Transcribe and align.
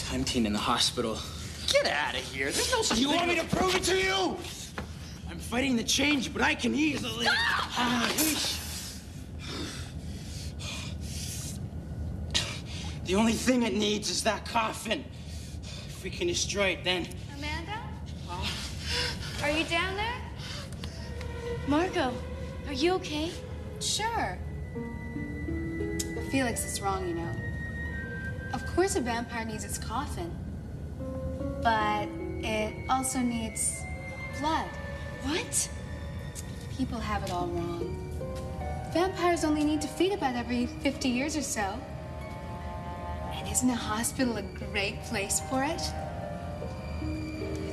17 0.00 0.46
in 0.46 0.52
the 0.52 0.58
hospital. 0.58 1.18
Get 1.68 1.86
out 1.86 2.14
of 2.14 2.20
here. 2.20 2.50
There's 2.50 2.72
no 2.72 2.82
such 2.82 2.98
You 2.98 3.08
thing 3.08 3.16
want 3.16 3.28
me 3.28 3.36
to 3.36 3.44
prove 3.44 3.74
it 3.76 3.82
to 3.84 3.96
you? 3.96 4.36
I'm 5.30 5.38
fighting 5.38 5.76
the 5.76 5.84
change, 5.84 6.32
but 6.32 6.42
I 6.42 6.54
can 6.54 6.74
easily. 6.74 7.26
Ah, 7.28 8.10
yeesh. 8.16 8.58
The 13.04 13.14
only 13.14 13.32
thing 13.32 13.62
it 13.62 13.74
needs 13.74 14.10
is 14.10 14.22
that 14.24 14.44
coffin. 14.46 15.04
If 15.88 16.02
we 16.02 16.10
can 16.10 16.28
destroy 16.28 16.68
it, 16.68 16.84
then. 16.84 17.06
Amanda? 17.36 17.78
Are 19.42 19.50
you 19.50 19.64
down 19.64 19.96
there? 19.96 20.16
Marco, 21.66 22.12
are 22.66 22.72
you 22.72 22.92
okay? 22.94 23.30
Sure. 23.80 24.38
But 26.14 26.24
Felix 26.30 26.64
is 26.64 26.80
wrong, 26.80 27.06
you 27.08 27.14
know. 27.14 27.49
Of 28.70 28.76
course, 28.76 28.94
a 28.94 29.00
vampire 29.00 29.44
needs 29.44 29.64
its 29.64 29.78
coffin, 29.78 30.30
but 31.60 32.08
it 32.38 32.72
also 32.88 33.18
needs 33.18 33.82
blood. 34.38 34.68
What? 35.24 35.68
People 36.78 37.00
have 37.00 37.24
it 37.24 37.32
all 37.32 37.48
wrong. 37.48 38.08
Vampires 38.94 39.42
only 39.42 39.64
need 39.64 39.80
to 39.80 39.88
feed 39.88 40.12
about 40.12 40.36
every 40.36 40.66
50 40.66 41.08
years 41.08 41.36
or 41.36 41.42
so. 41.42 41.76
And 43.32 43.48
isn't 43.50 43.68
a 43.68 43.74
hospital 43.74 44.36
a 44.36 44.42
great 44.42 45.02
place 45.02 45.40
for 45.50 45.64
it? 45.64 45.82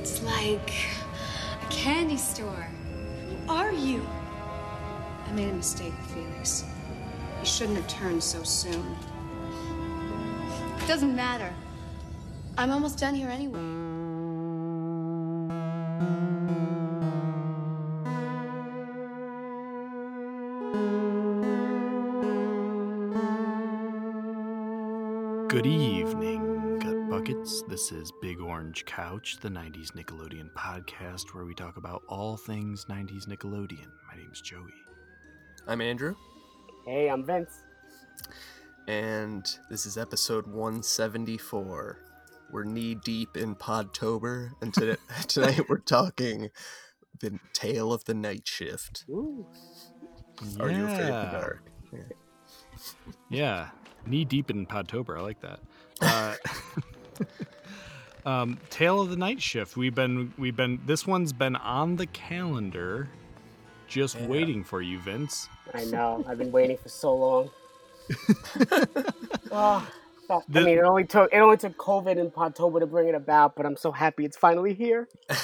It's 0.00 0.20
like 0.24 0.72
a 1.62 1.70
candy 1.70 2.16
store. 2.16 2.66
Who 3.28 3.52
are 3.52 3.70
you? 3.70 4.04
I 5.28 5.32
made 5.32 5.48
a 5.48 5.52
mistake 5.52 5.94
Felix. 6.12 6.64
You 7.38 7.46
shouldn't 7.46 7.76
have 7.76 7.86
turned 7.86 8.24
so 8.24 8.42
soon. 8.42 8.96
It 10.88 10.92
doesn't 10.92 11.14
matter. 11.14 11.52
I'm 12.56 12.70
almost 12.70 12.98
done 12.98 13.14
here 13.14 13.28
anyway. 13.28 13.58
Good 25.48 25.66
evening, 25.66 26.78
Gut 26.78 27.10
Buckets. 27.10 27.60
This 27.68 27.92
is 27.92 28.10
Big 28.22 28.40
Orange 28.40 28.86
Couch, 28.86 29.36
the 29.42 29.50
90s 29.50 29.92
Nickelodeon 29.92 30.50
podcast 30.54 31.34
where 31.34 31.44
we 31.44 31.54
talk 31.54 31.76
about 31.76 32.02
all 32.08 32.38
things 32.38 32.86
90s 32.86 33.26
Nickelodeon. 33.28 33.90
My 34.10 34.16
name's 34.16 34.40
Joey. 34.40 34.72
I'm 35.66 35.82
Andrew, 35.82 36.14
Hey, 36.86 37.10
I'm 37.10 37.26
Vince. 37.26 37.60
And 38.88 39.46
this 39.68 39.84
is 39.84 39.98
episode 39.98 40.46
174. 40.46 41.98
We're 42.50 42.64
knee 42.64 42.94
deep 42.94 43.36
in 43.36 43.54
Podtober, 43.54 44.52
and 44.62 44.72
today, 44.72 44.96
tonight 45.28 45.68
we're 45.68 45.76
talking 45.78 46.48
the 47.20 47.38
Tale 47.52 47.92
of 47.92 48.04
the 48.06 48.14
Night 48.14 48.48
Shift. 48.48 49.04
Ooh. 49.10 49.46
Are 50.58 50.70
you 50.70 50.84
afraid 50.84 51.10
of 51.10 51.30
the 51.32 51.38
dark? 51.38 51.62
Yeah, 53.28 53.70
knee 54.06 54.24
deep 54.24 54.50
in 54.50 54.64
Podtober. 54.64 55.18
I 55.18 55.20
like 55.20 55.40
that. 55.40 55.60
Uh, 56.00 56.36
um, 58.24 58.58
Tale 58.70 59.00
of 59.02 59.10
the 59.10 59.16
Night 59.16 59.42
Shift. 59.42 59.76
We've 59.76 59.94
been, 59.94 60.32
we've 60.38 60.54
been. 60.56 60.80
This 60.86 61.06
one's 61.06 61.32
been 61.32 61.56
on 61.56 61.96
the 61.96 62.06
calendar, 62.06 63.08
just 63.88 64.16
Yeah. 64.16 64.26
waiting 64.28 64.62
for 64.64 64.80
you, 64.80 65.00
Vince. 65.00 65.48
I 65.74 65.84
know. 65.86 66.24
I've 66.28 66.38
been 66.38 66.52
waiting 66.52 66.78
for 66.78 66.88
so 66.88 67.14
long. 67.14 67.50
oh, 69.52 69.86
I 70.30 70.40
mean, 70.60 70.78
it 70.78 70.84
only 70.84 71.04
took 71.04 71.32
it 71.32 71.38
only 71.38 71.56
took 71.56 71.76
COVID 71.76 72.18
and 72.18 72.32
Podtober 72.32 72.80
to 72.80 72.86
bring 72.86 73.08
it 73.08 73.14
about, 73.14 73.56
but 73.56 73.66
I'm 73.66 73.76
so 73.76 73.90
happy 73.92 74.24
it's 74.24 74.36
finally 74.36 74.74
here. 74.74 75.08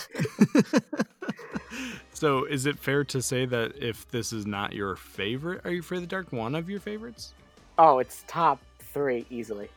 So, 2.15 2.45
is 2.45 2.65
it 2.65 2.79
fair 2.79 3.03
to 3.05 3.21
say 3.21 3.45
that 3.45 3.77
if 3.77 4.09
this 4.09 4.33
is 4.33 4.47
not 4.47 4.73
your 4.73 4.95
favorite, 4.95 5.61
Are 5.65 5.71
You 5.73 5.81
Afraid 5.81 5.99
of 5.99 6.05
the 6.05 6.09
Dark, 6.09 6.33
one 6.33 6.55
of 6.55 6.71
your 6.71 6.79
favorites? 6.79 7.35
Oh, 7.77 7.99
it's 7.99 8.25
top 8.29 8.61
three 8.79 9.27
easily. 9.31 9.69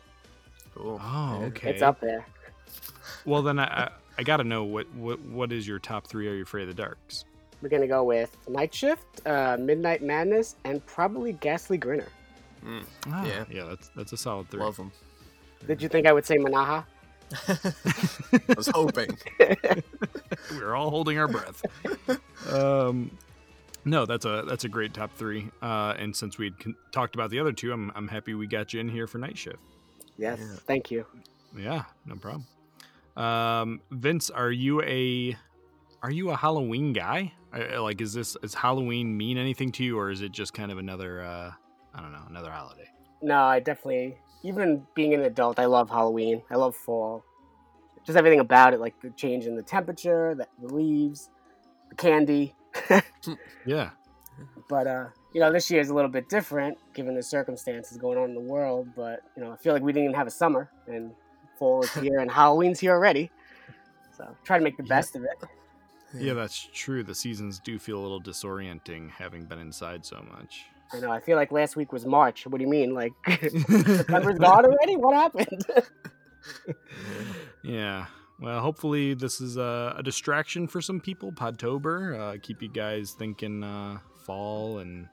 Cool. 0.75 1.01
Oh, 1.03 1.41
okay. 1.47 1.72
It's 1.72 1.81
up 1.81 2.00
there. 2.00 2.28
Well, 3.25 3.41
then 3.41 3.57
I, 3.57 3.63
I, 3.66 3.89
I 4.19 4.23
gotta 4.23 4.44
know 4.44 4.63
what, 4.63 4.88
what 4.94 5.19
what 5.22 5.51
is 5.51 5.67
your 5.67 5.79
top 5.79 6.06
three? 6.06 6.28
Are 6.28 6.35
you 6.35 6.44
afraid 6.44 6.69
of 6.69 6.75
the 6.75 6.81
darks? 6.81 7.25
We're 7.62 7.69
gonna 7.69 7.88
go 7.88 8.03
with 8.03 8.38
Night 8.47 8.73
Shift, 8.73 9.28
uh, 9.28 9.57
Midnight 9.59 10.03
Madness, 10.03 10.56
and 10.63 10.85
probably 10.85 11.33
Ghastly 11.33 11.78
Grinner. 11.78 12.07
Mm, 12.66 12.84
Ah, 13.07 13.25
Yeah. 13.25 13.45
yeah, 13.50 13.63
that's 13.66 13.90
that's 13.95 14.13
a 14.13 14.18
solid 14.18 14.50
three. 14.50 14.59
love 14.62 14.78
them. 14.78 14.91
Did 15.66 15.81
you 15.81 15.90
think 15.90 16.06
I 16.07 16.13
would 16.13 16.25
say 16.25 16.38
Manaha? 16.38 16.85
I 17.47 18.53
was 18.56 18.68
hoping. 18.68 19.18
we 20.51 20.57
are 20.62 20.75
all 20.75 20.90
holding 20.90 21.18
our 21.19 21.28
breath. 21.28 21.62
um, 22.53 23.12
no, 23.85 24.06
that's 24.06 24.25
a 24.25 24.44
that's 24.47 24.63
a 24.63 24.69
great 24.69 24.94
top 24.94 25.12
three. 25.16 25.50
Uh, 25.62 25.94
and 25.97 26.16
since 26.16 26.38
we 26.38 26.51
con- 26.51 26.75
talked 26.91 27.16
about 27.16 27.29
the 27.29 27.40
other 27.40 27.51
two, 27.51 27.72
I'm 27.72 27.91
I'm 27.95 28.07
happy 28.07 28.34
we 28.34 28.47
got 28.47 28.74
you 28.74 28.79
in 28.79 28.88
here 28.89 29.07
for 29.07 29.18
night 29.18 29.38
shift. 29.38 29.59
Yes. 30.18 30.39
Yeah. 30.41 30.56
Thank 30.66 30.89
you. 30.91 31.06
Yeah, 31.57 31.84
no 32.06 32.16
problem. 32.16 32.45
Um, 33.16 33.81
Vince, 33.91 34.29
are 34.29 34.51
you 34.51 34.81
a 34.84 35.35
are 36.03 36.12
you 36.12 36.29
a 36.29 36.35
Halloween 36.35 36.94
guy? 36.94 37.34
Uh, 37.53 37.81
Like, 37.81 38.00
is 38.01 38.13
this 38.13 38.38
is 38.44 38.53
Halloween 38.53 39.18
mean 39.18 39.38
anything 39.38 39.72
to 39.74 39.84
you, 39.84 39.97
or 39.97 40.12
is 40.12 40.22
it 40.22 40.31
just 40.31 40.53
kind 40.53 40.72
of 40.72 40.78
another 40.78 41.22
uh, 41.24 41.51
I 41.97 42.02
don't 42.02 42.12
know, 42.12 42.24
another 42.30 42.52
holiday? 42.52 42.88
No, 43.22 43.41
I 43.44 43.59
definitely. 43.59 44.18
Even 44.44 44.85
being 44.96 45.13
an 45.13 45.22
adult, 45.22 45.59
I 45.59 45.66
love 45.66 45.90
Halloween. 45.90 46.44
I 46.52 46.56
love 46.56 46.75
fall. 46.75 47.24
Just 48.06 48.18
everything 48.18 48.40
about 48.40 48.74
it, 48.74 48.80
like 48.80 49.00
the 49.02 49.09
change 49.12 49.46
in 49.46 49.56
the 49.56 49.63
temperature, 49.63 50.36
the, 50.36 50.47
the 50.62 50.74
leaves, 50.74 51.30
the 51.90 51.96
candy. 51.96 52.56
Yeah, 53.66 53.90
But 54.69 54.88
uh, 54.88 55.06
you 55.34 55.41
know, 55.41 55.52
this 55.52 55.69
year 55.69 55.81
is 55.81 55.90
a 55.90 55.94
little 55.94 56.09
bit 56.09 56.30
different 56.30 56.78
given 56.94 57.16
the 57.16 57.24
circumstances 57.24 57.97
going 57.97 58.18
on 58.18 58.30
in 58.30 58.36
the 58.36 58.41
world. 58.41 58.88
But 58.96 59.22
you 59.36 59.44
know, 59.44 59.52
I 59.52 59.57
feel 59.57 59.74
like 59.74 59.81
we 59.84 59.91
didn't 59.91 60.06
even 60.06 60.16
have 60.16 60.28
a 60.28 60.31
summer, 60.31 60.69
and 60.88 61.12
fall 61.59 61.84
is 61.84 61.94
here, 61.94 62.19
and 62.19 62.31
Halloween's 62.31 62.80
here 62.80 62.94
already. 62.94 63.31
So 64.18 64.25
try 64.46 64.57
to 64.57 64.63
make 64.63 64.78
the 64.78 64.84
Yeah. 64.84 64.90
best 64.96 65.16
of 65.16 65.24
it. 65.24 65.50
yeah, 66.19 66.34
that's 66.34 66.68
true. 66.74 67.03
The 67.03 67.16
seasons 67.16 67.59
do 67.59 67.78
feel 67.78 68.00
a 68.00 68.02
little 68.02 68.22
disorienting 68.22 69.12
having 69.12 69.46
been 69.46 69.59
inside 69.59 70.06
so 70.06 70.24
much. 70.31 70.66
I 70.94 71.00
know. 71.00 71.12
I 71.12 71.20
feel 71.20 71.36
like 71.36 71.52
last 71.52 71.75
week 71.75 71.92
was 71.92 72.06
March. 72.06 72.46
What 72.48 72.58
do 72.59 72.64
you 72.64 72.70
mean? 72.70 72.94
Like 72.94 73.14
September's 73.28 74.40
gone 74.40 74.66
already? 74.66 74.96
What 74.96 75.16
happened? 75.16 75.66
Yeah. 77.64 78.06
Well, 78.40 78.62
hopefully 78.62 79.14
this 79.14 79.42
is 79.42 79.58
a, 79.58 79.96
a 79.98 80.03
distraction 80.03 80.68
for 80.68 80.80
some 80.80 81.02
people. 81.02 81.34
Podtober, 81.34 82.18
uh, 82.18 82.38
keep 82.42 82.62
you 82.62 82.70
guys 82.70 83.12
thinking 83.12 83.64
uh, 83.64 83.98
fall 84.25 84.80
and 84.80 85.09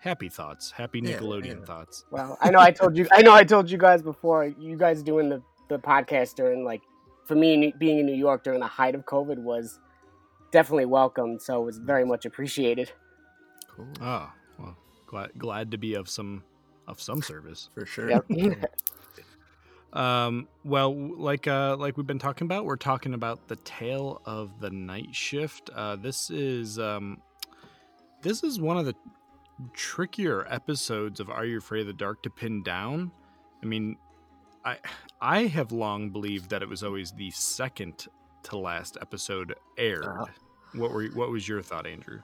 happy 0.00 0.28
thoughts, 0.28 0.70
happy 0.70 1.00
Nickelodeon 1.00 1.60
yeah. 1.60 1.64
thoughts. 1.64 2.04
Well, 2.10 2.36
I 2.40 2.50
know 2.50 2.58
I 2.58 2.72
told 2.72 2.96
you. 2.96 3.06
I 3.12 3.22
know 3.22 3.32
I 3.32 3.44
told 3.44 3.70
you 3.70 3.78
guys 3.78 4.02
before. 4.02 4.44
You 4.44 4.76
guys 4.76 5.02
doing 5.02 5.30
the 5.30 5.42
the 5.68 5.78
podcast 5.78 6.34
during 6.34 6.64
like 6.64 6.82
for 7.24 7.36
me 7.36 7.72
being 7.78 8.00
in 8.00 8.06
New 8.06 8.14
York 8.14 8.42
during 8.42 8.60
the 8.60 8.66
height 8.66 8.94
of 8.94 9.06
COVID 9.06 9.38
was 9.38 9.78
definitely 10.50 10.86
welcomed. 10.86 11.40
So 11.40 11.62
it 11.62 11.64
was 11.64 11.78
very 11.78 12.04
much 12.04 12.26
appreciated. 12.26 12.90
Cool. 13.68 13.86
Oh, 14.00 14.04
well, 14.04 14.32
glad 15.10 15.30
glad 15.36 15.72
to 15.72 15.78
be 15.78 15.94
of 15.94 16.08
some 16.08 16.44
of 16.86 17.00
some 17.00 17.20
service. 17.20 17.68
For 17.74 17.84
sure. 17.84 18.10
Yep. 18.10 18.24
Um, 19.92 20.46
well, 20.62 20.94
like 20.94 21.48
uh, 21.48 21.76
like 21.76 21.96
we've 21.96 22.06
been 22.06 22.20
talking 22.20 22.44
about, 22.44 22.64
we're 22.64 22.76
talking 22.76 23.12
about 23.12 23.48
the 23.48 23.56
tale 23.56 24.22
of 24.24 24.60
the 24.60 24.70
night 24.70 25.12
shift. 25.12 25.68
Uh, 25.74 25.96
this 25.96 26.30
is 26.30 26.78
um, 26.78 27.20
this 28.22 28.44
is 28.44 28.60
one 28.60 28.78
of 28.78 28.86
the 28.86 28.94
trickier 29.72 30.46
episodes 30.48 31.18
of 31.18 31.28
Are 31.28 31.44
You 31.44 31.58
Afraid 31.58 31.80
of 31.80 31.86
the 31.88 31.92
Dark 31.92 32.22
to 32.22 32.30
pin 32.30 32.62
down. 32.62 33.10
I 33.64 33.66
mean, 33.66 33.96
I 34.64 34.76
I 35.20 35.46
have 35.46 35.72
long 35.72 36.10
believed 36.10 36.50
that 36.50 36.62
it 36.62 36.68
was 36.68 36.84
always 36.84 37.10
the 37.10 37.32
second 37.32 38.06
to 38.44 38.58
last 38.58 38.96
episode 39.00 39.56
aired. 39.76 40.04
Uh-huh. 40.04 40.26
What 40.74 40.92
were 40.92 41.06
what 41.06 41.30
was 41.30 41.48
your 41.48 41.62
thought, 41.62 41.88
Andrew? 41.88 42.20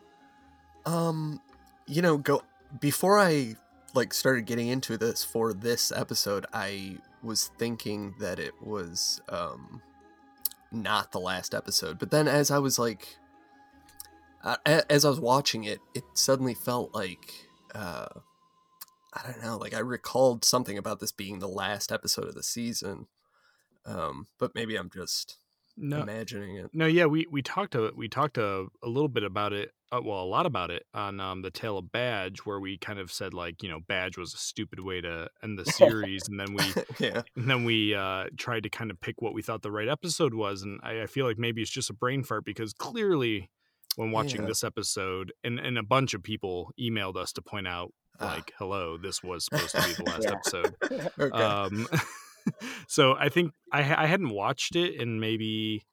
Um, 0.84 1.40
you 1.88 2.00
know, 2.00 2.16
go 2.16 2.42
before 2.80 3.18
I 3.18 3.56
like 3.94 4.12
started 4.12 4.46
getting 4.46 4.68
into 4.68 4.96
this 4.96 5.24
for 5.24 5.52
this 5.52 5.90
episode, 5.92 6.46
I 6.52 6.98
was 7.22 7.50
thinking 7.58 8.14
that 8.20 8.38
it 8.38 8.54
was 8.62 9.20
um 9.28 9.82
not 10.72 11.12
the 11.12 11.20
last 11.20 11.54
episode. 11.54 11.98
But 11.98 12.10
then 12.10 12.28
as 12.28 12.50
I 12.50 12.58
was 12.58 12.78
like 12.78 13.16
uh, 14.44 14.56
as 14.64 15.04
I 15.04 15.08
was 15.08 15.20
watching 15.20 15.64
it, 15.64 15.80
it 15.94 16.04
suddenly 16.14 16.54
felt 16.54 16.94
like 16.94 17.32
uh 17.74 18.08
I 19.12 19.22
don't 19.30 19.42
know, 19.42 19.56
like 19.56 19.74
I 19.74 19.78
recalled 19.78 20.44
something 20.44 20.76
about 20.76 21.00
this 21.00 21.12
being 21.12 21.38
the 21.38 21.48
last 21.48 21.90
episode 21.90 22.28
of 22.28 22.34
the 22.34 22.42
season. 22.42 23.06
Um, 23.86 24.26
but 24.38 24.54
maybe 24.54 24.76
I'm 24.76 24.90
just 24.90 25.38
No, 25.78 26.02
imagining 26.02 26.56
it. 26.56 26.70
no, 26.72 26.86
yeah, 26.86 27.06
we 27.06 27.26
we 27.30 27.42
talked 27.42 27.74
a 27.74 27.92
we 27.94 28.08
talked 28.08 28.38
a, 28.38 28.66
a 28.82 28.88
little 28.88 29.08
bit 29.08 29.22
about 29.24 29.52
it. 29.52 29.72
Uh, 29.92 30.00
well, 30.02 30.20
a 30.20 30.26
lot 30.26 30.46
about 30.46 30.70
it 30.72 30.84
on 30.94 31.20
um, 31.20 31.42
the 31.42 31.50
tale 31.50 31.78
of 31.78 31.92
Badge, 31.92 32.40
where 32.40 32.58
we 32.58 32.76
kind 32.78 32.98
of 32.98 33.12
said 33.12 33.34
like 33.34 33.62
you 33.62 33.68
know 33.68 33.80
Badge 33.86 34.16
was 34.18 34.34
a 34.34 34.38
stupid 34.38 34.80
way 34.80 35.00
to 35.00 35.28
end 35.42 35.58
the 35.58 35.64
series, 35.66 36.28
and 36.28 36.40
then 36.40 36.54
we 36.54 36.64
yeah. 37.06 37.22
and 37.36 37.48
then 37.48 37.64
we 37.64 37.94
uh, 37.94 38.24
tried 38.36 38.62
to 38.64 38.70
kind 38.70 38.90
of 38.90 39.00
pick 39.00 39.20
what 39.22 39.34
we 39.34 39.42
thought 39.42 39.62
the 39.62 39.70
right 39.70 39.88
episode 39.88 40.34
was, 40.34 40.62
and 40.62 40.80
I, 40.82 41.02
I 41.02 41.06
feel 41.06 41.26
like 41.26 41.38
maybe 41.38 41.62
it's 41.62 41.70
just 41.70 41.90
a 41.90 41.94
brain 41.94 42.24
fart 42.24 42.44
because 42.44 42.72
clearly, 42.72 43.50
when 43.96 44.10
watching 44.10 44.40
Yeah. 44.42 44.48
this 44.48 44.64
episode, 44.64 45.32
and 45.44 45.60
and 45.60 45.76
a 45.78 45.82
bunch 45.84 46.14
of 46.14 46.22
people 46.22 46.72
emailed 46.80 47.16
us 47.16 47.32
to 47.34 47.42
point 47.42 47.68
out 47.68 47.92
Ah. 48.18 48.32
like, 48.36 48.52
"Hello, 48.58 48.96
this 48.96 49.22
was 49.22 49.44
supposed 49.44 49.72
to 49.76 49.82
be 49.86 49.92
the 49.92 50.04
last 50.04 50.26
episode." 50.26 50.74
Okay. 51.20 51.30
Um, 51.42 51.86
so 52.88 53.14
I 53.14 53.28
think 53.28 53.52
I 53.72 53.80
I 54.04 54.06
hadn't 54.06 54.30
watched 54.30 54.76
it 54.76 54.94
in 55.00 55.20
maybe 55.20 55.84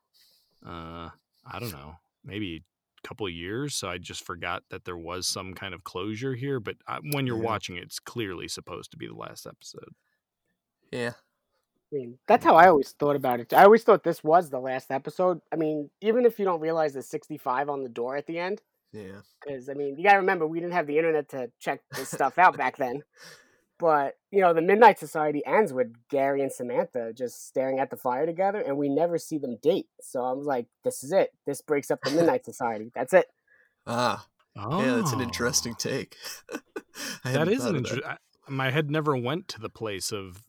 uh 0.65 1.09
I 1.45 1.59
don't 1.59 1.71
know 1.71 1.95
maybe 2.23 2.63
a 3.03 3.07
couple 3.07 3.25
of 3.27 3.33
years, 3.33 3.75
so 3.75 3.89
I 3.89 3.97
just 3.97 4.25
forgot 4.25 4.63
that 4.69 4.85
there 4.85 4.97
was 4.97 5.27
some 5.27 5.53
kind 5.53 5.73
of 5.73 5.83
closure 5.83 6.35
here. 6.35 6.59
But 6.61 6.77
uh, 6.88 7.00
when 7.11 7.27
you're 7.27 7.38
Yeah. 7.38 7.44
watching 7.44 7.75
it, 7.75 7.83
it's 7.83 8.00
clearly 8.00 8.47
supposed 8.47 8.91
to 8.91 8.97
be 8.97 9.07
the 9.07 9.13
last 9.15 9.45
episode. 9.45 9.94
yeah. 10.91 11.11
I 11.91 11.95
mean, 11.95 12.17
that's 12.27 12.44
how 12.44 12.55
I 12.55 12.69
always 12.69 12.89
thought 12.94 13.15
about 13.15 13.39
it. 13.39 13.53
I 13.53 13.65
always 13.65 13.83
thought 13.83 14.03
this 14.03 14.23
was 14.23 14.50
the 14.50 14.59
last 14.59 14.89
episode. 14.89 15.41
I 15.51 15.57
mean, 15.57 15.91
even 16.01 16.25
if 16.25 16.39
you 16.39 16.45
don't 16.45 16.59
realize 16.59 16.94
the 16.94 17.03
65 17.03 17.69
on 17.69 17.83
the 17.83 17.89
door 17.89 18.15
at 18.15 18.25
the 18.25 18.39
end, 18.39 18.63
Yeah. 18.91 19.21
because 19.45 19.69
I 19.69 19.73
mean, 19.75 19.97
you 19.97 20.03
gotta 20.03 20.17
remember 20.19 20.47
we 20.47 20.59
didn't 20.59 20.73
have 20.73 20.88
the 20.88 20.97
internet 20.97 21.29
to 21.29 21.51
check 21.59 21.81
this 21.95 22.09
stuff 22.09 22.39
out 22.39 22.57
back 22.57 22.77
then. 22.77 23.03
But 23.79 24.13
you 24.31 24.41
know, 24.41 24.53
the 24.53 24.61
Midnight 24.61 24.99
Society 24.99 25.43
ends 25.45 25.73
with 25.73 25.93
Gary 26.09 26.41
and 26.41 26.51
Samantha 26.51 27.11
just 27.13 27.47
staring 27.47 27.79
at 27.79 27.89
the 27.89 27.97
fire 27.97 28.25
together, 28.25 28.59
and 28.61 28.77
we 28.77 28.87
never 28.89 29.17
see 29.17 29.37
them 29.37 29.57
date. 29.61 29.87
So 30.01 30.23
I 30.23 30.31
was 30.33 30.45
like, 30.45 30.67
"This 30.83 31.03
is 31.03 31.11
it. 31.11 31.31
This 31.45 31.61
breaks 31.61 31.91
up 31.91 31.99
the 32.03 32.11
Midnight 32.11 32.45
Society. 32.51 32.91
That's 32.95 33.13
it." 33.13 33.25
Ah. 33.85 34.27
Oh, 34.55 34.85
Yeah, 34.85 34.95
that's 34.97 35.11
an 35.13 35.21
interesting 35.21 35.73
take. 35.73 36.15
I 37.25 37.31
That 37.31 37.47
hadn't 37.47 37.61
an 37.61 37.75
interesting. 37.77 38.03
My 38.47 38.69
head 38.69 38.91
never 38.91 39.17
went 39.17 39.47
to 39.49 39.59
the 39.59 39.69
place 39.69 40.11
of 40.11 40.43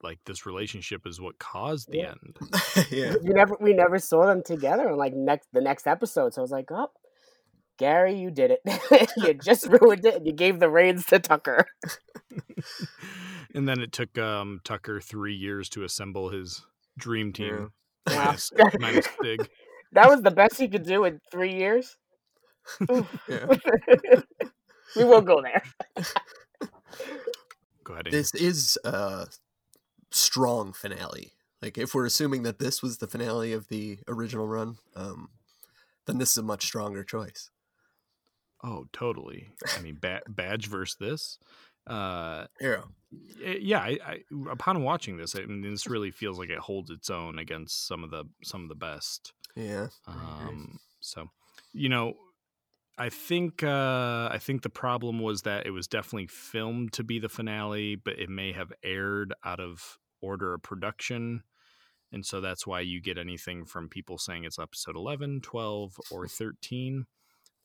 like 0.00 0.20
this 0.26 0.46
relationship 0.46 1.06
is 1.06 1.20
what 1.20 1.40
caused 1.40 1.90
the 1.90 1.98
Yeah. 1.98 2.10
end. 2.12 2.38
yeah. 2.90 3.14
You 3.20 3.34
never, 3.34 3.56
we 3.60 3.72
never 3.72 3.98
saw 3.98 4.26
them 4.26 4.44
together 4.44 4.88
in 4.90 4.96
like 4.96 5.12
next 5.14 5.48
the 5.52 5.60
next 5.60 5.88
episode. 5.88 6.34
So 6.34 6.40
I 6.40 6.42
was 6.42 6.52
like, 6.52 6.70
"Oh, 6.70 6.90
Gary, 7.78 8.14
you 8.18 8.30
did 8.30 8.50
it. 8.50 9.10
you 9.16 9.34
just 9.34 9.66
ruined 9.66 10.04
it. 10.04 10.16
and 10.16 10.26
You 10.26 10.32
gave 10.32 10.60
the 10.60 10.68
reins 10.68 11.06
to 11.06 11.18
Tucker." 11.18 11.66
and 13.54 13.68
then 13.68 13.80
it 13.80 13.92
took 13.92 14.18
um, 14.18 14.60
Tucker 14.64 15.00
three 15.00 15.34
years 15.34 15.68
to 15.70 15.84
assemble 15.84 16.28
his 16.30 16.66
dream 16.98 17.32
team. 17.32 17.72
Wow. 18.08 18.24
Minus, 18.28 18.50
minus 18.78 19.06
Stig. 19.20 19.50
That 19.92 20.08
was 20.08 20.22
the 20.22 20.30
best 20.30 20.56
he 20.56 20.66
could 20.68 20.84
do 20.84 21.04
in 21.04 21.20
three 21.30 21.54
years. 21.54 21.98
We 24.96 25.04
will 25.04 25.20
go 25.20 25.42
there. 25.42 25.62
Go 27.84 27.92
ahead. 27.92 28.06
Amy. 28.06 28.16
This 28.16 28.34
is 28.34 28.78
a 28.82 29.26
strong 30.10 30.72
finale. 30.72 31.32
Like 31.60 31.76
if 31.76 31.94
we're 31.94 32.06
assuming 32.06 32.44
that 32.44 32.58
this 32.58 32.82
was 32.82 32.96
the 32.96 33.06
finale 33.06 33.52
of 33.52 33.68
the 33.68 33.98
original 34.08 34.46
run, 34.46 34.78
um, 34.96 35.28
then 36.06 36.16
this 36.18 36.30
is 36.30 36.38
a 36.38 36.42
much 36.42 36.64
stronger 36.64 37.04
choice. 37.04 37.50
Oh, 38.62 38.86
totally. 38.92 39.48
I 39.76 39.80
mean, 39.80 39.98
ba- 40.00 40.22
badge 40.28 40.66
versus 40.66 40.96
this. 40.98 41.38
Uh, 41.86 42.46
Yeah. 42.60 42.82
y- 43.10 43.58
yeah. 43.60 43.78
I, 43.80 43.98
I, 44.04 44.18
upon 44.50 44.82
watching 44.82 45.16
this, 45.16 45.34
I 45.36 45.40
mean, 45.46 45.62
this 45.62 45.86
really 45.86 46.10
feels 46.10 46.38
like 46.38 46.50
it 46.50 46.58
holds 46.58 46.90
its 46.90 47.08
own 47.08 47.38
against 47.38 47.86
some 47.86 48.02
of 48.04 48.10
the 48.10 48.24
some 48.42 48.62
of 48.64 48.68
the 48.68 48.74
best. 48.74 49.32
Yeah. 49.56 49.88
Um, 50.06 50.78
so, 51.00 51.30
you 51.72 51.88
know, 51.88 52.14
I 52.98 53.08
think 53.10 53.62
uh, 53.62 54.28
I 54.30 54.38
think 54.40 54.62
the 54.62 54.70
problem 54.70 55.20
was 55.20 55.42
that 55.42 55.66
it 55.66 55.70
was 55.70 55.86
definitely 55.86 56.26
filmed 56.26 56.92
to 56.94 57.04
be 57.04 57.18
the 57.20 57.28
finale, 57.28 57.94
but 57.96 58.18
it 58.18 58.28
may 58.28 58.52
have 58.52 58.72
aired 58.82 59.32
out 59.44 59.60
of 59.60 59.98
order 60.20 60.52
of 60.54 60.62
production. 60.62 61.44
And 62.10 62.26
so 62.26 62.40
that's 62.40 62.66
why 62.66 62.80
you 62.80 63.00
get 63.00 63.18
anything 63.18 63.64
from 63.66 63.88
people 63.88 64.18
saying 64.18 64.44
it's 64.44 64.58
episode 64.58 64.96
11, 64.96 65.42
12, 65.42 65.92
or 66.10 66.26
13. 66.26 67.06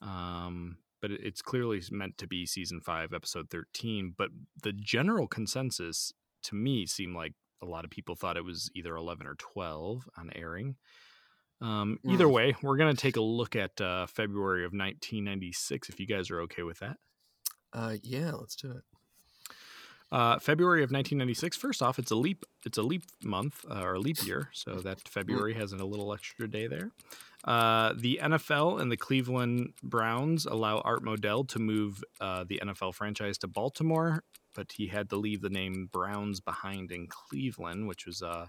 Um, 0.02 0.78
but 1.04 1.12
it's 1.12 1.42
clearly 1.42 1.82
meant 1.92 2.18
to 2.18 2.26
be 2.28 2.46
season 2.46 2.80
5, 2.80 3.12
episode 3.12 3.50
13. 3.50 4.14
But 4.18 4.30
the 4.62 4.72
general 4.72 5.28
consensus 5.28 6.14
to 6.44 6.56
me 6.56 6.86
seemed 6.86 7.14
like 7.14 7.34
a 7.62 7.66
lot 7.66 7.84
of 7.84 7.92
people 7.92 8.16
thought 8.16 8.38
it 8.38 8.46
was 8.46 8.72
either 8.74 8.96
11 8.96 9.28
or 9.28 9.36
12 9.36 10.08
on 10.18 10.30
airing. 10.34 10.78
Um, 11.60 11.98
either 12.06 12.26
Mm. 12.28 12.32
way, 12.32 12.56
we're 12.62 12.78
going 12.78 12.96
to 12.96 13.02
take 13.02 13.18
a 13.18 13.22
look 13.22 13.54
at 13.58 13.82
uh, 13.82 14.06
February 14.08 14.64
of 14.64 14.72
1996 14.72 15.90
if 15.90 16.00
you 16.00 16.08
guys 16.08 16.32
are 16.32 16.40
okay 16.44 16.64
with 16.64 16.80
that. 16.80 16.96
Uh, 17.74 17.98
yeah. 18.02 18.32
Let's 18.32 18.56
do 18.56 18.72
it. 18.72 18.84
Uh, 20.14 20.38
February 20.38 20.84
of 20.84 20.92
1996. 20.92 21.58
First 21.58 21.82
off, 21.82 21.98
it's 21.98 22.12
a 22.12 22.16
leap. 22.16 22.46
It's 22.68 22.78
a 22.78 22.84
leap 22.84 23.02
month 23.24 23.66
uh, 23.68 23.82
or 23.82 23.98
leap 23.98 24.24
year, 24.28 24.50
so 24.54 24.76
that 24.76 25.08
February 25.08 25.56
has 25.56 25.74
a 25.74 25.84
little 25.84 26.14
extra 26.14 26.48
day 26.48 26.68
there. 26.68 26.92
Uh, 27.46 27.94
the 27.98 28.20
NFL 28.22 28.80
and 28.80 28.92
the 28.92 28.96
Cleveland 28.96 29.74
Browns 29.82 30.46
allow 30.46 30.82
Art 30.82 31.04
Modell 31.04 31.48
to 31.50 31.58
move 31.58 32.04
uh, 32.22 32.46
the 32.48 32.62
NFL 32.64 32.94
franchise 32.94 33.40
to 33.40 33.48
Baltimore, 33.48 34.24
but 34.54 34.74
he 34.74 34.86
had 34.86 35.10
to 35.10 35.16
leave 35.16 35.42
the 35.42 35.50
name 35.50 35.90
Browns 35.92 36.40
behind 36.40 36.92
in 36.92 37.08
Cleveland, 37.08 37.88
which 37.88 38.06
was, 38.06 38.22
uh, 38.22 38.46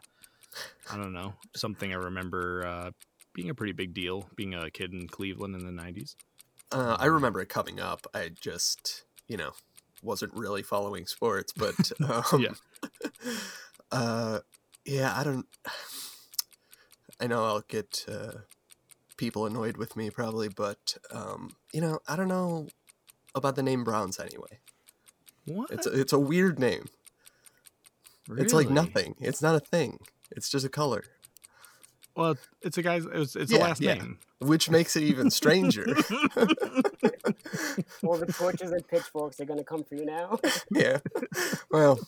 I 0.93 0.97
don't 0.99 1.15
know, 1.15 1.33
something 1.57 1.95
I 1.95 1.97
remember 1.97 2.67
uh, 2.67 2.91
being 3.33 3.49
a 3.49 3.55
pretty 3.55 3.73
big 3.73 3.95
deal, 3.95 4.29
being 4.37 4.53
a 4.53 4.71
kid 4.71 4.93
in 4.93 5.09
Cleveland 5.09 5.57
in 5.57 5.65
the 5.65 5.83
90s. 5.83 6.15
Uh, 6.71 6.99
I 7.01 7.07
remember 7.07 7.41
it 7.41 7.49
coming 7.49 7.81
up. 7.81 8.07
I 8.13 8.33
just, 8.39 9.05
you 9.29 9.39
know, 9.39 9.53
wasn't 10.05 10.35
really 10.35 10.63
following 10.63 11.07
sports, 11.07 11.53
but 11.53 11.93
um, 12.09 12.41
Yeah. 12.41 12.55
uh, 13.93 14.41
yeah, 14.85 15.15
I 15.17 15.25
don't. 15.25 15.47
I 17.21 17.27
know 17.29 17.45
I'll 17.45 17.65
get 17.69 18.05
uh, 18.09 18.39
people 19.17 19.47
annoyed 19.47 19.77
with 19.77 19.97
me 19.97 20.11
probably, 20.11 20.49
but 20.49 20.97
um, 21.13 21.51
you 21.73 21.81
know, 21.81 22.01
I 22.09 22.17
don't 22.17 22.29
know 22.29 22.69
about 23.35 23.57
the 23.57 23.63
name 23.63 23.85
Browns 23.85 24.19
anyway. 24.19 24.59
What? 25.47 25.71
It's 25.71 25.87
a, 25.87 26.01
it's 26.01 26.13
a 26.13 26.19
weird 26.19 26.59
name. 26.59 26.87
Really? 28.29 28.43
It's 28.43 28.55
like 28.55 28.71
nothing. 28.71 29.15
It's 29.21 29.43
not 29.43 29.55
a 29.55 29.61
thing. 29.61 30.01
It's 30.31 30.49
just 30.49 30.65
a 30.65 30.69
color, 30.69 31.05
Well, 32.17 32.37
it's 32.63 32.79
a 32.79 32.83
guy's. 32.83 33.05
It's, 33.13 33.35
it's 33.37 33.51
Yeah, 33.53 33.59
a 33.59 33.61
last 33.61 33.81
yeah. 33.81 33.95
name. 33.95 34.19
which 34.41 34.71
makes 34.71 34.95
it 34.97 35.03
even 35.03 35.31
stranger. 35.31 35.85
All 38.05 38.17
the 38.19 38.33
torches 38.37 38.71
and 38.71 38.87
pitchforks 38.87 39.41
are 39.41 39.45
gonna 39.45 39.65
come 39.65 39.83
for 39.85 39.95
you 39.97 40.05
now. 40.07 40.39
yeah. 40.71 40.99
Well. 41.71 41.99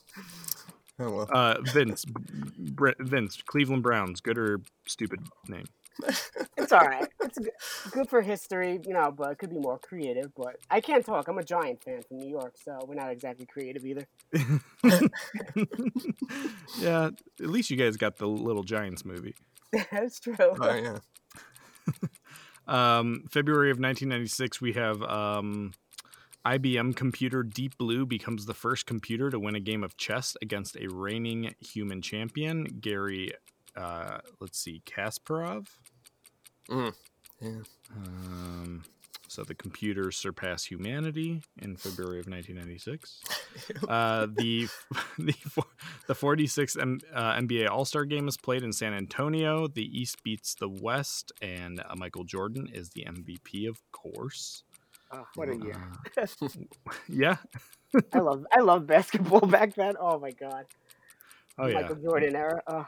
Oh 0.99 1.11
well. 1.11 1.29
Uh, 1.33 1.57
Vince, 1.63 2.05
Br- 2.07 2.91
Vince, 3.01 3.43
Cleveland 3.45 3.83
Browns, 3.83 4.21
good 4.21 4.39
or 4.39 4.61
stupid 4.87 5.21
name? 5.49 5.65
it's 6.57 6.73
all 6.73 6.81
right. 6.87 7.09
It's 7.23 7.39
good, 7.39 7.51
good 7.91 8.09
for 8.09 8.21
history, 8.23 8.79
you 8.87 8.93
know, 8.93 9.11
but 9.11 9.33
it 9.33 9.39
could 9.39 9.51
be 9.51 9.59
more 9.59 9.79
creative. 9.79 10.33
But 10.35 10.57
I 10.71 10.81
can't 10.81 11.05
talk. 11.05 11.27
I'm 11.29 11.39
a 11.39 11.43
Giant 11.43 11.83
fan 11.83 12.03
from 12.03 12.19
New 12.19 12.29
York, 12.29 12.55
so 12.63 12.79
we're 12.87 12.95
not 12.95 13.11
exactly 13.11 13.47
creative 13.47 13.85
either. 13.85 14.07
yeah, 16.79 17.07
at 17.41 17.47
least 17.51 17.71
you 17.71 17.77
guys 17.77 17.97
got 17.97 18.17
the 18.19 18.27
Little 18.29 18.63
Giants 18.63 19.05
movie. 19.05 19.35
That's 19.93 20.21
true. 20.21 20.37
Oh 20.39 20.75
yeah. 20.75 20.99
Um, 22.69 23.23
February 23.31 23.71
of 23.71 23.77
1996, 23.77 24.61
we 24.61 24.73
have 24.73 25.01
um, 25.03 25.73
IBM 26.45 26.97
computer 26.97 27.43
Deep 27.43 27.79
Blue 27.79 28.07
becomes 28.07 28.47
the 28.47 28.55
first 28.55 28.87
computer 28.87 29.31
to 29.31 29.39
win 29.39 29.55
a 29.55 29.61
game 29.61 29.85
of 29.85 29.97
chess 29.97 30.37
against 30.43 30.77
a 30.77 30.89
reigning 30.89 31.55
human 31.61 32.03
champion, 32.03 32.65
Gary. 32.81 33.33
Uh, 33.77 34.19
let's 34.41 34.59
see, 34.59 34.83
Kasparov. 34.85 35.67
Mm. 36.69 36.95
Yeah. 37.41 37.51
Um, 37.95 38.85
so 39.37 39.45
the 39.45 39.55
computers 39.55 40.17
surpass 40.17 40.65
humanity 40.65 41.43
in 41.61 41.77
February 41.77 42.21
of 42.21 42.27
1996. 42.27 43.21
Uh, 43.89 44.27
the 44.37 44.69
the 45.19 45.35
the 46.07 46.15
46th 46.15 46.81
M, 46.81 47.01
uh, 47.13 47.35
NBA 47.35 47.69
All 47.69 47.85
Star 47.85 48.05
Game 48.05 48.29
is 48.29 48.37
played 48.37 48.63
in 48.63 48.73
San 48.73 48.95
Antonio. 48.95 49.67
The 49.67 49.83
East 49.83 50.23
beats 50.23 50.55
the 50.55 50.69
West, 50.69 51.33
and 51.41 51.81
uh, 51.81 51.95
Michael 51.97 52.25
Jordan 52.25 52.69
is 52.73 52.91
the 52.91 53.05
MVP, 53.05 53.69
of 53.69 53.81
course. 53.93 54.63
Oh, 55.11 55.25
what 55.35 55.49
a 55.49 55.57
year! 55.57 55.77
Uh, 56.17 56.49
yeah. 57.09 57.37
I 58.13 58.19
love 58.19 58.47
I 58.53 58.61
love 58.61 58.87
basketball 58.87 59.41
back 59.41 59.75
then. 59.75 59.95
Oh 59.99 60.19
my 60.19 60.31
god, 60.31 60.67
Oh 61.59 61.67
yeah. 61.67 61.81
Michael 61.81 61.97
Jordan 61.97 62.37
era. 62.37 62.63
Oh, 62.67 62.87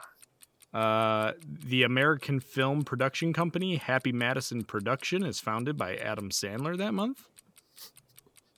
Uh, 0.73 1.33
the 1.43 1.83
American 1.83 2.39
Film 2.39 2.83
Production 2.83 3.33
Company, 3.33 3.77
Happy 3.77 4.11
Madison 4.11 4.63
Production, 4.63 5.23
is 5.23 5.39
founded 5.39 5.77
by 5.77 5.95
Adam 5.95 6.29
Sandler 6.29 6.77
that 6.77 6.93
month. 6.93 7.25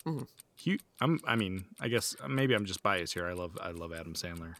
Mhm. 0.06 0.28
Hu 0.66 0.78
I'm, 1.00 1.20
I 1.26 1.36
mean, 1.36 1.66
I 1.80 1.88
guess 1.88 2.16
maybe 2.28 2.54
I'm 2.54 2.66
just 2.66 2.84
biased 2.84 3.14
here. 3.14 3.28
I 3.28 3.34
love, 3.34 3.58
I 3.62 3.72
love 3.72 3.94
Adam 3.94 4.14
Sandler. 4.14 4.56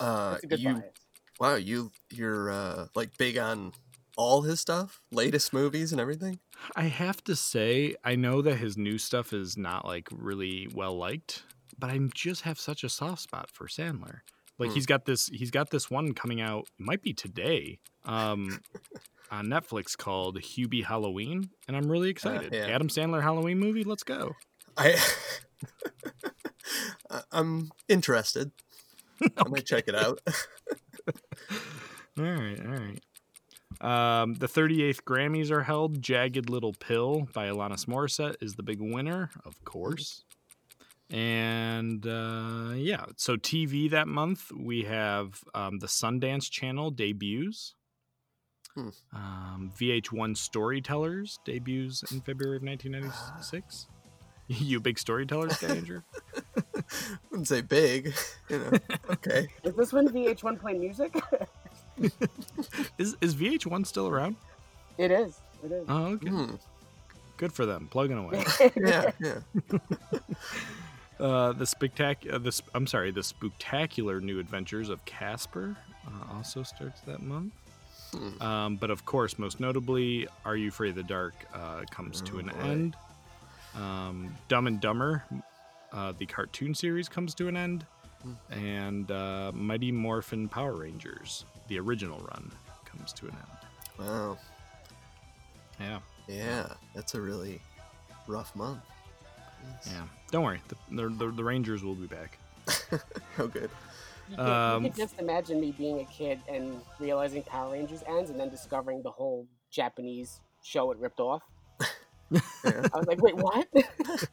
Uh, 0.00 0.32
that's 0.32 0.44
a 0.44 0.46
good 0.46 0.60
you 0.60 0.74
bias. 0.74 0.84
Wow, 1.40 1.54
you 1.56 1.90
you're 2.10 2.50
uh, 2.50 2.86
like 2.94 3.16
big 3.18 3.36
on 3.36 3.72
all 4.16 4.42
his 4.42 4.60
stuff, 4.60 5.00
latest 5.10 5.52
movies 5.52 5.92
and 5.92 6.00
everything. 6.00 6.38
I 6.76 6.84
have 6.84 7.24
to 7.24 7.34
say, 7.34 7.96
I 8.04 8.14
know 8.14 8.42
that 8.42 8.56
his 8.56 8.76
new 8.76 8.98
stuff 8.98 9.32
is 9.32 9.56
not 9.56 9.84
like 9.84 10.08
really 10.12 10.68
well 10.72 10.96
liked, 10.96 11.42
but 11.78 11.90
I 11.90 11.98
just 12.14 12.42
have 12.42 12.60
such 12.60 12.84
a 12.84 12.88
soft 12.88 13.22
spot 13.22 13.50
for 13.50 13.66
Sandler. 13.66 14.20
Like 14.58 14.70
Hmm. 14.70 14.74
he's 14.74 14.86
got 14.86 15.04
this 15.06 15.26
he's 15.28 15.50
got 15.50 15.70
this 15.70 15.90
one 15.90 16.12
coming 16.14 16.40
out, 16.40 16.68
it 16.78 16.84
might 16.84 17.02
be 17.02 17.12
today, 17.12 17.78
um 18.04 18.60
on 19.30 19.46
Netflix 19.46 19.96
called 19.96 20.38
Hubie 20.40 20.84
Halloween, 20.84 21.50
and 21.66 21.76
I'm 21.76 21.90
really 21.90 22.10
excited. 22.10 22.52
yeah. 22.52 22.66
Adam 22.66 22.88
Sandler 22.88 23.22
Halloween 23.22 23.58
movie, 23.58 23.84
let's 23.84 24.02
go. 24.02 24.34
I 24.76 24.96
I- 27.10 27.22
I'm 27.32 27.70
interested. 27.88 28.52
I 29.36 29.48
might 29.48 29.66
check 29.66 29.84
it 29.88 29.94
out. 29.94 30.20
All 32.18 32.24
right, 32.24 32.60
all 32.60 32.72
right. 32.72 33.02
Um, 34.22 34.34
the 34.34 34.46
38th 34.46 35.00
Grammys 35.02 35.50
are 35.50 35.62
held. 35.62 36.02
Jagged 36.02 36.50
Little 36.50 36.74
Pill 36.74 37.26
by 37.32 37.48
Alanis 37.48 37.86
Morissette 37.86 38.36
is 38.42 38.54
the 38.54 38.62
big 38.62 38.82
winner, 38.82 39.30
of 39.46 39.64
course. 39.64 40.22
And 41.12 42.06
uh, 42.06 42.72
yeah, 42.74 43.04
so 43.16 43.36
TV 43.36 43.90
that 43.90 44.08
month 44.08 44.50
we 44.50 44.84
have 44.84 45.40
um, 45.54 45.78
the 45.78 45.86
Sundance 45.86 46.50
Channel 46.50 46.90
debuts. 46.90 47.74
Hmm. 48.74 48.88
Um, 49.14 49.72
VH1 49.78 50.34
Storytellers 50.38 51.38
debuts 51.44 52.10
in 52.10 52.22
February 52.22 52.56
of 52.56 52.62
1996. 52.62 53.88
you 54.46 54.80
big 54.80 54.98
storytellers 54.98 55.58
guy, 55.58 55.76
Andrew? 55.76 56.00
wouldn't 57.30 57.48
say 57.48 57.60
big, 57.60 58.14
you 58.48 58.58
know. 58.58 58.72
Okay. 59.10 59.48
Is 59.64 59.74
this 59.74 59.92
when 59.92 60.08
VH1 60.08 60.58
played 60.58 60.80
music? 60.80 61.14
is 62.98 63.16
is 63.20 63.36
VH1 63.36 63.86
still 63.86 64.08
around? 64.08 64.36
it 64.96 65.10
is. 65.10 65.40
It 65.62 65.72
is. 65.72 65.84
Oh, 65.88 66.06
okay. 66.14 66.30
Hmm. 66.30 66.54
Good 67.36 67.52
for 67.52 67.66
them, 67.66 67.88
plugging 67.90 68.16
away. 68.16 68.44
Yeah, 68.76 69.10
yeah. 69.20 69.38
Uh, 71.22 71.52
the 71.52 71.64
spectac- 71.64 72.32
uh, 72.32 72.38
the 72.38 72.50
sp- 72.50 72.66
I'm 72.74 72.86
sorry, 72.88 73.12
the 73.12 73.22
spectacular 73.22 74.20
new 74.20 74.40
adventures 74.40 74.88
of 74.88 75.04
Casper 75.04 75.76
uh, 76.06 76.34
also 76.36 76.64
starts 76.64 77.00
that 77.02 77.22
month. 77.22 77.52
Hmm. 78.12 78.42
Um, 78.42 78.76
but 78.76 78.90
of 78.90 79.04
course, 79.06 79.38
most 79.38 79.60
notably, 79.60 80.26
Are 80.44 80.56
You 80.56 80.68
Afraid 80.68 80.90
of 80.90 80.96
the 80.96 81.02
Dark 81.04 81.34
uh, 81.54 81.82
comes 81.90 82.20
to 82.22 82.36
Oh, 82.36 82.38
an 82.40 82.46
boy. 82.46 82.58
end. 82.60 82.96
Um, 83.76 84.34
Dumb 84.48 84.66
and 84.66 84.80
Dumber, 84.80 85.24
uh, 85.92 86.12
the 86.18 86.26
cartoon 86.26 86.74
series, 86.74 87.08
comes 87.08 87.34
to 87.36 87.46
an 87.46 87.56
end, 87.56 87.86
Hmm. 88.22 88.32
and 88.52 89.10
uh, 89.10 89.52
Mighty 89.54 89.92
Morphin 89.92 90.48
Power 90.48 90.72
Rangers, 90.72 91.44
the 91.68 91.78
original 91.78 92.18
run, 92.18 92.50
comes 92.84 93.12
to 93.14 93.26
an 93.26 93.36
end. 93.36 94.08
Wow. 94.08 94.38
Yeah, 95.80 95.98
Yeah, 96.28 96.66
that's 96.94 97.14
a 97.14 97.20
really 97.20 97.60
rough 98.26 98.54
month. 98.56 98.80
Yeah. 99.86 100.02
Don't 100.30 100.44
worry, 100.44 100.60
the, 100.68 100.76
the, 100.90 101.08
the, 101.08 101.30
the 101.32 101.44
Rangers 101.44 101.82
will 101.82 101.94
be 101.94 102.06
back. 102.06 102.38
Oh, 103.38 103.46
good. 103.46 103.70
You 104.28 104.36
could, 104.36 104.46
Um, 104.46 104.84
you 104.84 104.90
could 104.90 104.98
just 104.98 105.18
imagine 105.18 105.60
me 105.60 105.72
being 105.76 106.00
a 106.00 106.04
kid 106.04 106.40
and 106.48 106.80
realizing 107.00 107.42
Power 107.42 107.72
Rangers 107.72 108.02
ends 108.06 108.30
and 108.30 108.38
then 108.38 108.50
discovering 108.50 109.02
the 109.02 109.10
whole 109.10 109.46
Japanese 109.70 110.40
show 110.62 110.90
it 110.92 110.98
ripped 110.98 111.18
off. 111.20 111.42
Yeah. 112.30 112.40
I 112.64 112.98
was 112.98 113.06
like, 113.06 113.20
wait, 113.22 113.36
what? 113.36 113.66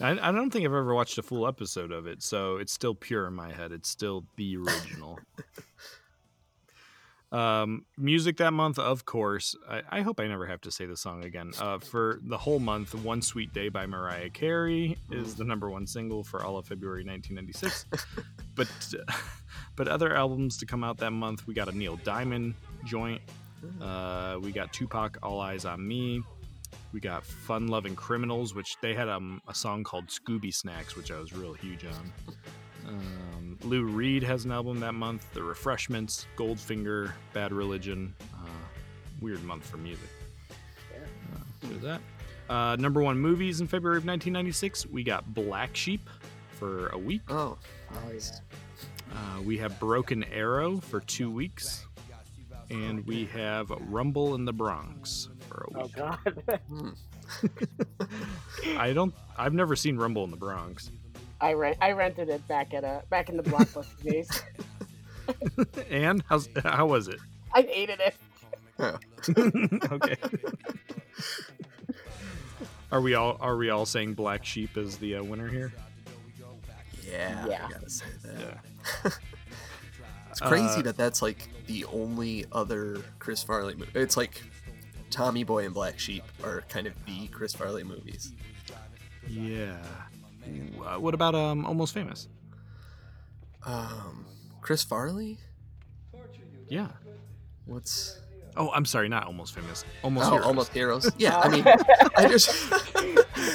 I, 0.00 0.28
I 0.28 0.32
don't 0.32 0.50
think 0.50 0.64
I've 0.64 0.72
ever 0.72 0.94
watched 0.94 1.18
a 1.18 1.22
full 1.22 1.46
episode 1.46 1.92
of 1.92 2.06
it, 2.06 2.22
so 2.22 2.56
it's 2.56 2.72
still 2.72 2.94
pure 2.94 3.26
in 3.26 3.34
my 3.34 3.52
head. 3.52 3.72
It's 3.72 3.88
still 3.88 4.24
the 4.36 4.56
original. 4.56 5.18
um, 7.32 7.86
music 7.96 8.36
that 8.36 8.52
month, 8.52 8.78
of 8.78 9.06
course. 9.06 9.56
I, 9.68 9.82
I 9.90 10.00
hope 10.02 10.20
I 10.20 10.26
never 10.26 10.46
have 10.46 10.60
to 10.62 10.70
say 10.70 10.84
the 10.84 10.96
song 10.96 11.24
again. 11.24 11.52
Uh, 11.58 11.78
for 11.78 12.20
the 12.22 12.36
whole 12.36 12.58
month, 12.58 12.94
"One 12.94 13.22
Sweet 13.22 13.54
Day" 13.54 13.70
by 13.70 13.86
Mariah 13.86 14.28
Carey 14.28 14.98
is 15.10 15.34
the 15.34 15.44
number 15.44 15.70
one 15.70 15.86
single 15.86 16.22
for 16.22 16.44
all 16.44 16.58
of 16.58 16.66
February 16.66 17.04
1996. 17.04 17.86
but 18.54 18.68
but 19.76 19.88
other 19.88 20.14
albums 20.14 20.58
to 20.58 20.66
come 20.66 20.84
out 20.84 20.98
that 20.98 21.12
month, 21.12 21.46
we 21.46 21.54
got 21.54 21.68
a 21.68 21.76
Neil 21.76 21.96
Diamond 22.04 22.54
joint. 22.84 23.22
Uh, 23.80 24.38
we 24.42 24.52
got 24.52 24.72
Tupac, 24.72 25.18
"All 25.22 25.40
Eyez 25.40 25.70
on 25.70 25.86
Me." 25.86 26.22
We 26.92 27.00
got 27.00 27.24
Fun 27.24 27.68
Loving 27.68 27.96
Criminals, 27.96 28.54
which 28.54 28.76
they 28.82 28.94
had 28.94 29.08
um, 29.08 29.40
a 29.48 29.54
song 29.54 29.82
called 29.82 30.08
Scooby 30.08 30.52
Snacks, 30.52 30.96
which 30.96 31.10
I 31.10 31.18
was 31.18 31.32
real 31.32 31.54
huge 31.54 31.86
on. 31.86 32.12
Um, 32.86 33.58
Lou 33.64 33.84
Reed 33.84 34.22
has 34.22 34.44
an 34.44 34.52
album 34.52 34.80
that 34.80 34.94
month. 34.94 35.32
The 35.34 35.42
Refreshments, 35.42 36.26
Goldfinger, 36.36 37.12
Bad 37.32 37.52
Religion. 37.52 38.14
Uh, 38.34 38.46
weird 39.20 39.42
month 39.44 39.64
for 39.68 39.76
music. 39.76 40.08
Uh, 40.50 41.38
there's 41.62 41.82
that. 41.82 42.00
Uh, 42.50 42.76
number 42.76 43.02
one 43.02 43.18
movies 43.18 43.60
in 43.60 43.66
February 43.66 43.96
of 43.98 44.02
1996. 44.04 44.86
We 44.86 45.02
got 45.04 45.32
Black 45.32 45.74
Sheep 45.76 46.08
for 46.50 46.88
a 46.88 46.98
week. 46.98 47.22
Oh, 47.28 47.56
Oh, 47.94 48.08
nice. 48.08 48.40
Uh, 49.14 49.42
we 49.42 49.58
have 49.58 49.78
Broken 49.78 50.24
Arrow 50.24 50.78
for 50.78 51.00
two 51.00 51.30
weeks. 51.30 51.86
And 52.70 53.06
we 53.06 53.26
have 53.26 53.68
Rumble 53.90 54.34
in 54.34 54.46
the 54.46 54.52
Bronx 54.52 55.28
for 55.48 55.68
a 55.70 55.82
week. 55.82 55.92
Oh 55.98 56.14
god. 56.16 56.60
Hmm. 56.68 56.88
I 58.78 58.94
don't. 58.94 59.12
I've 59.36 59.52
never 59.52 59.76
seen 59.76 59.98
Rumble 59.98 60.24
in 60.24 60.30
the 60.30 60.38
Bronx. 60.38 60.90
I 61.42 61.52
rent 61.54 61.76
I 61.82 61.92
rented 61.92 62.28
it 62.30 62.46
back 62.48 62.72
at 62.72 62.84
a 62.84 63.02
back 63.10 63.28
in 63.28 63.36
the 63.36 63.42
blockbuster 63.42 64.02
days. 64.10 64.42
and 65.90 66.22
how's 66.28 66.48
how 66.64 66.86
was 66.86 67.08
it? 67.08 67.18
I 67.52 67.62
hated 67.62 68.00
it. 68.00 68.14
Oh. 68.78 68.98
okay. 69.94 70.16
Are 72.90 73.00
we 73.00 73.14
all 73.14 73.36
are 73.40 73.56
we 73.56 73.70
all 73.70 73.86
saying 73.86 74.14
Black 74.14 74.44
Sheep 74.44 74.76
is 74.76 74.96
the 74.98 75.16
uh, 75.16 75.22
winner 75.24 75.48
here? 75.48 75.72
Yeah, 77.06 77.46
Yeah. 77.46 77.66
I 77.66 77.72
gotta 77.72 77.90
say 77.90 78.06
that. 78.24 78.58
Yeah. 79.04 79.10
It's 80.30 80.40
crazy 80.40 80.78
Uh, 80.80 80.82
that 80.82 80.96
that's 80.96 81.20
like 81.20 81.50
the 81.66 81.84
only 81.92 82.46
other 82.52 83.02
Chris 83.18 83.42
Farley 83.42 83.74
movie. 83.74 83.90
It's 83.94 84.16
like 84.16 84.42
Tommy 85.10 85.44
Boy 85.44 85.66
and 85.66 85.74
Black 85.74 85.98
Sheep 85.98 86.24
are 86.42 86.62
kind 86.70 86.86
of 86.86 86.94
the 87.04 87.26
Chris 87.28 87.52
Farley 87.52 87.84
movies. 87.84 88.32
Yeah. 89.28 89.76
Uh, 90.44 90.98
what 91.00 91.14
about 91.14 91.34
um 91.34 91.64
Almost 91.64 91.94
Famous? 91.94 92.28
Um, 93.64 94.26
Chris 94.60 94.82
Farley? 94.82 95.38
Yeah. 96.68 96.88
What's 97.66 98.18
Oh, 98.54 98.70
I'm 98.72 98.84
sorry, 98.84 99.08
not 99.08 99.26
Almost 99.26 99.54
Famous. 99.54 99.84
Almost 100.02 100.26
oh, 100.26 100.30
Heroes. 100.32 100.46
almost 100.46 100.72
heroes? 100.74 101.10
Yeah, 101.16 101.38
I 101.38 101.48
mean, 101.48 101.64
I 102.16 102.28
just 102.28 102.70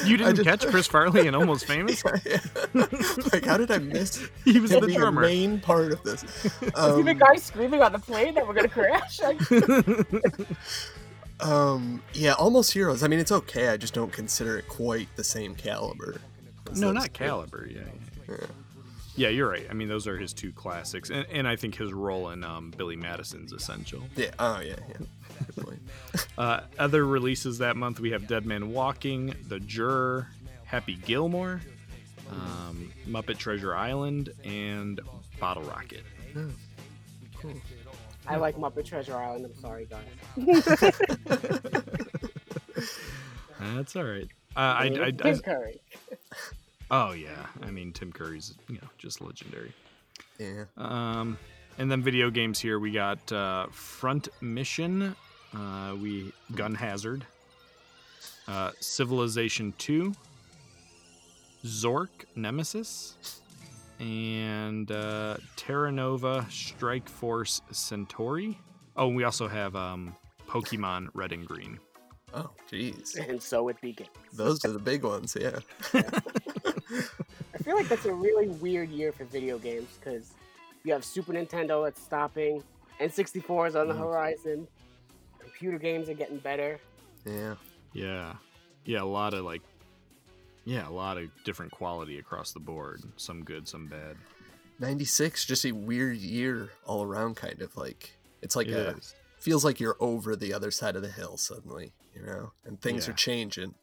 You 0.08 0.18
didn't 0.18 0.38
just- 0.38 0.48
catch 0.48 0.66
Chris 0.66 0.88
Farley 0.88 1.28
in 1.28 1.36
Almost 1.36 1.66
Famous? 1.74 2.04
like, 2.06 3.46
how 3.46 3.58
did 3.58 3.70
I 3.70 3.78
miss 3.78 4.28
He 4.46 4.60
was 4.60 4.72
him 4.72 4.80
the 4.82 4.88
being 4.88 5.00
drummer. 5.00 5.22
main 5.22 5.60
part 5.60 5.92
of 5.92 6.02
this? 6.04 6.22
See 6.22 6.50
the 6.72 7.12
Um, 7.12 7.18
guy 7.18 7.36
screaming 7.36 7.82
on 7.82 7.92
the 7.92 8.00
plane 8.00 8.34
that 8.36 8.48
we're 8.48 8.54
gonna 8.56 8.70
crash? 8.70 9.20
Um, 11.40 12.02
yeah, 12.14 12.34
almost 12.34 12.72
heroes. 12.74 13.04
I 13.04 13.08
mean, 13.08 13.20
it's 13.20 13.32
okay. 13.32 13.68
I 13.68 13.78
just 13.78 13.94
don't 13.94 14.12
consider 14.12 14.58
it 14.58 14.68
quite 14.68 15.08
the 15.16 15.24
same 15.24 15.54
caliber. 15.54 16.20
As 16.72 16.80
no, 16.80 16.92
not. 16.92 17.14
Caliber. 17.14 17.68
Yeah, 17.70 17.82
yeah. 18.28 18.36
Yeah. 18.40 18.46
Yeah, 19.18 19.30
you're 19.30 19.50
right. 19.50 19.66
I 19.68 19.74
mean, 19.74 19.88
those 19.88 20.06
are 20.06 20.16
his 20.16 20.32
two 20.32 20.52
classics, 20.52 21.10
and, 21.10 21.26
and 21.32 21.48
I 21.48 21.56
think 21.56 21.76
his 21.76 21.92
role 21.92 22.30
in 22.30 22.44
um, 22.44 22.72
Billy 22.78 22.96
Madison's 22.96 23.52
essential. 23.52 24.04
Yeah. 24.16 24.30
Oh, 24.40 24.62
yeah. 24.62 24.76
Yeah. 24.88 24.98
Uh, 26.38 26.62
other 26.80 27.06
releases 27.06 27.60
that 27.60 27.76
month 27.76 28.00
we 28.00 28.12
have 28.12 28.28
Dead 28.28 28.46
Man 28.46 28.72
Walking, 28.72 29.34
The 29.48 29.60
Juror, 29.60 30.28
Happy 30.66 30.96
Gilmore, 30.96 31.62
um, 32.32 32.92
Muppet 33.08 33.38
Treasure 33.38 33.76
Island, 33.76 34.30
and 34.44 35.00
Bottle 35.40 35.64
Rocket. 35.64 36.04
Cool. 37.40 37.54
I 38.28 38.38
like 38.38 38.58
Muppet 38.58 38.86
Treasure 38.86 39.16
Island. 39.16 39.46
I'm 39.46 39.56
sorry, 39.56 39.88
guys. 39.88 40.04
That's 43.60 43.96
all 43.96 44.04
right. 44.04 44.28
Uh, 44.56 44.60
I, 44.60 44.86
I, 44.86 45.06
I, 45.06 45.12
Tim 45.12 45.40
Curry. 45.40 45.80
Oh 46.92 47.12
yeah, 47.12 47.48
I 47.62 47.72
mean 47.72 47.92
Tim 47.94 48.12
Curry's 48.12 48.56
you 48.68 48.76
know 48.76 48.88
just 48.98 49.22
legendary. 49.22 49.74
Yeah. 50.40 50.66
Um, 50.78 51.38
and 51.78 51.92
then 51.92 52.02
video 52.02 52.30
games 52.30 52.60
here 52.60 52.80
we 52.80 52.92
got 52.92 53.32
uh, 53.32 53.68
Front 53.72 54.30
Mission, 54.42 55.16
uh, 55.56 55.96
we 56.00 56.32
Gun 56.56 56.76
Hazard, 56.76 57.26
uh, 58.48 58.72
Civilization 58.80 59.74
Two, 59.78 60.14
Zork 61.66 62.10
Nemesis, 62.36 63.42
and 64.00 64.92
uh, 64.92 65.38
Terra 65.56 65.92
Nova 65.92 66.46
Strike 66.50 67.10
Force 67.10 67.62
Centauri. 67.72 68.58
Oh, 68.96 69.08
and 69.08 69.16
we 69.16 69.24
also 69.24 69.48
have 69.48 69.76
um, 69.76 70.16
Pokemon 70.48 71.10
Red 71.14 71.32
and 71.32 71.46
Green. 71.46 71.80
Oh, 72.38 72.50
jeez. 72.72 73.16
And 73.30 73.42
so 73.42 73.68
it 73.70 73.80
begins. 73.82 74.10
Those 74.34 74.64
are 74.66 74.72
the 74.72 74.80
big 74.80 75.04
ones. 75.04 75.36
Yeah. 75.40 75.60
I 75.94 77.58
feel 77.64 77.76
like 77.76 77.88
that's 77.90 78.06
a 78.06 78.14
really 78.14 78.48
weird 78.48 78.90
year 78.90 79.12
for 79.12 79.26
video 79.26 79.58
games 79.58 79.90
because 80.00 80.32
You 80.84 80.94
have 80.94 81.04
Super 81.04 81.34
Nintendo 81.34 81.84
that's 81.84 82.02
stopping. 82.02 82.64
N64 83.02 83.68
is 83.70 83.76
on 83.76 83.88
the 83.88 83.94
Mm. 83.94 84.00
horizon. 84.00 84.68
Computer 85.40 85.78
games 85.78 86.08
are 86.10 86.14
getting 86.14 86.38
better. 86.38 86.80
Yeah. 87.26 87.56
Yeah. 87.94 88.36
Yeah, 88.86 89.02
a 89.02 89.06
lot 89.06 89.34
of 89.34 89.44
like 89.44 89.62
yeah, 90.66 90.88
a 90.88 90.92
lot 90.92 91.18
of 91.18 91.30
different 91.46 91.72
quality 91.72 92.20
across 92.20 92.52
the 92.52 92.60
board. 92.60 93.02
Some 93.16 93.44
good, 93.44 93.68
some 93.68 93.88
bad. 93.88 94.16
96 94.80 95.46
just 95.46 95.66
a 95.66 95.72
weird 95.72 96.18
year 96.18 96.70
all 96.86 97.04
around 97.04 97.36
kind 97.36 97.62
of 97.62 97.76
like 97.76 98.12
it's 98.42 98.56
like 98.56 98.68
It 98.68 98.74
a 98.74 98.90
is. 98.98 99.16
Feels 99.40 99.64
like 99.66 99.80
you're 99.80 99.98
over 100.00 100.36
the 100.36 100.54
other 100.54 100.72
side 100.72 100.96
of 100.96 101.02
the 101.02 101.12
hill 101.12 101.38
suddenly, 101.38 101.94
you 102.16 102.26
know? 102.26 102.52
And 102.66 102.80
things 102.82 103.08
Yeah. 103.08 103.14
are 103.14 103.16
changing. 103.16 103.76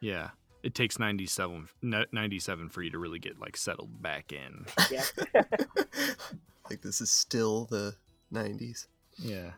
Yeah. 0.00 0.30
It 0.62 0.74
takes 0.74 0.98
97 0.98 1.68
97 1.82 2.68
for 2.70 2.82
you 2.82 2.90
to 2.90 2.98
really 2.98 3.18
get 3.18 3.38
like 3.38 3.56
settled 3.56 4.00
back 4.02 4.32
in. 4.32 4.64
Yeah. 4.90 5.04
like 6.70 6.80
this 6.82 7.00
is 7.00 7.10
still 7.10 7.66
the 7.66 7.94
90s. 8.32 8.86
Yeah. 9.18 9.52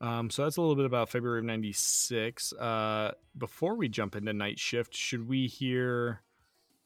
Um, 0.00 0.28
so 0.28 0.42
that's 0.44 0.58
a 0.58 0.60
little 0.60 0.76
bit 0.76 0.84
about 0.84 1.08
February 1.08 1.38
of 1.38 1.44
96. 1.46 2.52
Uh, 2.52 3.12
before 3.38 3.74
we 3.76 3.88
jump 3.88 4.14
into 4.16 4.32
night 4.34 4.58
shift, 4.58 4.94
should 4.94 5.26
we 5.26 5.46
hear 5.46 6.20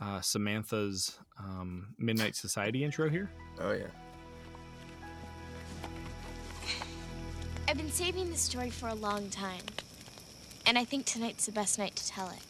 uh, 0.00 0.20
Samantha's 0.20 1.18
um, 1.40 1.94
Midnight 1.98 2.36
Society 2.36 2.84
intro 2.84 3.10
here? 3.10 3.30
Oh 3.60 3.72
yeah. 3.72 3.88
I've 7.68 7.76
been 7.76 7.90
saving 7.90 8.30
this 8.30 8.40
story 8.40 8.70
for 8.70 8.88
a 8.88 8.94
long 8.94 9.28
time, 9.28 9.60
and 10.64 10.78
I 10.78 10.84
think 10.84 11.04
tonight's 11.04 11.44
the 11.44 11.52
best 11.52 11.78
night 11.78 11.94
to 11.96 12.08
tell 12.08 12.30
it. 12.30 12.40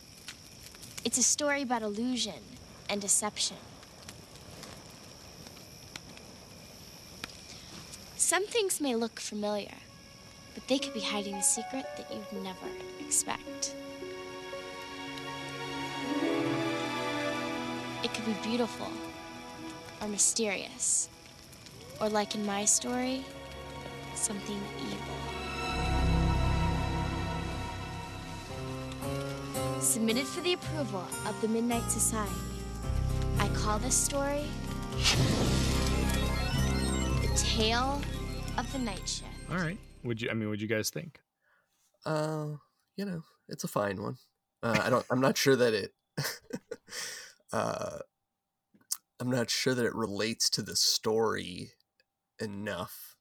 It's 1.05 1.19
a 1.19 1.25
story 1.25 1.63
about 1.63 1.83
illusion 1.83 2.41
and 2.89 3.01
deception. 3.01 3.57
Some 8.17 8.47
things 8.47 8.81
may 8.81 8.95
look 8.95 9.19
familiar, 9.19 9.75
but 10.55 10.69
they 10.69 10.79
could 10.79 10.95
be 10.95 11.01
hiding 11.01 11.35
a 11.35 11.43
secret 11.43 11.85
that 11.97 12.07
you'd 12.13 12.45
never 12.45 12.69
expect. 13.01 13.75
It 18.05 18.15
could 18.15 18.25
be 18.25 18.37
beautiful 18.49 18.93
or 20.01 20.07
mysterious, 20.07 21.09
or 22.01 22.09
like 22.09 22.37
in 22.37 22.47
my 22.47 22.65
story, 22.65 23.25
something 24.19 24.61
evil. 24.81 25.17
Submitted 29.81 30.27
for 30.27 30.41
the 30.41 30.55
approval 30.55 31.05
of 31.27 31.41
the 31.41 31.49
Midnight 31.49 31.91
Society. 31.91 32.35
I 33.39 33.49
call 33.51 33.79
this 33.79 33.95
story 33.95 34.45
The 37.23 37.29
Tale 37.37 38.01
of 38.57 38.71
the 38.73 38.79
Night 38.81 39.09
Shift. 39.09 39.25
All 39.51 39.57
right. 39.57 39.79
Would 40.05 40.21
you? 40.21 40.31
I 40.31 40.35
mean, 40.35 40.49
would 40.51 40.61
you 40.61 40.69
guys 40.69 40.91
think? 40.91 41.21
Uh, 42.05 42.49
you 42.97 43.05
know, 43.05 43.23
it's 43.49 43.65
a 43.65 43.69
fine 43.69 44.03
one. 44.03 44.17
Uh, 44.63 44.81
I 44.83 44.91
don't. 44.91 45.07
I'm 45.11 45.21
not 45.21 45.37
sure 45.37 45.57
that 45.57 45.75
it. 45.75 45.93
uh, 47.53 47.99
I'm 49.21 49.31
not 49.31 49.51
sure 49.51 49.75
that 49.75 49.85
it 49.85 49.95
relates 49.95 50.51
to 50.51 50.63
the 50.63 50.77
story 50.77 51.73
enough, 52.41 53.17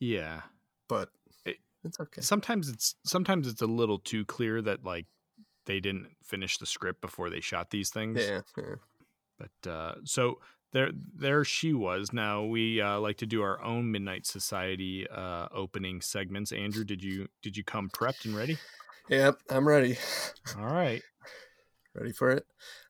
Yeah. 0.00 0.42
but 0.88 1.10
It- 1.44 1.58
it's 1.84 2.00
okay. 2.00 2.20
Sometimes 2.20 2.68
it's 2.68 2.96
sometimes 3.04 3.46
it's 3.46 3.62
a 3.62 3.66
little 3.66 3.98
too 3.98 4.24
clear 4.24 4.60
that 4.62 4.84
like 4.84 5.06
they 5.66 5.78
didn't 5.80 6.08
finish 6.24 6.58
the 6.58 6.66
script 6.66 7.00
before 7.00 7.30
they 7.30 7.40
shot 7.40 7.70
these 7.70 7.90
things. 7.90 8.18
Yeah, 8.20 8.40
yeah. 8.58 8.74
But 9.38 9.70
uh, 9.70 9.94
so 10.04 10.40
there, 10.72 10.90
there 11.14 11.44
she 11.44 11.72
was. 11.72 12.12
Now 12.12 12.44
we 12.44 12.80
uh, 12.80 12.98
like 13.00 13.16
to 13.18 13.26
do 13.26 13.42
our 13.42 13.62
own 13.62 13.90
Midnight 13.90 14.26
Society 14.26 15.06
uh, 15.08 15.48
opening 15.52 16.00
segments. 16.00 16.50
Andrew, 16.52 16.84
did 16.84 17.02
you 17.04 17.28
did 17.42 17.56
you 17.56 17.62
come 17.64 17.88
prepped 17.90 18.24
and 18.24 18.36
ready? 18.36 18.58
Yep, 19.08 19.38
I'm 19.50 19.66
ready. 19.66 19.96
All 20.58 20.66
right, 20.66 21.02
Ready 21.94 22.12
for 22.12 22.30
it? 22.30 22.46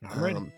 I'm 0.08 0.22
ready. 0.22 0.36
Um, 0.36 0.52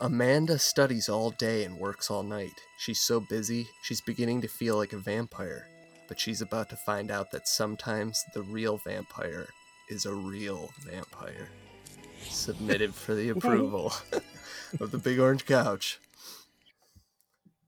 Amanda 0.00 0.58
studies 0.58 1.08
all 1.08 1.30
day 1.30 1.64
and 1.64 1.78
works 1.78 2.10
all 2.10 2.22
night. 2.22 2.52
She's 2.78 3.00
so 3.00 3.20
busy, 3.20 3.66
she's 3.82 4.00
beginning 4.00 4.40
to 4.42 4.48
feel 4.48 4.76
like 4.76 4.92
a 4.92 4.98
vampire. 4.98 5.66
But 6.08 6.18
she's 6.18 6.40
about 6.40 6.68
to 6.70 6.76
find 6.76 7.10
out 7.10 7.30
that 7.32 7.46
sometimes 7.46 8.24
the 8.34 8.42
real 8.42 8.78
vampire 8.78 9.46
is 9.90 10.06
a 10.06 10.14
real 10.14 10.70
vampire. 10.84 11.48
Submitted 12.22 12.94
for 12.94 13.14
the 13.14 13.28
approval 13.34 13.92
of 14.80 14.90
the 14.90 14.98
Big 14.98 15.18
Orange 15.18 15.44
Couch. 15.46 16.00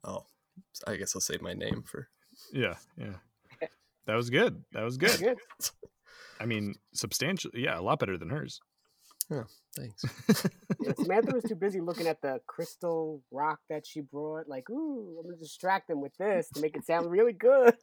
Oh, 0.03 0.24
I 0.87 0.96
guess 0.96 1.14
I'll 1.14 1.20
save 1.20 1.42
my 1.42 1.53
name 1.53 1.83
for. 1.87 2.09
yeah, 2.53 2.74
yeah. 2.96 3.14
That 4.07 4.16
was 4.16 4.31
good. 4.31 4.64
That 4.72 4.83
was 4.83 4.96
good. 4.98 5.18
Good. 5.20 5.38
I 6.40 6.46
mean, 6.46 6.74
substantially, 6.94 7.62
yeah, 7.62 7.79
a 7.79 7.83
lot 7.83 7.98
better 8.00 8.16
than 8.16 8.31
hers. 8.31 8.61
Thanks. 9.76 10.04
Yeah, 10.82 10.94
Samantha 10.94 11.34
was 11.34 11.44
too 11.44 11.56
busy 11.56 11.78
looking 11.78 12.06
at 12.06 12.22
the 12.22 12.40
crystal 12.46 13.22
rock 13.30 13.58
that 13.68 13.86
she 13.86 14.00
brought. 14.00 14.48
Like, 14.48 14.70
ooh, 14.70 15.18
I'm 15.18 15.26
gonna 15.26 15.36
distract 15.36 15.88
them 15.88 16.00
with 16.00 16.16
this 16.16 16.48
to 16.54 16.62
make 16.62 16.74
it 16.74 16.86
sound 16.86 17.10
really 17.10 17.34
good. 17.34 17.74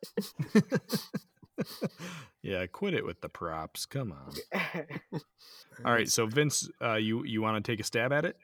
yeah, 2.41 2.65
quit 2.65 2.95
it 2.95 3.05
with 3.05 3.21
the 3.21 3.29
props. 3.29 3.85
Come 3.85 4.13
on. 4.13 4.33
All 5.85 5.93
right, 5.93 6.09
so 6.09 6.25
Vince, 6.25 6.67
uh, 6.81 6.95
you 6.95 7.23
you 7.23 7.43
want 7.43 7.63
to 7.63 7.71
take 7.71 7.79
a 7.79 7.83
stab 7.83 8.11
at 8.11 8.25
it? 8.25 8.35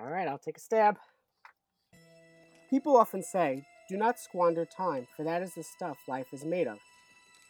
All 0.00 0.08
right, 0.08 0.26
I'll 0.26 0.38
take 0.38 0.56
a 0.56 0.60
stab. 0.60 0.96
People 2.70 2.96
often 2.96 3.22
say, 3.22 3.66
do 3.90 3.98
not 3.98 4.18
squander 4.18 4.64
time, 4.64 5.06
for 5.14 5.22
that 5.24 5.42
is 5.42 5.52
the 5.52 5.62
stuff 5.62 5.98
life 6.08 6.28
is 6.32 6.46
made 6.46 6.66
of. 6.66 6.78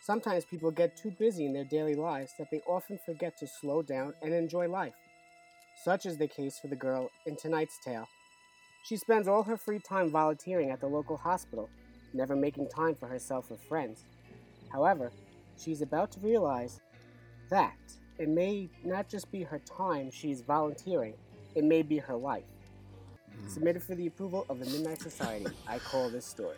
Sometimes 0.02 0.44
people 0.44 0.72
get 0.72 0.96
too 0.96 1.12
busy 1.12 1.46
in 1.46 1.52
their 1.52 1.64
daily 1.64 1.94
lives 1.94 2.32
that 2.36 2.50
they 2.50 2.60
often 2.66 2.98
forget 3.06 3.38
to 3.38 3.46
slow 3.46 3.82
down 3.82 4.12
and 4.20 4.34
enjoy 4.34 4.68
life. 4.68 4.94
Such 5.84 6.06
is 6.06 6.18
the 6.18 6.26
case 6.26 6.58
for 6.58 6.66
the 6.66 6.74
girl 6.74 7.08
in 7.24 7.36
tonight's 7.36 7.78
tale. 7.84 8.08
She 8.84 8.96
spends 8.96 9.28
all 9.28 9.44
her 9.44 9.56
free 9.56 9.78
time 9.78 10.10
volunteering 10.10 10.70
at 10.70 10.80
the 10.80 10.88
local 10.88 11.16
hospital, 11.16 11.70
never 12.12 12.34
making 12.34 12.68
time 12.68 12.96
for 12.96 13.06
herself 13.06 13.48
or 13.48 13.56
friends. 13.56 14.04
However, 14.72 15.12
she's 15.56 15.82
about 15.82 16.10
to 16.12 16.20
realize 16.20 16.80
that 17.48 17.78
it 18.18 18.28
may 18.28 18.68
not 18.84 19.08
just 19.08 19.30
be 19.30 19.44
her 19.44 19.60
time 19.60 20.10
she's 20.10 20.40
volunteering, 20.40 21.14
it 21.54 21.62
may 21.62 21.82
be 21.82 21.98
her 21.98 22.16
life. 22.16 22.42
Mm. 23.40 23.50
Submitted 23.50 23.84
for 23.84 23.94
the 23.94 24.08
approval 24.08 24.46
of 24.48 24.58
the 24.58 24.66
Midnight 24.66 25.00
Society. 25.00 25.46
I 25.68 25.78
call 25.78 26.10
this 26.10 26.26
story. 26.26 26.56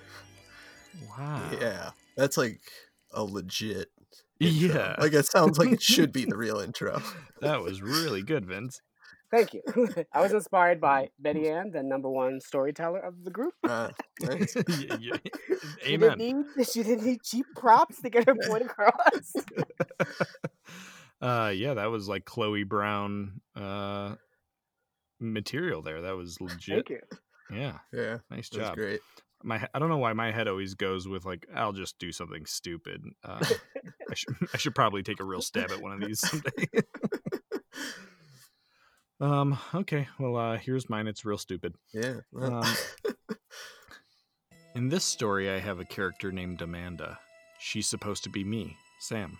Wow. 1.11 1.51
Yeah, 1.61 1.91
that's 2.17 2.39
like 2.39 2.61
a 3.15 3.23
legit. 3.25 3.89
intro. 4.41 4.51
Yeah. 4.77 4.97
Like 4.99 5.13
it 5.15 5.27
sounds 5.27 5.59
like 5.59 5.71
it 5.73 5.83
should 5.83 6.13
be 6.13 6.25
the 6.25 6.37
real 6.45 6.59
intro. 6.61 7.01
That 7.41 7.63
was 7.63 7.81
really 7.83 8.23
good, 8.23 8.45
Vince. 8.47 8.81
Thank 9.31 9.55
you. 9.55 9.63
I 10.13 10.21
was 10.21 10.33
inspired 10.41 10.81
by 10.81 11.09
Betty 11.19 11.49
Ann, 11.49 11.71
the 11.73 11.83
number 11.83 12.09
one 12.09 12.41
storyteller 12.41 13.01
of 13.01 13.25
the 13.25 13.31
group. 13.31 13.55
Uh, 13.65 13.91
nice. 14.21 14.55
Yeah, 14.69 14.97
yeah. 15.01 15.17
She 15.83 15.97
didn't, 15.97 16.21
Amen. 16.21 16.47
need, 16.57 16.67
she 16.69 16.83
didn't 16.85 17.05
need 17.07 17.23
cheap 17.23 17.47
props 17.57 18.01
to 18.03 18.11
get 18.11 18.27
her 18.29 18.35
point 18.47 18.63
across. 18.65 19.33
uh 21.21 21.53
yeah, 21.55 21.75
that 21.75 21.87
was 21.87 22.09
like 22.09 22.25
Chloe 22.25 22.65
Brown 22.65 23.41
uh 23.57 24.15
material 25.21 25.83
there. 25.83 26.03
That 26.03 26.17
was 26.17 26.41
legit. 26.41 26.87
Thank 26.87 26.91
you. 26.91 27.01
Yeah, 27.51 27.79
Yeah, 27.93 28.19
nice 28.31 28.49
that 28.51 28.59
was 28.59 28.69
job. 28.69 28.77
great. 28.77 29.01
My 29.45 29.67
I 29.75 29.79
don't 29.79 29.91
know 29.91 29.99
why 29.99 30.13
my 30.15 30.33
head 30.33 30.49
always 30.49 30.75
goes 30.75 31.07
with 31.07 31.25
like 31.25 31.47
I'll 31.55 31.73
just 31.73 31.99
do 31.99 32.13
something 32.13 32.47
stupid. 32.47 33.05
Uh, 33.23 33.45
I 34.11 34.15
should 34.15 34.35
I 34.55 34.57
should 34.57 34.75
probably 34.75 35.03
take 35.03 35.21
a 35.21 35.25
real 35.25 35.43
stab 35.43 35.71
at 35.71 35.83
one 35.83 35.93
of 35.93 36.01
these 36.01 36.21
someday. 36.21 36.67
um. 39.21 39.59
Okay. 39.75 40.09
Well, 40.19 40.37
uh, 40.37 40.59
here's 40.59 40.89
mine. 40.89 41.07
It's 41.07 41.25
real 41.25 41.39
stupid. 41.39 41.75
Yeah. 41.93 42.21
well, 42.33 42.65
Um, 42.65 42.75
In 44.75 44.89
this 44.89 45.05
story, 45.05 45.49
I 45.51 45.61
have 45.61 45.79
a 45.79 45.85
character 45.85 46.33
named 46.33 46.61
Amanda. 46.61 47.19
She's 47.61 47.87
supposed 47.87 48.25
to 48.25 48.31
be 48.31 48.43
me, 48.43 48.77
Sam. 48.99 49.39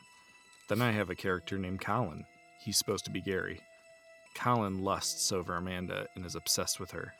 Then 0.69 0.81
I 0.81 0.93
have 0.93 1.11
a 1.11 1.17
character 1.17 1.59
named 1.59 1.81
Colin. 1.81 2.25
He's 2.65 2.79
supposed 2.79 3.05
to 3.07 3.11
be 3.11 3.21
Gary. 3.21 3.61
Colin 4.37 4.85
lusts 4.85 5.33
over 5.33 5.57
Amanda 5.57 6.07
and 6.15 6.25
is 6.25 6.37
obsessed 6.37 6.79
with 6.79 6.93
her, 6.93 7.13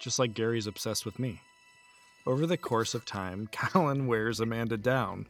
just 0.00 0.18
like 0.18 0.34
Gary's 0.34 0.66
obsessed 0.66 1.06
with 1.06 1.20
me. 1.20 1.40
Over 2.26 2.46
the 2.46 2.56
course 2.56 2.94
of 2.94 3.04
time, 3.04 3.48
Colin 3.52 4.06
wears 4.06 4.40
Amanda 4.40 4.76
down 4.76 5.26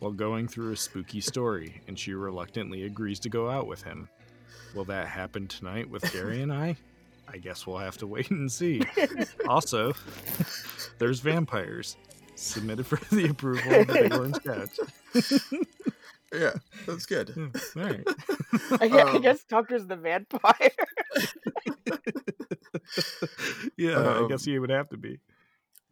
while 0.00 0.12
going 0.12 0.48
through 0.48 0.72
a 0.72 0.76
spooky 0.76 1.20
story, 1.20 1.80
and 1.86 1.98
she 1.98 2.14
reluctantly 2.14 2.82
agrees 2.84 3.20
to 3.20 3.28
go 3.28 3.48
out 3.48 3.66
with 3.66 3.82
him. 3.82 4.08
Will 4.74 4.84
that 4.86 5.06
happen 5.06 5.46
tonight 5.46 5.88
with 5.88 6.10
Gary 6.12 6.42
and 6.42 6.52
I? 6.52 6.76
I 7.28 7.36
guess 7.38 7.66
we'll 7.66 7.78
have 7.78 7.96
to 7.98 8.06
wait 8.06 8.30
and 8.30 8.50
see. 8.50 8.82
also, 9.48 9.92
there's 10.98 11.20
vampires. 11.20 11.96
Submitted 12.34 12.86
for 12.86 12.96
the 13.14 13.28
approval 13.30 13.72
of 13.72 13.86
the 13.86 13.92
Big 13.92 14.14
Orange 14.14 14.42
Couch. 14.42 15.70
yeah, 16.34 16.52
that's 16.86 17.06
good. 17.06 17.28
Hmm, 17.28 17.48
All 17.78 17.84
right. 17.84 18.04
I 18.80 18.88
guess, 18.88 19.06
I 19.06 19.10
Um, 19.16 19.22
guess 19.22 19.44
Tucker's 19.44 19.86
the 19.86 19.96
vampire. 19.96 20.70
yeah, 23.76 23.98
I 24.00 24.16
Um, 24.18 24.28
guess 24.28 24.44
he 24.44 24.58
would 24.58 24.70
have 24.70 24.88
to 24.90 24.96
be. 24.96 25.20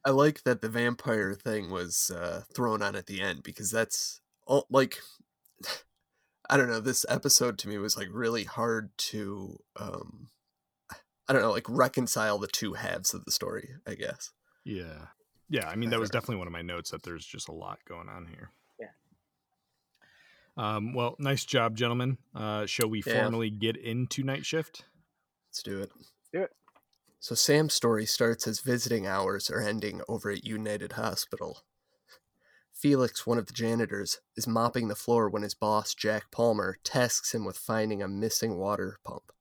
I 0.05 0.11
like 0.11 0.45
that 0.45 0.61
the 0.63 0.69
vampire 0.69 1.35
thing 1.35 1.71
was 1.71 2.11
uh, 2.15 2.43
thrown 2.55 2.83
on 2.83 2.97
at 2.97 3.07
the 3.07 3.21
end 3.21 3.43
because 3.43 3.71
that's 3.71 4.21
all 4.47 4.67
like 4.71 4.99
I 6.51 6.57
don't 6.57 6.69
know. 6.69 6.81
This 6.81 7.07
episode 7.09 7.59
to 7.59 7.69
me 7.69 7.79
was 7.79 7.97
like 7.97 8.09
really 8.11 8.45
hard 8.45 8.91
to 8.99 9.59
um, 9.79 10.29
I 11.29 11.33
don't 11.33 11.43
know, 11.43 11.53
like 11.53 11.69
reconcile 11.69 12.39
the 12.39 12.49
two 12.49 12.73
halves 12.75 13.15
of 13.15 13.25
the 13.25 13.31
story. 13.31 13.71
I 13.87 13.95
guess. 13.95 14.31
Yeah. 14.65 15.07
Yeah. 15.49 15.69
I 15.69 15.77
mean, 15.77 15.91
that 15.91 16.01
was 16.01 16.11
definitely 16.11 16.37
one 16.37 16.47
of 16.49 16.53
my 16.53 16.63
notes 16.63 16.91
that 16.91 17.03
there's 17.03 17.25
just 17.27 17.49
a 17.49 17.53
lot 17.53 17.79
going 17.89 18.09
on 18.09 18.27
here. 18.27 18.51
Yeah. 18.81 18.87
Um, 20.57 20.93
well, 20.95 21.15
nice 21.19 21.45
job, 21.45 21.77
gentlemen. 21.77 22.19
Uh, 22.35 22.67
shall 22.67 22.89
we 22.89 23.03
Yeah. 23.07 23.21
formally 23.23 23.51
get 23.51 23.77
into 23.77 24.23
night 24.23 24.45
shift? 24.45 24.85
Let's 25.49 25.63
do 25.63 25.81
it. 25.83 25.91
do 26.33 26.43
it. 26.43 26.51
So 27.23 27.35
Sam's 27.35 27.75
story 27.75 28.07
starts 28.07 28.49
as 28.49 28.61
visiting 28.61 29.07
hours 29.07 29.51
are 29.51 29.61
ending 29.61 30.01
over 30.09 30.31
at 30.31 30.43
United 30.43 30.93
Hospital. 30.93 31.61
Felix, 32.73 33.27
one 33.27 33.37
of 33.37 33.47
the 33.47 33.53
janitors, 33.53 34.21
is 34.37 34.49
mopping 34.49 34.89
the 34.89 34.95
floor 34.95 35.29
when 35.29 35.43
his 35.43 35.53
boss, 35.53 35.95
Jack 35.95 36.31
Palmer, 36.31 36.79
tasks 36.83 37.35
him 37.35 37.45
with 37.45 37.59
finding 37.59 38.03
a 38.03 38.09
missing 38.09 38.57
water 38.57 38.99
pump. 39.05 39.33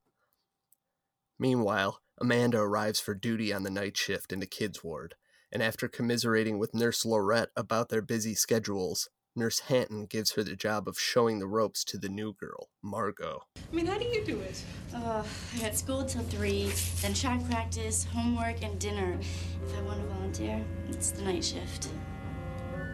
Meanwhile, 1.39 2.01
Amanda 2.17 2.59
arrives 2.59 2.99
for 2.99 3.15
duty 3.15 3.53
on 3.53 3.63
the 3.63 3.69
night 3.69 3.95
shift 3.95 4.33
in 4.33 4.41
the 4.41 4.45
kids' 4.45 4.83
ward, 4.83 5.15
and 5.49 5.63
after 5.63 5.87
commiserating 5.87 6.59
with 6.59 6.73
Nurse 6.73 7.05
Lorette 7.05 7.51
about 7.55 7.87
their 7.87 8.01
busy 8.01 8.35
schedules, 8.35 9.07
Nurse 9.39 9.61
Hanton 9.61 10.05
gives 10.05 10.33
her 10.33 10.43
the 10.43 10.57
job 10.57 10.85
of 10.85 10.99
showing 10.99 11.39
the 11.39 11.47
ropes 11.47 11.85
to 11.85 11.97
the 11.97 12.09
new 12.09 12.33
girl, 12.33 12.67
Margot. 12.83 13.43
I 13.55 13.73
mean, 13.73 13.85
how 13.85 13.97
do 13.97 14.03
you 14.03 14.25
do 14.25 14.37
it? 14.41 14.61
Uh, 14.93 15.23
I 15.55 15.59
got 15.61 15.75
school 15.77 16.03
till 16.03 16.23
three, 16.23 16.69
then 17.01 17.13
track 17.13 17.49
practice, 17.49 18.03
homework, 18.03 18.61
and 18.61 18.77
dinner. 18.79 19.17
If 19.65 19.77
I 19.77 19.81
want 19.83 20.01
to 20.01 20.07
volunteer, 20.13 20.61
it's 20.89 21.11
the 21.11 21.21
night 21.21 21.45
shift. 21.45 21.87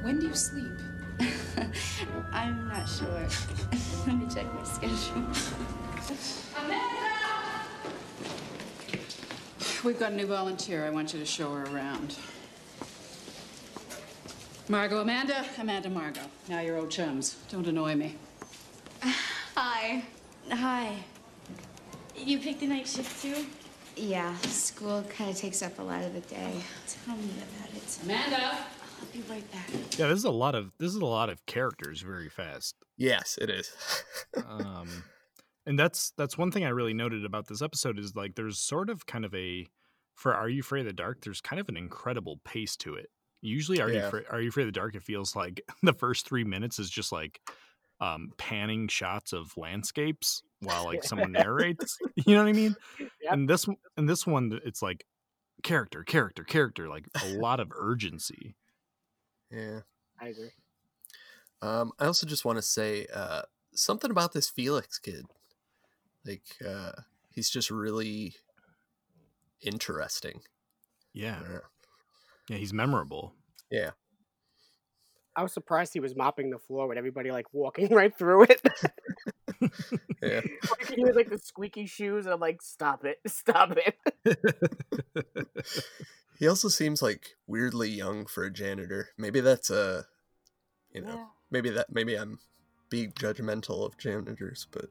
When 0.03 0.19
do 0.19 0.27
you 0.27 0.35
sleep? 0.35 0.71
I'm 2.31 2.67
not 2.67 2.87
sure. 2.87 3.07
Let 4.05 4.15
me 4.15 4.27
check 4.31 4.45
my 4.53 4.63
schedule. 4.63 5.25
Amanda! 6.63 7.05
We've 9.83 9.99
got 9.99 10.11
a 10.11 10.15
new 10.15 10.27
volunteer. 10.27 10.85
I 10.85 10.91
want 10.91 11.11
you 11.11 11.19
to 11.19 11.25
show 11.25 11.51
her 11.55 11.63
around. 11.73 12.15
Margot, 14.67 15.01
Amanda, 15.01 15.45
Amanda, 15.59 15.89
Margot. 15.89 16.21
Now 16.49 16.61
you're 16.61 16.77
old 16.77 16.89
chums. 16.89 17.37
Don't 17.49 17.67
annoy 17.67 17.95
me. 17.95 18.15
Hi. 19.55 20.03
Hi. 20.51 20.97
You 22.15 22.39
picked 22.39 22.61
the 22.61 22.67
night 22.67 22.87
shift 22.87 23.21
too? 23.21 23.45
Yeah, 23.95 24.35
school 24.37 25.03
kind 25.09 25.29
of 25.29 25.37
takes 25.37 25.61
up 25.61 25.77
a 25.77 25.83
lot 25.83 26.03
of 26.03 26.13
the 26.13 26.21
day. 26.21 26.53
Tell 27.05 27.15
me 27.15 27.29
about 27.37 27.75
it. 27.75 27.99
Amanda! 28.03 28.57
I'll 28.97 29.07
be 29.13 29.21
right 29.29 29.51
back. 29.51 29.69
Yeah, 29.97 30.07
this 30.07 30.17
is 30.17 30.25
a 30.25 30.31
lot 30.31 30.55
of 30.55 30.71
this 30.79 30.89
is 30.89 30.95
a 30.95 31.05
lot 31.05 31.29
of 31.29 31.45
characters 31.45 32.01
very 32.01 32.29
fast. 32.29 32.75
Yes, 32.97 33.37
it 33.39 33.49
is. 33.49 33.71
um 34.49 35.03
and 35.65 35.77
that's 35.77 36.11
that's 36.17 36.37
one 36.37 36.51
thing 36.51 36.63
i 36.63 36.69
really 36.69 36.93
noted 36.93 37.25
about 37.25 37.47
this 37.47 37.61
episode 37.61 37.97
is 37.97 38.15
like 38.15 38.35
there's 38.35 38.59
sort 38.59 38.89
of 38.89 39.05
kind 39.05 39.25
of 39.25 39.33
a 39.33 39.67
for 40.13 40.33
are 40.33 40.49
you 40.49 40.61
afraid 40.61 40.81
of 40.81 40.85
the 40.87 40.93
dark 40.93 41.21
there's 41.23 41.41
kind 41.41 41.59
of 41.59 41.67
an 41.69 41.77
incredible 41.77 42.39
pace 42.45 42.75
to 42.75 42.93
it 42.95 43.09
usually 43.45 43.81
are 43.81 43.89
you 43.89 43.95
Yeah. 43.95 44.07
afraid, 44.07 44.25
are 44.29 44.41
you 44.41 44.49
afraid 44.49 44.63
of 44.63 44.73
the 44.73 44.79
dark 44.79 44.95
it 44.95 45.03
feels 45.03 45.35
like 45.35 45.61
the 45.83 45.93
first 45.93 46.27
three 46.27 46.43
minutes 46.43 46.79
is 46.79 46.89
just 46.89 47.11
like 47.11 47.39
um 48.01 48.31
panning 48.37 48.87
shots 48.87 49.31
of 49.33 49.55
landscapes 49.57 50.43
while 50.61 50.83
like 50.85 51.03
someone 51.03 51.31
narrates 51.31 51.97
you 52.15 52.33
know 52.35 52.43
what 52.43 52.49
i 52.49 52.53
mean 52.53 52.75
Yep. 52.99 53.09
and 53.33 53.49
this 53.49 53.67
one- 53.67 53.77
and 53.97 54.09
this 54.09 54.27
one 54.27 54.59
it's 54.65 54.81
like 54.81 55.05
character 55.63 56.03
character 56.03 56.43
character 56.43 56.89
like 56.89 57.05
a 57.23 57.27
lot 57.37 57.59
of 57.59 57.71
urgency 57.75 58.55
yeah. 59.51 59.81
I 60.19 60.29
agree. 60.29 60.49
Um, 61.61 61.91
I 61.99 62.05
also 62.05 62.25
just 62.27 62.43
want 62.45 62.57
to 62.57 62.61
say 62.61 63.05
uh, 63.13 63.43
something 63.73 64.11
about 64.11 64.33
this 64.33 64.49
Felix 64.49 64.97
kid. 64.99 65.25
Like, 66.25 66.41
uh, 66.67 66.91
he's 67.31 67.49
just 67.49 67.69
really 67.71 68.33
interesting. 69.61 70.41
yeah 71.13 71.39
Uh, 71.39 71.59
yeah 72.49 72.57
he's 72.57 72.73
memorable 72.73 73.33
yeah. 73.71 73.91
I 75.37 75.43
was 75.43 75.51
surprised 75.51 75.91
he 75.93 75.99
was 75.99 76.15
mopping 76.15 76.49
the 76.49 76.59
floor 76.59 76.87
with 76.87 76.97
everybody 76.97 77.29
like 77.29 77.47
walking 77.53 77.89
right 77.93 78.15
through 78.17 78.43
it. 78.43 78.61
Yeah. 80.21 80.41
you 80.43 80.85
can 80.85 80.97
hear 80.97 81.13
like 81.13 81.29
the 81.29 81.37
squeaky 81.37 81.85
shoes, 81.87 82.25
and 82.25 82.33
I'm 82.33 82.39
like, 82.39 82.61
"Stop 82.61 83.03
it! 83.05 83.19
Stop 83.27 83.75
it!" 83.77 83.95
he 86.39 86.47
also 86.47 86.67
seems 86.67 87.01
like 87.01 87.35
weirdly 87.47 87.89
young 87.89 88.25
for 88.25 88.43
a 88.45 88.51
janitor. 88.51 89.09
Maybe 89.17 89.39
that's 89.41 89.69
a, 89.69 90.05
you 90.91 91.01
know, 91.01 91.15
Yeah. 91.15 91.25
maybe 91.51 91.69
that 91.71 91.87
maybe 91.91 92.15
I'm 92.15 92.39
being 92.89 93.11
judgmental 93.13 93.85
of 93.85 93.97
janitors, 93.97 94.67
but 94.71 94.85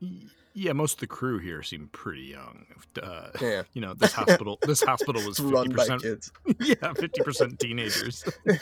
Yeah, 0.55 0.73
most 0.73 0.95
of 0.95 1.01
the 1.01 1.07
crew 1.07 1.39
here 1.39 1.63
seem 1.63 1.89
pretty 1.93 2.23
young. 2.23 2.67
Uh, 3.03 3.29
yeah, 3.41 3.63
you 3.73 3.81
know, 3.81 3.95
this 3.95 4.13
hospital 4.13 4.59
this 4.63 4.83
hospital 4.83 5.23
was 5.27 5.39
fifty 5.41 5.69
percent 5.71 6.03
kids. 6.03 6.33
Yeah, 6.61 6.93
fifty 6.95 7.23
percent 7.23 7.59
teenagers. 7.59 8.25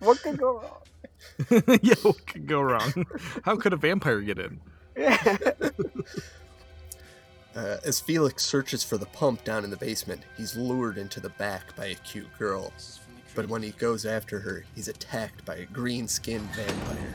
What 0.00 0.20
could 0.20 0.36
go 0.38 0.58
wrong? 0.60 1.62
yeah, 1.80 1.94
what 2.02 2.26
could 2.26 2.46
go 2.48 2.60
wrong? 2.60 3.06
How 3.44 3.56
could 3.56 3.72
a 3.72 3.76
vampire 3.76 4.20
get 4.20 4.38
in? 4.40 4.60
Uh, 7.54 7.78
as 7.84 8.00
Felix 8.00 8.44
searches 8.44 8.82
for 8.84 8.98
the 8.98 9.06
pump 9.06 9.42
down 9.44 9.64
in 9.64 9.70
the 9.70 9.76
basement, 9.76 10.22
he's 10.36 10.56
lured 10.56 10.98
into 10.98 11.20
the 11.20 11.30
back 11.30 11.74
by 11.76 11.86
a 11.86 11.94
cute 11.94 12.26
girl. 12.38 12.72
But 13.34 13.48
when 13.48 13.62
he 13.62 13.70
goes 13.70 14.04
after 14.04 14.40
her, 14.40 14.64
he's 14.74 14.88
attacked 14.88 15.44
by 15.46 15.56
a 15.56 15.64
green-skinned 15.66 16.48
vampire. 16.50 17.12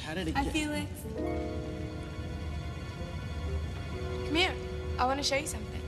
But 0.00 0.08
how 0.08 0.14
did 0.14 0.28
it 0.28 0.36
Hi, 0.36 0.44
get? 0.44 0.52
Felix. 0.52 0.86
Come 4.26 4.34
here. 4.36 4.52
I 4.98 5.04
want 5.04 5.18
to 5.18 5.22
show 5.24 5.36
you 5.36 5.46
something. 5.46 5.80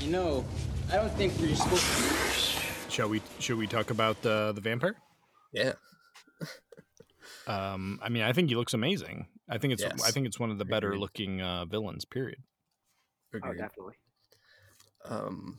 You 0.00 0.10
know, 0.10 0.44
I 0.90 0.96
don't 0.96 1.12
think 1.12 1.32
we're 1.40 1.54
supposed 1.54 1.82
to. 1.84 2.90
Shall 2.90 3.08
we? 3.08 3.22
Should 3.38 3.56
we 3.56 3.66
talk 3.66 3.90
about 3.90 4.24
uh, 4.26 4.52
the 4.52 4.60
vampire? 4.60 4.96
Yeah, 5.52 5.72
Um, 7.46 8.00
I 8.02 8.08
mean, 8.08 8.22
I 8.22 8.32
think 8.32 8.48
he 8.48 8.54
looks 8.56 8.72
amazing. 8.74 9.26
I 9.48 9.58
think 9.58 9.74
it's. 9.74 9.82
Yes. 9.82 10.02
I 10.06 10.10
think 10.10 10.26
it's 10.26 10.40
one 10.40 10.50
of 10.50 10.58
the 10.58 10.64
better 10.64 10.88
Agreed. 10.88 11.00
looking 11.00 11.42
uh, 11.42 11.64
villains. 11.66 12.04
Period. 12.04 12.38
Oh, 13.34 13.52
definitely. 13.52 13.94
um 15.08 15.58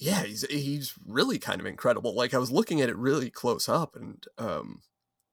yeah 0.00 0.22
he's 0.24 0.42
he's 0.50 0.94
really 1.06 1.38
kind 1.38 1.60
of 1.60 1.66
incredible 1.66 2.14
like 2.14 2.34
i 2.34 2.38
was 2.38 2.50
looking 2.50 2.80
at 2.80 2.88
it 2.88 2.96
really 2.96 3.30
close 3.30 3.68
up 3.68 3.96
and 3.96 4.26
um 4.38 4.82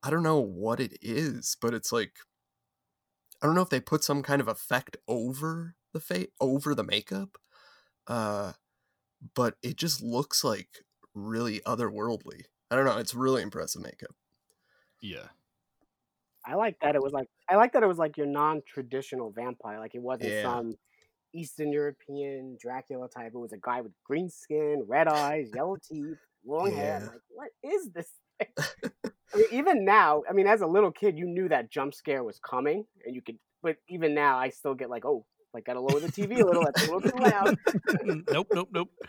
i 0.04 0.10
don't 0.10 0.24
know 0.24 0.40
what 0.40 0.80
it 0.80 0.98
is 1.02 1.58
but 1.62 1.74
it's 1.74 1.92
like 1.92 2.18
i 3.42 3.46
don't 3.46 3.56
know 3.56 3.62
if 3.62 3.70
they 3.70 3.80
put 3.80 4.04
some 4.04 4.24
kind 4.24 4.42
of 4.42 4.48
effect 4.48 4.98
over 5.08 5.76
the 5.94 6.00
face 6.00 6.28
over 6.40 6.76
the 6.76 6.84
makeup 6.84 7.38
uh 8.08 8.54
but 9.36 9.58
it 9.64 9.78
just 9.78 10.04
looks 10.04 10.44
like 10.44 10.86
really 11.16 11.62
otherworldly 11.62 12.44
i 12.72 12.76
don't 12.78 12.86
know 12.86 12.98
it's 12.98 13.16
really 13.16 13.44
impressive 13.44 13.82
makeup 13.82 14.16
Yeah. 15.02 15.30
I 16.46 16.56
like 16.56 16.80
that 16.82 16.96
it 16.96 17.02
was 17.02 17.12
like 17.14 17.28
I 17.50 17.56
like 17.56 17.74
that 17.74 17.84
it 17.84 17.88
was 17.88 17.98
like 17.98 18.18
your 18.18 18.26
non-traditional 18.28 19.32
vampire. 19.32 19.80
Like 19.80 19.96
it 19.96 20.02
wasn't 20.02 20.34
Yeah. 20.34 20.44
some 20.46 20.76
Eastern 21.34 21.72
European 21.72 22.58
Dracula 22.60 23.08
type. 23.10 23.32
It 23.34 23.38
was 23.38 23.54
a 23.54 23.58
guy 23.58 23.82
with 23.82 23.92
green 24.04 24.30
skin, 24.30 24.84
red 24.88 25.08
eyes, 25.08 25.50
yellow 25.54 25.78
teeth, 25.78 26.18
long 26.46 26.72
hair. 26.74 26.98
I'm 27.02 27.08
Like, 27.08 27.22
what 27.30 27.50
is 27.64 27.90
this? 27.92 28.10
thing? 28.40 28.48
I 29.34 29.38
mean, 29.38 29.46
even 29.52 29.86
now, 29.86 30.24
I 30.30 30.34
mean, 30.34 30.48
as 30.48 30.62
a 30.62 30.68
little 30.68 30.92
kid, 30.92 31.18
you 31.18 31.26
knew 31.26 31.50
that 31.50 31.70
jump 31.70 31.94
scare 31.94 32.24
was 32.24 32.40
coming, 32.40 32.86
and 33.06 33.14
you 33.16 33.22
could. 33.22 33.38
But 33.62 33.78
even 33.90 34.14
now, 34.14 34.38
I 34.38 34.50
still 34.50 34.74
get 34.74 34.90
like, 34.90 35.06
oh, 35.06 35.26
like 35.54 35.66
gotta 35.66 35.80
lower 35.82 36.00
the 36.00 36.08
TV 36.12 36.40
a 36.42 36.46
little. 36.46 36.64
That's 36.64 36.88
a 36.88 36.92
little 36.92 37.12
too 37.12 37.18
loud. 37.18 37.58
nope. 38.32 38.48
Nope. 38.54 38.70
Nope. 38.72 38.90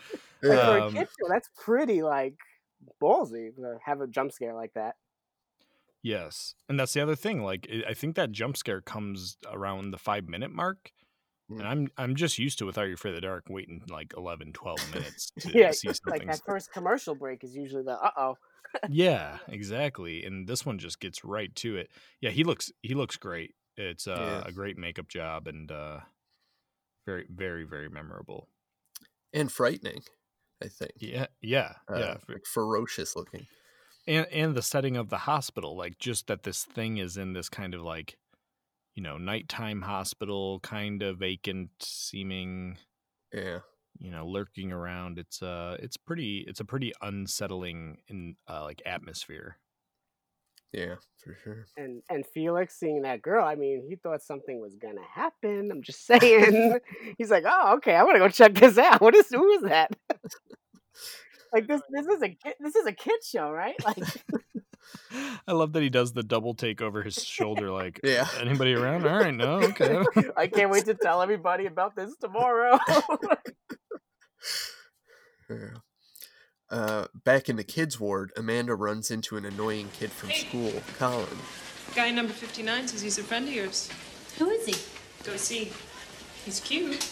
Like, 0.42 0.60
for 0.60 0.76
a 0.78 0.82
Um, 0.86 0.92
kid 0.94 1.08
show, 1.08 1.28
that's 1.28 1.50
pretty 1.58 2.02
like 2.02 2.36
ballsy 3.02 3.54
to 3.56 3.78
have 3.84 4.00
a 4.00 4.06
jump 4.06 4.30
scare 4.32 4.54
like 4.54 4.72
that. 4.74 4.94
Yes, 6.02 6.54
and 6.68 6.78
that's 6.78 6.92
the 6.94 7.00
other 7.00 7.16
thing. 7.16 7.42
Like, 7.42 7.68
I 7.88 7.92
think 7.92 8.14
that 8.16 8.30
jump 8.30 8.56
scare 8.56 8.80
comes 8.80 9.36
around 9.50 9.90
the 9.90 9.98
five 9.98 10.28
minute 10.28 10.52
mark. 10.52 10.92
And 11.50 11.62
I'm 11.66 11.88
I'm 11.96 12.14
just 12.16 12.38
used 12.38 12.58
to 12.58 12.66
without 12.66 12.84
you 12.88 12.94
afraid 12.94 13.10
of 13.12 13.16
the 13.16 13.20
dark 13.26 13.44
waiting 13.48 13.82
like 13.88 14.14
11, 14.16 14.52
12 14.52 14.86
minutes 14.88 15.30
to 15.40 15.50
Yeah, 15.54 15.70
see 15.72 15.92
like 16.06 16.22
something. 16.22 16.26
that 16.26 16.40
first 16.44 16.72
commercial 16.72 17.14
break 17.14 17.44
is 17.44 17.54
usually 17.56 17.82
the 17.82 17.92
uh 17.92 18.10
oh. 18.16 18.34
yeah, 18.86 19.38
exactly. 19.48 20.24
And 20.24 20.48
this 20.48 20.64
one 20.66 20.78
just 20.78 21.00
gets 21.00 21.24
right 21.24 21.54
to 21.56 21.76
it. 21.76 21.90
Yeah, 22.20 22.30
he 22.30 22.44
looks 22.44 22.72
he 22.82 22.94
looks 22.94 23.16
great. 23.16 23.54
It's 23.76 24.06
uh, 24.08 24.42
Yeah. 24.42 24.42
a 24.44 24.52
great 24.52 24.76
makeup 24.76 25.08
job 25.08 25.46
and 25.46 25.70
uh, 25.70 26.00
very 27.06 27.26
very 27.28 27.64
very 27.64 27.88
memorable. 27.88 28.48
and 29.32 29.50
frightening 29.52 30.02
i 30.62 30.68
think 30.68 30.92
Yeah, 30.96 31.26
yeah, 31.40 31.74
uh, 31.88 31.98
yeah. 31.98 32.16
Like 32.28 32.44
ferocious 32.46 33.14
looking 33.16 33.46
and 34.06 34.26
and 34.32 34.54
the 34.54 34.62
setting 34.62 34.96
of 34.96 35.10
the 35.10 35.18
hospital 35.18 35.76
like 35.76 35.98
just 35.98 36.26
that 36.26 36.42
this 36.42 36.64
thing 36.64 36.96
is 36.98 37.16
in 37.16 37.32
this 37.32 37.48
kind 37.48 37.74
of 37.74 37.82
like 37.82 38.16
you 38.98 39.04
know 39.04 39.16
nighttime 39.16 39.82
hospital, 39.82 40.58
kind 40.58 41.04
of 41.04 41.18
vacant 41.18 41.70
seeming. 41.78 42.78
Yeah. 43.32 43.60
You 44.00 44.10
know, 44.10 44.26
lurking 44.26 44.72
around. 44.72 45.20
It's 45.20 45.40
uh, 45.40 45.76
it's 45.78 45.96
pretty. 45.96 46.44
It's 46.48 46.58
a 46.58 46.64
pretty 46.64 46.92
unsettling 47.00 47.98
in 48.08 48.34
uh, 48.50 48.64
like 48.64 48.82
atmosphere. 48.84 49.58
Yeah, 50.72 50.96
for 51.22 51.36
sure. 51.44 51.66
And 51.76 52.02
and 52.10 52.26
Felix 52.26 52.76
seeing 52.76 53.02
that 53.02 53.22
girl, 53.22 53.44
I 53.44 53.54
mean, 53.54 53.84
he 53.88 53.94
thought 53.94 54.20
something 54.20 54.60
was 54.60 54.74
gonna 54.74 55.06
happen. 55.14 55.70
I'm 55.70 55.82
just 55.82 56.04
saying. 56.06 56.80
He's 57.18 57.30
like, 57.30 57.44
oh, 57.46 57.74
okay, 57.76 57.94
I 57.94 58.02
want 58.02 58.16
to 58.16 58.20
go 58.20 58.28
check 58.28 58.54
this 58.54 58.78
out. 58.78 59.00
What 59.00 59.14
is 59.14 59.28
who 59.30 59.48
is 59.52 59.62
that? 59.62 59.92
like 61.52 61.68
this 61.68 61.82
this 61.90 62.06
is 62.06 62.22
a 62.24 62.36
this 62.58 62.74
is 62.74 62.86
a 62.86 62.92
kid 62.92 63.20
show, 63.24 63.48
right? 63.48 63.76
Like 63.84 63.98
I 65.46 65.52
love 65.52 65.72
that 65.74 65.82
he 65.82 65.88
does 65.90 66.12
the 66.12 66.22
double 66.22 66.54
take 66.54 66.80
over 66.82 67.02
his 67.02 67.22
shoulder. 67.24 67.70
Like, 67.70 68.00
Yeah. 68.02 68.26
anybody 68.40 68.74
around? 68.74 69.06
All 69.06 69.18
right, 69.18 69.34
no, 69.34 69.54
okay. 69.62 70.02
I 70.36 70.46
can't 70.46 70.70
wait 70.70 70.84
to 70.86 70.94
tell 70.94 71.22
everybody 71.22 71.66
about 71.66 71.94
this 71.96 72.14
tomorrow. 72.20 72.78
Yeah. 75.50 75.78
Uh, 76.70 77.06
back 77.24 77.48
in 77.48 77.56
the 77.56 77.64
kids' 77.64 77.98
ward, 77.98 78.32
Amanda 78.36 78.74
runs 78.74 79.10
into 79.10 79.38
an 79.38 79.46
annoying 79.46 79.88
kid 79.98 80.12
from 80.12 80.30
school, 80.30 80.82
Colin. 80.98 81.26
Guy 81.94 82.10
number 82.10 82.34
59 82.34 82.88
says 82.88 83.00
he's 83.00 83.16
a 83.18 83.22
friend 83.22 83.48
of 83.48 83.54
yours. 83.54 83.88
Who 84.38 84.50
is 84.50 84.66
he? 84.66 84.74
Go 85.24 85.36
see. 85.38 85.72
He's 86.44 86.60
cute. 86.60 87.08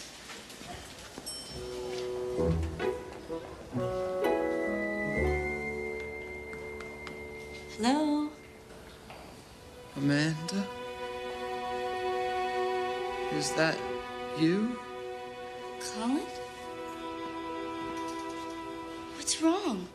Hello? 7.78 8.30
Amanda? 9.98 10.66
Is 13.34 13.52
that 13.52 13.76
you? 14.38 14.78
Colin? 15.80 16.22
What's 19.16 19.42
wrong? 19.42 19.86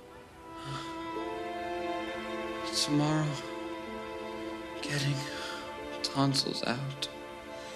Tomorrow, 2.83 3.25
getting 4.83 5.15
tonsils 6.03 6.63
out. 6.67 7.07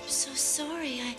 I'm 0.03 0.07
so 0.07 0.31
sorry. 0.33 1.01
I. 1.01 1.15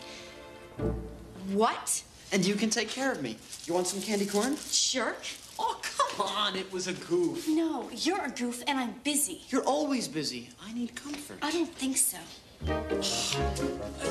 What? 1.53 2.05
And 2.31 2.46
you 2.46 2.55
can 2.55 2.70
take 2.70 2.88
care 2.88 3.11
of 3.11 3.20
me. 3.20 3.37
You 3.64 3.75
want 3.75 3.88
some 3.88 4.01
candy 4.01 4.27
corn? 4.27 4.57
Jerk? 4.70 5.25
Oh, 5.59 5.81
come 6.16 6.26
on. 6.29 6.57
It 6.57 6.70
was 6.72 6.87
a 6.88 6.92
goof. 6.94 7.46
No, 7.48 7.88
you're 7.92 8.24
a 8.24 8.31
goof 8.31 8.62
and 8.66 8.79
I'm 8.79 8.94
busy. 9.05 9.42
You're 9.48 9.64
always 9.64 10.09
busy. 10.09 10.48
I 10.62 10.72
need 10.72 10.94
comfort. 10.94 11.38
I 11.42 11.50
don't 11.50 11.72
think 11.74 11.96
so. 11.96 12.18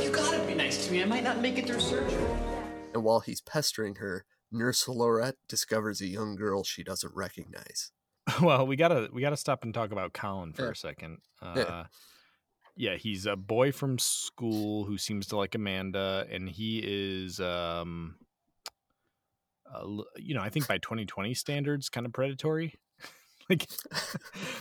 You 0.02 0.12
gotta 0.12 0.44
be 0.46 0.54
nice 0.54 0.86
to 0.86 0.92
me. 0.92 1.02
I 1.02 1.06
might 1.06 1.24
not 1.24 1.42
make 1.42 1.58
it 1.58 1.66
through 1.68 1.80
surgery. 1.80 2.24
And 2.94 3.04
while 3.04 3.20
he's 3.20 3.42
pestering 3.42 3.96
her, 3.96 4.26
Nurse 4.52 4.88
Lorette 4.88 5.36
discovers 5.50 6.00
a 6.02 6.06
young 6.08 6.36
girl 6.36 6.64
she 6.64 6.84
doesn't 6.84 7.14
recognize. 7.16 7.92
well, 8.42 8.66
we 8.68 8.76
gotta 8.76 9.10
we 9.12 9.22
gotta 9.22 9.38
stop 9.38 9.64
and 9.64 9.74
talk 9.74 9.92
about 9.92 10.14
Colin 10.14 10.54
for 10.54 10.66
Yeah. 10.66 10.72
a 10.72 10.76
second. 10.76 11.18
Uh, 11.42 11.54
Yeah. 11.56 11.84
yeah. 12.76 12.96
he's 12.98 13.26
a 13.26 13.36
boy 13.36 13.72
from 13.72 13.98
school 14.00 14.86
who 14.86 14.98
seems 14.98 15.28
to 15.28 15.38
like 15.38 15.56
Amanda, 15.56 16.26
and 16.32 16.48
he 16.50 16.82
is, 16.84 17.40
um, 17.40 18.16
a 19.74 19.78
l- 19.80 20.06
you 20.18 20.34
know, 20.36 20.42
I 20.42 20.50
think 20.50 20.68
by 20.68 20.78
2020 20.78 21.34
standards, 21.34 21.90
kind 21.90 22.06
of 22.06 22.14
predatory. 22.14 22.76
like 23.50 23.68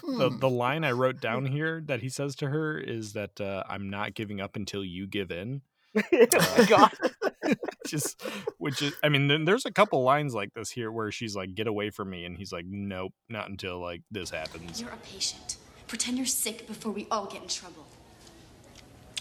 the 0.02 0.30
Hmm. 0.30 0.38
the 0.38 0.50
line 0.50 0.84
I 0.84 0.92
wrote 0.92 1.20
down 1.20 1.46
here 1.46 1.82
that 1.86 2.00
he 2.02 2.08
says 2.08 2.34
to 2.36 2.48
her 2.48 2.78
is 2.78 3.14
that 3.14 3.40
uh, 3.40 3.62
I'm 3.68 3.88
not 3.90 4.14
giving 4.14 4.40
up 4.40 4.56
until 4.56 4.84
you 4.84 5.06
give 5.06 5.30
in. 5.30 5.62
oh 5.96 6.54
my 6.58 6.64
god. 6.68 6.90
just 7.86 8.22
which 8.56 8.80
is 8.80 8.94
i 9.02 9.08
mean 9.10 9.28
then 9.28 9.44
there's 9.44 9.66
a 9.66 9.70
couple 9.70 10.02
lines 10.02 10.34
like 10.34 10.54
this 10.54 10.70
here 10.70 10.90
where 10.90 11.12
she's 11.12 11.36
like 11.36 11.54
get 11.54 11.66
away 11.66 11.90
from 11.90 12.08
me 12.08 12.24
and 12.24 12.38
he's 12.38 12.50
like 12.50 12.64
nope 12.66 13.12
not 13.28 13.50
until 13.50 13.78
like 13.78 14.00
this 14.10 14.30
happens 14.30 14.80
You're 14.80 14.88
a 14.90 14.96
patient. 14.96 15.58
Pretend 15.86 16.16
you're 16.16 16.24
sick 16.26 16.66
before 16.66 16.90
we 16.92 17.06
all 17.10 17.26
get 17.26 17.42
in 17.42 17.48
trouble. 17.48 17.86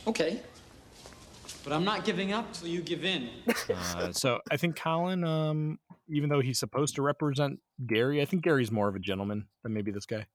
Okay. 0.07 0.39
But 1.63 1.73
I'm 1.73 1.85
not 1.85 2.03
giving 2.03 2.33
up 2.33 2.51
till 2.53 2.67
you 2.67 2.81
give 2.81 3.05
in. 3.05 3.29
uh, 3.69 4.11
so 4.11 4.39
i 4.51 4.57
think 4.57 4.75
colin 4.75 5.23
um 5.23 5.77
even 6.09 6.29
though 6.29 6.41
he's 6.41 6.59
supposed 6.59 6.95
to 6.95 7.01
represent 7.01 7.59
gary 7.87 8.21
i 8.21 8.25
think 8.25 8.43
gary's 8.43 8.71
more 8.71 8.89
of 8.89 8.95
a 8.95 8.99
gentleman 8.99 9.47
than 9.63 9.73
maybe 9.73 9.91
this 9.91 10.05
guy 10.05 10.25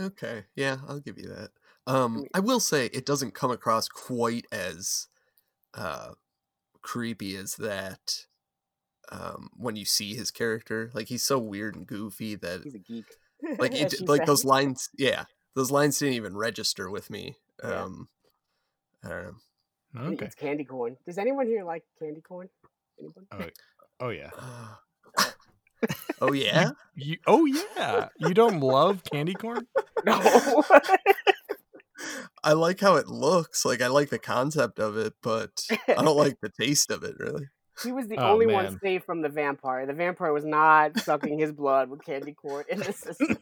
Okay, 0.00 0.44
yeah, 0.56 0.78
I'll 0.88 1.00
give 1.00 1.18
you 1.18 1.28
that. 1.28 1.50
Um, 1.86 2.24
I 2.32 2.40
will 2.40 2.60
say 2.60 2.86
it 2.86 3.04
doesn't 3.04 3.34
come 3.34 3.50
across 3.50 3.88
quite 3.88 4.46
as 4.50 5.08
uh, 5.74 6.12
creepy 6.80 7.36
as 7.36 7.56
that 7.56 8.24
um, 9.10 9.50
when 9.56 9.76
you 9.76 9.84
see 9.84 10.14
his 10.14 10.30
character. 10.30 10.90
Like 10.94 11.08
he's 11.08 11.24
so 11.24 11.38
weird 11.38 11.74
and 11.74 11.86
goofy 11.86 12.36
that 12.36 12.62
He's 12.64 12.74
a 12.74 12.78
geek. 12.78 13.04
like 13.58 13.74
it, 13.74 13.92
she 13.92 14.04
like 14.06 14.24
those 14.24 14.44
lines. 14.44 14.88
Yeah, 14.96 15.24
those 15.54 15.70
lines 15.70 15.98
didn't 15.98 16.14
even 16.14 16.36
register 16.36 16.90
with 16.90 17.10
me. 17.10 17.36
Yeah. 17.62 17.82
Um, 17.82 18.08
I 19.04 19.08
don't 19.08 19.24
know. 19.24 19.34
And 19.94 20.08
he 20.08 20.14
okay 20.14 20.26
eats 20.26 20.34
candy 20.34 20.64
corn. 20.64 20.96
Does 21.06 21.18
anyone 21.18 21.46
here 21.46 21.64
like 21.64 21.84
candy 21.98 22.20
corn? 22.20 22.48
Anyone? 22.98 23.26
oh, 23.32 23.50
oh 24.00 24.08
yeah 24.10 24.30
oh 26.20 26.32
yeah. 26.32 26.70
you, 26.94 27.16
oh 27.26 27.44
yeah 27.46 28.08
you 28.18 28.34
don't 28.34 28.60
love 28.60 29.02
candy 29.04 29.34
corn 29.34 29.66
No. 30.04 30.62
I 32.44 32.54
like 32.54 32.80
how 32.80 32.96
it 32.96 33.06
looks. 33.06 33.64
Like 33.64 33.80
I 33.80 33.86
like 33.86 34.08
the 34.10 34.18
concept 34.18 34.80
of 34.80 34.96
it, 34.96 35.14
but 35.22 35.64
I 35.88 36.02
don't 36.02 36.16
like 36.16 36.40
the 36.40 36.48
taste 36.48 36.90
of 36.90 37.04
it. 37.04 37.14
Really. 37.18 37.48
he 37.84 37.92
was 37.92 38.08
the 38.08 38.16
Oh, 38.16 38.32
only 38.32 38.46
one 38.46 38.76
saved 38.82 39.04
from 39.04 39.22
the 39.22 39.28
vampire. 39.28 39.86
The 39.86 39.92
vampire 39.92 40.32
was 40.32 40.44
not 40.44 40.98
sucking 40.98 41.38
his 41.38 41.52
blood 41.52 41.88
with 41.88 42.04
candy 42.04 42.32
corn 42.32 42.64
in 42.68 42.80
the 42.80 42.92
system. 42.92 43.38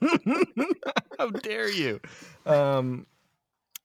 How 1.18 1.30
dare 1.30 1.70
you? 1.70 2.00
Um, 2.44 3.06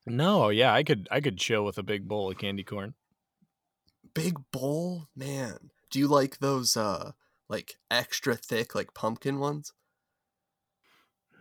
no, 0.06 0.50
yeah, 0.50 0.74
I 0.74 0.84
could, 0.84 1.08
I 1.12 1.22
could 1.22 1.38
chill 1.38 1.64
with 1.66 1.78
a 1.78 1.84
big 1.84 2.08
bowl 2.08 2.32
of 2.32 2.38
candy 2.38 2.64
corn. 2.64 2.94
Big 4.14 4.38
bowl, 4.52 5.08
man. 5.16 5.72
Do 5.90 6.00
you 6.00 6.08
like 6.08 6.40
those 6.40 6.78
uh 6.78 7.12
like 7.50 7.76
extra 7.92 8.36
thick 8.36 8.74
like 8.76 8.94
pumpkin 8.94 9.40
ones? 9.40 9.74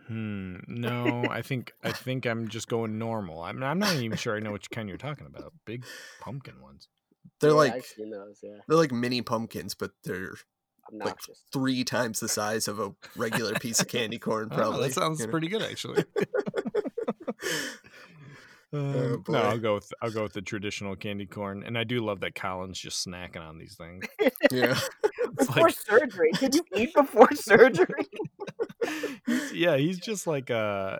Hmm. 0.07 0.57
No, 0.67 1.25
I 1.29 1.41
think, 1.41 1.71
I 1.83 1.91
think 1.93 2.25
I'm 2.25 2.47
just 2.47 2.67
going 2.67 2.99
normal. 2.99 3.41
I'm, 3.41 3.63
I'm 3.63 3.79
not 3.79 3.95
even 3.95 4.17
sure 4.17 4.35
I 4.35 4.39
know 4.39 4.51
which 4.51 4.69
kind 4.69 4.87
you're 4.87 4.97
talking 4.97 5.25
about. 5.25 5.53
Big 5.65 5.85
pumpkin 6.19 6.61
ones. 6.61 6.87
They're 7.39 7.51
Yeah, 7.51 7.55
like 7.55 7.73
I've 7.73 7.85
seen 7.85 8.11
those. 8.11 8.39
Yeah, 8.43 8.57
they're 8.67 8.77
like 8.77 8.91
mini 8.91 9.21
pumpkins, 9.21 9.73
but 9.73 9.91
they're 10.03 10.35
like 10.91 11.17
three 11.51 11.83
times 11.83 12.19
the 12.19 12.27
size 12.27 12.67
of 12.67 12.79
a 12.79 12.93
regular 13.15 13.53
piece 13.55 13.79
of 13.79 13.87
candy 13.87 14.19
corn. 14.19 14.49
Oh, 14.51 14.55
Probably. 14.55 14.87
that 14.87 14.93
sounds 14.93 15.19
you 15.19 15.25
know? 15.25 15.31
pretty 15.31 15.47
good, 15.47 15.63
actually. 15.63 16.03
Um, 18.73 19.21
boy. 19.21 19.33
no, 19.33 19.39
I'll 19.39 19.57
go 19.57 19.75
with 19.75 19.91
I'll 20.01 20.11
go 20.11 20.23
with 20.23 20.33
the 20.33 20.41
traditional 20.41 20.95
candy 20.95 21.25
corn, 21.25 21.63
and 21.65 21.77
I 21.77 21.83
do 21.83 22.03
love 22.03 22.19
that 22.21 22.35
Colin's 22.35 22.79
just 22.79 23.05
snacking 23.07 23.41
on 23.41 23.57
these 23.57 23.75
things. 23.75 24.05
yeah. 24.51 24.77
before 25.37 25.63
like- 25.63 25.75
surgery, 25.75 26.31
can 26.33 26.51
you 26.53 26.65
eat 26.75 26.93
before 26.93 27.33
surgery? 27.33 28.05
He's- 29.25 29.53
yeah, 29.53 29.77
he's 29.77 29.99
just 29.99 30.27
like 30.27 30.49
a 30.49 30.99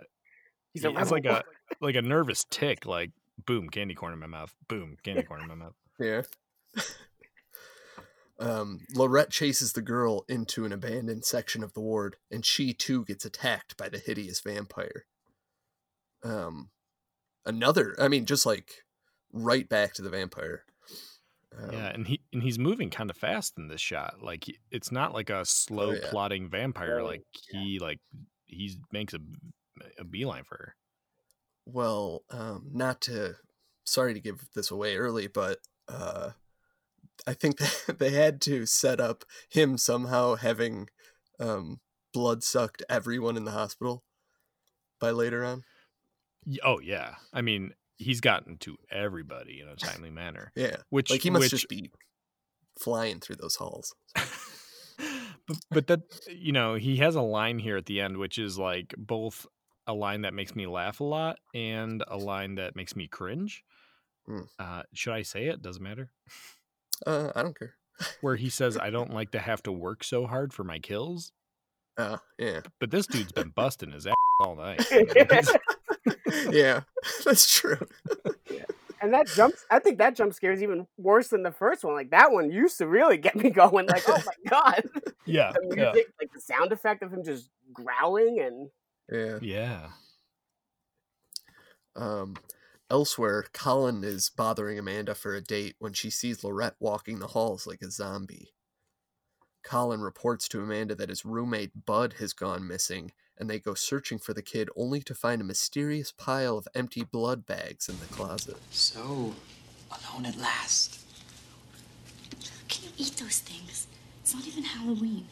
He's 0.72 0.84
a 0.84 0.90
it's 0.98 1.10
like 1.10 1.24
a 1.24 1.42
like 1.80 1.94
a 1.94 2.02
nervous 2.02 2.44
tic. 2.50 2.84
Like 2.86 3.12
boom, 3.46 3.68
candy 3.68 3.94
corn 3.94 4.12
in 4.12 4.18
my 4.18 4.26
mouth. 4.26 4.54
Boom, 4.68 4.96
candy 5.02 5.22
corn 5.22 5.40
in 5.42 5.48
my 5.48 5.54
mouth. 5.54 5.74
Yeah. 5.98 6.22
Um, 8.38 8.80
Lorette 8.94 9.30
chases 9.30 9.72
the 9.72 9.80
girl 9.82 10.24
into 10.28 10.66
an 10.66 10.72
abandoned 10.72 11.24
section 11.24 11.62
of 11.62 11.72
the 11.72 11.80
ward, 11.80 12.16
and 12.30 12.44
she 12.44 12.74
too 12.74 13.04
gets 13.04 13.24
attacked 13.24 13.76
by 13.78 13.88
the 13.88 13.98
hideous 13.98 14.40
vampire. 14.40 15.06
Um, 16.22 16.68
another, 17.46 17.94
I 17.98 18.08
mean, 18.08 18.26
just 18.26 18.44
like 18.44 18.70
right 19.32 19.68
back 19.68 19.94
to 19.94 20.02
the 20.02 20.10
vampire. 20.10 20.64
Um, 21.58 21.72
yeah, 21.72 21.86
and 21.88 22.06
he 22.06 22.20
and 22.32 22.42
he's 22.42 22.58
moving 22.58 22.90
kind 22.90 23.08
of 23.08 23.16
fast 23.16 23.54
in 23.56 23.68
this 23.68 23.80
shot. 23.80 24.16
Like 24.20 24.44
it's 24.70 24.92
not 24.92 25.14
like 25.14 25.30
a 25.30 25.44
slow 25.44 25.90
Oh, 25.90 25.92
yeah. 25.92 26.10
plotting 26.10 26.50
vampire. 26.50 27.00
Oh, 27.00 27.06
like 27.06 27.22
he 27.50 27.78
like 27.78 28.00
he 28.44 28.76
makes 28.92 29.14
a 29.14 29.20
a 29.98 30.04
beeline 30.04 30.44
for 30.44 30.56
her. 30.56 30.74
Well, 31.66 32.22
um, 32.30 32.68
not 32.72 33.00
to, 33.02 33.36
sorry 33.84 34.14
to 34.14 34.20
give 34.20 34.48
this 34.54 34.70
away 34.70 34.96
early, 34.96 35.26
but 35.26 35.58
uh, 35.88 36.30
I 37.26 37.34
think 37.34 37.58
that 37.58 37.96
they 37.98 38.10
had 38.10 38.40
to 38.42 38.66
set 38.66 39.00
up 39.00 39.24
him 39.50 39.76
somehow 39.76 40.36
having 40.36 40.88
um, 41.40 41.80
blood 42.12 42.44
sucked 42.44 42.82
everyone 42.88 43.36
in 43.36 43.44
the 43.44 43.50
hospital 43.50 44.04
by 45.00 45.10
later 45.10 45.44
on. 45.44 45.64
Oh 46.64 46.80
yeah, 46.80 47.14
I 47.32 47.42
mean 47.42 47.74
he's 47.96 48.20
gotten 48.20 48.58
to 48.58 48.76
everybody 48.90 49.60
in 49.60 49.68
a 49.68 49.76
timely 49.76 50.10
manner. 50.10 50.52
Yeah, 50.54 50.76
Which 50.90 51.10
like 51.10 51.22
he 51.22 51.30
must 51.30 51.44
which, 51.44 51.50
just 51.50 51.68
be 51.68 51.90
flying 52.78 53.20
through 53.20 53.36
those 53.36 53.56
halls. 53.56 53.94
but, 55.46 55.56
but 55.70 55.86
that 55.86 56.00
you 56.28 56.52
know 56.52 56.74
he 56.74 56.96
has 56.96 57.14
a 57.14 57.22
line 57.22 57.58
here 57.58 57.76
at 57.76 57.86
the 57.86 58.00
end 58.00 58.16
which 58.18 58.38
is 58.38 58.58
like 58.58 58.94
both 58.96 59.46
a 59.86 59.94
line 59.94 60.22
that 60.22 60.34
makes 60.34 60.54
me 60.56 60.66
laugh 60.66 61.00
a 61.00 61.04
lot 61.04 61.38
and 61.54 62.02
a 62.08 62.16
line 62.16 62.56
that 62.56 62.74
makes 62.76 62.96
me 62.96 63.06
cringe 63.06 63.64
Mm. 64.28 64.48
Uh, 64.58 64.82
should 64.92 65.12
I 65.12 65.22
say 65.22 65.46
it? 65.46 65.62
Doesn't 65.62 65.82
matter. 65.82 66.10
Uh, 67.06 67.30
I 67.34 67.42
don't 67.42 67.58
care. 67.58 67.74
Where 68.20 68.36
he 68.36 68.50
says, 68.50 68.76
"I 68.76 68.90
don't 68.90 69.12
like 69.12 69.30
to 69.32 69.38
have 69.38 69.62
to 69.64 69.72
work 69.72 70.04
so 70.04 70.26
hard 70.26 70.52
for 70.52 70.64
my 70.64 70.78
kills." 70.78 71.32
Uh, 71.96 72.18
yeah, 72.38 72.60
But 72.78 72.90
this 72.90 73.06
dude's 73.06 73.32
been 73.32 73.48
busting 73.50 73.92
his 73.92 74.06
ass 74.06 74.14
all 74.40 74.56
night. 74.56 74.84
Yeah, 76.50 76.80
that's 77.24 77.52
true. 77.52 77.86
And 79.00 79.12
that 79.12 79.26
jumps, 79.26 79.64
I 79.70 79.78
think 79.78 79.98
that 79.98 80.16
jump 80.16 80.32
scare 80.32 80.52
is 80.52 80.62
even 80.62 80.86
worse 80.96 81.28
than 81.28 81.42
the 81.42 81.52
first 81.52 81.84
one. 81.84 81.94
Like 81.94 82.10
that 82.10 82.32
one 82.32 82.50
used 82.50 82.78
to 82.78 82.86
really 82.88 83.18
get 83.18 83.36
me 83.36 83.50
going. 83.50 83.86
Like, 83.86 84.02
oh 84.08 84.22
my 84.24 84.32
god, 84.50 84.82
yeah, 85.26 85.52
the 85.52 85.76
music, 85.76 86.06
like 86.20 86.32
the 86.32 86.40
sound 86.40 86.72
effect 86.72 87.02
of 87.02 87.12
him 87.12 87.22
just 87.22 87.50
growling 87.72 88.40
and 88.40 88.70
Yeah. 89.12 89.38
yeah. 89.42 89.88
Um, 91.94 92.36
elsewhere, 92.90 93.44
Colin 93.52 94.02
is 94.04 94.30
bothering 94.30 94.78
Amanda 94.78 95.14
for 95.14 95.34
a 95.34 95.40
date 95.40 95.76
when 95.78 95.92
she 95.92 96.10
sees 96.10 96.42
Lorette 96.42 96.76
walking 96.80 97.18
the 97.18 97.28
halls 97.28 97.66
like 97.66 97.82
a 97.82 97.90
zombie. 97.90 98.52
Colin 99.62 100.00
reports 100.00 100.48
to 100.48 100.60
Amanda 100.60 100.94
that 100.94 101.08
his 101.08 101.24
roommate 101.24 101.86
Bud 101.86 102.14
has 102.18 102.32
gone 102.32 102.66
missing, 102.68 103.12
and 103.38 103.48
they 103.50 103.58
go 103.58 103.74
searching 103.74 104.18
for 104.18 104.32
the 104.32 104.42
kid 104.42 104.68
only 104.76 105.00
to 105.00 105.14
find 105.14 105.40
a 105.40 105.44
mysterious 105.44 106.12
pile 106.12 106.56
of 106.56 106.68
empty 106.74 107.04
blood 107.04 107.46
bags 107.46 107.88
in 107.88 107.98
the 108.00 108.06
closet. 108.06 108.56
So, 108.70 109.34
alone 109.90 110.26
at 110.26 110.36
last. 110.38 111.00
Can 112.68 112.84
you 112.84 112.90
eat 112.98 113.16
those 113.16 113.40
things? 113.40 113.86
It's 114.22 114.34
not 114.34 114.46
even 114.46 114.64
Halloween. 114.64 115.26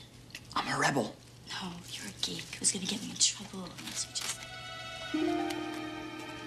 I'm 0.54 0.72
a 0.72 0.78
rebel. 0.78 1.16
No, 1.48 1.68
you're 1.92 2.06
a 2.06 2.14
geek 2.22 2.44
who's 2.58 2.72
gonna 2.72 2.86
get 2.86 3.02
me 3.02 3.10
in 3.10 3.16
trouble 3.16 3.68
unless 3.78 4.06
you 4.06 4.14
just. 4.14 4.38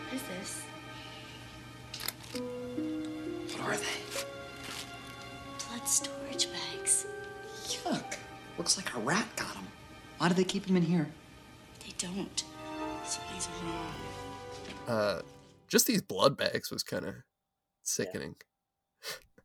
What 0.06 0.14
is 0.14 0.22
this? 0.40 0.64
What 3.54 3.62
are 3.62 3.78
they? 3.78 4.26
Blood 5.68 5.88
storage 5.88 6.48
bags. 6.52 7.06
Yuck. 7.66 8.18
Looks 8.58 8.78
like 8.78 8.94
a 8.96 9.00
rat 9.00 9.28
got 9.36 9.54
them. 9.54 9.68
Why 10.18 10.28
do 10.30 10.34
they 10.34 10.44
keep 10.44 10.66
them 10.66 10.78
in 10.78 10.84
here? 10.84 11.08
They 11.88 11.94
don't. 11.98 12.44
Something's 13.06 13.48
wrong. 13.64 13.94
Uh, 14.88 15.22
just 15.68 15.88
these 15.88 16.02
blood 16.02 16.38
bags 16.38 16.70
was 16.70 16.84
kind 16.84 17.06
of 17.06 17.16
sickening. 17.84 18.36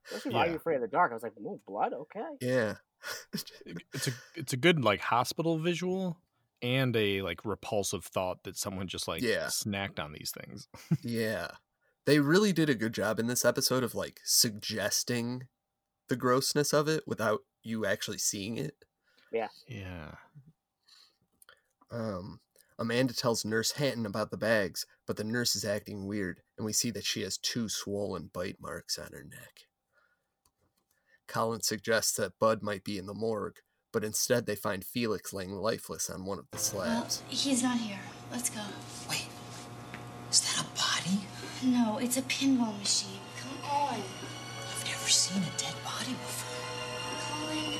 especially 0.07 0.35
why 0.35 0.43
are 0.43 0.47
Yeah. 0.47 0.51
you 0.53 0.57
afraid 0.57 0.75
of 0.77 0.83
the 0.83 0.89
dark? 0.89 1.13
I 1.13 1.15
was 1.15 1.23
like, 1.23 1.33
oh, 1.47 1.61
blood, 1.67 1.93
okay. 1.93 2.25
Yeah. 2.41 2.75
It's 3.95 4.07
a 4.09 4.13
it's 4.37 4.53
a 4.53 4.57
good 4.57 4.85
like 4.85 5.01
hospital 5.01 5.59
visual 5.59 6.19
and 6.61 6.95
a 6.97 7.23
like 7.23 7.45
repulsive 7.45 8.05
thought 8.05 8.45
that 8.45 8.57
someone 8.57 8.87
just 8.87 9.09
like 9.09 9.23
Yeah. 9.23 9.47
snacked 9.47 9.99
on 9.99 10.13
these 10.13 10.33
things. 10.37 10.69
Yeah. 11.03 11.49
They 12.05 12.19
really 12.21 12.53
did 12.53 12.69
a 12.69 12.75
good 12.75 12.93
job 12.95 13.19
in 13.21 13.27
this 13.29 13.45
episode 13.45 13.83
of 13.85 13.95
like 13.95 14.21
suggesting 14.25 15.47
the 16.09 16.17
grossness 16.17 16.73
of 16.73 16.89
it 16.89 17.05
without 17.07 17.41
you 17.63 17.87
actually 17.87 18.19
seeing 18.19 18.57
it. 18.59 18.85
Yeah. 19.33 19.49
Yeah. 19.69 20.15
Um, 21.93 22.41
Amanda 22.79 23.13
tells 23.13 23.45
Nurse 23.45 23.73
Hatton 23.73 24.07
about 24.07 24.31
the 24.31 24.39
bags, 24.39 24.87
but 25.07 25.17
the 25.17 25.25
nurse 25.25 25.55
is 25.55 25.65
acting 25.65 26.07
weird, 26.07 26.41
and 26.57 26.65
we 26.65 26.73
see 26.73 26.91
that 26.91 27.05
she 27.05 27.23
has 27.23 27.37
two 27.37 27.69
swollen 27.69 28.31
bite 28.33 28.57
marks 28.61 28.99
on 28.99 29.09
her 29.13 29.23
neck. 29.23 29.67
Colin 31.29 31.63
suggests 31.63 32.15
that 32.15 32.39
Bud 32.41 32.63
might 32.63 32.83
be 32.83 32.99
in 32.99 33.07
the 33.07 33.15
morgue, 33.15 33.59
but 33.93 34.05
instead 34.05 34.47
they 34.47 34.57
find 34.57 34.85
Felix 34.85 35.33
laying 35.33 35.53
lifeless 35.53 36.11
on 36.11 36.25
one 36.25 36.39
of 36.39 36.47
the 36.51 36.59
slabs. 36.59 36.89
Well, 36.89 37.09
slabs. 37.09 37.45
he's 37.45 37.63
not 37.63 37.79
here. 37.79 38.01
Let's 38.31 38.51
go. 38.51 38.63
Wait, 39.09 39.27
is 40.31 40.41
that 40.41 40.65
a 40.65 40.69
body? 40.75 41.21
No, 41.63 41.99
it's 41.99 42.17
a 42.17 42.23
pinball 42.23 42.77
machine. 42.79 43.21
Come 43.41 43.71
on. 43.71 43.95
I've 43.95 44.85
never 44.87 45.09
seen 45.09 45.43
a 45.43 45.59
dead 45.59 45.75
body 45.85 46.13
before. 46.13 46.49
Colin. 47.29 47.79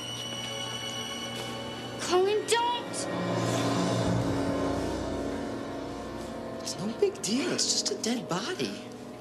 Colin, 2.01 2.47
don't! 2.47 3.42
Big 7.03 7.21
deal. 7.21 7.51
It's 7.51 7.73
just 7.73 7.91
a 7.91 7.97
dead 7.97 8.29
body. 8.29 8.71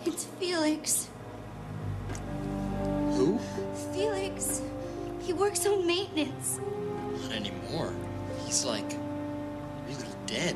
It's 0.05 0.25
Felix. 0.39 1.09
Who? 3.13 3.39
Felix. 3.91 4.61
He 5.19 5.33
works 5.33 5.65
on 5.65 5.87
maintenance. 5.87 6.59
Not 7.23 7.31
anymore. 7.31 7.91
He's 8.45 8.65
like 8.65 8.85
really 9.87 10.13
dead. 10.27 10.55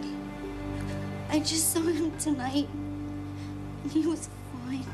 I 1.31 1.39
just 1.39 1.73
saw 1.73 1.81
him 1.81 2.15
tonight. 2.19 2.69
And 3.81 3.91
he 3.91 4.05
was 4.05 4.29
fine. 4.67 4.85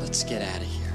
Let's 0.00 0.24
get 0.24 0.42
out 0.42 0.60
of 0.60 0.66
here. 0.66 0.92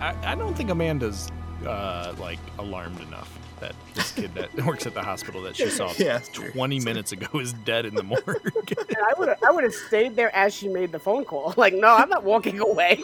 I, 0.00 0.32
I 0.32 0.34
don't 0.34 0.56
think 0.56 0.70
Amanda's 0.70 1.28
uh 1.66 2.14
like 2.18 2.38
alarmed 2.58 3.00
enough 3.02 3.38
that 3.60 3.74
this 3.94 4.12
kid 4.12 4.34
that 4.34 4.54
works 4.66 4.86
at 4.86 4.94
the 4.94 5.02
hospital 5.02 5.42
that 5.42 5.56
she 5.56 5.68
saw 5.68 5.92
Yeah, 5.98 6.18
20 6.32 6.80
minutes 6.80 7.12
ago 7.12 7.38
is 7.38 7.52
dead 7.52 7.86
in 7.86 7.94
the 7.94 8.02
morgue. 8.02 8.24
I 8.78 9.12
would 9.18 9.28
have, 9.28 9.38
I 9.46 9.50
would 9.50 9.64
have 9.64 9.74
stayed 9.74 10.16
there 10.16 10.34
as 10.34 10.54
she 10.54 10.68
made 10.68 10.92
the 10.92 10.98
phone 10.98 11.24
call. 11.24 11.54
Like, 11.56 11.74
no, 11.74 11.88
I'm 11.94 12.08
not 12.08 12.24
walking 12.24 12.60
away. 12.60 13.02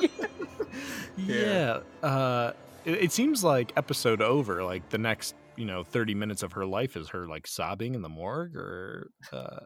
yeah. 1.16 1.80
Uh 2.02 2.52
it, 2.84 3.04
it 3.04 3.12
seems 3.12 3.44
like 3.44 3.72
episode 3.76 4.22
over 4.22 4.64
like 4.64 4.88
the 4.90 4.98
next, 4.98 5.34
you 5.56 5.64
know, 5.66 5.84
30 5.84 6.14
minutes 6.14 6.42
of 6.42 6.52
her 6.52 6.66
life 6.66 6.96
is 6.96 7.10
her 7.10 7.26
like 7.26 7.46
sobbing 7.46 7.94
in 7.94 8.02
the 8.02 8.08
morgue 8.08 8.56
or 8.56 9.10
uh 9.32 9.60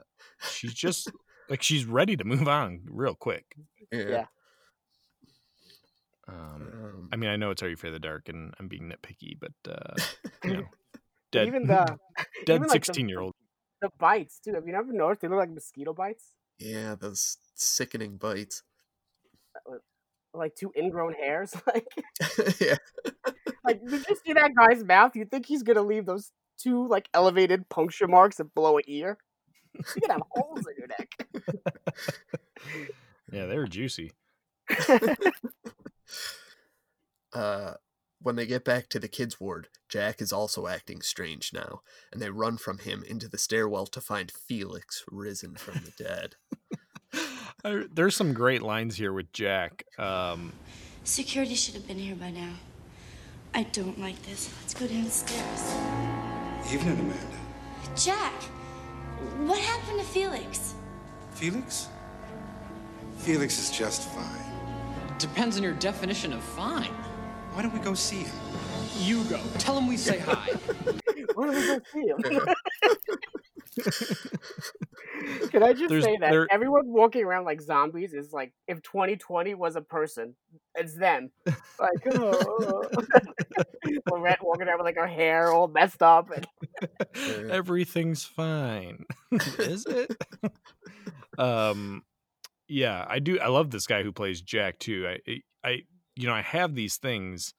she's 0.50 0.74
just 0.74 1.10
like 1.48 1.62
she's 1.62 1.84
ready 1.84 2.16
to 2.16 2.24
move 2.24 2.48
on 2.48 2.80
real 2.88 3.14
quick. 3.14 3.44
Yeah. 3.92 4.26
Um, 6.28 6.34
Um, 6.36 7.08
I 7.12 7.16
mean, 7.16 7.30
I 7.30 7.36
know 7.36 7.50
it's 7.50 7.62
Are 7.62 7.68
You 7.68 7.74
Afraid 7.74 7.90
of 7.90 7.94
the 8.00 8.06
Dark, 8.08 8.28
and 8.28 8.54
I'm 8.58 8.68
being 8.68 8.90
nitpicky, 8.90 9.38
but 9.40 9.52
uh, 9.70 9.94
you 10.44 10.54
know, 10.54 10.64
dead, 11.32 11.46
even 11.48 11.66
the 11.66 11.98
dead 12.46 12.56
even, 12.56 12.62
like, 12.62 12.68
the- 12.68 12.72
sixteen 12.86 13.08
year 13.08 13.20
old. 13.20 13.34
the 13.82 13.90
bites 13.98 14.38
too. 14.44 14.54
Have 14.54 14.66
you 14.66 14.72
never 14.72 14.92
noticed 14.92 15.20
they 15.22 15.28
look 15.28 15.38
like 15.38 15.50
mosquito 15.50 15.92
bites? 15.92 16.30
yeah, 16.58 16.94
those 16.94 17.36
sickening 17.54 18.16
bites. 18.16 18.62
Like 20.32 20.54
two 20.56 20.72
ingrown 20.76 21.12
hairs. 21.14 21.54
Like, 21.66 21.86
yeah. 22.60 22.76
like 23.64 23.80
did 23.86 24.04
you 24.08 24.16
see 24.26 24.32
that 24.32 24.50
guy's 24.56 24.82
mouth? 24.82 25.14
You 25.14 25.24
think 25.26 25.46
he's 25.46 25.62
gonna 25.62 25.82
leave 25.82 26.06
those 26.06 26.30
two 26.58 26.88
like 26.88 27.08
elevated 27.14 27.68
puncture 27.68 28.08
marks 28.08 28.36
that 28.36 28.52
blow 28.54 28.78
an 28.78 28.84
ear? 28.88 29.18
You 29.74 29.82
could 29.84 30.10
have 30.10 30.22
holes 30.30 30.60
in 30.66 30.74
your 30.78 30.86
neck. 30.88 31.10
Yeah, 33.32 33.46
they 33.46 33.56
were 33.56 33.66
juicy. 33.66 34.12
Uh, 37.32 37.74
when 38.20 38.36
they 38.36 38.46
get 38.46 38.64
back 38.64 38.88
to 38.88 38.98
the 38.98 39.08
kids' 39.08 39.38
ward, 39.38 39.68
Jack 39.88 40.22
is 40.22 40.32
also 40.32 40.66
acting 40.66 41.02
strange 41.02 41.52
now, 41.52 41.82
and 42.10 42.22
they 42.22 42.30
run 42.30 42.56
from 42.56 42.78
him 42.78 43.04
into 43.06 43.28
the 43.28 43.38
stairwell 43.38 43.86
to 43.86 44.00
find 44.00 44.30
Felix 44.30 45.04
risen 45.10 45.56
from 45.56 45.82
the 45.84 46.02
dead. 46.02 46.36
There's 47.94 48.16
some 48.16 48.32
great 48.32 48.62
lines 48.62 48.96
here 48.96 49.12
with 49.12 49.32
Jack. 49.32 49.84
Um, 49.98 50.52
Security 51.04 51.54
should 51.54 51.74
have 51.74 51.86
been 51.86 51.98
here 51.98 52.14
by 52.14 52.30
now. 52.30 52.54
I 53.54 53.64
don't 53.64 54.00
like 54.00 54.20
this. 54.22 54.50
Let's 54.60 54.74
go 54.74 54.86
downstairs. 54.86 55.74
Evening, 56.72 56.98
Amanda. 56.98 57.38
Jack, 57.94 58.32
what 59.44 59.58
happened 59.60 60.00
to 60.00 60.06
Felix? 60.06 60.74
Felix? 61.34 61.88
Felix 63.18 63.58
is 63.58 63.70
just 63.76 64.08
fine. 64.08 64.43
Depends 65.18 65.56
on 65.56 65.62
your 65.62 65.72
definition 65.74 66.32
of 66.32 66.42
fine. 66.42 66.90
Why 67.52 67.62
don't 67.62 67.72
we 67.72 67.78
go 67.80 67.94
see 67.94 68.24
him? 68.24 68.34
You 68.98 69.22
go. 69.24 69.40
Tell 69.58 69.76
him 69.78 69.86
we 69.86 69.96
say 69.96 70.18
hi. 70.18 70.50
Where 71.34 71.50
do 71.50 71.56
we 71.58 71.66
go 71.66 71.78
see 71.92 72.08
him? 72.08 72.22
Can 75.50 75.62
I 75.62 75.72
just 75.72 75.88
There's- 75.88 76.04
say 76.04 76.16
that 76.20 76.30
there- 76.30 76.46
everyone 76.50 76.86
walking 76.86 77.24
around 77.24 77.44
like 77.44 77.60
zombies 77.62 78.12
is 78.12 78.32
like 78.32 78.52
if 78.68 78.82
2020 78.82 79.54
was 79.54 79.76
a 79.76 79.80
person, 79.80 80.34
it's 80.74 80.94
them. 80.96 81.30
Like 81.78 81.90
oh. 82.14 82.84
Lorette 84.10 84.40
walking 84.42 84.66
around 84.68 84.78
with 84.78 84.84
like 84.86 84.96
her 84.96 85.06
hair 85.06 85.52
all 85.52 85.68
messed 85.68 86.02
up 86.02 86.30
and 86.30 86.46
everything's 87.50 88.24
fine, 88.24 89.04
is 89.58 89.86
it? 89.86 90.10
um, 91.38 92.02
yeah, 92.74 93.04
I 93.08 93.20
do. 93.20 93.38
I 93.38 93.46
love 93.46 93.70
this 93.70 93.86
guy 93.86 94.02
who 94.02 94.10
plays 94.10 94.40
Jack 94.40 94.80
too. 94.80 95.06
I, 95.06 95.30
I, 95.30 95.40
I 95.64 95.82
you 96.16 96.26
know, 96.26 96.34
I 96.34 96.42
have 96.42 96.74
these 96.74 96.96
things. 96.96 97.54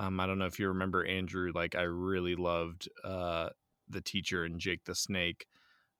Um, 0.00 0.18
I 0.18 0.26
don't 0.26 0.40
know 0.40 0.46
if 0.46 0.58
you 0.58 0.66
remember 0.66 1.04
Andrew. 1.04 1.52
Like, 1.54 1.76
I 1.76 1.82
really 1.82 2.34
loved 2.34 2.88
uh 3.04 3.50
the 3.88 4.00
teacher 4.00 4.44
and 4.44 4.58
Jake 4.58 4.84
the 4.84 4.96
Snake. 4.96 5.46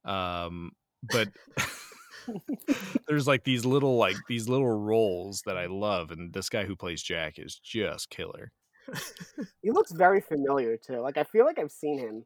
Um, 0.05 0.73
but 1.13 1.29
there's 3.07 3.29
like 3.29 3.45
these 3.45 3.65
little 3.65 3.97
like 3.97 4.17
these 4.29 4.49
little 4.49 4.77
roles 4.77 5.43
that 5.47 5.57
I 5.57 5.67
love, 5.67 6.11
and 6.11 6.33
this 6.33 6.49
guy 6.49 6.65
who 6.65 6.75
plays 6.75 7.01
Jack 7.01 7.39
is 7.39 7.61
just 7.63 8.11
killer. 8.11 8.51
he 9.63 9.71
looks 9.71 9.93
very 9.93 10.21
familiar 10.21 10.77
too. 10.77 10.99
Like 10.99 11.17
I 11.17 11.23
feel 11.23 11.45
like 11.45 11.61
I've 11.61 11.71
seen 11.71 12.01
him 12.01 12.25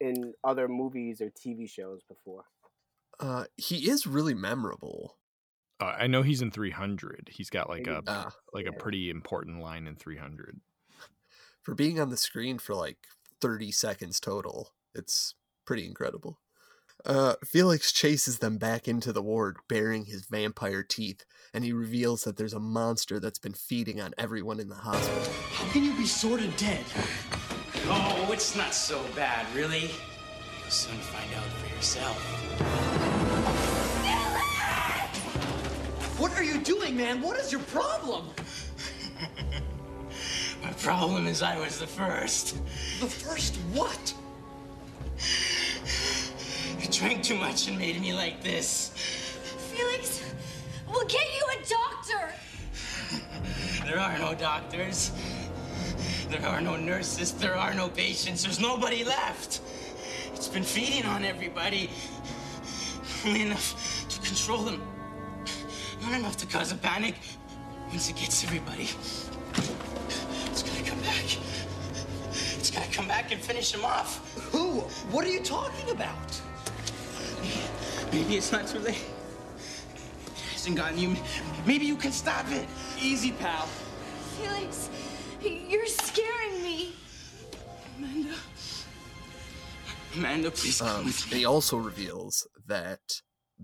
in 0.00 0.32
other 0.44 0.66
movies 0.66 1.20
or 1.20 1.30
TV 1.30 1.68
shows 1.68 2.00
before. 2.08 2.44
Uh, 3.20 3.44
he 3.58 3.90
is 3.90 4.06
really 4.06 4.34
memorable. 4.34 5.18
Uh, 5.82 5.96
I 5.98 6.06
know 6.06 6.22
he's 6.22 6.42
in 6.42 6.50
300. 6.52 7.28
He's 7.32 7.50
got 7.50 7.68
like 7.68 7.86
a 7.88 8.02
Ah, 8.06 8.30
like 8.52 8.66
a 8.66 8.72
pretty 8.72 9.10
important 9.10 9.60
line 9.60 9.86
in 9.88 9.96
300. 9.96 10.60
for 11.60 11.74
being 11.74 11.98
on 11.98 12.10
the 12.10 12.16
screen 12.16 12.58
for 12.58 12.74
like 12.74 12.98
30 13.40 13.72
seconds 13.72 14.20
total, 14.20 14.74
it's 14.94 15.34
pretty 15.64 15.84
incredible. 15.86 16.38
Uh, 17.04 17.34
Felix 17.44 17.90
chases 17.90 18.38
them 18.38 18.58
back 18.58 18.86
into 18.86 19.12
the 19.12 19.22
ward, 19.22 19.56
baring 19.68 20.04
his 20.04 20.26
vampire 20.26 20.84
teeth, 20.84 21.24
and 21.52 21.64
he 21.64 21.72
reveals 21.72 22.22
that 22.22 22.36
there's 22.36 22.52
a 22.52 22.60
monster 22.60 23.18
that's 23.18 23.40
been 23.40 23.54
feeding 23.54 24.00
on 24.00 24.14
everyone 24.16 24.60
in 24.60 24.68
the 24.68 24.76
hospital. 24.76 25.32
How 25.52 25.68
can 25.72 25.82
you 25.82 25.94
be 25.94 26.06
sort 26.06 26.40
of 26.40 26.56
dead? 26.56 26.84
Oh, 27.86 28.28
it's 28.32 28.54
not 28.54 28.72
so 28.72 29.02
bad, 29.16 29.52
really. 29.52 29.90
You'll 30.60 30.70
soon 30.70 30.96
find 30.98 31.34
out 31.34 31.44
for 31.58 31.74
yourself. 31.74 33.11
Are 36.42 36.44
you 36.44 36.60
doing, 36.60 36.96
man? 36.96 37.22
What 37.22 37.38
is 37.38 37.52
your 37.52 37.60
problem? 37.62 38.28
My 40.62 40.72
problem 40.72 41.28
is 41.28 41.40
I 41.40 41.56
was 41.56 41.78
the 41.78 41.86
first. 41.86 42.56
The 42.98 43.06
first 43.06 43.54
what? 43.72 44.12
You 46.80 46.88
drank 46.90 47.22
too 47.22 47.36
much 47.36 47.68
and 47.68 47.78
made 47.78 48.00
me 48.00 48.12
like 48.12 48.42
this. 48.42 48.88
Felix, 49.72 50.20
we'll 50.90 51.06
get 51.06 51.24
you 51.36 51.46
a 51.52 51.68
doctor. 51.68 52.34
There 53.84 54.00
are 54.00 54.18
no 54.18 54.34
doctors. 54.34 55.12
There 56.28 56.44
are 56.44 56.60
no 56.60 56.76
nurses. 56.76 57.30
There 57.32 57.54
are 57.54 57.72
no 57.72 57.88
patients. 57.88 58.42
There's 58.42 58.58
nobody 58.58 59.04
left. 59.04 59.60
It's 60.34 60.48
been 60.48 60.64
feeding 60.64 61.06
on 61.06 61.24
everybody. 61.24 61.88
Only 63.24 63.42
enough 63.42 64.08
to 64.08 64.20
control 64.20 64.64
them. 64.64 64.91
Not 66.02 66.14
enough 66.18 66.36
to 66.38 66.46
cause 66.46 66.72
a 66.72 66.76
panic. 66.76 67.14
Once 67.88 68.08
it 68.08 68.16
gets 68.16 68.42
everybody, 68.44 68.88
it's 70.50 70.62
gonna 70.62 70.82
come 70.88 71.00
back. 71.00 71.24
It's 72.58 72.70
gonna 72.70 72.86
come 72.92 73.06
back 73.06 73.32
and 73.32 73.40
finish 73.40 73.72
them 73.72 73.84
off. 73.84 74.18
Who? 74.50 74.80
What 75.10 75.24
are 75.26 75.30
you 75.30 75.42
talking 75.42 75.90
about? 75.90 76.40
Maybe 78.12 78.36
it's 78.36 78.50
not 78.52 78.66
too 78.66 78.78
late. 78.78 79.04
It 80.26 80.42
hasn't 80.52 80.76
gotten 80.76 80.98
you. 80.98 81.16
Maybe 81.66 81.86
you 81.86 81.96
can 81.96 82.12
stop 82.12 82.50
it. 82.50 82.66
Easy, 83.00 83.32
pal. 83.32 83.66
Felix, 84.38 84.88
you're 85.42 85.86
scaring 85.86 86.62
me. 86.62 86.94
Amanda. 87.98 88.34
Amanda, 90.14 90.50
please 90.50 90.78
come 90.80 90.88
Um, 91.00 91.04
with 91.06 91.30
me. 91.32 91.38
he 91.38 91.44
also 91.44 91.76
reveals 91.76 92.46
that 92.66 93.00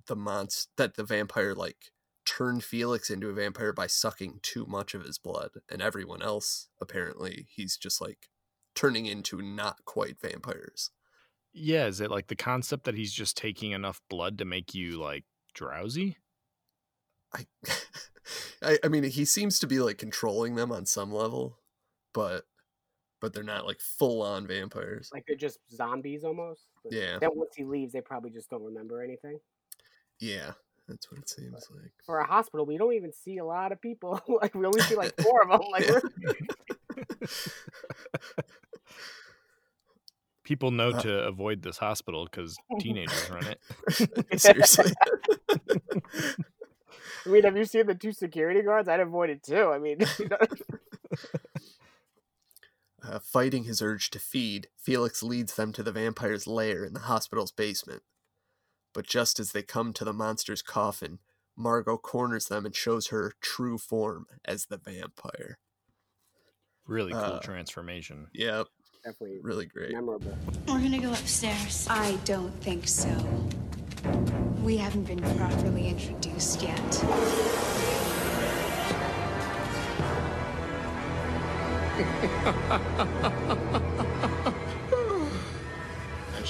the 0.07 0.16
monst 0.16 0.68
that 0.76 0.95
the 0.95 1.05
vampire 1.05 1.55
like 1.55 1.91
turned 2.29 2.62
Felix 2.62 3.09
into 3.09 3.31
a 3.31 3.33
vampire 3.33 3.72
by 3.72 3.87
sucking 3.87 4.41
too 4.43 4.66
much 4.66 4.93
of 4.93 5.03
his 5.03 5.16
blood, 5.16 5.51
and 5.70 5.81
everyone 5.81 6.20
else 6.20 6.68
apparently 6.79 7.47
he's 7.51 7.79
just 7.79 8.03
like 8.03 8.29
turning 8.74 9.07
into 9.07 9.41
not 9.41 9.85
quite 9.87 10.20
vampires. 10.20 10.91
Yeah, 11.55 11.87
is 11.87 12.03
it 12.03 12.11
like 12.11 12.26
the 12.26 12.37
concept 12.37 12.85
that 12.85 12.95
he's 12.95 13.14
just 13.14 13.37
taking 13.37 13.72
enough 13.72 14.03
blood 14.11 14.37
to 14.39 14.45
make 14.45 14.74
you 14.74 15.01
like 15.01 15.24
drowsy? 15.55 16.18
I, 17.35 17.47
I, 18.62 18.79
I 18.85 18.89
mean, 18.89 19.05
he 19.05 19.24
seems 19.24 19.59
to 19.61 19.66
be 19.66 19.81
like 19.81 19.97
controlling 19.97 20.55
them 20.55 20.70
on 20.70 20.85
some 20.85 21.11
level, 21.11 21.59
but 22.12 22.45
but 23.22 23.33
they're 23.33 23.43
not 23.43 23.66
like 23.66 23.81
full 23.81 24.20
on 24.20 24.47
vampires. 24.47 25.11
Like 25.14 25.24
they're 25.26 25.35
just 25.35 25.61
zombies 25.74 26.24
almost. 26.24 26.68
But 26.85 26.93
Yeah. 26.93 27.18
Then 27.18 27.31
once 27.35 27.57
he 27.57 27.64
leaves, 27.64 27.95
they 27.95 28.03
probably 28.03 28.31
just 28.31 28.51
don't 28.51 28.62
remember 28.62 29.03
anything. 29.03 29.41
Yeah, 30.20 30.53
that's 30.89 31.11
what 31.11 31.20
it 31.20 31.28
seems 31.28 31.68
like. 31.70 31.93
For 32.05 32.18
a 32.18 32.26
hospital, 32.26 32.64
we 32.66 32.78
don't 32.78 32.95
even 32.95 33.12
see 33.12 33.39
a 33.39 33.45
lot 33.45 33.70
of 33.72 33.80
people. 33.80 34.20
like 34.43 34.55
we 34.55 34.64
only 34.66 34.80
see 34.82 34.97
like 34.97 35.14
four 35.20 35.43
of 35.43 35.49
them. 35.51 35.61
Like 35.70 35.86
we're 35.89 36.03
People 40.45 40.70
know 40.70 40.89
Uh, 40.91 41.01
to 41.03 41.12
avoid 41.26 41.62
this 41.62 41.76
hospital 41.76 42.24
because 42.24 42.57
teenagers 42.80 43.28
run 43.30 43.47
it. 43.47 44.41
Seriously. 44.41 44.93
I 45.51 47.28
mean, 47.28 47.43
have 47.45 47.55
you 47.57 47.66
seen 47.66 47.86
the 47.86 47.95
two 47.95 48.12
security 48.12 48.62
guards? 48.62 48.89
I'd 48.89 49.01
avoid 49.01 49.28
it 49.28 49.43
too. 49.43 49.68
I 49.70 49.78
mean, 49.78 49.99
Uh, 53.01 53.18
fighting 53.20 53.64
his 53.64 53.80
urge 53.80 54.11
to 54.11 54.18
feed, 54.18 54.68
Felix 54.76 55.22
leads 55.22 55.55
them 55.55 55.72
to 55.72 55.82
the 55.82 55.93
vampire's 55.93 56.47
lair 56.47 56.84
in 56.84 56.93
the 56.95 57.01
hospital's 57.01 57.53
basement. 57.53 58.03
But 58.95 59.07
just 59.07 59.39
as 59.39 59.53
they 59.53 59.62
come 59.62 59.93
to 59.95 60.05
the 60.05 60.12
monster's 60.12 60.62
coffin, 60.62 61.18
Margot 61.57 61.99
corners 61.99 62.47
them 62.47 62.64
and 62.66 62.74
shows 62.74 63.09
her 63.09 63.32
true 63.41 63.78
form 63.78 64.26
as 64.45 64.66
the 64.66 64.78
vampire. 64.78 65.59
Really 66.86 67.12
cool 67.12 67.20
Uh, 67.20 67.41
transformation. 67.41 68.28
Yep, 68.32 68.66
definitely 69.05 69.41
really 69.43 69.66
great. 69.66 69.93
memorable. 69.93 70.36
We're 70.66 70.80
gonna 70.80 70.99
go 71.01 71.11
upstairs. 71.11 71.86
I 71.91 72.16
don't 72.24 72.53
think 72.62 72.89
so. 72.89 73.11
We 74.62 74.76
haven't 74.78 75.05
been 75.05 75.20
properly 75.36 75.89
introduced 75.89 76.62
yet. 76.62 76.78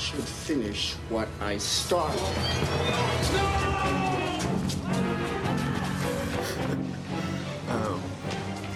I 0.08 0.10
should 0.10 0.24
finish 0.24 0.94
what 1.10 1.28
I 1.40 1.58
started. 1.58 2.18
Um, 7.68 8.02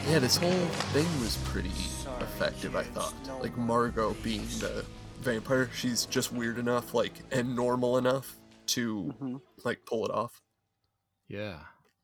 yeah, 0.06 0.18
this 0.18 0.36
whole 0.36 0.50
thing 0.50 1.06
was 1.22 1.38
pretty 1.44 1.70
effective, 2.20 2.76
I 2.76 2.82
thought. 2.82 3.14
Like 3.40 3.56
Margot 3.56 4.14
being 4.22 4.42
the 4.58 4.84
vampire, 5.20 5.70
she's 5.74 6.04
just 6.04 6.30
weird 6.30 6.58
enough, 6.58 6.92
like, 6.92 7.14
and 7.30 7.56
normal 7.56 7.96
enough 7.96 8.36
to 8.66 9.40
like 9.64 9.86
pull 9.86 10.04
it 10.04 10.10
off. 10.10 10.42
Yeah. 11.26 11.60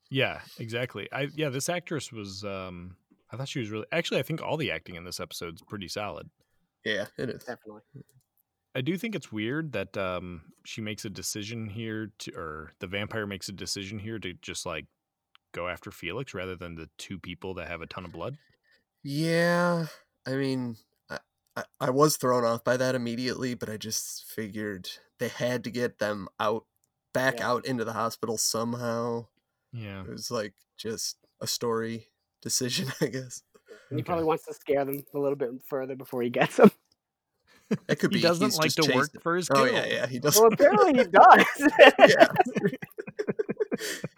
Yeah, 0.09 0.41
exactly. 0.59 1.13
I 1.13 1.29
yeah, 1.37 1.51
this 1.51 1.69
actress 1.69 2.11
was 2.11 2.43
um 2.43 2.97
I 3.31 3.37
thought 3.37 3.49
she 3.49 3.61
was 3.61 3.69
really 3.69 3.87
actually 3.93 4.21
I 4.21 4.23
think 4.23 4.43
all 4.43 4.57
the 4.57 4.71
acting 4.71 4.95
in 4.95 5.05
this 5.05 5.21
episode's 5.21 5.61
pretty 5.61 5.89
solid. 5.89 6.31
Yeah, 6.87 7.05
it 7.19 7.29
is. 7.29 7.45
Definitely. 7.45 7.83
I 8.79 8.81
do 8.81 8.97
think 8.97 9.17
it's 9.17 9.33
weird 9.33 9.73
that 9.73 9.97
um 9.97 10.43
she 10.65 10.81
makes 10.81 11.05
a 11.05 11.11
decision 11.11 11.67
here 11.67 12.13
to 12.21 12.33
or 12.37 12.73
the 12.79 12.87
vampire 12.87 13.27
makes 13.27 13.49
a 13.49 13.53
decision 13.53 13.99
here 13.99 14.19
to 14.21 14.35
just 14.35 14.65
like 14.65 14.87
go 15.53 15.67
after 15.67 15.91
Felix 15.91 16.33
rather 16.33 16.55
than 16.55 16.77
the 16.77 16.89
two 16.97 17.19
people 17.19 17.55
that 17.55 17.67
have 17.69 17.83
a 17.83 17.87
ton 17.87 18.05
of 18.05 18.13
blood. 18.13 18.37
Yeah, 19.03 19.87
I 20.27 20.33
mean, 20.33 20.77
I, 21.11 21.19
I, 21.57 21.65
I 21.81 21.91
was 21.91 22.17
thrown 22.17 22.45
off 22.45 22.63
by 22.63 22.77
that 22.77 22.95
immediately, 22.95 23.55
but 23.55 23.69
I 23.69 23.77
just 23.77 24.25
figured 24.27 24.89
they 25.19 25.29
had 25.29 25.65
to 25.65 25.71
get 25.71 25.99
them 25.99 26.29
out, 26.39 26.67
back 27.13 27.39
Yeah. 27.39 27.51
out 27.51 27.67
into 27.67 27.85
the 27.85 27.95
hospital 27.95 28.37
somehow. 28.39 29.27
Yeah. 29.73 30.03
It 30.03 30.09
was 30.11 30.31
like 30.31 30.55
just 30.77 31.17
a 31.41 31.47
story 31.47 32.09
decision, 32.43 32.93
I 33.01 33.07
guess. 33.07 33.43
And 33.91 33.99
he 33.99 34.03
probably 34.03 34.25
wants 34.25 34.45
to 34.45 34.55
scare 34.55 34.85
them 34.85 35.03
a 35.15 35.19
little 35.19 35.37
bit 35.37 35.51
further 35.67 35.97
before 35.97 36.23
he 36.23 36.31
gets 36.31 36.57
them. 36.57 36.71
It 37.89 37.99
could 37.99 38.11
be. 38.11 38.17
He 38.19 38.23
doesn't 38.23 38.55
like 38.57 38.65
just 38.73 38.77
to 38.83 38.95
work 38.95 39.09
chasing- 39.09 39.21
for 39.21 39.37
his 39.37 39.49
Kill. 39.49 39.63
Oh 39.63 39.65
yeah, 39.67 39.87
yeah, 39.87 40.07
he 40.07 40.19
does. 40.19 40.37
Well, 40.41 40.53
apparently 40.53 40.95
he 41.05 41.05
does. 41.11 41.73
yeah. 42.09 42.29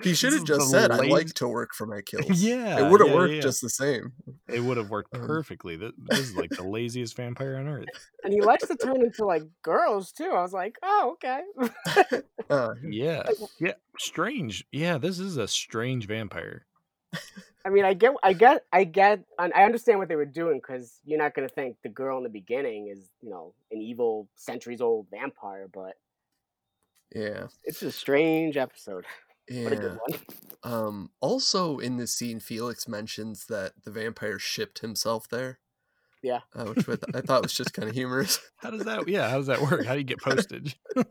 He 0.03 0.15
should 0.15 0.33
have 0.33 0.45
just 0.45 0.61
the 0.61 0.67
said, 0.67 0.91
"I 0.91 1.07
like 1.09 1.35
to 1.35 1.47
work 1.47 1.75
for 1.75 1.85
my 1.87 2.01
kills." 2.07 2.43
Yeah, 2.43 2.79
it 2.87 2.91
would 2.91 3.01
have 3.01 3.11
yeah, 3.11 3.15
worked 3.15 3.35
yeah. 3.35 3.41
just 3.43 3.61
the 3.61 3.69
same. 3.69 4.13
It 4.49 4.61
would 4.61 4.79
have 4.79 4.89
worked 4.89 5.15
Um, 5.15 5.27
perfectly. 5.27 5.77
This, 5.77 5.93
this 5.99 6.19
is 6.21 6.35
like 6.37 6.49
the 6.49 6.63
laziest 6.63 7.15
vampire 7.15 7.57
on 7.57 7.69
earth. 7.69 7.85
and 8.25 8.33
he 8.33 8.41
likes 8.41 8.67
to 8.69 8.77
turn 8.77 9.03
into 9.03 9.27
like 9.27 9.43
girls 9.63 10.13
too. 10.13 10.31
I 10.35 10.41
was 10.41 10.55
like, 10.55 10.77
oh, 10.83 11.15
okay. 11.15 11.43
Uh, 12.49 12.71
Yeah. 12.89 13.25
Yeah. 13.59 13.73
Strange. 13.99 14.65
Yeah, 14.73 14.97
this 14.97 15.19
is 15.19 15.37
a 15.37 15.47
strange 15.47 16.07
vampire. 16.07 16.65
I 17.65 17.69
mean, 17.69 17.85
I 17.85 17.95
get, 17.95 18.15
I 18.23 18.33
get, 18.33 18.65
I 18.73 18.85
get, 18.85 19.21
and 19.39 19.53
I 19.55 19.65
understand 19.65 19.99
what 19.99 20.09
they 20.09 20.17
were 20.17 20.25
doing 20.25 20.59
because 20.59 20.99
you're 21.05 21.19
not 21.19 21.35
going 21.35 21.47
to 21.47 21.55
think 21.55 21.77
the 21.83 21.89
girl 21.89 22.17
in 22.17 22.23
the 22.23 22.31
beginning 22.31 22.89
is, 22.89 23.11
you 23.21 23.31
know, 23.31 23.53
an 23.71 23.81
evil, 23.81 24.29
centuries 24.35 24.81
old 24.81 25.07
vampire, 25.11 25.69
but 25.73 25.95
yeah, 27.15 27.49
it's 27.65 27.83
a 27.83 27.93
strange 27.93 28.57
episode. 28.57 29.05
What 29.53 29.73
a 29.73 29.75
yeah. 29.75 29.81
good 29.81 29.99
one. 30.07 30.21
Um, 30.63 31.11
also 31.21 31.79
in 31.79 31.97
this 31.97 32.15
scene, 32.15 32.39
Felix 32.39 32.87
mentions 32.87 33.47
that 33.47 33.73
the 33.83 33.91
vampire 33.91 34.39
shipped 34.39 34.79
himself 34.79 35.29
there. 35.29 35.59
Yeah. 36.23 36.41
uh, 36.55 36.67
which 36.67 36.89
I, 36.89 36.95
th- 36.95 37.17
I 37.17 37.21
thought 37.21 37.43
was 37.43 37.53
just 37.53 37.73
kind 37.73 37.89
of 37.89 37.95
humorous. 37.97 38.39
How 38.59 38.71
does 38.71 38.85
that 38.85 39.09
yeah, 39.09 39.29
how 39.29 39.39
does 39.39 39.49
that 39.49 39.61
work? 39.61 39.87
How 39.87 39.95
do 39.95 39.99
you 39.99 40.05
get 40.05 40.21
postage? 40.21 40.79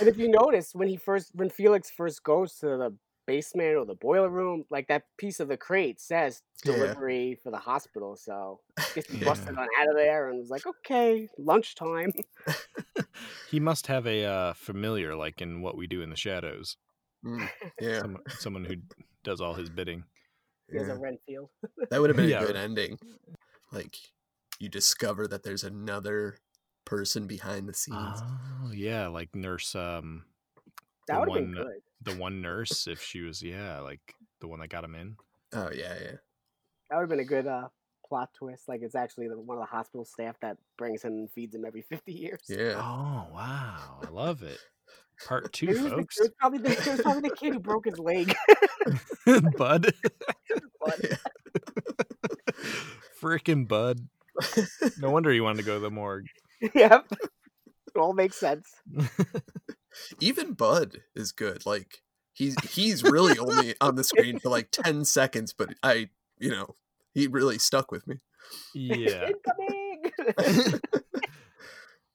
And 0.00 0.08
if 0.08 0.16
you 0.16 0.28
notice, 0.28 0.74
when 0.74 0.88
he 0.88 0.96
first, 0.96 1.30
when 1.34 1.48
Felix 1.48 1.90
first 1.90 2.22
goes 2.24 2.54
to 2.56 2.66
the 2.66 2.94
basement 3.26 3.76
or 3.76 3.84
the 3.84 3.94
boiler 3.94 4.30
room. 4.30 4.64
Like 4.70 4.88
that 4.88 5.04
piece 5.18 5.40
of 5.40 5.48
the 5.48 5.56
crate 5.56 6.00
says 6.00 6.42
Yeah. 6.64 6.72
delivery 6.72 7.38
for 7.42 7.50
the 7.50 7.58
hospital. 7.58 8.16
So 8.16 8.60
just 8.94 9.10
Yeah. 9.10 9.24
busted 9.26 9.56
on 9.56 9.68
out 9.80 9.88
of 9.88 9.96
there 9.96 10.28
and 10.30 10.38
was 10.38 10.50
like, 10.50 10.66
okay, 10.66 11.28
lunchtime. 11.38 12.12
He 13.50 13.60
must 13.60 13.86
have 13.86 14.06
a 14.06 14.24
uh, 14.24 14.52
familiar, 14.54 15.14
like 15.14 15.40
in 15.40 15.62
What 15.62 15.76
We 15.76 15.86
Do 15.86 16.02
in 16.02 16.10
the 16.10 16.16
Shadows. 16.16 16.76
Mm, 17.24 17.48
yeah. 17.80 18.00
Some, 18.00 18.18
someone 18.28 18.64
who 18.64 18.76
does 19.22 19.40
all 19.40 19.54
his 19.54 19.70
bidding. 19.70 20.04
There's 20.68 20.88
Yeah. 20.88 20.94
a 20.94 20.98
Renfield. 20.98 21.50
That 21.90 22.00
would 22.00 22.10
have 22.10 22.16
been 22.16 22.28
Yeah. 22.28 22.42
a 22.42 22.46
good 22.46 22.56
ending. 22.56 22.98
Like 23.72 23.96
you 24.58 24.68
discover 24.68 25.28
that 25.28 25.42
there's 25.44 25.64
another 25.64 26.38
person 26.84 27.26
behind 27.26 27.68
the 27.68 27.74
scenes. 27.74 28.20
Oh 28.64 28.72
yeah, 28.72 29.06
like 29.08 29.34
nurse. 29.34 29.74
Um, 29.74 30.24
That 31.08 31.20
would 31.20 31.28
have 31.28 31.34
been 31.34 31.54
one, 31.54 31.58
uh, 31.58 31.64
good. 31.70 31.82
The 32.02 32.14
one 32.16 32.40
nurse, 32.42 32.86
if 32.86 33.02
she 33.02 33.20
was, 33.22 33.42
yeah, 33.42 33.80
like 33.80 34.00
the 34.40 34.48
one 34.48 34.60
that 34.60 34.68
got 34.68 34.84
him 34.84 34.94
in. 34.94 35.16
Oh 35.52 35.70
yeah, 35.72 35.94
yeah. 36.00 36.16
That 36.90 36.96
would 36.96 37.02
have 37.02 37.08
been 37.08 37.20
a 37.20 37.24
good 37.24 37.46
uh, 37.46 37.68
plot 38.06 38.30
twist. 38.34 38.68
Like 38.68 38.82
it's 38.82 38.94
actually 38.94 39.28
the, 39.28 39.38
one 39.38 39.58
of 39.58 39.62
the 39.62 39.66
hospital 39.76 40.04
staff 40.04 40.36
that 40.40 40.56
brings 40.78 41.02
him 41.02 41.12
and 41.12 41.30
feeds 41.30 41.54
him 41.54 41.64
every 41.64 41.82
50 41.88 42.12
years. 42.12 42.42
Yeah. 42.48 42.74
Oh 42.76 43.26
wow, 43.32 44.00
I 44.06 44.10
love 44.10 44.42
it. 44.42 44.58
Part 45.26 45.50
two, 45.54 45.68
It 45.70 45.80
was, 45.82 45.92
folks. 45.92 46.18
it 46.18 46.22
was 46.24 46.32
probably 46.38 46.58
the, 46.58 46.72
it 46.72 46.86
was 46.86 47.00
probably 47.00 47.28
the 47.30 47.34
kid 47.36 47.54
who 47.54 47.58
broke 47.58 47.86
his 47.86 47.98
leg. 47.98 48.34
Bud, 49.56 49.92
Bud. 50.78 51.18
freaking 53.22 53.66
Bud. 53.66 54.06
No 54.98 55.10
wonder 55.10 55.30
he 55.32 55.40
wanted 55.40 55.58
to 55.58 55.62
go 55.64 55.74
to 55.74 55.80
the 55.80 55.90
morgue. 55.90 56.26
yep. 56.74 57.06
It 57.10 57.98
all 57.98 58.12
makes 58.12 58.36
sense. 58.36 58.70
Even 60.20 60.52
Bud 60.52 61.02
is 61.14 61.32
good. 61.32 61.66
Like 61.66 62.02
he's 62.32 62.56
he's 62.70 63.02
really 63.02 63.38
only 63.38 63.74
on 63.80 63.94
the 63.94 64.04
screen 64.12 64.38
for 64.38 64.48
like 64.48 64.70
10 64.70 65.04
seconds, 65.04 65.52
but 65.52 65.70
I, 65.82 66.10
you 66.38 66.50
know, 66.50 66.76
he 67.14 67.26
really 67.26 67.58
stuck 67.58 67.90
with 67.90 68.06
me. 68.06 68.16
Yeah. 68.74 69.30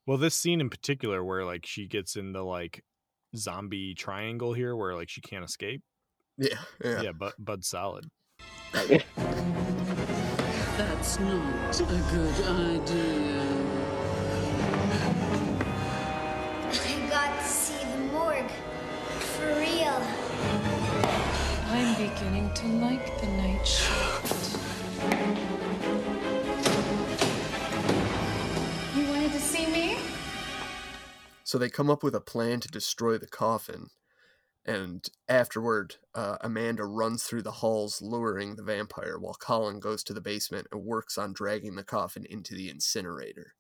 Well, 0.08 0.18
this 0.18 0.36
scene 0.36 0.62
in 0.62 0.70
particular, 0.70 1.24
where 1.24 1.46
like 1.46 1.66
she 1.66 1.88
gets 1.88 2.16
in 2.16 2.34
the 2.34 2.44
like 2.44 2.84
zombie 3.36 3.94
triangle 3.94 4.54
here, 4.54 4.76
where 4.76 4.96
like 4.96 5.10
she 5.10 5.22
can't 5.22 5.46
escape. 5.46 5.84
Yeah, 6.38 6.58
yeah. 6.84 7.02
Yeah, 7.04 7.12
but 7.12 7.34
Bud's 7.38 7.68
solid. 7.68 8.10
That's 8.74 9.00
not 11.20 11.80
a 11.80 11.84
good 12.12 12.46
idea. 12.46 13.41
Beginning 22.22 22.54
to 22.54 22.68
like 22.68 23.20
the 23.20 23.28
night 23.28 23.66
shift. 23.66 24.58
You 28.96 29.08
wanted 29.08 29.32
to 29.32 29.40
see 29.40 29.66
me? 29.66 29.98
So 31.44 31.58
they 31.58 31.70
come 31.70 31.90
up 31.90 32.04
with 32.04 32.14
a 32.14 32.22
plan 32.22 32.60
to 32.60 32.68
destroy 32.68 33.18
the 33.18 33.28
coffin. 33.28 33.88
And 34.64 35.08
afterward, 35.28 35.96
uh, 36.14 36.38
Amanda 36.42 36.86
runs 36.86 37.24
through 37.24 37.42
the 37.42 37.52
halls 37.52 38.04
luring 38.04 38.56
the 38.56 38.64
vampire 38.64 39.18
while 39.18 39.34
Colin 39.34 39.80
goes 39.80 40.04
to 40.04 40.14
the 40.14 40.22
basement 40.22 40.68
and 40.72 40.84
works 40.84 41.18
on 41.18 41.34
dragging 41.34 41.76
the 41.76 41.84
coffin 41.84 42.28
into 42.30 42.54
the 42.54 42.70
incinerator. 42.70 43.56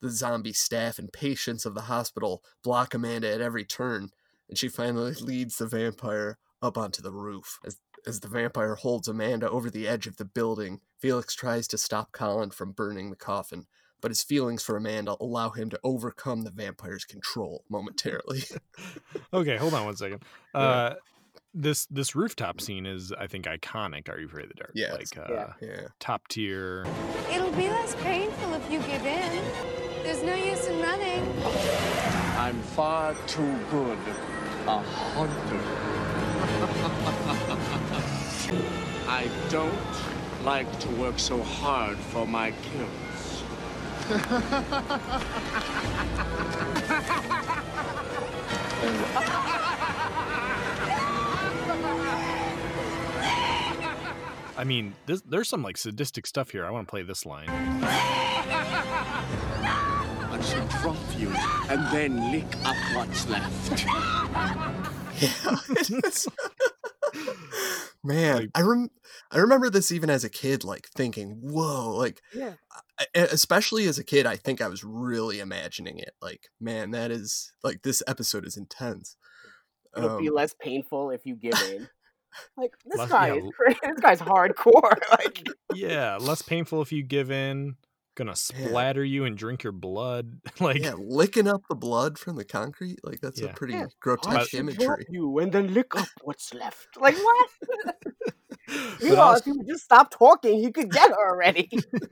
The 0.00 0.10
zombie 0.10 0.54
staff 0.54 0.98
and 0.98 1.12
patients 1.12 1.66
of 1.66 1.74
the 1.74 1.82
hospital 1.82 2.42
block 2.62 2.94
Amanda 2.94 3.30
at 3.30 3.42
every 3.42 3.66
turn, 3.66 4.08
and 4.48 4.56
she 4.56 4.68
finally 4.68 5.12
leads 5.20 5.58
the 5.58 5.66
vampire 5.66 6.38
up 6.62 6.76
onto 6.78 7.02
the 7.02 7.12
roof. 7.12 7.58
As, 7.64 7.78
as 8.06 8.20
the 8.20 8.28
vampire 8.28 8.74
holds 8.74 9.08
Amanda 9.08 9.48
over 9.50 9.70
the 9.70 9.88
edge 9.88 10.06
of 10.06 10.16
the 10.16 10.24
building, 10.24 10.80
Felix 10.98 11.34
tries 11.34 11.66
to 11.68 11.78
stop 11.78 12.12
Colin 12.12 12.50
from 12.50 12.72
burning 12.72 13.10
the 13.10 13.16
coffin, 13.16 13.66
but 14.00 14.10
his 14.10 14.22
feelings 14.22 14.62
for 14.62 14.76
Amanda 14.76 15.16
allow 15.20 15.50
him 15.50 15.70
to 15.70 15.80
overcome 15.82 16.42
the 16.42 16.50
vampire's 16.50 17.04
control 17.04 17.64
momentarily. 17.68 18.44
Okay, 19.32 19.56
hold 19.56 19.74
on 19.74 19.84
one 19.84 19.96
second. 19.96 20.22
Yeah. 20.54 20.60
Uh, 20.60 20.94
this 21.52 21.86
this 21.86 22.16
rooftop 22.16 22.60
scene 22.60 22.84
is, 22.86 23.12
I 23.12 23.26
think, 23.28 23.46
iconic. 23.46 24.08
Are 24.08 24.18
you 24.18 24.26
afraid 24.26 24.44
of 24.44 24.48
the 24.50 24.54
dark? 24.54 24.72
Yes. 24.74 24.92
like 24.92 25.18
uh, 25.18 25.32
Yeah. 25.32 25.52
yeah. 25.60 25.86
top 26.00 26.26
tier. 26.28 26.84
It'll 27.32 27.52
be 27.52 27.68
less 27.68 27.94
painful 27.96 28.54
if 28.54 28.70
you 28.70 28.78
give 28.80 29.04
in. 29.06 29.44
There's 30.02 30.22
no 30.22 30.34
use 30.34 30.66
in 30.66 30.80
running. 30.80 31.22
I'm 32.36 32.60
far 32.62 33.14
too 33.26 33.56
good 33.70 33.98
a 34.66 34.78
hunter. 34.80 36.03
I 39.08 39.30
don't 39.48 39.72
like 40.44 40.78
to 40.80 40.90
work 40.90 41.18
so 41.18 41.42
hard 41.42 41.96
for 41.96 42.26
my 42.26 42.52
kills. 42.52 43.42
I 54.56 54.64
mean, 54.64 54.94
this, 55.06 55.22
there's 55.22 55.48
some 55.48 55.62
like 55.62 55.78
sadistic 55.78 56.26
stuff 56.26 56.50
here. 56.50 56.66
I 56.66 56.70
want 56.70 56.86
to 56.86 56.90
play 56.90 57.02
this 57.02 57.24
line. 57.24 57.48
I 60.30 60.40
shall 60.42 60.66
drop 60.82 60.96
you 61.18 61.30
and 61.70 61.86
then 61.94 62.30
lick 62.30 62.54
up 62.64 62.76
what's 62.94 63.26
left. 63.28 63.86
Yeah. 65.20 65.58
it's- 65.70 66.26
Man, 68.02 68.50
I 68.54 68.60
rem- 68.62 68.90
I 69.30 69.38
remember 69.38 69.70
this 69.70 69.90
even 69.92 70.10
as 70.10 70.24
a 70.24 70.28
kid, 70.28 70.62
like 70.64 70.88
thinking, 70.94 71.38
"Whoa!" 71.42 71.94
Like, 71.96 72.20
Yeah. 72.34 72.54
I- 72.98 73.06
I- 73.14 73.18
especially 73.32 73.86
as 73.86 73.98
a 73.98 74.04
kid, 74.04 74.26
I 74.26 74.36
think 74.36 74.60
I 74.60 74.68
was 74.68 74.84
really 74.84 75.40
imagining 75.40 75.98
it. 75.98 76.14
Like, 76.20 76.48
man, 76.60 76.90
that 76.90 77.10
is 77.10 77.52
like 77.62 77.82
this 77.82 78.02
episode 78.06 78.46
is 78.46 78.56
intense. 78.56 79.16
It'll 79.96 80.18
be 80.18 80.28
Um, 80.28 80.34
less 80.34 80.54
painful 80.54 81.10
if 81.10 81.24
you 81.24 81.36
give 81.36 81.54
in. 81.70 81.88
Like 82.56 82.72
this 82.84 82.98
Less- 82.98 83.10
guy 83.10 83.28
yeah, 83.28 83.34
is 83.34 83.52
crazy. 83.56 83.78
This 83.82 84.00
guy's 84.00 84.20
hardcore. 84.20 84.98
Like 85.10 85.46
Yeah, 85.72 86.16
less 86.20 86.42
painful 86.42 86.82
if 86.82 86.90
you 86.92 87.02
give 87.04 87.30
in. 87.30 87.76
Gonna 88.16 88.36
splatter 88.36 89.04
you 89.04 89.24
and 89.24 89.36
drink 89.36 89.64
your 89.64 89.72
blood. 89.72 90.38
like, 90.60 90.80
yeah, 90.82 90.94
licking 90.96 91.48
up 91.48 91.62
the 91.68 91.74
blood 91.74 92.16
from 92.18 92.36
the 92.36 92.44
concrete, 92.44 93.00
like 93.02 93.20
that's 93.20 93.40
Yeah. 93.40 93.48
a 93.48 93.52
pretty 93.54 93.72
Yeah. 93.74 93.86
Grotesque 94.00 94.50
should 94.50 94.66
drop 94.68 94.78
imagery. 95.00 95.06
you 95.10 95.38
and 95.40 95.50
then 95.52 95.74
lick 95.74 95.96
up 95.96 96.06
what's 96.22 96.54
left. 96.54 96.86
Like 96.96 97.16
what? 97.16 97.48
but, 97.86 97.96
Meanwhile, 99.02 99.20
also, 99.20 99.38
if 99.38 99.44
he 99.46 99.52
would 99.52 99.66
just 99.66 99.82
stop 99.84 100.10
talking, 100.16 100.60
he 100.60 100.70
could 100.70 100.90
get 100.92 101.10
her 101.10 101.28
already. 101.32 101.68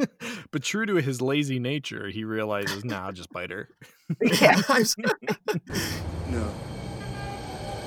but 0.51 0.63
true 0.65 0.87
to 0.87 0.97
his 0.97 1.23
lazy 1.23 1.59
nature, 1.61 2.09
he 2.09 2.25
realizes, 2.25 2.85
nah, 2.85 3.07
I'll 3.07 3.13
just 3.13 3.31
bite 3.31 3.51
her. 3.51 3.69
yeah. 4.21 4.61
No. 6.29 6.53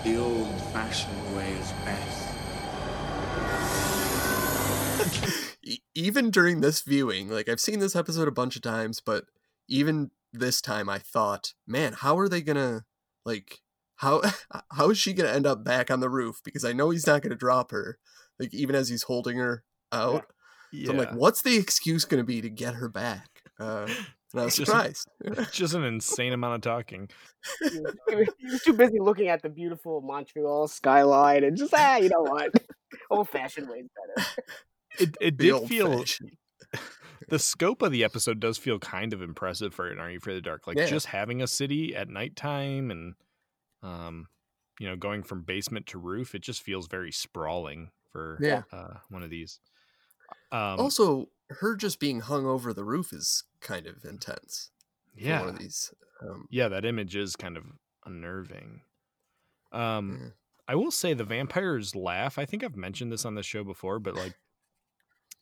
The 0.03 0.18
old 0.18 0.61
fashioned 0.72 1.36
way 1.36 1.51
is 1.51 1.72
best. 1.84 2.22
E- 5.66 5.80
even 5.95 6.30
during 6.30 6.61
this 6.61 6.82
viewing, 6.82 7.30
like 7.30 7.49
I've 7.49 7.59
seen 7.59 7.80
this 7.80 7.95
episode 7.95 8.28
a 8.28 8.32
bunch 8.32 8.55
of 8.55 8.61
times, 8.61 8.99
but 9.03 9.26
even 9.68 10.11
this 10.32 10.61
time 10.61 10.88
I 10.89 10.99
thought, 10.99 11.53
man, 11.68 11.93
how 11.93 12.18
are 12.20 12.30
they 12.30 12.41
gonna 12.41 12.86
like 13.26 13.61
how 13.97 14.22
how 14.72 14.91
is 14.91 14.97
she 14.97 15.13
gonna 15.13 15.30
end 15.32 15.47
up 15.47 15.63
back 15.63 15.89
on 15.89 15.99
the 15.99 16.09
roof? 16.09 16.41
Because 16.43 16.63
I 16.63 16.72
know 16.74 16.89
he's 16.91 17.07
not 17.07 17.22
gonna 17.22 17.36
drop 17.36 17.72
her. 17.72 17.97
Like 18.39 18.53
even 18.53 18.76
as 18.76 18.89
he's 18.89 19.03
holding 19.03 19.38
her 19.38 19.63
out. 19.91 20.26
So 20.84 20.91
I'm 20.91 20.97
like, 20.97 21.13
what's 21.13 21.41
the 21.41 21.55
excuse 21.57 22.03
gonna 22.05 22.24
be 22.26 22.41
to 22.41 22.49
get 22.49 22.76
her 22.76 22.89
back? 22.89 23.30
Uh 23.59 23.88
and 24.34 24.41
I 24.41 24.45
was 24.45 24.57
Just- 24.57 24.70
surprised. 24.70 25.07
Just 25.53 25.74
an 25.74 25.84
insane 25.86 26.34
amount 26.34 26.55
of 26.55 26.61
talking. 26.61 27.07
He 27.61 27.80
was, 27.80 27.95
he 28.09 28.16
was- 28.47 28.61
too 28.63 28.74
busy 28.74 28.99
looking 28.99 29.30
at 29.30 29.41
the 29.41 29.47
beautiful 29.49 30.01
Montreal 30.01 30.68
skyline 30.68 31.43
and 31.45 31.55
just 31.55 31.74
ah, 31.74 31.95
you 31.97 32.09
know 32.09 32.22
what? 32.24 32.51
Old 33.09 33.30
fashioned 33.30 33.70
way 33.70 33.84
better. 34.16 34.28
It 34.99 35.15
it 35.21 35.37
The 35.37 35.51
did 35.59 35.67
feel 35.67 36.03
the 37.29 37.39
scope 37.39 37.81
of 37.81 37.91
the 37.91 38.03
episode 38.03 38.39
does 38.39 38.57
feel 38.57 38.79
kind 38.79 39.13
of 39.13 39.21
impressive 39.21 39.73
for 39.73 39.89
an 39.89 39.99
Are 39.99 40.09
You 40.09 40.17
Afraid 40.17 40.35
the 40.35 40.41
Dark? 40.41 40.67
Like 40.67 40.77
Yeah. 40.77 40.85
just 40.85 41.07
having 41.07 41.41
a 41.41 41.47
city 41.47 41.95
at 41.95 42.09
nighttime 42.09 42.91
and 42.91 43.15
um 43.83 44.27
you 44.79 44.87
know 44.87 44.95
going 44.95 45.23
from 45.23 45.43
basement 45.43 45.87
to 45.87 45.97
roof, 45.97 46.35
it 46.35 46.41
just 46.41 46.61
feels 46.61 46.87
very 46.87 47.11
sprawling 47.11 47.91
for 48.11 48.37
Yeah. 48.41 48.63
uh, 48.71 48.95
one 49.09 49.23
of 49.23 49.29
these. 49.29 49.59
Um, 50.51 50.79
also, 50.79 51.29
her 51.49 51.75
just 51.75 51.99
being 51.99 52.21
hung 52.21 52.45
over 52.45 52.73
the 52.73 52.83
roof 52.83 53.13
is 53.13 53.43
kind 53.61 53.87
of 53.87 54.03
intense. 54.05 54.71
yeah, 55.15 55.41
One 55.41 55.49
of 55.49 55.59
these. 55.59 55.93
Um, 56.21 56.47
yeah, 56.49 56.67
that 56.69 56.85
image 56.85 57.15
is 57.15 57.35
kind 57.35 57.57
of 57.57 57.63
unnerving. 58.05 58.81
Um, 59.71 60.19
yeah. 60.21 60.29
I 60.67 60.75
will 60.75 60.91
say 60.91 61.13
the 61.13 61.23
vampire's 61.23 61.95
laugh. 61.95 62.37
I 62.39 62.45
think 62.45 62.63
I've 62.63 62.75
mentioned 62.77 63.11
this 63.11 63.25
on 63.25 63.35
the 63.35 63.43
show 63.43 63.63
before, 63.63 63.99
but 63.99 64.15
like 64.15 64.33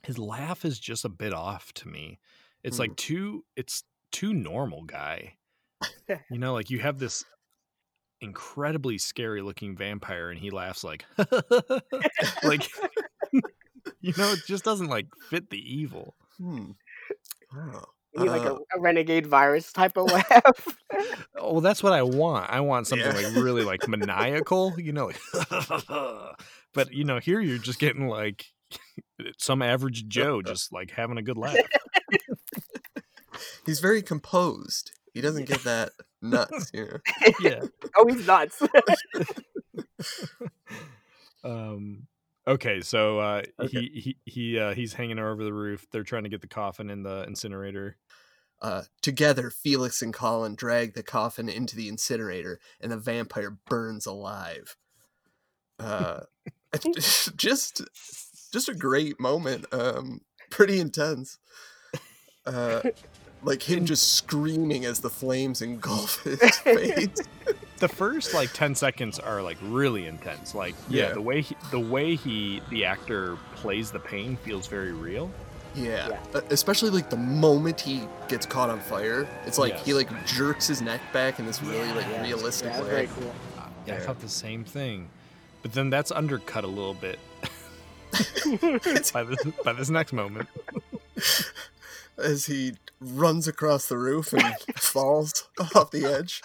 his 0.03 0.17
laugh 0.19 0.65
is 0.65 0.79
just 0.79 1.05
a 1.05 1.09
bit 1.09 1.33
off 1.33 1.73
to 1.73 1.87
me. 1.87 2.19
It's 2.63 2.79
like 2.79 2.95
too. 2.95 3.43
It's 3.55 3.83
too 4.11 4.33
normal 4.33 4.83
guy. 4.83 5.35
You 6.29 6.37
know, 6.39 6.53
like 6.53 6.69
you 6.69 6.79
have 6.79 6.97
this 6.99 7.25
incredibly 8.21 8.97
scary 8.97 9.41
looking 9.41 9.75
vampire 9.75 10.29
and 10.29 10.39
he 10.39 10.49
laughs 10.49 10.81
like 10.83 11.03
like 12.43 12.69
you 14.01 14.13
know 14.17 14.31
it 14.31 14.39
just 14.47 14.63
doesn't 14.63 14.87
like 14.87 15.07
fit 15.29 15.49
the 15.49 15.57
evil 15.57 16.15
Hmm. 16.37 16.71
Oh. 17.53 17.83
You 18.15 18.23
need 18.23 18.29
like 18.29 18.43
a, 18.43 18.53
Uh, 18.53 18.59
a 18.77 18.79
renegade 18.79 19.27
virus 19.27 19.73
type 19.73 19.97
of 19.97 20.05
laugh. 20.09 20.67
oh 21.37 21.51
well 21.53 21.61
that's 21.61 21.83
what 21.83 21.91
i 21.93 22.01
want 22.01 22.49
i 22.49 22.61
want 22.61 22.87
something 22.87 23.05
Yeah. 23.07 23.13
like 23.29 23.35
really 23.35 23.63
like 23.65 23.85
maniacal 23.89 24.73
you 24.79 24.93
know 24.93 25.07
like 25.07 25.19
but 26.73 26.93
you 26.93 27.03
know 27.03 27.19
here 27.19 27.41
you're 27.41 27.57
just 27.57 27.79
getting 27.79 28.07
like 28.07 28.45
some 29.37 29.61
average 29.61 30.07
joe 30.07 30.41
just 30.45 30.71
like 30.73 30.91
having 30.91 31.17
a 31.17 31.21
good 31.23 31.37
laugh 31.45 31.55
he's 33.65 33.79
very 33.79 34.01
composed. 34.01 34.91
He 35.13 35.21
doesn't 35.21 35.45
get 35.47 35.63
that 35.63 35.91
nuts, 36.21 36.71
you 36.73 36.85
know. 36.87 36.97
yeah 37.39 37.61
oh, 37.97 38.05
he's 38.07 38.25
nuts. 38.25 38.61
um 41.43 42.07
okay 42.47 42.81
so 42.81 43.19
uh 43.19 43.41
Okay. 43.59 43.79
he 43.91 44.01
he 44.01 44.17
he 44.25 44.59
uh 44.59 44.73
he's 44.73 44.93
hanging 44.93 45.19
over 45.19 45.43
the 45.43 45.53
roof 45.53 45.85
they're 45.91 46.03
trying 46.03 46.23
to 46.23 46.29
get 46.29 46.41
the 46.41 46.47
coffin 46.47 46.89
in 46.89 47.03
the 47.03 47.23
incinerator 47.27 47.97
Uh, 48.61 48.83
together, 49.01 49.49
Felix 49.49 50.01
and 50.01 50.13
Colin 50.13 50.55
drag 50.55 50.93
the 50.93 51.03
coffin 51.03 51.49
into 51.49 51.75
the 51.75 51.89
incinerator, 51.89 52.59
and 52.79 52.91
the 52.93 52.97
vampire 52.97 53.57
burns 53.67 54.05
alive. 54.05 54.77
Uh, 55.77 56.21
just, 57.35 57.81
just 58.53 58.69
a 58.69 58.73
great 58.73 59.19
moment. 59.19 59.65
Um, 59.73 60.21
pretty 60.49 60.79
intense. 60.79 61.39
Uh, 62.45 62.81
like 63.43 63.61
him 63.69 63.85
just 63.85 64.13
screaming 64.13 64.85
as 64.85 64.99
the 65.01 65.09
flames 65.09 65.61
engulf 65.61 66.23
his 66.23 66.39
face. 66.59 67.09
the 67.79 67.87
first 67.89 68.33
like 68.33 68.51
10 68.53 68.75
seconds 68.75 69.19
are 69.19 69.41
like 69.41 69.57
really 69.61 70.05
intense 70.07 70.55
like 70.55 70.73
yeah, 70.87 71.07
Yeah. 71.09 71.13
the 71.13 71.21
way 71.21 71.41
he, 71.41 71.55
the 71.71 71.79
way 71.79 72.15
he 72.15 72.61
the 72.69 72.85
actor 72.85 73.37
plays 73.55 73.91
the 73.91 73.99
pain 73.99 74.37
feels 74.37 74.67
very 74.67 74.93
real 74.93 75.29
Yeah. 75.75 76.17
Uh, 76.33 76.39
especially 76.49 76.91
like 76.91 77.09
the 77.09 77.17
moment 77.17 77.81
he 77.81 78.03
gets 78.29 78.45
caught 78.45 78.69
on 78.69 78.79
fire, 78.79 79.27
it's 79.45 79.57
like 79.57 79.77
he 79.79 79.93
like 79.93 80.09
jerks 80.25 80.67
his 80.67 80.81
neck 80.81 81.01
back 81.11 81.39
in 81.39 81.45
this 81.45 81.61
really 81.61 81.91
like 81.93 82.07
Yeah. 82.07 82.21
realistic 82.23 82.71
Yeah, 82.71 82.81
way. 82.83 82.89
very 82.89 83.07
cool. 83.07 83.33
yeah, 83.87 83.95
i 83.95 83.99
thought 83.99 84.19
the 84.19 84.29
same 84.29 84.63
thing 84.63 85.09
but 85.61 85.73
then 85.73 85.89
that's 85.89 86.11
undercut 86.11 86.63
a 86.63 86.67
little 86.67 86.93
bit 86.93 87.19
by 89.13 89.23
this 89.23 89.43
by 89.63 89.73
this 89.73 89.89
next 89.89 90.13
moment 90.13 90.47
As 92.17 92.45
he 92.45 92.73
runs 93.01 93.47
across 93.47 93.87
the 93.87 93.97
roof 93.97 94.33
and 94.33 94.43
falls 94.75 95.49
off 95.75 95.89
the 95.89 96.05
edge. 96.05 96.43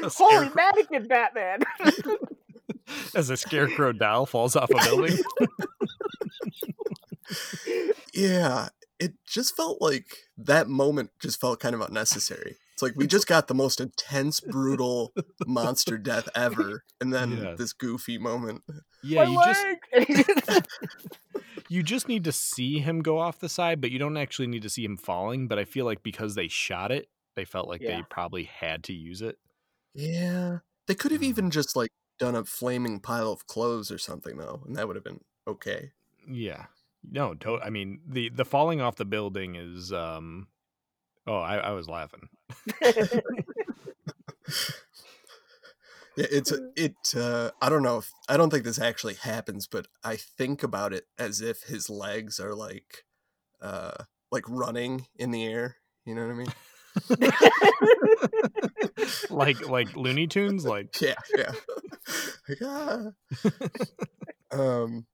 A 0.00 0.08
Holy 0.08 0.10
scarecrow- 0.10 0.50
mannequin 0.54 1.08
Batman! 1.08 1.60
as 3.16 3.30
a 3.30 3.36
scarecrow 3.36 3.90
doll 3.92 4.26
falls 4.26 4.54
off 4.54 4.70
a 4.70 4.74
building 4.84 5.18
Yeah, 8.14 8.68
it 9.00 9.14
just 9.26 9.56
felt 9.56 9.80
like 9.82 10.06
that 10.38 10.68
moment 10.68 11.10
just 11.20 11.40
felt 11.40 11.58
kind 11.60 11.74
of 11.74 11.80
unnecessary. 11.80 12.56
It's 12.82 12.90
like 12.90 12.96
we 12.96 13.06
just 13.06 13.26
got 13.28 13.46
the 13.48 13.54
most 13.54 13.80
intense, 13.80 14.40
brutal 14.40 15.12
monster 15.46 15.98
death 15.98 16.28
ever, 16.34 16.82
and 17.00 17.12
then 17.12 17.38
Yeah. 17.38 17.54
this 17.56 17.72
goofy 17.72 18.18
moment. 18.18 18.62
yeah 19.04 19.24
you 19.24 19.40
just 19.44 19.66
just 20.46 20.66
you 21.68 21.82
just 21.82 22.08
need 22.08 22.24
to 22.24 22.32
see 22.32 22.78
him 22.80 23.00
go 23.02 23.18
off 23.18 23.38
the 23.40 23.48
side 23.48 23.80
but 23.80 23.90
you 23.90 23.98
don't 23.98 24.16
actually 24.16 24.46
need 24.46 24.62
to 24.62 24.70
see 24.70 24.84
him 24.84 24.96
falling 24.96 25.48
but 25.48 25.58
i 25.58 25.64
feel 25.64 25.84
like 25.84 26.02
because 26.04 26.36
they 26.36 26.46
shot 26.46 26.92
it 26.92 27.08
they 27.34 27.44
felt 27.44 27.66
like 27.68 27.80
Yeah. 27.80 27.96
they 27.96 28.02
probably 28.10 28.44
had 28.44 28.84
to 28.84 28.92
use 28.92 29.20
it 29.22 29.38
Yeah, 29.94 30.58
they 30.86 30.94
could 30.94 31.10
have 31.12 31.22
even 31.22 31.50
just 31.50 31.74
like 31.76 31.90
done 32.18 32.34
a 32.36 32.44
flaming 32.44 33.00
pile 33.00 33.32
of 33.32 33.46
clothes 33.48 33.90
or 33.90 33.98
something 33.98 34.36
though, 34.38 34.62
and 34.66 34.76
that 34.76 34.86
would 34.86 34.96
have 34.96 35.04
been 35.04 35.20
okay. 35.48 35.92
Yeah. 36.30 36.66
No, 37.10 37.34
to- 37.34 37.60
I 37.60 37.70
mean 37.70 38.00
the 38.06 38.28
the 38.28 38.44
falling 38.44 38.80
off 38.80 38.96
the 38.96 39.04
building 39.04 39.56
is 39.56 39.92
um 39.92 40.46
oh, 41.26 41.36
I, 41.36 41.56
I 41.56 41.70
was 41.72 41.88
laughing. 41.88 42.28
Yeah, 46.16 46.26
it's 46.30 46.52
it. 46.76 46.94
Uh, 47.16 47.50
I 47.60 47.68
don't 47.68 47.82
know 47.82 47.98
if 47.98 48.10
I 48.28 48.36
don't 48.36 48.50
think 48.50 48.64
this 48.64 48.80
actually 48.80 49.14
happens, 49.14 49.66
but 49.66 49.86
I 50.04 50.16
think 50.16 50.62
about 50.62 50.92
it 50.92 51.04
as 51.18 51.40
if 51.40 51.62
his 51.62 51.88
legs 51.88 52.38
are 52.40 52.54
like, 52.54 53.04
uh, 53.60 54.04
like 54.30 54.44
running 54.48 55.06
in 55.16 55.30
the 55.30 55.44
air. 55.46 55.76
You 56.04 56.14
know 56.14 56.26
what 56.26 56.30
I 56.30 56.34
mean? 56.34 56.52
like 59.30 59.68
like 59.68 59.96
Looney 59.96 60.26
Tunes 60.26 60.66
like 60.66 61.00
Yeah, 61.00 61.14
yeah. 61.36 61.52
Like, 62.48 62.58
ah. 62.62 63.00
um. 64.50 65.06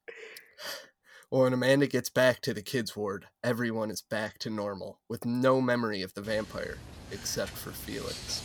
Well, 1.31 1.43
when 1.43 1.53
Amanda 1.53 1.87
gets 1.87 2.09
back 2.09 2.41
to 2.41 2.55
the 2.55 2.63
kids' 2.63 2.97
ward, 2.97 3.27
everyone 3.45 3.91
is 3.91 4.01
back 4.01 4.39
to 4.39 4.49
normal, 4.49 4.99
with 5.11 5.27
no 5.27 5.61
memory 5.61 6.01
of 6.01 6.15
the 6.15 6.23
vampire, 6.23 6.79
except 7.13 7.51
for 7.51 7.71
Felix. 7.71 8.43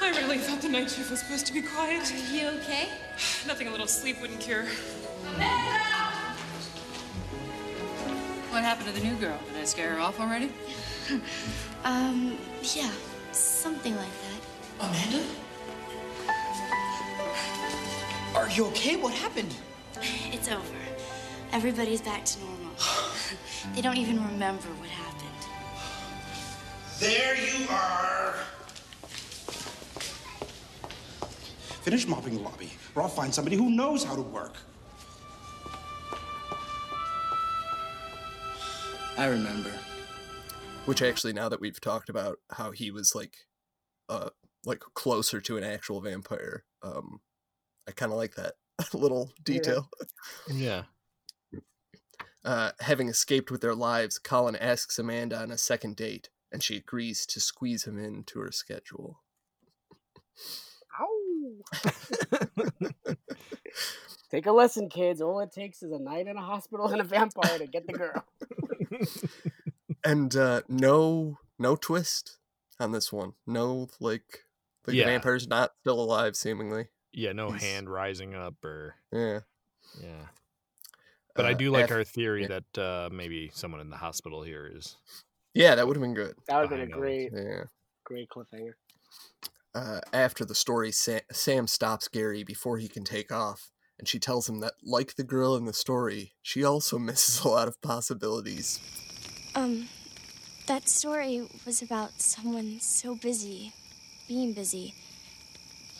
I 0.00 0.10
really 0.10 0.38
thought 0.38 0.62
the 0.62 0.68
night 0.68 0.90
shift 0.90 1.10
was 1.10 1.18
supposed 1.18 1.44
to 1.46 1.52
be 1.52 1.60
quiet. 1.60 2.08
Are 2.12 2.32
you 2.32 2.50
okay? 2.60 2.88
Nothing 3.48 3.66
a 3.66 3.72
little 3.72 3.88
sleep 3.88 4.20
wouldn't 4.20 4.38
cure. 4.38 4.66
What 8.50 8.62
happened 8.62 8.86
to 8.86 8.92
the 8.92 9.04
new 9.04 9.16
girl? 9.16 9.40
Did 9.52 9.62
I 9.62 9.64
scare 9.64 9.94
her 9.94 10.00
off 10.00 10.20
already? 10.20 10.52
Um, 11.82 12.36
yeah, 12.74 12.90
something 13.32 13.96
like 13.96 14.06
that. 14.06 14.86
Amanda? 14.86 15.24
Are 18.34 18.48
you 18.48 18.66
okay? 18.66 18.96
What 18.96 19.12
happened? 19.12 19.54
It's 20.32 20.48
over. 20.48 20.62
Everybody's 21.52 22.00
back 22.00 22.24
to 22.24 22.38
normal. 22.40 22.74
they 23.74 23.80
don't 23.82 23.96
even 23.96 24.24
remember 24.24 24.68
what 24.78 24.88
happened. 24.88 25.30
There 27.00 27.36
you 27.36 27.66
are. 27.68 28.34
Finish 31.82 32.06
mopping 32.06 32.34
the 32.34 32.40
lobby, 32.40 32.70
or 32.94 33.02
I'll 33.02 33.08
find 33.08 33.34
somebody 33.34 33.56
who 33.56 33.70
knows 33.70 34.04
how 34.04 34.14
to 34.14 34.22
work. 34.22 34.54
I 39.16 39.26
remember. 39.26 39.72
Which 40.86 41.02
actually, 41.02 41.32
now 41.32 41.48
that 41.48 41.60
we've 41.60 41.80
talked 41.80 42.08
about 42.08 42.38
how 42.52 42.70
he 42.70 42.90
was 42.90 43.14
like, 43.14 43.34
uh, 44.08 44.30
like 44.64 44.80
closer 44.94 45.40
to 45.40 45.56
an 45.56 45.64
actual 45.64 46.00
vampire, 46.00 46.64
um, 46.82 47.20
I 47.90 47.92
kind 47.92 48.12
of 48.12 48.18
like 48.18 48.36
that 48.36 48.54
little 48.94 49.32
detail. 49.44 49.90
Yeah. 50.48 50.84
Uh, 52.44 52.70
having 52.78 53.08
escaped 53.08 53.50
with 53.50 53.60
their 53.62 53.74
lives, 53.74 54.18
Colin 54.20 54.54
asks 54.54 54.96
Amanda 54.96 55.36
on 55.36 55.50
a 55.50 55.58
second 55.58 55.96
date, 55.96 56.30
and 56.52 56.62
she 56.62 56.76
agrees 56.76 57.26
to 57.26 57.40
squeeze 57.40 57.82
him 57.84 57.98
into 57.98 58.38
her 58.38 58.52
schedule. 58.52 59.22
Ow. 61.00 61.56
Take 64.30 64.46
a 64.46 64.52
lesson, 64.52 64.88
kids. 64.88 65.20
All 65.20 65.40
it 65.40 65.50
takes 65.50 65.82
is 65.82 65.90
a 65.90 65.98
night 65.98 66.28
in 66.28 66.36
a 66.36 66.40
hospital 66.40 66.86
and 66.86 67.00
a 67.00 67.04
vampire 67.04 67.58
to 67.58 67.66
get 67.66 67.88
the 67.88 67.92
girl. 67.92 68.24
and 70.04 70.34
uh, 70.36 70.62
no, 70.68 71.38
no 71.58 71.74
twist 71.74 72.38
on 72.78 72.92
this 72.92 73.12
one. 73.12 73.32
No, 73.48 73.88
like 73.98 74.44
the 74.84 74.94
Yeah. 74.94 75.06
vampire's 75.06 75.48
not 75.48 75.72
still 75.80 76.00
alive, 76.00 76.36
seemingly. 76.36 76.86
Yeah, 77.12 77.32
no 77.32 77.50
He's- 77.50 77.62
hand 77.62 77.90
rising 77.90 78.34
up 78.34 78.64
or 78.64 78.96
Yeah. 79.12 79.40
yeah. 80.00 80.28
But 81.34 81.46
I 81.46 81.52
Uh, 81.52 81.54
do 81.54 81.70
like 81.70 81.84
af- 81.86 81.90
our 81.92 82.04
theory 82.04 82.42
yeah. 82.42 82.60
that 82.60 82.78
uh 82.78 83.08
maybe 83.12 83.50
someone 83.54 83.80
in 83.80 83.90
the 83.90 83.96
hospital 83.96 84.42
here 84.42 84.66
is 84.66 84.96
Yeah, 85.54 85.74
that 85.74 85.86
would 85.86 85.96
have 85.96 86.02
been 86.02 86.14
good. 86.14 86.36
That 86.46 86.56
would 86.60 86.70
have 86.70 86.78
been 86.78 86.88
a 86.88 86.92
great, 86.92 87.32
Yeah. 87.32 87.64
great 88.04 88.28
cliffhanger. 88.28 88.74
Uh, 89.74 90.00
after 90.12 90.44
the 90.44 90.54
story, 90.54 90.90
Sam, 90.92 91.20
Sam 91.32 91.66
stops 91.66 92.08
Gary 92.08 92.42
before 92.44 92.78
he 92.78 92.88
can 92.88 93.04
take 93.04 93.30
off, 93.32 93.70
and 93.98 94.08
she 94.08 94.18
tells 94.18 94.48
him 94.48 94.58
that, 94.60 94.74
like 94.82 95.14
the 95.14 95.22
girl 95.24 95.54
in 95.56 95.64
the 95.64 95.72
story, 95.72 96.34
she 96.42 96.62
also 96.64 96.98
misses 97.10 97.40
a 97.44 97.48
lot 97.48 97.68
of 97.68 97.80
possibilities. 97.80 98.78
Um, 99.54 99.88
that 100.66 100.88
story 100.88 101.48
was 101.66 101.82
about 101.82 102.20
someone 102.20 102.80
so 102.80 103.14
busy, 103.16 103.72
being 104.28 104.52
busy, 104.54 104.94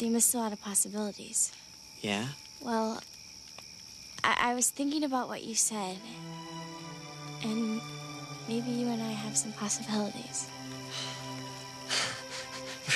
they 0.01 0.09
missed 0.09 0.35
a 0.35 0.39
lot 0.39 0.53
of 0.53 0.61
possibilities. 0.63 1.53
Yeah? 2.01 2.27
Well, 2.61 3.03
I, 4.25 4.51
I 4.51 4.55
was 4.55 4.71
thinking 4.71 5.05
about 5.05 5.29
what 5.29 5.45
you 5.45 5.55
said, 5.55 5.99
and 7.43 7.81
maybe 8.49 8.71
you 8.71 8.89
and 8.89 9.03
I 9.03 9.13
have 9.13 9.37
some 9.37 9.53
possibilities. 9.53 10.49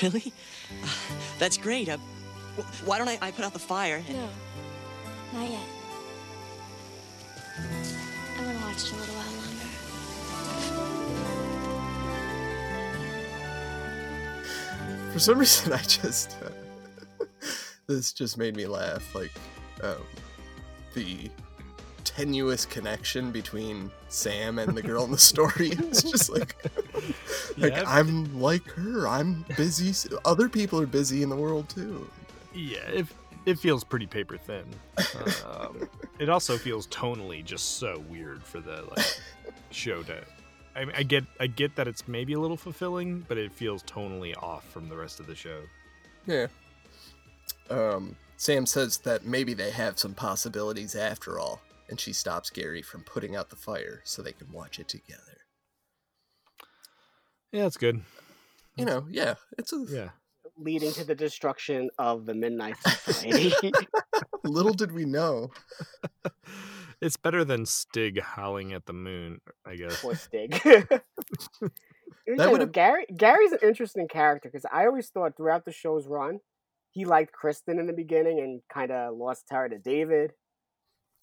Really? 0.03 0.33
That's 1.39 1.57
great. 1.57 1.89
Uh, 1.89 1.99
wh- 2.59 2.89
why 2.89 2.99
don't 2.99 3.07
I, 3.07 3.17
I 3.23 3.31
put 3.31 3.45
out 3.45 3.53
the 3.53 3.61
fire? 3.61 4.03
And... 4.09 4.17
No, 4.17 4.29
not 5.33 5.49
yet. 5.49 5.61
I 7.57 8.45
want 8.45 8.59
to 8.59 8.65
watch 8.65 8.83
it 8.83 8.93
a 8.93 8.97
little 8.97 9.15
while 9.15 9.33
longer. 9.39 9.65
for 15.13 15.21
some 15.21 15.39
reason, 15.39 15.73
I 15.81 15.83
just 15.83 16.37
uh, 16.43 16.49
this 17.87 18.12
just 18.12 18.39
made 18.39 18.57
me 18.57 18.66
laugh. 18.66 19.14
Like 19.14 19.32
um, 19.82 20.03
the 20.95 21.30
tenuous 22.05 22.64
connection 22.66 23.30
between 23.32 23.91
Sam 24.09 24.59
and 24.59 24.76
the 24.76 24.82
girl 24.82 25.05
in 25.05 25.11
the 25.11 25.18
story. 25.32 25.70
It's 25.70 26.03
just 26.03 26.30
like, 26.30 26.57
like 27.59 27.72
Yeah. 27.72 27.85
I'm 27.87 28.41
like 28.41 28.66
her. 28.70 29.09
I'm 29.09 29.45
busy. 29.57 29.93
Other 30.24 30.49
people 30.49 30.80
are 30.80 30.87
busy 30.87 31.22
in 31.22 31.28
the 31.28 31.37
world 31.37 31.68
too. 31.68 32.09
Yeah, 32.55 32.87
it, 32.87 33.07
it 33.47 33.59
feels 33.59 33.82
pretty 33.82 34.07
paper 34.07 34.37
thin. 34.37 34.64
Um, 35.45 35.89
it 36.18 36.28
also 36.28 36.57
feels 36.57 36.87
tonally 36.89 37.45
just 37.45 37.78
so 37.78 38.03
weird 38.09 38.43
for 38.43 38.61
the 38.61 38.85
like 38.97 39.20
show 39.70 40.03
to. 40.05 40.22
I, 40.76 40.85
mean, 40.85 40.95
I 40.97 41.03
get 41.03 41.24
I 41.41 41.47
get 41.47 41.76
that 41.76 41.87
it's 41.89 42.07
maybe 42.09 42.32
a 42.32 42.41
little 42.41 42.57
fulfilling, 42.57 43.24
but 43.28 43.39
it 43.39 43.53
feels 43.53 43.82
tonally 43.85 44.41
off 44.43 44.64
from 44.70 44.89
the 44.89 44.97
rest 44.97 45.20
of 45.20 45.26
the 45.26 45.35
show. 45.35 45.61
Yeah. 46.26 46.47
Um, 47.71 48.17
Sam 48.37 48.67
says 48.67 48.99
that 48.99 49.25
maybe 49.25 49.55
they 49.55 49.71
have 49.71 49.99
some 49.99 50.15
possibilities 50.15 50.95
after 50.95 51.39
all, 51.39 51.61
and 51.89 51.99
she 51.99 52.12
stops 52.12 52.51
Gary 52.51 52.83
from 52.83 53.03
putting 53.03 53.37
out 53.37 53.51
the 53.51 53.57
fire 53.57 54.01
so 54.05 54.23
they 54.23 54.33
can 54.33 54.51
watch 54.53 54.79
it 54.79 54.89
together. 54.89 55.21
Yeah, 57.53 57.62
that's 57.62 57.77
good. 57.77 58.03
You 58.77 58.85
know, 58.85 59.07
yeah, 59.11 59.35
it's 59.59 59.73
a 59.73 59.85
Yeah. 59.89 60.09
Leading 60.57 60.93
to 60.93 61.05
the 61.05 61.15
destruction 61.17 61.91
of 61.99 62.27
the 62.27 62.35
Midnight 62.35 62.77
Society. 63.05 63.73
little 64.45 64.75
did 64.75 64.93
we 64.93 65.05
know. 65.05 65.51
It's 67.01 67.17
better 67.19 67.45
than 67.45 67.67
Stig 67.67 68.23
howling 68.23 68.73
at 68.73 68.87
the 68.87 68.95
moon, 68.95 69.43
I 69.67 69.75
guess. 69.77 70.01
Poor 70.01 70.15
Stig. 70.15 70.53
That 70.62 71.03
that 72.37 72.51
would've- 72.51 72.73
Gary 72.73 73.05
Gary's 73.15 73.53
an 73.53 73.59
interesting 73.62 74.09
character 74.09 74.49
because 74.49 74.65
I 74.73 74.87
always 74.87 75.09
thought 75.11 75.37
throughout 75.37 75.67
the 75.67 75.73
show's 75.73 76.07
run, 76.07 76.41
he 76.95 77.05
liked 77.05 77.32
Kristen 77.32 77.78
in 77.78 77.86
the 77.86 77.92
beginning 77.92 78.40
and 78.40 78.62
kind 78.72 78.90
of 78.90 79.14
lost 79.16 79.45
her 79.51 79.68
to 79.68 79.78
David. 79.78 80.32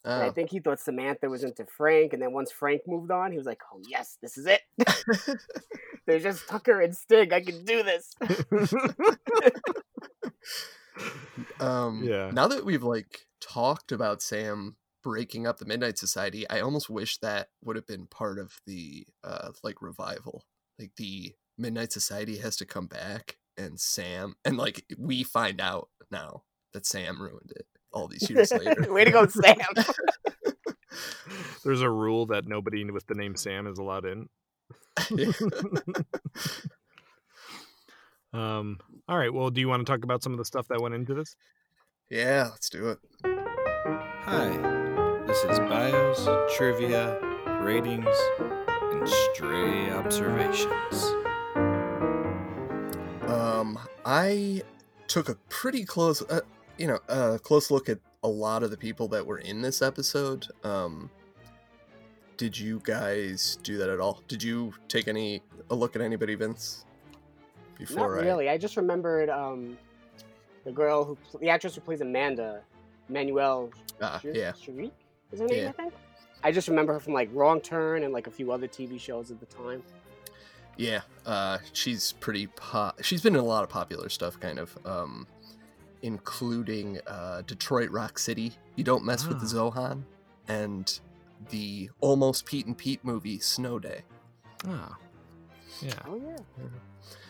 And 0.05 0.23
I 0.23 0.29
Oh. 0.29 0.31
think 0.31 0.49
he 0.51 0.59
thought 0.59 0.79
Samantha 0.79 1.29
was 1.29 1.43
into 1.43 1.65
Frank, 1.65 2.13
and 2.13 2.21
then 2.21 2.33
once 2.33 2.51
Frank 2.51 2.81
moved 2.87 3.11
on, 3.11 3.31
he 3.31 3.37
was 3.37 3.45
like, 3.47 3.61
"Oh 3.73 3.79
yes, 3.87 4.17
this 4.21 4.37
is 4.37 4.45
it." 4.47 4.61
There's 6.07 6.23
just 6.23 6.47
Tucker 6.47 6.81
and 6.81 6.95
Stig. 6.95 7.31
I 7.33 7.41
can 7.41 7.63
do 7.65 7.83
this. 7.83 8.13
Um, 11.59 12.03
Yeah. 12.03 12.31
Now 12.33 12.47
that 12.47 12.65
we've 12.65 12.83
like 12.83 13.27
talked 13.39 13.91
about 13.91 14.21
Sam 14.21 14.75
breaking 15.03 15.47
up 15.47 15.57
the 15.57 15.65
Midnight 15.65 15.97
Society, 15.97 16.47
I 16.49 16.59
almost 16.61 16.89
wish 16.89 17.17
that 17.19 17.47
would 17.63 17.75
have 17.75 17.87
been 17.87 18.07
part 18.07 18.39
of 18.39 18.59
the 18.65 19.07
uh 19.23 19.51
like 19.63 19.81
revival. 19.81 20.43
Like 20.79 20.91
the 20.97 21.33
Midnight 21.57 21.91
Society 21.91 22.37
has 22.37 22.55
to 22.57 22.65
come 22.65 22.87
back, 22.87 23.37
and 23.61 23.79
Sam 23.79 24.35
and 24.43 24.57
like 24.57 24.85
we 24.97 25.23
find 25.23 25.61
out 25.61 25.89
now 26.09 26.43
that 26.73 26.85
Sam 26.85 27.21
ruined 27.21 27.53
it 27.55 27.65
all 27.93 28.07
these 28.07 28.29
years 28.29 28.51
later. 28.51 28.87
Way 28.93 29.05
to 29.05 29.11
go, 29.11 29.27
Sam. 29.27 29.55
There's 31.63 31.81
a 31.81 31.89
rule 31.89 32.25
that 32.27 32.47
nobody 32.47 32.83
with 32.89 33.07
the 33.07 33.15
name 33.15 33.35
Sam 33.35 33.67
is 33.67 33.77
allowed 33.77 34.05
in. 34.05 34.27
um. 38.33 38.79
All 39.07 39.17
right. 39.17 39.33
Well, 39.33 39.49
do 39.49 39.61
you 39.61 39.67
want 39.67 39.85
to 39.85 39.91
talk 39.91 40.03
about 40.03 40.23
some 40.23 40.31
of 40.31 40.37
the 40.37 40.45
stuff 40.45 40.67
that 40.69 40.81
went 40.81 40.95
into 40.95 41.13
this? 41.13 41.35
yeah, 42.09 42.47
let's 42.51 42.69
do 42.69 42.89
it. 42.89 42.99
Hi, 43.23 44.49
this 45.25 45.43
is 45.43 45.59
bios, 45.59 46.27
trivia, 46.55 47.17
ratings, 47.61 48.15
and 48.91 49.07
stray 49.07 49.91
observations. 49.91 51.20
I 54.05 54.63
took 55.07 55.29
a 55.29 55.35
pretty 55.49 55.83
close, 55.83 56.21
uh, 56.23 56.41
you 56.77 56.87
know, 56.87 56.99
a 57.07 57.39
close 57.39 57.69
look 57.71 57.89
at 57.89 57.99
a 58.23 58.27
lot 58.27 58.63
of 58.63 58.71
the 58.71 58.77
people 58.77 59.07
that 59.09 59.25
were 59.25 59.39
in 59.39 59.61
this 59.61 59.81
episode. 59.81 60.47
Um, 60.63 61.09
did 62.37 62.57
you 62.57 62.81
guys 62.83 63.57
do 63.63 63.77
that 63.77 63.89
at 63.89 63.99
all? 63.99 64.21
Did 64.27 64.41
you 64.41 64.73
take 64.87 65.07
any 65.07 65.41
a 65.69 65.75
look 65.75 65.95
at 65.95 66.01
anybody, 66.01 66.35
Vince? 66.35 66.85
Before 67.77 68.19
I, 68.19 68.23
really. 68.23 68.49
I 68.49 68.57
just 68.57 68.77
remembered 68.77 69.29
um, 69.29 69.77
the 70.65 70.71
girl 70.71 71.03
who, 71.03 71.17
the 71.39 71.49
actress 71.49 71.75
who 71.75 71.81
plays 71.81 72.01
Amanda, 72.01 72.61
Manuel. 73.09 73.69
Shir- 74.21 74.31
yeah. 74.33 74.51
Chriqui 74.51 74.91
is 75.31 75.39
her 75.39 75.47
name, 75.47 75.63
Yeah. 75.63 75.69
I 75.69 75.71
think. 75.71 75.93
I 76.43 76.51
just 76.51 76.67
remember 76.67 76.93
her 76.93 76.99
from 76.99 77.13
like 77.13 77.29
Wrong 77.33 77.61
Turn 77.61 78.03
and 78.03 78.13
like 78.13 78.25
a 78.27 78.31
few 78.31 78.51
other 78.51 78.67
TV 78.67 78.99
shows 78.99 79.29
at 79.29 79.39
the 79.39 79.45
time. 79.45 79.83
Yeah, 80.77 81.01
uh, 81.25 81.59
she's 81.73 82.13
pretty 82.13 82.47
pop. 82.47 83.03
She's 83.03 83.21
been 83.21 83.35
in 83.35 83.41
a 83.41 83.45
lot 83.45 83.63
of 83.63 83.69
popular 83.69 84.09
stuff, 84.09 84.39
kind 84.39 84.59
of, 84.59 84.77
um, 84.85 85.27
including 86.01 86.99
uh, 87.07 87.41
Detroit 87.43 87.89
Rock 87.91 88.17
City. 88.17 88.53
You 88.75 88.83
don't 88.83 89.05
mess 89.05 89.27
with 89.27 89.39
the 89.39 89.45
Zohan, 89.45 90.03
and 90.47 90.99
the 91.49 91.89
almost 91.99 92.45
Pete 92.45 92.65
and 92.65 92.77
Pete 92.77 93.03
movie 93.03 93.39
Snow 93.39 93.79
Day. 93.79 94.01
Oh. 94.67 94.95
Yeah. 95.81 95.93
Oh 96.07 96.21
yeah. 96.23 96.37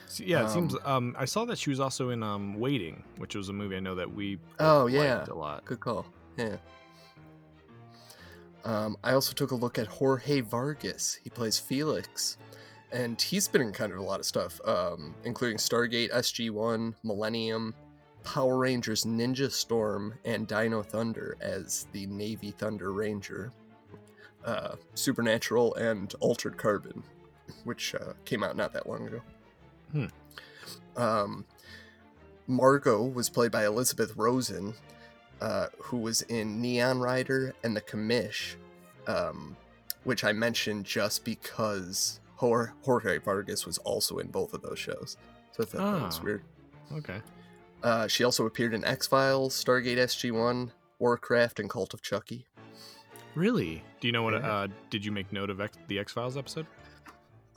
So, 0.07 0.23
yeah, 0.25 0.45
it 0.45 0.49
seems. 0.49 0.75
Um, 0.75 0.81
Um, 0.85 1.15
I 1.17 1.23
saw 1.25 1.45
that 1.45 1.57
she 1.57 1.69
was 1.69 1.79
also 1.79 2.09
in 2.09 2.21
um 2.21 2.59
Waiting, 2.59 3.03
which 3.17 3.35
was 3.35 3.47
a 3.49 3.53
movie 3.53 3.77
I 3.77 3.79
know 3.79 3.95
that 3.95 4.13
we. 4.13 4.39
Oh 4.59 4.87
yeah, 4.87 5.17
liked 5.17 5.29
a 5.29 5.35
lot. 5.35 5.63
Good 5.65 5.79
call. 5.79 6.05
Yeah. 6.37 6.57
Um, 8.63 8.97
I 9.03 9.13
also 9.13 9.33
took 9.33 9.51
a 9.51 9.55
look 9.55 9.79
at 9.79 9.87
Jorge 9.87 10.41
Vargas. 10.41 11.17
He 11.23 11.29
plays 11.29 11.57
Felix, 11.57 12.37
and 12.91 13.21
he's 13.21 13.47
been 13.47 13.61
in 13.61 13.71
kind 13.71 13.91
of 13.91 13.99
a 13.99 14.03
lot 14.03 14.19
of 14.19 14.25
stuff, 14.25 14.59
um, 14.65 15.15
including 15.23 15.57
Stargate 15.57 16.11
SG-1, 16.11 16.93
Millennium, 17.03 17.73
Power 18.23 18.57
Rangers 18.57 19.05
Ninja 19.05 19.51
Storm, 19.51 20.13
and 20.25 20.47
Dino 20.47 20.83
Thunder 20.83 21.37
as 21.41 21.87
the 21.91 22.05
Navy 22.07 22.51
Thunder 22.51 22.91
Ranger. 22.91 23.51
Uh, 24.43 24.75
Supernatural 24.95 25.75
and 25.75 26.13
Altered 26.19 26.57
Carbon, 26.57 27.03
which 27.63 27.93
uh, 27.93 28.13
came 28.25 28.43
out 28.43 28.55
not 28.55 28.73
that 28.73 28.89
long 28.89 29.07
ago. 29.07 29.21
Hmm. 29.91 30.05
Um, 30.97 31.45
Margot 32.47 33.03
was 33.03 33.29
played 33.29 33.51
by 33.51 33.65
Elizabeth 33.65 34.17
Rosen, 34.17 34.73
uh, 35.41 35.67
who 35.79 35.97
was 35.97 36.23
in 36.23 36.59
Neon 36.59 36.99
Rider 36.99 37.53
and 37.63 37.75
The 37.75 37.81
Commish, 37.81 38.55
um, 39.07 39.55
which 40.03 40.23
I 40.23 40.33
mentioned 40.33 40.85
just 40.85 41.23
because 41.23 42.19
Jorge 42.41 43.17
Vargas 43.19 43.65
was 43.65 43.77
also 43.79 44.17
in 44.17 44.27
both 44.27 44.53
of 44.53 44.61
those 44.61 44.79
shows. 44.79 45.17
So 45.51 45.63
I 45.63 45.65
thought 45.65 45.93
that 45.99 46.05
was 46.05 46.19
Ah. 46.19 46.23
weird. 46.23 46.43
Okay. 46.93 47.21
Uh, 47.83 48.07
she 48.07 48.23
also 48.23 48.45
appeared 48.45 48.73
in 48.73 48.83
X 48.83 49.07
Files, 49.07 49.53
Stargate 49.63 49.97
SG-1, 49.97 50.71
Warcraft, 50.99 51.59
and 51.59 51.69
Cult 51.69 51.93
of 51.93 52.01
Chucky. 52.01 52.45
Really? 53.35 53.83
Do 53.99 54.07
you 54.07 54.11
know 54.11 54.23
what? 54.23 54.33
Yeah. 54.33 54.39
Uh, 54.51 54.67
did 54.89 55.05
you 55.05 55.11
make 55.11 55.31
note 55.31 55.49
of 55.49 55.61
X, 55.61 55.77
the 55.87 55.99
X 55.99 56.11
Files 56.11 56.35
episode? 56.37 56.65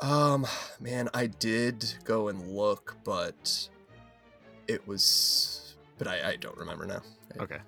Um, 0.01 0.47
man, 0.81 1.09
I 1.15 1.27
did 1.27 1.95
go 2.05 2.29
and 2.29 2.49
look, 2.49 2.97
but 3.05 3.69
it 4.69 4.87
was, 4.87 5.77
but 5.99 6.07
I, 6.09 6.31
I 6.31 6.37
don't 6.37 6.57
remember 6.57 6.85
now. 6.87 7.01
Okay. 7.41 7.59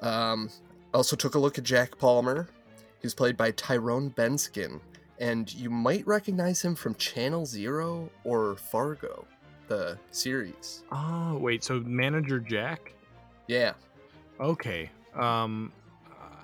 Um, 0.00 0.50
also 0.92 1.16
took 1.16 1.34
a 1.34 1.38
look 1.38 1.58
at 1.58 1.64
Jack 1.64 1.98
Palmer. 1.98 2.48
He's 3.04 3.12
played 3.12 3.36
by 3.36 3.50
Tyrone 3.50 4.08
Benskin, 4.12 4.80
and 5.18 5.52
you 5.52 5.68
might 5.68 6.06
recognize 6.06 6.62
him 6.64 6.74
from 6.74 6.94
Channel 6.94 7.44
Zero 7.44 8.08
or 8.24 8.56
Fargo, 8.56 9.26
the 9.68 9.98
series. 10.10 10.84
Oh 10.90 11.36
wait, 11.36 11.62
so 11.62 11.80
manager 11.80 12.40
Jack? 12.40 12.94
Yeah. 13.46 13.74
Okay. 14.40 14.88
Um, 15.14 15.70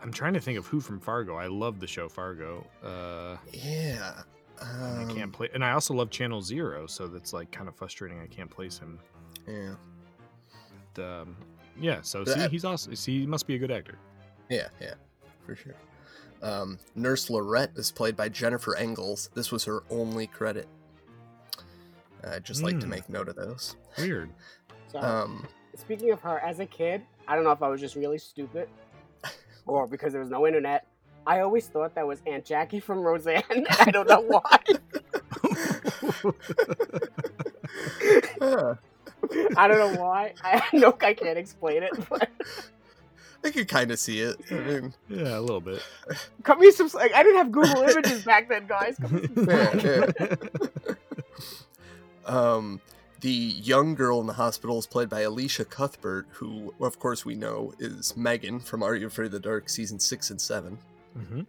I'm 0.02 0.12
trying 0.12 0.34
to 0.34 0.40
think 0.40 0.58
of 0.58 0.66
who 0.66 0.80
from 0.80 1.00
Fargo. 1.00 1.36
I 1.36 1.46
love 1.46 1.80
the 1.80 1.86
show 1.86 2.10
Fargo. 2.10 2.66
Uh, 2.84 3.38
Yeah. 3.54 4.20
and 4.60 4.98
I 4.98 5.02
Um, 5.04 5.16
can't 5.16 5.32
play, 5.32 5.48
and 5.54 5.64
I 5.64 5.70
also 5.72 5.94
love 5.94 6.10
Channel 6.10 6.42
Zero, 6.42 6.86
so 6.86 7.08
that's 7.08 7.32
like 7.32 7.50
kind 7.50 7.68
of 7.70 7.74
frustrating. 7.74 8.20
I 8.20 8.26
can't 8.26 8.50
place 8.50 8.76
him. 8.78 8.98
Yeah. 9.48 9.76
But, 10.92 11.02
um, 11.22 11.36
yeah. 11.80 12.02
So 12.02 12.22
see, 12.26 12.38
ep- 12.38 12.50
he's 12.50 12.66
also 12.66 12.92
see, 12.92 13.20
he 13.20 13.26
must 13.26 13.46
be 13.46 13.54
a 13.54 13.58
good 13.58 13.70
actor. 13.70 13.94
Yeah, 14.50 14.68
yeah, 14.78 14.92
for 15.46 15.56
sure. 15.56 15.72
Um, 16.42 16.78
Nurse 16.94 17.28
Lorette 17.30 17.72
is 17.76 17.90
played 17.90 18.16
by 18.16 18.28
Jennifer 18.28 18.74
Engels. 18.76 19.30
This 19.34 19.52
was 19.52 19.64
her 19.64 19.82
only 19.90 20.26
credit. 20.26 20.66
I'd 22.24 22.44
just 22.44 22.62
like 22.62 22.78
to 22.80 22.86
Hmm. 22.86 22.90
make 22.90 23.08
note 23.08 23.28
of 23.28 23.36
those. 23.36 23.76
Weird. 23.98 24.30
So, 24.92 24.98
Um, 25.00 25.46
speaking 25.76 26.10
of 26.12 26.20
her, 26.22 26.38
as 26.40 26.60
a 26.60 26.66
kid, 26.66 27.02
I 27.28 27.34
don't 27.34 27.44
know 27.44 27.52
if 27.52 27.62
I 27.62 27.68
was 27.68 27.80
just 27.80 27.94
really 27.96 28.18
stupid 28.18 28.68
or 29.66 29.86
because 29.86 30.12
there 30.12 30.20
was 30.20 30.30
no 30.30 30.46
internet. 30.46 30.86
I 31.26 31.40
always 31.40 31.68
thought 31.68 31.94
that 31.94 32.06
was 32.06 32.20
Aunt 32.26 32.44
Jackie 32.44 32.80
from 32.80 33.00
Roseanne. 33.00 33.42
I 33.78 33.90
don't 33.90 34.08
know 34.08 34.20
why. 34.20 34.58
I 39.56 39.68
don't 39.68 39.78
know 39.78 40.00
why. 40.00 40.34
I 40.42 40.62
know 40.72 40.96
I 41.00 41.14
can't 41.14 41.38
explain 41.38 41.82
it, 41.82 41.92
but 42.08 42.28
I 43.44 43.50
could 43.50 43.68
kind 43.68 43.90
of 43.90 43.98
see 43.98 44.20
it. 44.20 44.36
I 44.50 44.54
mean, 44.54 44.94
Yeah, 45.08 45.38
a 45.38 45.40
little 45.40 45.60
bit. 45.60 45.82
cut 46.42 46.58
me 46.60 46.70
some. 46.70 46.90
Like, 46.92 47.14
I 47.14 47.22
didn't 47.22 47.38
have 47.38 47.52
Google 47.52 47.82
Images 47.88 48.24
back 48.24 48.48
then, 48.48 48.66
guys. 48.66 48.96
Cut 49.00 49.10
me 49.12 49.26
some 49.34 49.46
yeah, 49.48 50.34
Um, 52.26 52.80
the 53.20 53.30
young 53.30 53.94
girl 53.94 54.20
in 54.20 54.26
the 54.26 54.32
hospital 54.34 54.78
is 54.78 54.86
played 54.86 55.08
by 55.08 55.24
Elisha 55.24 55.64
Cuthbert, 55.64 56.26
who, 56.32 56.72
of 56.80 56.98
course, 56.98 57.24
we 57.24 57.34
know 57.34 57.72
is 57.78 58.16
Megan 58.16 58.60
from 58.60 58.82
Are 58.82 58.94
You 58.94 59.06
Afraid 59.08 59.26
of 59.26 59.32
the 59.32 59.40
Dark 59.40 59.68
season 59.68 59.98
six 59.98 60.30
and 60.30 60.40
7 60.40 60.78
Mhm. 61.18 61.46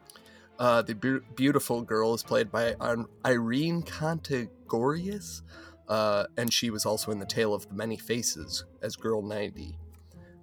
Uh, 0.58 0.82
the 0.82 0.94
beau- 0.96 1.22
beautiful 1.36 1.82
girl 1.82 2.14
is 2.14 2.24
played 2.24 2.52
by 2.52 2.74
um, 2.80 3.08
Irene 3.26 3.84
Contegorius, 3.84 5.42
uh, 5.88 6.26
and 6.38 6.52
she 6.54 6.70
was 6.70 6.86
also 6.86 7.12
in 7.12 7.20
The 7.20 7.26
Tale 7.26 7.54
of 7.54 7.68
the 7.68 7.74
Many 7.76 7.98
Faces 7.98 8.64
as 8.82 8.96
Girl 8.96 9.22
90. 9.22 9.78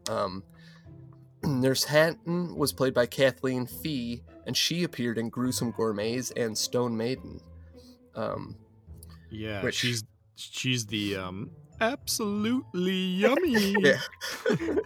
Um, 0.08 0.42
Nurse 1.44 1.84
Hatton 1.84 2.56
was 2.56 2.72
played 2.72 2.94
by 2.94 3.06
Kathleen 3.06 3.66
Fee, 3.66 4.22
and 4.46 4.56
she 4.56 4.84
appeared 4.84 5.18
in 5.18 5.28
Gruesome 5.28 5.70
Gourmets 5.72 6.30
and 6.32 6.56
Stone 6.56 6.96
Maiden. 6.96 7.40
Um, 8.14 8.56
Yeah, 9.30 9.62
Which- 9.62 9.74
she's 9.76 10.04
she's 10.36 10.86
the 10.86 11.16
um 11.16 11.50
absolutely 11.80 12.92
yummy. 13.22 13.74
yeah. 13.80 13.98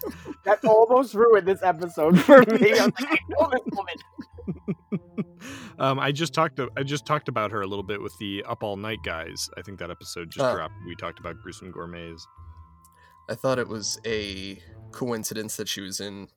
That 0.44 0.64
almost 0.64 1.14
ruined 1.14 1.46
this 1.46 1.62
episode 1.62 2.18
for 2.20 2.38
me. 2.40 2.72
I 2.72 2.86
was 2.86 2.92
like, 3.00 3.20
I 3.40 3.58
woman. 3.76 5.04
um, 5.78 6.00
I 6.00 6.10
just 6.10 6.34
talked. 6.34 6.56
To, 6.56 6.68
I 6.76 6.82
just 6.82 7.06
talked 7.06 7.28
about 7.28 7.52
her 7.52 7.62
a 7.62 7.66
little 7.66 7.84
bit 7.84 8.02
with 8.02 8.12
the 8.18 8.44
Up 8.48 8.64
All 8.64 8.76
Night 8.76 8.98
guys. 9.04 9.48
I 9.56 9.62
think 9.62 9.78
that 9.78 9.90
episode 9.92 10.30
just 10.32 10.44
Oh. 10.44 10.52
dropped. 10.56 10.74
We 10.84 10.96
talked 10.96 11.20
about 11.20 11.36
gruesome 11.40 11.70
gourmets. 11.70 12.26
I 13.28 13.34
thought 13.34 13.58
it 13.58 13.68
was 13.68 13.98
a 14.06 14.58
coincidence 14.90 15.56
that 15.56 15.68
she 15.68 15.80
was 15.80 16.00
in 16.00 16.28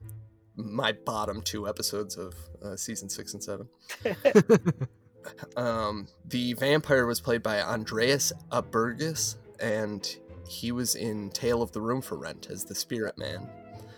my 0.55 0.93
bottom 0.93 1.41
two 1.41 1.67
episodes 1.67 2.15
of 2.17 2.33
uh, 2.63 2.75
season 2.75 3.09
six 3.09 3.33
and 3.33 3.43
seven. 3.43 3.67
um, 5.57 6.07
the 6.27 6.53
vampire 6.53 7.05
was 7.05 7.19
played 7.19 7.43
by 7.43 7.61
Andreas 7.61 8.31
Apergis, 8.51 9.35
and 9.59 10.15
he 10.47 10.71
was 10.71 10.95
in 10.95 11.29
Tale 11.31 11.61
of 11.61 11.71
the 11.71 11.81
Room 11.81 12.01
for 12.01 12.17
Rent 12.17 12.47
as 12.49 12.63
the 12.63 12.75
Spirit 12.75 13.17
Man. 13.17 13.47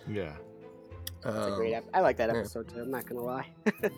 Yeah. 0.09 0.33
It's 1.17 1.25
a 1.25 1.51
Um, 1.51 1.55
great 1.55 1.73
ep- 1.73 1.89
I 1.93 1.99
like 2.01 2.17
that 2.17 2.29
yeah. 2.29 2.37
episode 2.39 2.69
too. 2.69 2.81
I'm 2.81 2.91
not 2.91 3.05
gonna 3.05 3.21
lie. 3.21 3.47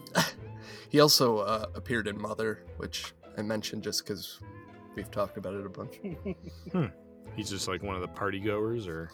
He 0.89 0.99
also 0.99 1.37
uh, 1.39 1.65
appeared 1.73 2.07
in 2.07 2.19
Mother, 2.21 2.63
which 2.77 3.13
I 3.37 3.41
mentioned 3.41 3.81
just 3.81 4.03
because 4.03 4.39
we've 4.95 5.09
talked 5.09 5.37
about 5.37 5.53
it 5.53 5.65
a 5.65 5.69
bunch. 5.69 5.99
Hmm. 6.71 6.85
He's 7.39 7.49
just 7.49 7.69
like 7.69 7.81
one 7.81 7.95
of 7.95 8.01
the 8.01 8.07
party 8.09 8.41
goers, 8.41 8.85
or 8.85 9.09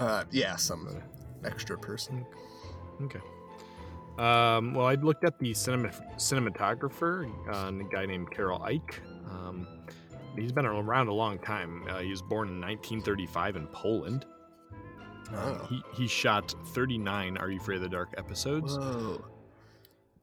Uh, 0.00 0.24
yeah, 0.32 0.56
some 0.56 1.00
extra 1.44 1.78
person. 1.78 2.26
okay. 3.02 3.20
Um, 4.18 4.74
well, 4.74 4.86
I 4.86 4.94
looked 4.96 5.24
at 5.24 5.38
the 5.38 5.54
cinema, 5.54 5.90
cinematographer, 6.16 7.30
uh, 7.48 7.68
a 7.72 7.84
guy 7.88 8.04
named 8.04 8.32
Karol 8.32 8.60
Ike. 8.64 9.00
Um, 9.30 9.68
he's 10.34 10.50
been 10.50 10.66
around 10.66 11.06
a 11.06 11.12
long 11.12 11.38
time. 11.38 11.86
Uh, 11.88 12.00
he 12.00 12.10
was 12.10 12.20
born 12.20 12.48
in 12.48 12.60
1935 12.60 13.54
in 13.54 13.68
Poland. 13.68 14.26
Oh. 15.32 15.64
he, 15.70 15.82
he 15.94 16.08
shot 16.08 16.52
39 16.74 17.36
Are 17.36 17.48
You 17.48 17.60
Afraid 17.60 17.76
of 17.76 17.82
the 17.82 17.88
Dark 17.88 18.12
episodes. 18.18 18.76
Whoa. 18.76 19.24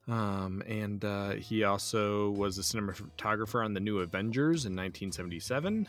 Um, 0.10 0.62
and 0.68 1.06
uh, 1.06 1.32
he 1.36 1.64
also 1.64 2.32
was 2.32 2.58
a 2.58 2.62
cinematographer 2.64 3.64
on 3.64 3.74
the 3.74 3.80
New 3.80 4.00
Avengers 4.00 4.66
in 4.66 4.74
1977. 4.76 5.88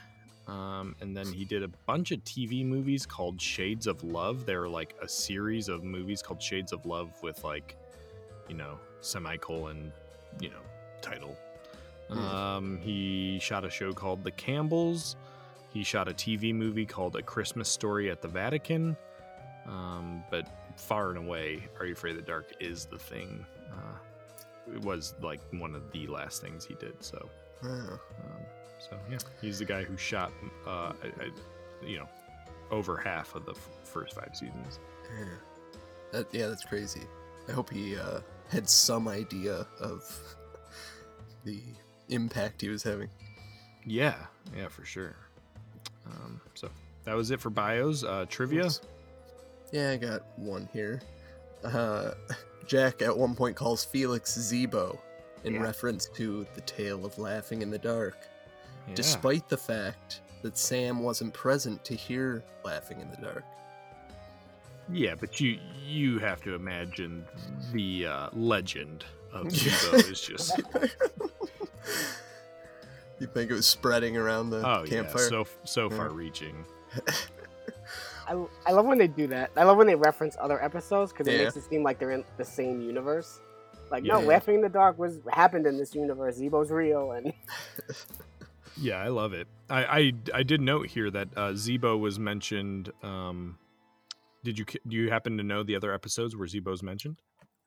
Um, 0.51 0.97
and 1.01 1.17
then 1.17 1.33
he 1.33 1.45
did 1.45 1.63
a 1.63 1.69
bunch 1.87 2.11
of 2.11 2.25
TV 2.25 2.65
movies 2.67 3.07
called 3.07 3.41
Shades 3.41 3.87
of 3.87 4.03
Love. 4.03 4.47
They 4.47 4.57
were 4.57 4.69
like 4.69 4.97
a 5.01 5.09
series 5.09 5.69
of 5.69 5.85
movies 5.85 6.23
called 6.23 6.43
Shades 6.43 6.73
of 6.73 6.85
Love 6.87 7.11
with 7.23 7.45
like, 7.45 7.77
you 8.49 8.57
know, 8.57 8.79
semicolon, 9.01 9.93
you 10.41 10.51
know, 10.51 10.63
title. 11.03 11.37
Hmm. 12.09 12.19
Um, 12.19 12.79
he 12.79 13.39
shot 13.41 13.65
a 13.65 13.71
show 13.71 13.93
called 13.93 14.25
The 14.25 14.33
Campbells. 14.33 15.15
He 15.73 15.85
shot 15.85 16.09
a 16.09 16.13
TV 16.13 16.53
movie 16.53 16.87
called 16.87 17.15
A 17.15 17.23
Christmas 17.23 17.69
Story 17.69 18.11
at 18.11 18.21
the 18.21 18.29
Vatican. 18.29 18.97
Um, 19.69 20.25
but 20.33 20.49
far 20.77 21.11
and 21.11 21.19
away, 21.19 21.69
Are 21.79 21.87
You 21.87 21.93
Afraid 21.93 22.13
of 22.13 22.17
the 22.17 22.23
Dark 22.23 22.53
is 22.59 22.87
the 22.87 22.99
thing. 22.99 23.47
Uh, 23.71 24.75
it 24.75 24.83
was 24.85 25.15
like 25.23 25.41
one 25.53 25.77
of 25.77 25.93
the 25.93 26.09
last 26.09 26.43
things 26.43 26.65
he 26.65 26.75
did. 26.75 26.95
So, 27.05 27.29
Wow. 27.63 28.01
So 28.81 28.97
yeah, 29.11 29.19
he's 29.41 29.59
the 29.59 29.65
guy 29.65 29.85
who 29.85 29.97
shot, 29.97 30.33
uh, 30.67 30.93
I, 31.05 31.07
I, 31.21 31.87
you 31.87 31.99
know, 31.99 32.09
over 32.71 32.97
half 32.97 33.35
of 33.35 33.45
the 33.45 33.53
f- 33.53 33.69
first 33.85 34.15
five 34.15 34.31
seasons. 34.35 34.79
Yeah. 35.19 35.25
That, 36.13 36.27
yeah, 36.33 36.47
that's 36.49 36.65
crazy. 36.65 37.03
I 37.49 37.53
hope 37.53 37.71
he 37.71 37.97
uh, 37.97 38.21
had 38.49 38.69
some 38.69 39.07
idea 39.09 39.67
of 39.81 40.19
the 41.45 41.61
impact 42.09 42.61
he 42.63 42.69
was 42.69 42.83
having. 42.83 43.09
Yeah, 43.87 44.17
yeah, 44.57 44.69
for 44.69 44.85
sure. 44.85 45.15
Um, 46.07 46.41
so 46.55 46.69
that 47.05 47.15
was 47.15 47.31
it 47.31 47.41
for 47.41 47.51
bios. 47.51 48.03
Uh, 48.05 48.27
trivia. 48.29 48.67
Oops. 48.67 48.81
Yeah, 49.73 49.91
I 49.91 49.97
got 49.97 50.23
one 50.37 50.69
here. 50.73 51.01
Uh, 51.65 52.13
Jack 52.67 53.03
at 53.03 53.17
one 53.17 53.35
point 53.35 53.57
calls 53.57 53.85
Felix 53.85 54.37
Zeebo 54.37 54.99
in 55.45 55.55
Yeah. 55.55 55.61
reference 55.63 56.07
to 56.15 56.47
the 56.55 56.61
tale 56.63 57.05
of 57.07 57.19
laughing 57.19 57.63
in 57.63 57.71
the 57.71 57.79
dark, 57.79 58.17
Yeah. 58.91 58.95
despite 58.97 59.49
the 59.49 59.57
fact 59.57 60.21
that 60.43 60.57
Sam 60.59 61.01
wasn't 61.01 61.33
present 61.35 61.85
to 61.85 61.95
hear 61.95 62.43
laughing 62.65 63.01
in 63.01 63.11
the 63.11 63.17
dark. 63.17 63.45
Yeah, 64.93 65.15
but 65.15 65.39
you 65.41 65.59
you 65.87 66.19
have 66.19 66.43
to 66.43 66.55
imagine 66.55 67.25
the 67.73 68.07
uh, 68.07 68.29
legend 68.33 69.05
of 69.33 69.47
Zeebo 69.49 70.11
is 70.11 70.21
just 70.21 70.61
You 73.21 73.27
think 73.27 73.51
it 73.51 73.55
was 73.55 73.67
spreading 73.67 74.17
around 74.17 74.51
the 74.51 74.67
oh 74.67 74.85
campfire? 74.87 75.23
yeah, 75.23 75.29
so 75.29 75.47
so 75.65 75.91
Yeah. 75.91 75.97
far 75.97 76.09
reaching. 76.11 76.65
I, 78.27 78.45
I 78.67 78.73
love 78.73 78.87
when 78.87 78.99
they 78.99 79.09
do 79.09 79.27
that. 79.29 79.51
I 79.57 79.65
love 79.65 79.77
when 79.77 79.87
they 79.87 79.95
reference 79.97 80.37
other 80.41 80.63
episodes 80.63 81.13
because 81.13 81.27
it 81.27 81.33
Yeah. 81.35 81.45
makes 81.45 81.57
it 81.57 81.65
seem 81.65 81.83
like 81.83 81.99
they're 81.99 82.13
in 82.13 82.25
the 82.39 82.45
same 82.45 82.81
universe. 82.81 83.41
Like, 83.91 84.05
Yeah. 84.05 84.15
no, 84.15 84.21
Laughing 84.21 84.55
in 84.57 84.61
the 84.63 84.69
Dark 84.69 84.99
was 84.99 85.19
happened 85.31 85.67
in 85.67 85.77
this 85.77 85.95
universe. 85.97 86.39
Zeebo's 86.39 86.71
real, 86.71 87.11
and 87.13 87.33
Yeah, 88.77 88.97
I 88.97 89.09
love 89.09 89.33
it. 89.33 89.49
I 89.69 89.85
I, 89.85 90.13
I 90.35 90.43
did 90.43 90.61
note 90.61 90.87
here 90.87 91.11
that 91.11 91.29
uh, 91.37 91.51
Zeebo 91.53 91.99
was 91.99 92.19
mentioned. 92.19 92.91
Um, 93.03 93.59
did 94.45 94.59
you 94.59 94.65
do 94.65 94.97
you 94.97 95.11
happen 95.11 95.37
to 95.39 95.43
know 95.43 95.63
the 95.63 95.77
other 95.77 95.93
episodes 95.93 96.37
where 96.37 96.47
Zeebo's 96.47 96.83
mentioned? 96.83 97.21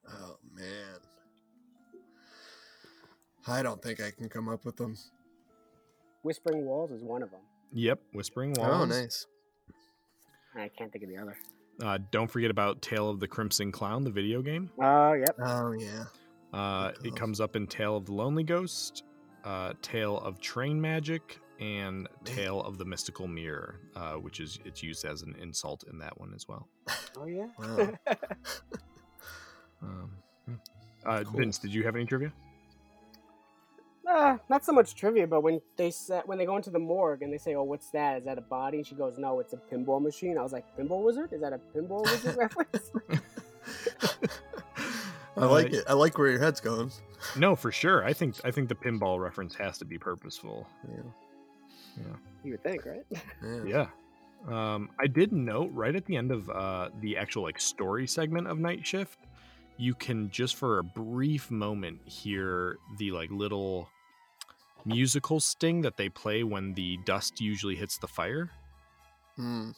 Oh 0.08 0.36
man, 0.54 0.98
I 3.46 3.62
don't 3.62 3.82
think 3.82 4.00
I 4.00 4.10
can 4.10 4.28
come 4.28 4.48
up 4.48 4.64
with 4.64 4.76
them. 4.76 4.96
Whispering 6.22 6.64
Walls 6.64 6.90
is 6.90 7.02
one 7.02 7.22
of 7.22 7.30
them. 7.30 7.40
Yep, 7.72 8.00
Whispering 8.12 8.54
Walls. 8.54 8.70
Oh, 8.72 8.84
nice. 8.84 9.26
I 10.56 10.68
can't 10.68 10.90
think 10.92 11.04
of 11.04 11.10
the 11.10 11.18
other. 11.18 11.36
Uh, 11.82 11.98
don't 12.12 12.30
forget 12.30 12.50
about 12.50 12.80
Tale 12.80 13.10
of 13.10 13.18
the 13.18 13.26
Crimson 13.26 13.72
Clown, 13.72 14.04
the 14.04 14.10
video 14.10 14.42
game. 14.42 14.70
Oh, 14.80 15.12
yep. 15.12 15.36
Oh 15.44 15.72
yeah. 15.72 16.04
Uh, 16.52 16.92
it 17.02 17.16
comes 17.16 17.40
up 17.40 17.56
in 17.56 17.66
Tale 17.66 17.96
of 17.96 18.06
the 18.06 18.12
Lonely 18.12 18.44
Ghost, 18.44 19.02
uh, 19.44 19.74
Tale 19.82 20.18
of 20.18 20.40
Train 20.40 20.80
Magic, 20.80 21.38
and 21.60 22.08
Tale 22.24 22.60
of 22.62 22.78
the 22.78 22.84
Mystical 22.84 23.26
Mirror, 23.28 23.76
uh, 23.94 24.12
which 24.14 24.40
is 24.40 24.58
it's 24.64 24.82
used 24.82 25.04
as 25.04 25.22
an 25.22 25.34
insult 25.40 25.84
in 25.90 25.98
that 25.98 26.18
one 26.20 26.32
as 26.34 26.48
well. 26.48 26.68
Oh 27.16 27.26
yeah. 27.26 27.46
Wow. 27.58 27.90
Um, 29.82 30.10
hmm. 30.46 30.54
uh, 31.04 31.22
Cool. 31.24 31.40
Vince, 31.40 31.58
did 31.58 31.72
you 31.74 31.82
have 31.84 31.94
any 31.94 32.06
trivia? 32.06 32.32
Uh, 34.08 34.38
not 34.48 34.64
so 34.64 34.72
much 34.72 34.94
trivia, 34.94 35.26
but 35.26 35.42
when 35.42 35.60
they 35.76 35.90
sa 35.90 36.22
when 36.26 36.38
they 36.38 36.46
go 36.46 36.56
into 36.56 36.70
the 36.70 36.78
morgue 36.78 37.22
and 37.22 37.32
they 37.32 37.38
say, 37.38 37.54
"Oh, 37.54 37.62
what's 37.64 37.90
that? 37.90 38.18
Is 38.18 38.24
that 38.24 38.36
a 38.38 38.42
body?" 38.42 38.78
And 38.78 38.86
she 38.86 38.94
goes, 38.94 39.16
"No, 39.18 39.40
it's 39.40 39.52
a 39.52 39.56
pinball 39.56 40.00
machine." 40.02 40.36
I 40.38 40.42
was 40.42 40.52
like, 40.52 40.64
"Pinball 40.76 41.02
wizard? 41.04 41.32
Is 41.32 41.40
that 41.40 41.52
a 41.52 41.60
pinball 41.76 42.02
wizard 42.02 42.36
reference?" 42.38 42.90
I 45.36 45.46
like 45.46 45.66
Uh, 45.72 45.76
it. 45.78 45.84
I 45.88 45.92
like 45.94 46.16
where 46.18 46.28
your 46.28 46.38
head's 46.40 46.60
going. 46.60 46.90
No, 47.36 47.54
for 47.56 47.70
sure. 47.72 48.04
I 48.04 48.12
think 48.12 48.36
I 48.44 48.50
think 48.50 48.68
the 48.68 48.74
pinball 48.74 49.18
reference 49.20 49.54
has 49.56 49.78
to 49.78 49.84
be 49.84 49.98
purposeful. 49.98 50.66
Yeah. 50.88 51.02
Yeah. 51.98 52.16
You 52.44 52.50
would 52.52 52.62
think, 52.62 52.84
right? 52.86 53.04
Yeah. 53.10 53.64
Yeah. 53.66 53.86
Um, 54.74 54.90
I 54.98 55.06
did 55.06 55.32
note 55.32 55.70
right 55.72 55.94
at 55.96 56.04
the 56.06 56.16
end 56.16 56.30
of 56.30 56.50
uh, 56.50 56.90
the 57.00 57.16
actual 57.16 57.42
like 57.44 57.58
story 57.60 58.06
segment 58.06 58.46
of 58.46 58.58
Night 58.58 58.86
Shift, 58.86 59.18
you 59.78 59.94
can 59.94 60.30
just 60.30 60.56
for 60.56 60.78
a 60.80 60.84
brief 60.84 61.50
moment 61.50 62.00
hear 62.04 62.76
the 62.98 63.10
like 63.10 63.30
little 63.30 63.88
musical 64.84 65.40
sting 65.40 65.80
that 65.82 65.96
they 65.96 66.08
play 66.10 66.42
when 66.44 66.74
the 66.74 66.98
dust 67.06 67.40
usually 67.40 67.74
hits 67.74 67.96
the 67.98 68.06
fire. 68.08 68.50
Hmm. 69.36 69.70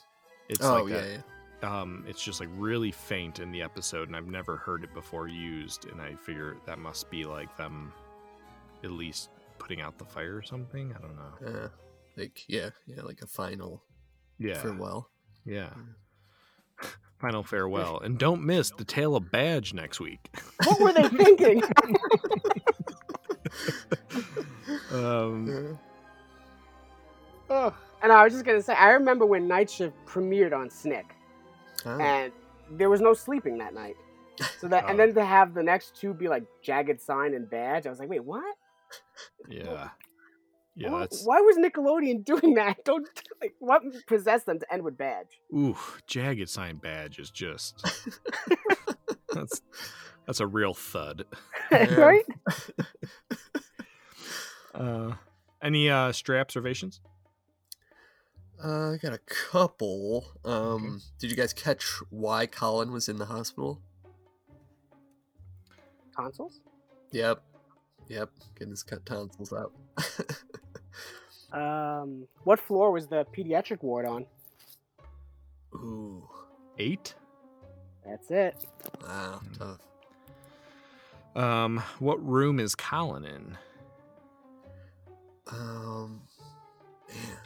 It's 0.49 0.64
Oh, 0.64 0.82
like 0.82 0.92
yeah, 0.92 0.97
a- 0.97 1.24
um, 1.63 2.05
it's 2.07 2.23
just 2.23 2.41
like 2.41 2.49
really 2.57 2.91
faint 2.91 3.41
in 3.41 3.51
the 3.53 3.63
episode, 3.63 4.09
and 4.09 4.17
I've 4.17 4.27
never 4.27 4.57
heard 4.57 4.85
it 4.85 4.93
before 4.95 5.29
used. 5.29 5.87
And 5.91 6.01
I 6.01 6.15
figure 6.15 6.57
that 6.67 6.79
must 6.79 7.11
be 7.11 7.25
like 7.25 7.57
them 7.57 7.93
at 8.85 8.91
least 8.91 9.31
putting 9.59 9.81
out 9.81 9.99
the 9.99 10.05
fire 10.05 10.37
or 10.37 10.43
something. 10.43 10.95
I 10.97 11.01
don't 11.01 11.17
know. 11.17 11.61
Yeah. 11.61 11.69
Like 12.17 12.43
yeah, 12.49 12.71
yeah, 12.87 13.03
like 13.03 13.21
a 13.23 13.27
final 13.27 13.83
Yeah. 14.39 14.61
farewell. 14.61 15.11
Yeah. 15.45 15.71
Final 17.19 17.43
farewell. 17.43 18.01
And 18.01 18.19
don't 18.19 18.43
miss 18.45 18.71
the 18.77 18.85
Tale 18.85 19.17
of 19.17 19.31
Badge 19.31 19.73
next 19.73 20.01
week. 20.01 20.29
what 20.67 20.79
were 20.79 20.93
they 20.93 21.09
thinking? 21.09 21.63
um, 24.93 25.79
Oh, 27.49 27.73
and 28.03 28.13
I 28.13 28.25
was 28.25 28.33
just 28.33 28.45
gonna 28.45 28.61
say, 28.61 28.75
I 28.75 28.91
remember 28.91 29.25
when 29.25 29.47
Night 29.49 29.71
Shift 29.71 29.95
premiered 30.05 30.53
on 30.53 30.69
SNICK, 30.69 31.05
Oh. 31.85 31.99
and 32.01 32.33
there 32.70 32.89
was 32.91 33.01
no 33.01 33.12
sleeping 33.14 33.59
that 33.59 33.74
night. 33.74 33.97
So 34.59 34.68
that, 34.68 34.85
and 34.89 34.95
Oh. 35.01 35.07
then 35.07 35.14
to 35.14 35.24
have 35.24 35.55
the 35.55 35.62
next 35.62 35.97
two 36.01 36.14
be 36.14 36.29
like 36.29 36.45
Jagged 36.62 37.01
Sign 37.01 37.35
and 37.35 37.49
Badge, 37.49 37.87
I 37.87 37.91
was 37.91 37.99
like, 37.99 38.09
wait, 38.09 38.24
what? 38.24 38.45
Yeah. 39.49 39.89
Yeah, 40.79 40.91
Why- 40.91 41.01
that's 41.01 41.24
Why 41.24 41.41
was 41.41 41.57
Nickelodeon 41.57 42.24
doing 42.24 42.55
that? 42.55 42.85
Don't 42.85 43.09
like 43.41 43.55
what 43.61 43.83
possessed 44.07 44.45
them 44.47 44.59
to 44.61 44.72
end 44.72 44.83
with 44.83 44.97
Badge? 44.99 45.41
ooh, 45.55 45.77
jagged 46.07 46.51
sign 46.51 46.77
badge 46.77 47.18
is 47.18 47.31
just 47.31 47.83
that's 49.33 49.62
that's 50.27 50.41
a 50.41 50.47
real 50.47 50.74
thud. 50.74 51.24
right? 51.72 52.24
Uh 54.74 55.14
any 55.62 55.89
uh 55.89 56.12
stray 56.12 56.39
observations? 56.41 57.01
Uh, 58.63 58.93
I 58.93 58.97
got 58.97 59.13
a 59.13 59.19
couple. 59.19 60.25
Um, 60.45 61.03
did 61.19 61.31
you 61.31 61.37
guys 61.37 61.53
catch 61.53 61.85
why 62.11 62.47
Colin 62.47 62.91
was 62.91 63.09
in 63.09 63.17
the 63.19 63.27
hospital? 63.27 63.81
Tonsils? 66.17 66.61
Yep. 67.13 67.43
Yep. 68.09 68.31
Getting 68.59 68.71
his 68.71 68.83
cut 68.83 69.05
tonsils 69.05 69.53
out. 69.53 69.73
Um, 71.53 72.27
what 72.45 72.59
floor 72.61 72.91
was 72.91 73.07
the 73.07 73.25
pediatric 73.35 73.83
ward 73.83 74.05
on? 74.05 74.27
Ooh. 75.75 76.29
Eight? 76.79 77.15
That's 78.05 78.31
it. 78.31 78.67
Wow. 79.03 79.41
Tough. 79.59 79.79
Um 81.35 81.83
what 81.99 82.23
room 82.27 82.59
is 82.59 82.75
Colin 82.75 83.25
in? 83.25 83.59
Um, 85.49 86.23
man. 87.09 87.39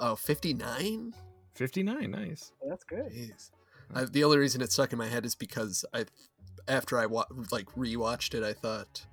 Oh, 0.00 0.16
59? 0.16 1.14
59, 1.54 2.10
nice. 2.10 2.52
that's 2.66 2.84
good. 2.84 3.12
Jeez. 3.12 3.50
I, 3.94 4.04
the 4.04 4.24
only 4.24 4.38
reason 4.38 4.62
it 4.62 4.72
stuck 4.72 4.92
in 4.92 4.98
my 4.98 5.08
head 5.08 5.26
is 5.26 5.34
because 5.34 5.84
I, 5.92 6.06
after 6.66 6.98
I 6.98 7.06
wa- 7.06 7.26
like 7.52 7.66
rewatched 7.76 8.34
it, 8.34 8.42
I 8.42 8.54
thought, 8.54 9.04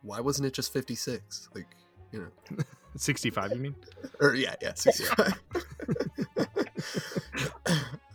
why 0.00 0.20
wasn't 0.20 0.46
it 0.46 0.54
just 0.54 0.72
56? 0.72 1.48
Like, 1.54 1.66
you 2.12 2.20
know. 2.48 2.56
65 2.96 3.52
you 3.52 3.56
mean? 3.58 3.74
or 4.20 4.34
yeah, 4.34 4.54
yeah, 4.60 4.74
65. 4.74 5.40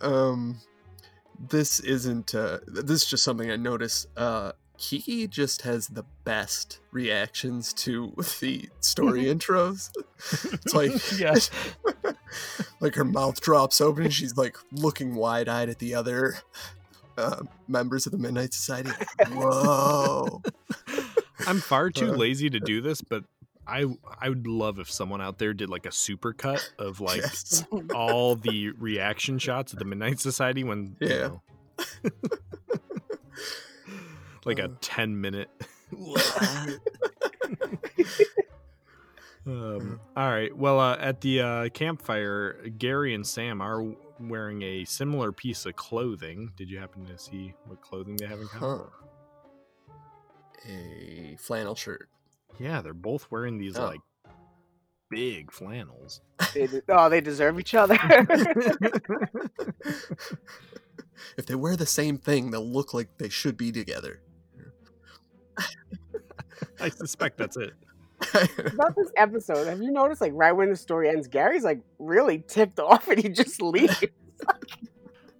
um 0.00 0.58
this 1.50 1.80
isn't 1.80 2.34
uh 2.34 2.58
this 2.66 3.02
is 3.02 3.06
just 3.06 3.24
something 3.24 3.50
I 3.50 3.56
noticed. 3.56 4.06
Uh 4.16 4.52
Kiki 4.78 5.26
just 5.26 5.62
has 5.62 5.88
the 5.88 6.04
best 6.24 6.80
reactions 6.92 7.72
to 7.74 8.14
the 8.40 8.68
story 8.80 9.24
intros. 9.34 9.90
It's 10.52 10.74
like 10.74 10.92
Yes. 11.18 11.50
like 12.80 12.94
her 12.94 13.04
mouth 13.04 13.40
drops 13.40 13.80
open 13.80 14.04
and 14.04 14.14
she's 14.14 14.36
like 14.36 14.56
looking 14.72 15.14
wide-eyed 15.14 15.68
at 15.68 15.78
the 15.78 15.94
other 15.94 16.36
uh, 17.16 17.42
members 17.66 18.06
of 18.06 18.12
the 18.12 18.18
Midnight 18.18 18.54
Society. 18.54 18.90
Whoa. 19.32 20.42
I'm 21.46 21.60
far 21.60 21.90
too 21.90 22.12
Uh, 22.12 22.16
lazy 22.16 22.48
to 22.50 22.60
do 22.60 22.80
this, 22.80 23.00
but 23.00 23.24
I 23.66 23.84
I 24.20 24.28
would 24.28 24.46
love 24.46 24.78
if 24.78 24.90
someone 24.90 25.20
out 25.20 25.38
there 25.38 25.52
did 25.52 25.68
like 25.68 25.84
a 25.86 25.92
super 25.92 26.32
cut 26.32 26.72
of 26.78 27.00
like 27.00 27.20
Yes. 27.22 27.64
all 27.94 28.36
the 28.36 28.70
reaction 28.78 29.38
shots 29.38 29.72
of 29.72 29.78
the 29.78 29.84
Midnight 29.84 30.20
Society 30.20 30.62
when 30.64 30.96
you 31.00 31.08
Yeah. 31.08 31.16
know, 31.28 31.42
like 34.48 34.58
a 34.58 34.68
10 34.80 35.20
minute 35.20 35.48
um, 39.46 40.00
all 40.16 40.30
right 40.30 40.56
well 40.56 40.78
uh, 40.80 40.96
at 40.98 41.20
the 41.20 41.40
uh, 41.40 41.68
campfire 41.70 42.54
gary 42.78 43.14
and 43.14 43.26
sam 43.26 43.60
are 43.60 43.84
wearing 44.20 44.62
a 44.62 44.84
similar 44.84 45.32
piece 45.32 45.64
of 45.66 45.76
clothing 45.76 46.52
did 46.56 46.68
you 46.70 46.78
happen 46.78 47.04
to 47.06 47.16
see 47.18 47.54
what 47.66 47.80
clothing 47.80 48.16
they 48.16 48.26
have 48.26 48.40
in 48.40 48.48
common 48.48 48.78
Huh. 48.80 48.84
A 50.68 51.36
flannel 51.38 51.74
shirt. 51.74 52.08
yeah 52.58 52.80
they're 52.82 52.92
both 52.92 53.30
wearing 53.30 53.58
these 53.58 53.78
Oh. 53.78 53.86
like 53.86 54.00
big 55.10 55.50
flannels 55.52 56.20
They 56.52 56.66
de- 56.66 56.82
oh, 56.88 57.08
they 57.08 57.20
deserve 57.22 57.58
each 57.60 57.74
other. 57.74 57.96
If 61.36 61.46
they 61.46 61.56
wear 61.56 61.74
the 61.76 61.84
same 61.86 62.16
thing, 62.16 62.50
they'll 62.52 62.64
look 62.68 62.94
like 62.94 63.18
they 63.18 63.28
should 63.28 63.56
be 63.56 63.72
together. 63.72 64.20
i 66.80 66.88
suspect 66.88 67.38
that's 67.38 67.56
it 67.56 67.72
About 68.58 68.96
this 68.96 69.12
episode, 69.16 69.68
have 69.68 69.80
you 69.80 69.92
noticed, 69.92 70.20
like, 70.20 70.32
right 70.34 70.50
when 70.50 70.70
the 70.70 70.76
story 70.76 71.08
ends, 71.08 71.28
Gary's 71.28 71.62
like 71.62 71.80
really 72.00 72.40
ticked 72.48 72.80
off 72.80 73.06
and 73.06 73.22
he 73.22 73.28
just 73.28 73.62
leaves. 73.62 74.02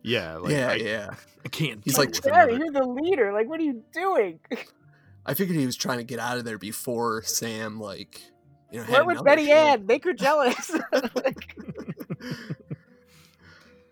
yeah 0.02 0.36
like, 0.36 0.52
yeah, 0.52 0.68
I, 0.70 0.74
yeah. 0.74 1.10
I 1.44 1.48
can't 1.48 1.80
He's 1.84 1.94
deal 1.96 2.04
like, 2.04 2.20
Gary, 2.22 2.54
another- 2.54 2.64
you're 2.64 2.72
the 2.72 2.86
leader. 2.86 3.32
Like, 3.32 3.48
what 3.48 3.58
are 3.58 3.64
you 3.64 3.82
doing? 3.92 4.38
I 5.26 5.34
figured 5.34 5.58
he 5.58 5.66
was 5.66 5.74
trying 5.76 5.98
to 5.98 6.04
get 6.04 6.20
out 6.20 6.38
of 6.38 6.44
there 6.44 6.56
before 6.56 7.22
Sam, 7.22 7.80
like, 7.80 8.22
you 8.70 8.78
know, 8.78 8.84
Where 8.86 9.04
was 9.04 9.14
another 9.14 9.24
Betty 9.24 9.46
kid. 9.46 9.56
Ann? 9.56 9.86
Make 9.86 10.04
her 10.04 10.12
jealous. 10.12 10.70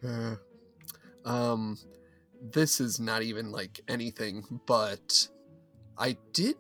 Uh, 0.07 0.37
um, 1.25 1.77
this 2.41 2.81
is 2.81 3.01
not 3.01 3.23
even 3.23 3.51
like 3.51 3.81
anything, 3.89 4.45
but 4.67 5.29
I 5.99 6.17
did, 6.33 6.57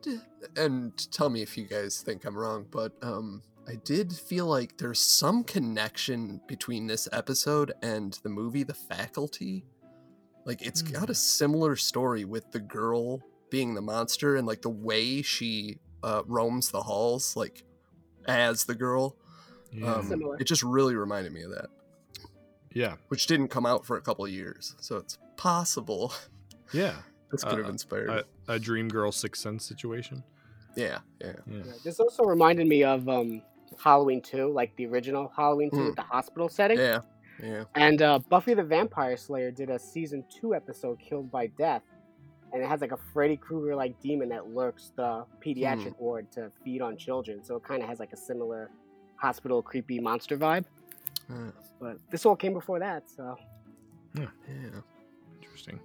and 0.56 0.96
tell 1.12 1.28
me 1.28 1.42
if 1.42 1.56
you 1.58 1.64
guys 1.64 2.00
think 2.02 2.24
I'm 2.24 2.36
wrong, 2.36 2.66
but 2.70 2.92
um, 3.02 3.42
I 3.68 3.74
did 3.84 4.12
feel 4.12 4.46
like 4.46 4.78
there's 4.78 5.00
some 5.00 5.44
connection 5.44 6.40
between 6.46 6.86
this 6.86 7.08
episode 7.12 7.72
and 7.82 8.18
the 8.22 8.28
movie 8.28 8.62
The 8.62 8.74
Faculty. 8.74 9.64
Like, 10.44 10.62
it's 10.62 10.80
got 10.82 11.10
a 11.10 11.14
similar 11.14 11.76
story 11.76 12.24
with 12.24 12.50
the 12.52 12.60
girl 12.60 13.20
being 13.50 13.74
the 13.74 13.82
monster 13.82 14.36
and 14.36 14.46
like 14.46 14.62
the 14.62 14.70
way 14.70 15.20
she 15.22 15.78
uh, 16.02 16.22
roams 16.26 16.70
the 16.70 16.82
halls, 16.82 17.36
like 17.36 17.64
as 18.26 18.64
the 18.64 18.74
girl. 18.74 19.16
Yeah. 19.72 19.94
Um, 19.94 20.08
Similar. 20.08 20.36
it 20.38 20.44
just 20.44 20.62
really 20.62 20.94
reminded 20.94 21.32
me 21.32 21.42
of 21.42 21.50
that 21.50 21.66
yeah 22.72 22.94
which 23.08 23.26
didn't 23.26 23.48
come 23.48 23.66
out 23.66 23.84
for 23.84 23.96
a 23.96 24.00
couple 24.00 24.24
of 24.24 24.30
years. 24.30 24.74
So 24.80 24.96
it's 24.96 25.18
possible 25.36 26.12
yeah 26.72 26.94
this 27.30 27.42
could 27.42 27.58
have 27.58 27.66
Uh, 27.66 27.70
inspired. 27.70 28.24
A, 28.48 28.54
a 28.54 28.58
dream 28.58 28.88
girl 28.88 29.10
sixth 29.12 29.42
sense 29.42 29.64
situation 29.64 30.22
yeah, 30.74 30.98
yeah. 31.20 31.32
yeah 31.46 31.56
Yeah, 31.64 31.72
this 31.84 32.00
also 32.00 32.24
reminded 32.24 32.66
me 32.66 32.84
of 32.84 33.08
um, 33.08 33.40
Halloween 33.78 34.20
2, 34.20 34.52
like 34.52 34.76
the 34.76 34.84
original 34.86 35.32
Halloween 35.34 35.70
2 35.70 35.76
Hmm. 35.76 35.84
with 35.86 35.96
the 35.96 36.02
hospital 36.02 36.50
setting. 36.50 36.78
Yeah, 36.78 37.00
yeah. 37.42 37.64
And 37.74 38.02
uh, 38.02 38.18
Buffy 38.28 38.52
the 38.52 38.62
Vampire 38.62 39.16
Slayer 39.16 39.50
did 39.50 39.70
a 39.70 39.78
season 39.78 40.22
2 40.28 40.54
episode, 40.54 40.98
Killed 41.00 41.30
by 41.30 41.46
Death. 41.46 41.82
And 42.52 42.62
it 42.62 42.68
has 42.68 42.82
like 42.82 42.92
a 42.92 42.98
Freddy 43.14 43.38
Krueger 43.38 43.74
like 43.74 43.98
demon 44.02 44.28
that 44.28 44.48
lurks 44.48 44.92
the 44.96 45.24
pediatric 45.44 45.96
Hmm. 45.96 46.04
ward 46.04 46.30
to 46.32 46.52
feed 46.62 46.82
on 46.82 46.98
children. 46.98 47.42
So 47.42 47.56
it 47.56 47.64
kind 47.64 47.82
of 47.82 47.88
has 47.88 47.98
like 47.98 48.12
a 48.12 48.16
similar 48.18 48.70
hospital 49.16 49.62
creepy 49.62 49.98
monster 49.98 50.36
vibe. 50.36 50.66
Uh, 51.30 51.52
But 51.80 51.96
this 52.10 52.26
all 52.26 52.36
came 52.36 52.52
before 52.52 52.80
that, 52.80 53.08
so. 53.08 53.34
yeah. 54.14 54.26
Interesting. 55.40 55.80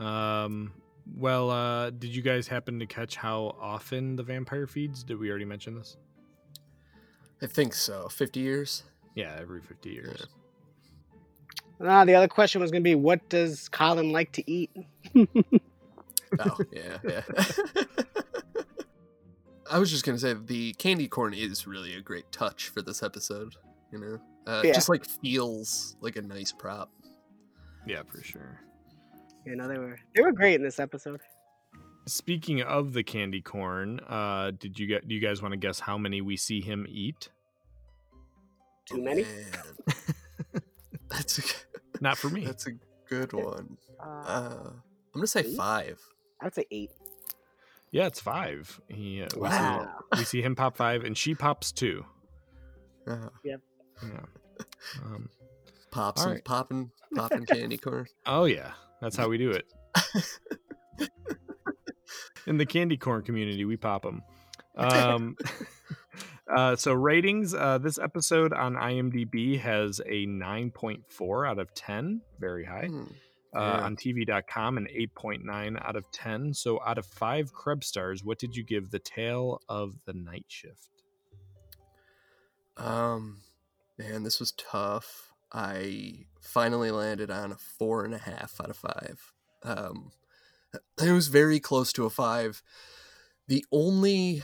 Um. 0.00 0.72
Well, 1.06 1.50
uh, 1.50 1.90
did 1.90 2.14
you 2.14 2.22
guys 2.22 2.48
happen 2.48 2.78
to 2.80 2.86
catch 2.86 3.16
how 3.16 3.56
often 3.60 4.16
the 4.16 4.22
vampire 4.22 4.66
feeds? 4.66 5.02
Did 5.02 5.18
we 5.18 5.30
already 5.30 5.44
mention 5.44 5.74
this? 5.74 5.96
I 7.40 7.46
think 7.46 7.74
so. 7.74 8.08
50 8.08 8.40
years? 8.40 8.84
Yeah, 9.14 9.36
every 9.38 9.60
fifty 9.60 9.90
years. 9.90 10.26
Ah, 11.80 12.04
the 12.04 12.14
other 12.14 12.28
question 12.28 12.60
was 12.60 12.70
going 12.70 12.82
to 12.82 12.88
be 12.88 12.94
what 12.94 13.28
does 13.28 13.68
Colin 13.68 14.10
like 14.12 14.32
to 14.32 14.50
eat? 14.50 14.70
Oh, 16.40 16.58
yeah, 16.72 16.96
yeah. 17.04 17.22
I 19.70 19.78
was 19.78 19.90
just 19.90 20.04
going 20.04 20.16
to 20.16 20.20
say 20.20 20.32
the 20.32 20.72
candy 20.74 21.08
corn 21.08 21.34
is 21.34 21.66
really 21.66 21.94
a 21.94 22.00
great 22.00 22.30
touch 22.32 22.68
for 22.68 22.80
this 22.82 23.02
episode, 23.02 23.54
you 23.92 23.98
know? 23.98 24.18
Uh, 24.46 24.62
it 24.64 24.68
Yeah. 24.68 24.72
Just 24.72 24.88
like 24.88 25.04
feels 25.04 25.96
like 26.00 26.16
a 26.16 26.22
nice 26.22 26.52
prop. 26.52 26.90
Yeah, 27.86 28.02
for 28.06 28.22
sure. 28.22 28.60
You 29.46 29.56
know, 29.56 29.66
they 29.68 29.78
were 29.78 29.98
they 30.14 30.22
were 30.22 30.32
great 30.32 30.54
in 30.54 30.62
this 30.62 30.78
episode. 30.80 31.20
Speaking 32.06 32.62
of 32.62 32.92
the 32.92 33.02
candy 33.02 33.40
corn, 33.40 34.00
uh, 34.08 34.50
did 34.58 34.78
you 34.78 34.86
get? 34.86 35.06
Do 35.08 35.14
you 35.14 35.20
guys 35.20 35.40
want 35.42 35.52
to 35.52 35.56
guess 35.58 35.80
how 35.80 35.96
many 35.98 36.20
we 36.20 36.36
see 36.36 36.60
him 36.60 36.86
eat? 36.88 37.28
Too 38.86 39.02
many? 39.02 39.24
That's 41.10 41.38
a, 41.38 41.42
Not 42.00 42.18
for 42.18 42.30
me. 42.30 42.44
that's 42.44 42.66
a 42.66 42.72
good 43.08 43.32
one. 43.32 43.76
Uh, 44.00 44.04
Uh, 44.04 44.70
I'm 44.70 44.80
going 45.12 45.22
to 45.22 45.26
say 45.26 45.40
eight? 45.40 45.56
five. 45.56 46.00
I'd 46.40 46.54
say 46.54 46.64
eight. 46.70 46.90
Yeah, 47.90 48.06
it's 48.06 48.18
five. 48.20 48.80
He, 48.88 49.22
uh, 49.22 49.28
we, 49.36 49.50
see, 49.50 49.78
we 50.18 50.24
see 50.24 50.42
him 50.42 50.56
pop 50.56 50.76
five, 50.76 51.04
and 51.04 51.16
she 51.16 51.34
pops 51.34 51.70
two. 51.70 52.04
Uh, 53.06 53.28
Yeah. 53.44 53.56
Um, 55.04 55.28
pops 55.90 56.22
All 56.22 56.28
and 56.28 56.36
right. 56.36 56.44
popping, 56.44 56.90
popping 57.14 57.44
candy 57.44 57.76
corn. 57.76 58.06
oh 58.26 58.46
yeah, 58.46 58.72
that's 59.02 59.16
how 59.16 59.28
we 59.28 59.36
do 59.36 59.50
it. 59.50 59.66
In 62.46 62.56
the 62.56 62.66
candy 62.66 62.96
corn 62.96 63.22
community, 63.22 63.66
we 63.66 63.76
pop 63.76 64.02
them. 64.02 64.22
Um, 64.76 65.36
Uh, 66.54 66.76
so 66.76 66.92
ratings. 66.92 67.54
Uh, 67.54 67.78
this 67.78 67.98
episode 67.98 68.52
on 68.52 68.74
IMDb 68.74 69.58
has 69.60 70.00
a 70.00 70.26
9.4 70.26 71.48
out 71.48 71.58
of 71.58 71.72
10, 71.72 72.20
very 72.38 72.64
high. 72.64 72.86
Hmm. 72.86 73.04
Uh, 73.54 73.60
Yeah. 73.60 73.84
On 73.84 73.96
TV.com, 73.96 74.76
an 74.76 74.86
8.9 74.94 75.82
out 75.86 75.96
of 75.96 76.10
10. 76.10 76.52
So 76.52 76.80
out 76.84 76.98
of 76.98 77.06
five 77.06 77.52
Krebs 77.54 77.86
stars, 77.86 78.22
what 78.24 78.38
did 78.38 78.56
you 78.56 78.64
give 78.64 78.90
the 78.90 78.98
Tale 78.98 79.60
of 79.68 79.94
the 80.04 80.12
Night 80.12 80.46
Shift? 80.48 80.88
Um, 82.76 83.40
man, 83.98 84.22
this 84.22 84.40
was 84.40 84.52
tough. 84.52 85.32
I 85.52 86.26
finally 86.42 86.90
landed 86.90 87.30
on 87.30 87.52
a 87.52 87.56
four 87.56 88.04
and 88.04 88.14
a 88.14 88.18
half 88.18 88.60
out 88.60 88.70
of 88.70 88.76
five. 88.76 89.32
Um, 89.62 90.12
it 91.02 91.12
was 91.12 91.28
very 91.28 91.60
close 91.60 91.92
to 91.94 92.04
a 92.04 92.10
five. 92.10 92.62
The 93.48 93.64
only, 93.72 94.42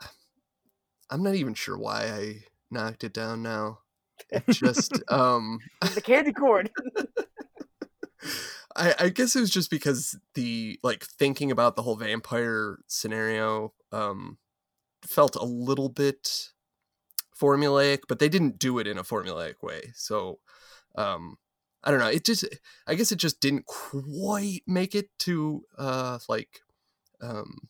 I'm 1.10 1.22
not 1.22 1.34
even 1.34 1.54
sure 1.54 1.78
why 1.78 2.04
I 2.04 2.44
knocked 2.70 3.02
it 3.04 3.12
down 3.12 3.42
now. 3.42 3.80
It 4.30 4.44
just, 4.50 4.92
um, 5.10 5.58
the 5.94 6.00
candy 6.00 6.32
corn. 6.32 6.68
I, 8.76 8.94
I 8.98 9.08
guess 9.08 9.34
it 9.34 9.40
was 9.40 9.50
just 9.50 9.70
because 9.70 10.18
the 10.34 10.78
like 10.82 11.04
thinking 11.04 11.50
about 11.50 11.76
the 11.76 11.82
whole 11.82 11.96
vampire 11.96 12.78
scenario 12.86 13.72
um 13.90 14.36
felt 15.02 15.34
a 15.36 15.44
little 15.44 15.88
bit 15.88 16.50
formulaic, 17.40 18.00
but 18.08 18.18
they 18.18 18.28
didn't 18.28 18.58
do 18.58 18.78
it 18.78 18.86
in 18.86 18.98
a 18.98 19.04
formulaic 19.04 19.62
way. 19.62 19.92
So 19.94 20.40
um 20.96 21.36
I 21.84 21.90
don't 21.90 22.00
know, 22.00 22.08
it 22.08 22.24
just 22.24 22.44
I 22.86 22.94
guess 22.94 23.12
it 23.12 23.18
just 23.18 23.40
didn't 23.40 23.66
quite 23.66 24.62
make 24.66 24.94
it 24.94 25.08
to 25.20 25.64
uh 25.78 26.18
like 26.28 26.60
um 27.20 27.68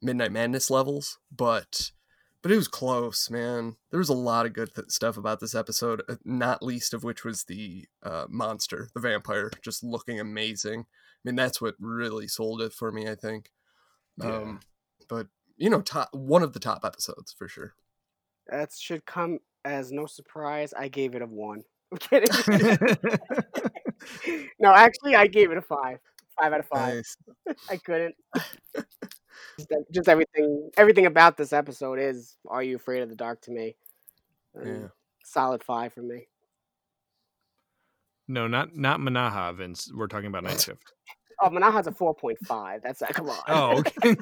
Midnight 0.00 0.32
Madness 0.32 0.70
levels, 0.70 1.18
but 1.34 1.90
but 2.42 2.52
it 2.52 2.56
was 2.56 2.68
close, 2.68 3.30
man. 3.30 3.76
There 3.90 3.98
was 3.98 4.08
a 4.08 4.14
lot 4.14 4.46
of 4.46 4.52
good 4.52 4.72
th- 4.74 4.90
stuff 4.90 5.16
about 5.16 5.40
this 5.40 5.54
episode, 5.54 6.02
uh, 6.08 6.16
not 6.24 6.62
least 6.62 6.94
of 6.94 7.02
which 7.02 7.24
was 7.24 7.44
the 7.44 7.86
uh, 8.02 8.26
monster, 8.28 8.88
the 8.94 9.00
vampire, 9.00 9.50
just 9.60 9.82
looking 9.82 10.20
amazing. 10.20 10.80
I 10.80 11.18
mean, 11.24 11.34
that's 11.34 11.60
what 11.60 11.74
really 11.80 12.28
sold 12.28 12.62
it 12.62 12.72
for 12.72 12.92
me, 12.92 13.08
I 13.08 13.16
think. 13.16 13.50
Um, 14.20 14.60
but 15.08 15.26
you 15.56 15.68
know, 15.68 15.80
top 15.80 16.10
one 16.12 16.42
of 16.42 16.52
the 16.52 16.60
top 16.60 16.84
episodes 16.84 17.32
for 17.32 17.48
sure. 17.48 17.74
That 18.48 18.72
should 18.72 19.04
come 19.04 19.38
as 19.64 19.92
no 19.92 20.06
surprise. 20.06 20.72
I 20.76 20.88
gave 20.88 21.14
it 21.14 21.22
a 21.22 21.26
one. 21.26 21.62
I'm 21.92 21.98
kidding. 21.98 22.30
no, 24.58 24.72
actually, 24.72 25.16
I 25.16 25.26
gave 25.26 25.50
it 25.50 25.58
a 25.58 25.62
five. 25.62 25.98
Five 26.40 26.52
out 26.52 26.60
of 26.60 26.66
five. 26.66 26.94
Nice. 26.94 27.16
I 27.70 27.76
couldn't. 27.78 28.14
Just, 29.58 29.68
just 29.92 30.08
everything, 30.08 30.70
everything 30.76 31.06
about 31.06 31.36
this 31.36 31.52
episode 31.52 31.98
is 31.98 32.36
"Are 32.46 32.62
You 32.62 32.76
Afraid 32.76 33.02
of 33.02 33.08
the 33.08 33.16
Dark?" 33.16 33.40
to 33.42 33.50
me. 33.50 33.74
Um, 34.56 34.66
Yeah. 34.66 34.88
Solid 35.24 35.62
five 35.62 35.92
for 35.92 36.02
me. 36.02 36.28
No, 38.28 38.46
not 38.46 38.76
not 38.76 39.00
Manaha, 39.00 39.56
Vince. 39.56 39.90
We're 39.92 40.06
talking 40.06 40.28
about 40.28 40.44
Night 40.44 40.60
Shift. 40.60 40.92
Oh, 41.40 41.50
Manaha's 41.50 41.86
a 41.86 41.92
four 41.92 42.14
point 42.14 42.38
five. 42.46 42.82
That's 42.82 43.02
uh, 43.02 43.08
come 43.08 43.30
on. 43.30 43.38
Oh, 43.48 43.78
okay. 43.78 44.14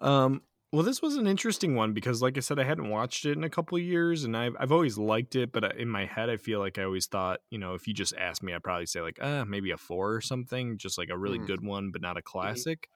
Um, 0.00 0.42
well, 0.72 0.82
this 0.82 1.00
was 1.00 1.16
an 1.16 1.26
interesting 1.26 1.74
one 1.74 1.94
because, 1.94 2.20
like 2.20 2.36
I 2.36 2.40
said, 2.40 2.58
I 2.58 2.64
hadn't 2.64 2.90
watched 2.90 3.24
it 3.24 3.32
in 3.32 3.44
a 3.44 3.48
couple 3.50 3.78
of 3.78 3.84
years, 3.84 4.24
and 4.24 4.36
I've 4.36 4.54
I've 4.58 4.72
always 4.72 4.98
liked 4.98 5.34
it, 5.34 5.50
but 5.50 5.64
uh, 5.64 5.70
in 5.78 5.88
my 5.88 6.04
head, 6.04 6.28
I 6.28 6.36
feel 6.36 6.60
like 6.60 6.78
I 6.78 6.84
always 6.84 7.06
thought, 7.06 7.40
you 7.50 7.58
know, 7.58 7.74
if 7.74 7.88
you 7.88 7.94
just 7.94 8.14
asked 8.16 8.42
me, 8.42 8.52
I'd 8.52 8.62
probably 8.62 8.86
say 8.86 9.00
like, 9.00 9.20
uh, 9.22 9.44
maybe 9.46 9.70
a 9.70 9.78
four 9.78 10.14
or 10.14 10.20
something, 10.20 10.76
just 10.76 10.98
like 10.98 11.08
a 11.08 11.18
really 11.18 11.38
Mm. 11.38 11.46
good 11.46 11.62
one, 11.64 11.90
but 11.90 12.02
not 12.02 12.18
a 12.18 12.22
classic. 12.22 12.88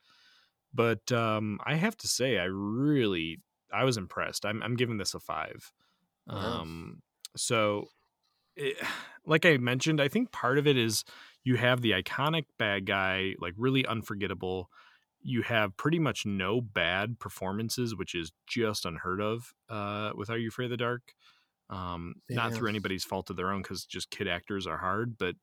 But 0.75 1.13
um, 1.13 1.61
I 1.65 1.75
have 1.75 1.97
to 1.99 2.09
say, 2.09 2.39
I 2.39 2.45
really 2.45 3.41
I 3.73 3.85
was 3.85 3.97
impressed. 3.97 4.45
I'm 4.47 4.63
I'm 4.63 4.77
giving 4.77 4.99
this 4.99 5.15
a 5.15 5.21
five. 5.21 5.73
Wow. 6.27 6.63
Um, 6.63 7.03
so 7.37 7.91
it, 8.57 8.79
like 9.27 9.47
I 9.47 9.57
mentioned, 9.59 10.01
I 10.01 10.09
think 10.09 10.33
part 10.33 10.59
of 10.59 10.67
it 10.67 10.77
is 10.77 11.05
you 11.45 11.57
have 11.57 11.81
the 11.83 11.93
iconic 11.93 12.47
bad 12.59 12.87
guy, 12.87 13.35
like 13.39 13.55
really 13.57 13.87
unforgettable. 13.87 14.71
You 15.25 15.43
have 15.43 15.77
pretty 15.77 15.99
much 16.01 16.27
no 16.27 16.61
bad 16.61 17.19
performances, 17.21 17.95
which 17.95 18.15
is 18.15 18.33
just 18.47 18.85
unheard 18.85 19.21
of 19.21 19.55
uh, 19.69 20.13
with 20.17 20.31
Are 20.31 20.39
You 20.39 20.49
Afraid 20.49 20.67
of 20.67 20.71
the 20.73 20.77
Dark? 20.77 21.15
Um, 21.71 22.17
Not 22.29 22.55
through 22.55 22.69
anybody's 22.69 23.05
fault 23.05 23.31
of 23.31 23.37
their 23.37 23.51
own, 23.51 23.63
because 23.63 23.87
just 23.87 24.11
kid 24.11 24.29
actors 24.29 24.67
are 24.67 24.79
hard, 24.79 25.17
but 25.19 25.37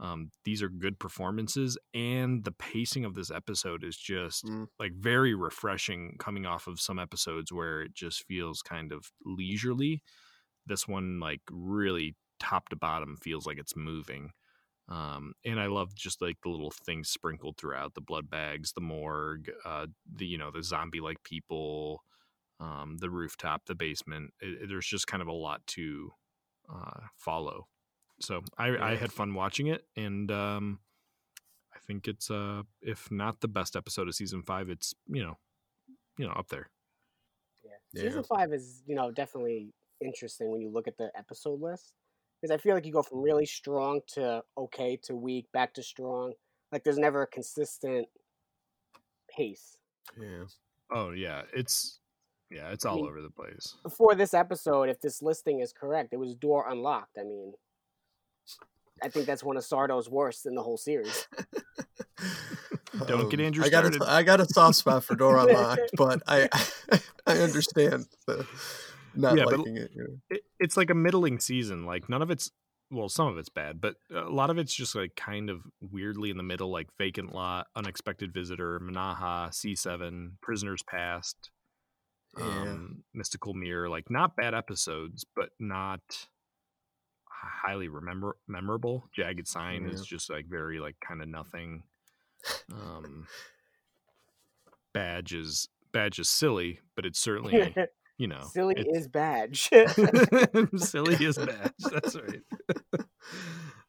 um, 0.00 0.30
these 0.44 0.62
are 0.62 0.68
good 0.68 0.98
performances, 0.98 1.78
and 1.94 2.44
the 2.44 2.52
pacing 2.52 3.04
of 3.04 3.14
this 3.14 3.30
episode 3.30 3.84
is 3.84 3.96
just 3.96 4.44
Mm. 4.44 4.66
like 4.78 4.92
very 4.94 5.34
refreshing, 5.34 6.16
coming 6.18 6.46
off 6.46 6.66
of 6.66 6.80
some 6.80 6.98
episodes 6.98 7.52
where 7.52 7.82
it 7.82 7.94
just 7.94 8.24
feels 8.26 8.62
kind 8.62 8.92
of 8.92 9.10
leisurely. 9.24 10.02
This 10.66 10.88
one, 10.88 11.20
like, 11.20 11.42
really 11.50 12.16
top 12.40 12.68
to 12.70 12.76
bottom, 12.76 13.16
feels 13.16 13.46
like 13.46 13.58
it's 13.58 13.76
moving. 13.76 14.32
Um, 14.88 15.32
and 15.44 15.58
I 15.58 15.66
love 15.66 15.94
just 15.94 16.22
like 16.22 16.36
the 16.42 16.48
little 16.48 16.70
things 16.70 17.08
sprinkled 17.08 17.56
throughout 17.56 17.94
the 17.94 18.00
blood 18.00 18.30
bags, 18.30 18.72
the 18.72 18.80
morgue, 18.80 19.50
uh, 19.64 19.86
the 20.14 20.26
you 20.26 20.38
know 20.38 20.50
the 20.50 20.62
zombie 20.62 21.00
like 21.00 21.22
people, 21.24 22.02
um, 22.60 22.96
the 23.00 23.10
rooftop, 23.10 23.66
the 23.66 23.74
basement. 23.74 24.32
It, 24.40 24.62
it- 24.62 24.68
there's 24.68 24.86
just 24.86 25.06
kind 25.06 25.22
of 25.22 25.28
a 25.28 25.32
lot 25.32 25.66
to 25.68 26.12
uh, 26.72 27.00
follow. 27.16 27.66
So 28.20 28.42
I, 28.56 28.76
I 28.78 28.94
had 28.96 29.12
fun 29.12 29.34
watching 29.34 29.66
it, 29.66 29.84
and 29.96 30.30
um, 30.30 30.78
I 31.74 31.78
think 31.86 32.08
it's 32.08 32.30
uh, 32.30 32.62
if 32.80 33.10
not 33.10 33.40
the 33.40 33.48
best 33.48 33.76
episode 33.76 34.08
of 34.08 34.14
season 34.14 34.42
five, 34.42 34.70
it's 34.70 34.94
you 35.08 35.22
know, 35.22 35.36
you 36.16 36.26
know, 36.26 36.32
up 36.32 36.48
there. 36.48 36.68
Yeah, 37.64 38.02
Season 38.02 38.22
five 38.22 38.52
is, 38.52 38.82
you 38.86 38.94
know, 38.94 39.10
definitely 39.10 39.72
interesting 40.00 40.50
when 40.50 40.60
you 40.60 40.68
look 40.70 40.86
at 40.88 40.96
the 40.96 41.10
episode 41.16 41.60
list 41.60 41.92
because 42.46 42.54
I 42.54 42.62
feel 42.62 42.74
like 42.74 42.86
you 42.86 42.92
go 42.92 43.02
from 43.02 43.22
really 43.22 43.46
strong 43.46 44.00
to 44.14 44.42
okay 44.56 44.96
to 45.04 45.16
weak, 45.16 45.50
back 45.52 45.74
to 45.74 45.82
strong. 45.82 46.32
Like 46.70 46.84
there's 46.84 46.98
never 46.98 47.22
a 47.22 47.26
consistent 47.26 48.06
pace. 49.34 49.76
Yeah. 50.20 50.44
Oh 50.92 51.10
yeah, 51.10 51.42
it's 51.52 51.98
yeah, 52.50 52.70
it's 52.70 52.84
I 52.86 52.90
all 52.90 52.96
mean, 52.96 53.06
over 53.06 53.20
the 53.20 53.30
place. 53.30 53.74
Before 53.82 54.14
this 54.14 54.32
episode, 54.32 54.88
if 54.88 55.00
this 55.00 55.22
listing 55.22 55.60
is 55.60 55.72
correct, 55.72 56.12
it 56.12 56.18
was 56.18 56.34
door 56.34 56.68
unlocked. 56.68 57.18
I 57.18 57.24
mean, 57.24 57.52
I 59.02 59.08
think 59.08 59.26
that's 59.26 59.42
one 59.42 59.56
of 59.56 59.64
Sardo's 59.64 60.08
worst 60.08 60.46
in 60.46 60.54
the 60.54 60.62
whole 60.62 60.76
series. 60.78 61.26
Don't 63.06 63.28
get 63.28 63.40
Um, 63.40 63.46
Andrew 63.46 63.64
I 63.64 63.68
got 63.68 63.80
started. 63.92 64.02
a, 64.02 64.10
I 64.10 64.22
got 64.22 64.40
a 64.40 64.46
soft 64.46 64.76
spot 64.76 65.04
for 65.04 65.16
Door 65.16 65.38
Unlocked, 65.48 65.90
but 65.96 66.22
I 66.28 66.48
I 67.26 67.38
understand 67.38 68.06
the 68.26 68.46
not 69.16 69.36
Yeah, 69.36 69.44
liking 69.44 69.76
it. 69.76 69.90
you 69.94 70.02
know. 70.02 70.16
it, 70.30 70.42
it's 70.58 70.76
like 70.76 70.90
a 70.90 70.94
middling 70.94 71.38
season. 71.40 71.84
Like 71.86 72.08
none 72.08 72.22
of 72.22 72.30
it's 72.30 72.50
well, 72.90 73.08
some 73.08 73.26
of 73.26 73.36
it's 73.36 73.48
bad, 73.48 73.80
but 73.80 73.96
a 74.14 74.30
lot 74.30 74.48
of 74.48 74.58
it's 74.58 74.72
just 74.72 74.94
like 74.94 75.16
kind 75.16 75.50
of 75.50 75.62
weirdly 75.80 76.30
in 76.30 76.36
the 76.36 76.42
middle, 76.44 76.70
like 76.70 76.86
Vacant 76.98 77.34
Lot, 77.34 77.66
Unexpected 77.74 78.32
Visitor, 78.32 78.78
Manaha, 78.80 79.52
C 79.52 79.74
seven, 79.74 80.38
Prisoners 80.40 80.84
Past, 80.84 81.50
Yeah. 82.38 82.44
um, 82.44 83.02
Mystical 83.12 83.54
Mirror. 83.54 83.88
Like 83.88 84.08
not 84.10 84.36
bad 84.36 84.54
episodes, 84.54 85.24
but 85.34 85.50
not 85.58 86.28
highly 87.28 87.88
remember 87.88 88.36
memorable. 88.46 89.08
Jagged 89.12 89.48
Sign 89.48 89.86
is 89.86 90.06
just 90.06 90.30
like 90.30 90.46
very 90.46 90.78
like 90.78 90.96
kind 91.00 91.20
of 91.22 91.28
nothing. 91.28 91.82
Um, 92.72 93.26
Badge 94.92 95.34
is 95.34 95.68
Badge 95.92 96.18
is 96.18 96.28
silly, 96.28 96.80
but 96.94 97.04
it's 97.04 97.18
certainly 97.18 97.74
you 98.18 98.26
know 98.28 98.42
Silly 98.52 98.74
it's- 98.78 98.96
is 99.02 99.08
badge. 99.08 99.68
silly 100.78 101.14
is 101.24 101.36
badge. 101.38 101.72
That's 101.90 102.16
right. 102.16 102.42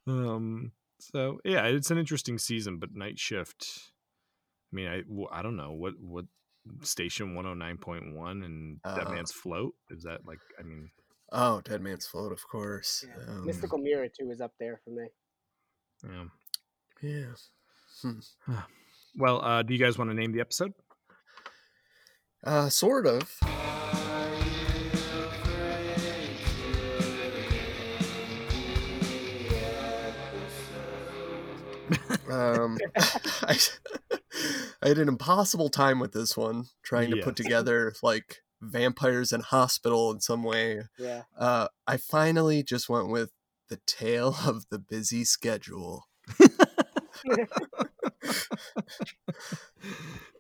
um. 0.08 0.72
So 1.00 1.40
yeah, 1.46 1.66
it's 1.66 1.92
an 1.92 1.98
interesting 1.98 2.38
season, 2.38 2.80
but 2.80 2.94
Night 2.96 3.20
Shift. 3.20 3.92
I 4.72 4.76
mean, 4.76 4.88
I 4.88 5.04
I 5.40 5.42
don't 5.42 5.56
know 5.56 5.72
what 5.72 5.94
what 6.00 6.26
station 6.82 7.36
one 7.36 7.46
hundred 7.46 7.60
nine 7.60 7.78
point 7.78 8.14
one 8.16 8.44
and 8.44 8.82
Dead 8.84 9.08
Uh, 9.08 9.12
Man's 9.12 9.32
Float 9.32 9.74
is 9.90 10.04
that 10.04 10.26
like? 10.26 10.40
I 10.60 10.64
mean, 10.64 10.90
Oh, 11.32 11.62
Dead 11.62 11.82
Man's 11.82 12.08
Float, 12.08 12.32
of 12.32 12.46
course. 12.48 13.06
Um, 13.28 13.46
Mystical 13.46 13.78
Mirror 13.78 14.08
too 14.20 14.30
is 14.32 14.42
up 14.42 14.54
there 14.60 14.80
for 14.84 14.90
me. 14.90 15.08
yeah. 16.04 16.24
Yeah. 17.02 17.34
Hmm. 18.02 18.20
Well, 19.20 19.44
uh, 19.44 19.64
do 19.64 19.74
you 19.74 19.80
guys 19.80 19.98
want 19.98 20.12
to 20.12 20.16
name 20.16 20.32
the 20.32 20.42
episode? 20.42 20.74
Uh, 22.44 22.70
sort 22.70 23.08
of. 23.08 23.40
Um, 32.30 32.78
I, 32.98 33.58
I 34.82 34.88
had 34.88 34.98
an 34.98 35.08
impossible 35.08 35.70
time 35.70 36.00
with 36.00 36.14
this 36.14 36.36
one, 36.38 36.66
trying 36.84 37.12
to 37.12 37.22
put 37.22 37.36
together 37.36 37.94
like 38.02 38.38
vampires 38.62 39.32
in 39.32 39.42
hospital 39.42 40.12
in 40.12 40.20
some 40.20 40.44
way. 40.44 40.82
Yeah. 40.98 41.24
Uh, 41.38 41.68
I 41.86 41.98
finally 41.98 42.64
just 42.64 42.90
went 42.90 43.10
with 43.10 43.32
the 43.70 43.80
tale 43.86 44.36
of 44.46 44.66
the 44.70 44.80
busy 44.80 45.24
schedule. 45.24 46.08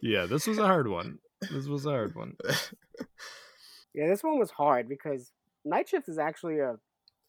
yeah, 0.01 0.25
this 0.25 0.47
was 0.47 0.57
a 0.57 0.65
hard 0.65 0.87
one. 0.87 1.19
This 1.51 1.67
was 1.67 1.85
a 1.85 1.89
hard 1.89 2.15
one. 2.15 2.35
Yeah, 3.93 4.07
this 4.07 4.23
one 4.23 4.39
was 4.39 4.51
hard 4.51 4.89
because 4.89 5.31
Night 5.63 5.89
Shift 5.89 6.09
is 6.09 6.17
actually 6.17 6.59
a 6.59 6.75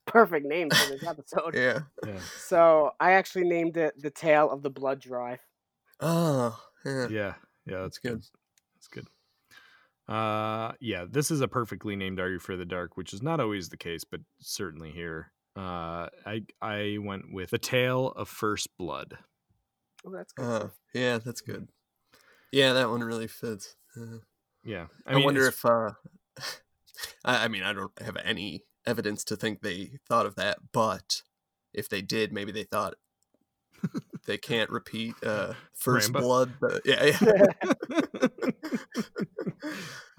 perfect 0.08 0.46
name 0.46 0.70
for 0.70 0.88
this 0.92 1.06
episode. 1.06 1.54
Yeah. 1.54 1.80
Yeah. 2.06 2.18
So 2.38 2.90
I 3.00 3.12
actually 3.12 3.44
named 3.48 3.76
it 3.76 3.94
"The 4.00 4.10
Tale 4.10 4.50
of 4.50 4.62
the 4.62 4.70
Blood 4.70 5.00
Drive." 5.00 5.40
Oh, 6.00 6.58
yeah. 6.84 7.08
Yeah, 7.08 7.34
yeah, 7.66 7.82
that's 7.82 7.98
good. 7.98 8.22
That's 8.76 8.88
good. 8.90 9.06
Uh, 10.08 10.72
yeah, 10.80 11.04
this 11.08 11.30
is 11.30 11.40
a 11.40 11.48
perfectly 11.48 11.94
named 11.96 12.18
"Are 12.20 12.30
You 12.30 12.38
for 12.38 12.56
the 12.56 12.64
Dark," 12.64 12.96
which 12.96 13.12
is 13.12 13.22
not 13.22 13.40
always 13.40 13.68
the 13.68 13.76
case, 13.76 14.04
but 14.04 14.20
certainly 14.40 14.90
here. 14.90 15.32
Uh, 15.56 16.08
I 16.24 16.42
I 16.62 16.98
went 17.00 17.32
with 17.32 17.52
a 17.52 17.58
tale 17.58 18.08
of 18.16 18.28
first 18.28 18.68
blood. 18.78 19.18
Oh, 20.06 20.10
that's 20.12 20.32
good. 20.32 20.44
Uh, 20.44 20.68
yeah, 20.94 21.18
that's 21.18 21.40
good. 21.42 21.68
Yeah, 22.52 22.72
that 22.74 22.88
one 22.88 23.02
really 23.02 23.26
fits. 23.26 23.74
Uh, 23.96 24.18
Yeah, 24.64 24.86
I, 25.06 25.12
I 25.12 25.14
mean, 25.16 25.24
wonder 25.24 25.40
it's- 25.46 25.54
if. 25.58 25.64
Uh, 25.66 25.90
I, 27.24 27.44
I 27.44 27.48
mean, 27.48 27.62
I 27.62 27.72
don't 27.72 27.92
have 28.00 28.16
any 28.24 28.64
evidence 28.88 29.22
to 29.24 29.36
think 29.36 29.60
they 29.60 29.98
thought 30.08 30.24
of 30.26 30.34
that, 30.36 30.58
but 30.72 31.22
if 31.74 31.88
they 31.88 32.00
did, 32.00 32.32
maybe 32.32 32.50
they 32.50 32.64
thought 32.64 32.94
they 34.26 34.38
can't 34.38 34.70
repeat 34.70 35.14
uh, 35.24 35.52
first 35.74 36.08
Rambo? 36.08 36.20
blood. 36.20 36.52
But 36.60 36.80
yeah, 36.84 37.04
yeah. 37.20 37.46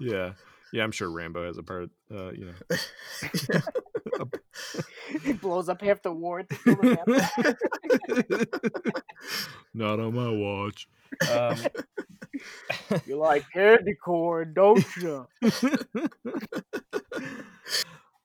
yeah, 0.00 0.32
yeah, 0.72 0.84
I'm 0.84 0.92
sure 0.92 1.10
Rambo 1.10 1.44
has 1.46 1.58
a 1.58 1.62
part. 1.62 1.90
Uh, 2.14 2.30
you 2.30 2.46
know, 2.46 2.54
he 5.24 5.32
blows 5.32 5.68
up 5.68 5.82
half 5.82 6.02
the 6.02 6.12
ward. 6.12 6.48
to 6.48 6.56
kill 6.56 6.76
the 6.76 7.56
vampire. 8.24 8.44
not 9.74 9.98
on 9.98 10.14
my 10.14 10.30
watch. 10.30 10.88
Um, 11.30 11.56
you 13.04 13.16
like 13.16 13.44
candy 13.52 13.94
corn, 13.94 14.54
don't 14.54 14.84
you? 14.96 15.26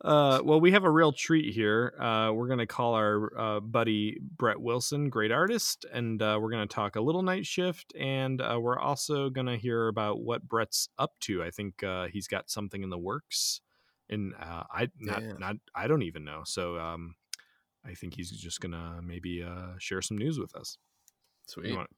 Uh, 0.05 0.39
well, 0.43 0.61
we 0.61 0.69
have 0.71 0.83
a 0.83 0.89
real 0.89 1.11
treat 1.11 1.51
here. 1.51 1.95
Uh, 1.99 2.31
we're 2.31 2.45
going 2.45 2.59
to 2.59 2.67
call 2.67 2.93
our 2.93 3.35
uh, 3.39 3.59
buddy 3.59 4.19
Brett 4.37 4.61
Wilson, 4.61 5.09
great 5.09 5.31
artist, 5.31 5.83
and 5.91 6.21
uh, 6.21 6.37
we're 6.39 6.51
going 6.51 6.67
to 6.67 6.71
talk 6.71 6.95
a 6.95 7.01
little 7.01 7.23
night 7.23 7.43
shift. 7.47 7.91
And 7.99 8.39
uh, 8.39 8.59
we're 8.61 8.77
also 8.77 9.31
going 9.31 9.47
to 9.47 9.57
hear 9.57 9.87
about 9.87 10.19
what 10.21 10.47
Brett's 10.47 10.89
up 10.99 11.17
to. 11.21 11.41
I 11.43 11.49
think 11.49 11.81
uh, 11.83 12.05
he's 12.05 12.27
got 12.27 12.51
something 12.51 12.83
in 12.83 12.91
the 12.91 12.99
works, 12.99 13.61
and 14.07 14.35
uh, 14.39 14.63
I 14.71 14.89
not 14.99 15.23
Yeah. 15.23 15.33
not 15.39 15.55
I 15.73 15.87
don't 15.87 16.03
even 16.03 16.23
know. 16.23 16.43
So 16.45 16.77
um, 16.77 17.15
I 17.83 17.95
think 17.95 18.13
he's 18.13 18.29
just 18.29 18.61
going 18.61 18.73
to 18.73 19.01
maybe 19.01 19.41
uh, 19.41 19.73
share 19.79 20.03
some 20.03 20.19
news 20.19 20.37
with 20.37 20.55
us. 20.55 20.77
You 21.47 21.63
Sweet. 21.63 21.75
want- 21.77 21.89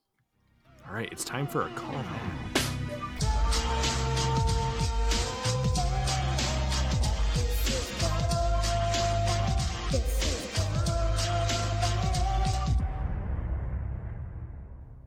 All 0.87 0.93
right, 0.93 1.09
it's 1.11 1.25
time 1.25 1.45
for 1.45 1.63
a 1.63 1.69
call. 1.71 1.91
Man. 1.91 3.33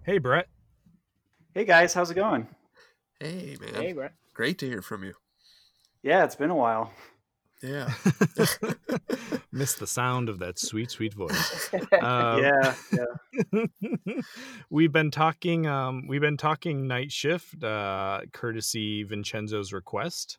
Hey, 0.03 0.17
Brett. 0.17 0.49
Hey 1.53 1.67
guys, 1.67 1.93
how's 1.93 2.11
it 2.11 2.15
going? 2.15 2.49
Hey, 3.21 3.59
man. 3.61 3.75
Hey, 3.75 3.93
Brett. 3.93 4.15
Great 4.33 4.57
to 4.61 4.67
hear 4.67 4.81
from 4.81 5.05
you. 5.05 5.13
Yeah, 6.03 6.25
it's 6.25 6.37
been 6.37 6.49
a 6.49 6.55
while. 6.55 6.91
Yeah. 7.63 7.93
Miss 9.53 9.75
the 9.75 9.87
sound 9.87 10.31
of 10.31 10.39
that 10.39 10.59
sweet, 10.59 10.91
sweet 10.91 11.13
voice. 11.13 11.71
Um, 12.01 12.43
yeah, 12.43 12.75
yeah. 13.53 14.15
we've 14.71 14.93
been 14.93 15.11
talking. 15.11 15.67
Um, 15.67 16.07
we've 16.09 16.23
been 16.23 16.39
talking 16.39 16.87
night 16.87 17.13
shift, 17.13 17.63
uh, 17.63 18.21
courtesy 18.33 19.03
Vincenzo's 19.03 19.71
request. 19.71 20.39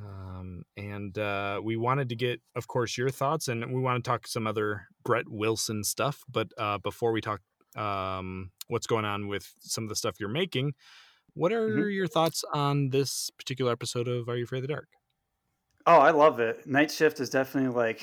Um, 0.00 0.64
and 0.76 1.16
uh, 1.16 1.60
we 1.62 1.76
wanted 1.76 2.08
to 2.08 2.16
get, 2.16 2.40
of 2.56 2.66
course, 2.66 2.98
your 2.98 3.10
thoughts, 3.10 3.46
and 3.46 3.72
we 3.72 3.80
want 3.80 4.02
to 4.02 4.10
talk 4.10 4.26
some 4.26 4.48
other 4.48 4.88
Brett 5.04 5.28
Wilson 5.28 5.84
stuff. 5.84 6.24
But 6.28 6.48
uh, 6.58 6.78
before 6.78 7.12
we 7.12 7.20
talk, 7.20 7.40
um, 7.76 8.52
what's 8.68 8.86
going 8.86 9.04
on 9.04 9.28
with 9.28 9.54
some 9.60 9.84
of 9.84 9.88
the 9.90 9.96
stuff 9.96 10.20
you're 10.20 10.28
making, 10.28 10.74
what 11.34 11.52
are 11.52 11.68
Mhm. 11.68 11.90
your 11.90 12.06
thoughts 12.08 12.44
on 12.54 12.90
this 12.90 13.30
particular 13.30 13.72
episode 13.72 14.08
of 14.08 14.28
Are 14.28 14.36
You 14.36 14.44
Afraid 14.44 14.60
of 14.60 14.68
the 14.68 14.74
Dark? 14.74 14.88
Oh, 15.86 15.98
I 15.98 16.10
love 16.10 16.40
it. 16.40 16.66
Night 16.66 16.90
Shift 16.90 17.20
is 17.20 17.30
definitely 17.30 17.70
like 17.74 18.02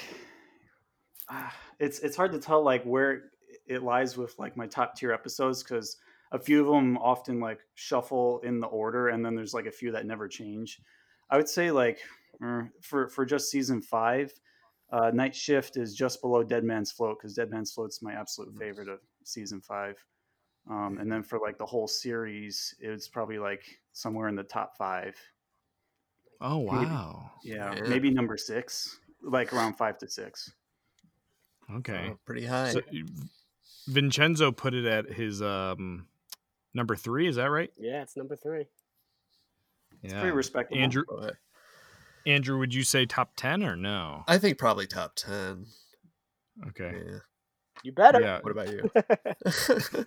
ah, 1.30 1.56
it's 1.80 2.00
it's 2.00 2.16
hard 2.16 2.32
to 2.32 2.40
tell 2.40 2.62
like 2.64 2.84
where 2.84 3.32
it 3.68 3.84
lies 3.84 4.18
with 4.18 4.38
like 4.40 4.58
my 4.58 4.68
top 4.68 4.96
tier 4.96 5.12
episodes 5.12 5.64
because 5.64 5.98
a 6.32 6.40
few 6.40 6.62
of 6.62 6.68
them 6.68 6.98
often 6.98 7.40
like 7.40 7.62
shuffle 7.76 8.40
in 8.41 8.60
the 8.60 8.68
order, 8.68 9.10
and 9.10 9.26
then 9.26 9.36
there's 9.36 9.54
like 9.54 9.66
a 9.66 9.72
few 9.72 9.91
that 9.91 10.06
never 10.06 10.28
change. 10.28 10.82
I 11.30 11.38
would 11.38 11.50
say 11.50 11.72
like 11.72 12.00
er, 12.41 12.72
for 12.82 13.08
for 13.08 13.26
just 13.26 13.50
season 13.50 13.82
five, 13.82 14.34
uh, 14.91 15.12
Night 15.12 15.36
Shift 15.36 15.78
is 15.78 15.96
just 15.96 16.22
below 16.22 16.44
Dead 16.44 16.64
Man's 16.64 16.91
Float 16.91 17.18
because 17.20 17.36
Dead 17.36 17.50
Man's 17.52 17.72
Float's 17.74 18.02
my 18.02 18.14
absolute 18.14 18.56
favorite 18.58 18.90
of 18.90 19.00
season 19.30 19.61
five. 19.61 19.95
Um, 20.69 20.97
and 20.99 21.11
then 21.11 21.23
for 21.23 21.39
like 21.39 21.57
the 21.57 21.65
whole 21.65 21.88
series, 21.88 22.76
it's 22.80 23.07
probably 23.07 23.39
like 23.39 23.64
somewhere 23.93 24.27
in 24.27 24.35
the 24.35 24.43
top 24.43 24.77
five. 24.77 25.15
Oh 26.41 26.60
Maybe- 26.72 26.85
wow! 26.85 27.31
Yeah, 27.43 27.73
Yeah. 27.76 27.81
maybe 27.88 28.11
number 28.11 28.38
six, 28.38 28.99
like 29.23 29.53
around 29.53 29.73
five 29.76 29.97
to 29.99 30.07
six. 30.10 30.51
Okay, 31.77 32.10
Oh, 32.11 32.19
pretty 32.26 32.45
high. 32.45 32.72
So, 32.72 32.81
Vincenzo 33.88 34.51
put 34.51 34.73
it 34.73 34.85
at 34.85 35.11
his 35.11 35.41
um, 35.41 36.07
number 36.73 36.95
three. 36.95 37.27
Is 37.27 37.35
that 37.35 37.45
right? 37.51 37.72
Yeah, 37.77 38.01
it's 38.01 38.15
number 38.18 38.35
three. 38.35 38.65
It's 40.01 40.14
pretty 40.14 40.31
respectable. 40.31 40.81
Andrew, 40.81 41.03
But 41.10 41.35
Andrew, 42.26 42.57
would 42.60 42.73
you 42.73 42.84
say 42.84 43.06
top 43.06 43.31
ten 43.35 43.64
or 43.64 43.76
no? 43.76 44.23
I 44.27 44.38
think 44.38 44.57
probably 44.57 44.88
top 44.88 45.15
10. 45.15 45.65
Okay. 46.69 46.93
Yeah. 47.06 47.18
You 47.84 47.91
better. 47.91 48.22
Yeah. 48.22 48.39
What 48.41 48.51
about 48.51 48.69
you? 48.69 48.89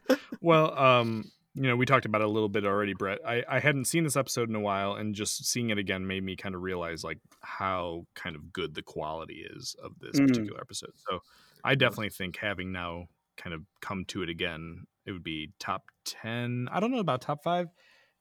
Well, 0.40 0.76
um, 0.76 1.30
you 1.54 1.62
know, 1.62 1.76
we 1.76 1.86
talked 1.86 2.04
about 2.04 2.20
it 2.20 2.24
a 2.26 2.30
little 2.30 2.48
bit 2.48 2.64
already, 2.64 2.94
Brett. 2.94 3.20
I, 3.24 3.44
I 3.48 3.60
hadn't 3.60 3.84
seen 3.84 4.02
this 4.02 4.16
episode 4.16 4.48
in 4.48 4.56
a 4.56 4.60
while, 4.60 4.94
and 4.94 5.14
just 5.14 5.44
seeing 5.46 5.70
it 5.70 5.78
again 5.78 6.04
made 6.06 6.24
me 6.24 6.34
kind 6.34 6.54
of 6.56 6.62
realize 6.62 7.04
like 7.04 7.18
how 7.42 8.06
kind 8.16 8.34
of 8.34 8.52
good 8.52 8.74
the 8.74 8.82
quality 8.82 9.46
is 9.54 9.76
of 9.82 9.92
this 10.00 10.18
Mm. 10.18 10.26
particular 10.26 10.60
episode. 10.60 10.92
So 11.08 11.20
I 11.62 11.76
definitely 11.76 12.10
think 12.10 12.38
having 12.38 12.72
now 12.72 13.06
kind 13.36 13.54
of 13.54 13.62
come 13.80 14.04
to 14.06 14.22
it 14.24 14.28
again, 14.28 14.84
it 15.06 15.12
would 15.12 15.22
be 15.22 15.52
top 15.60 15.84
ten. 16.04 16.68
I 16.72 16.80
don't 16.80 16.90
know 16.90 16.98
about 16.98 17.20
top 17.20 17.44
five, 17.44 17.68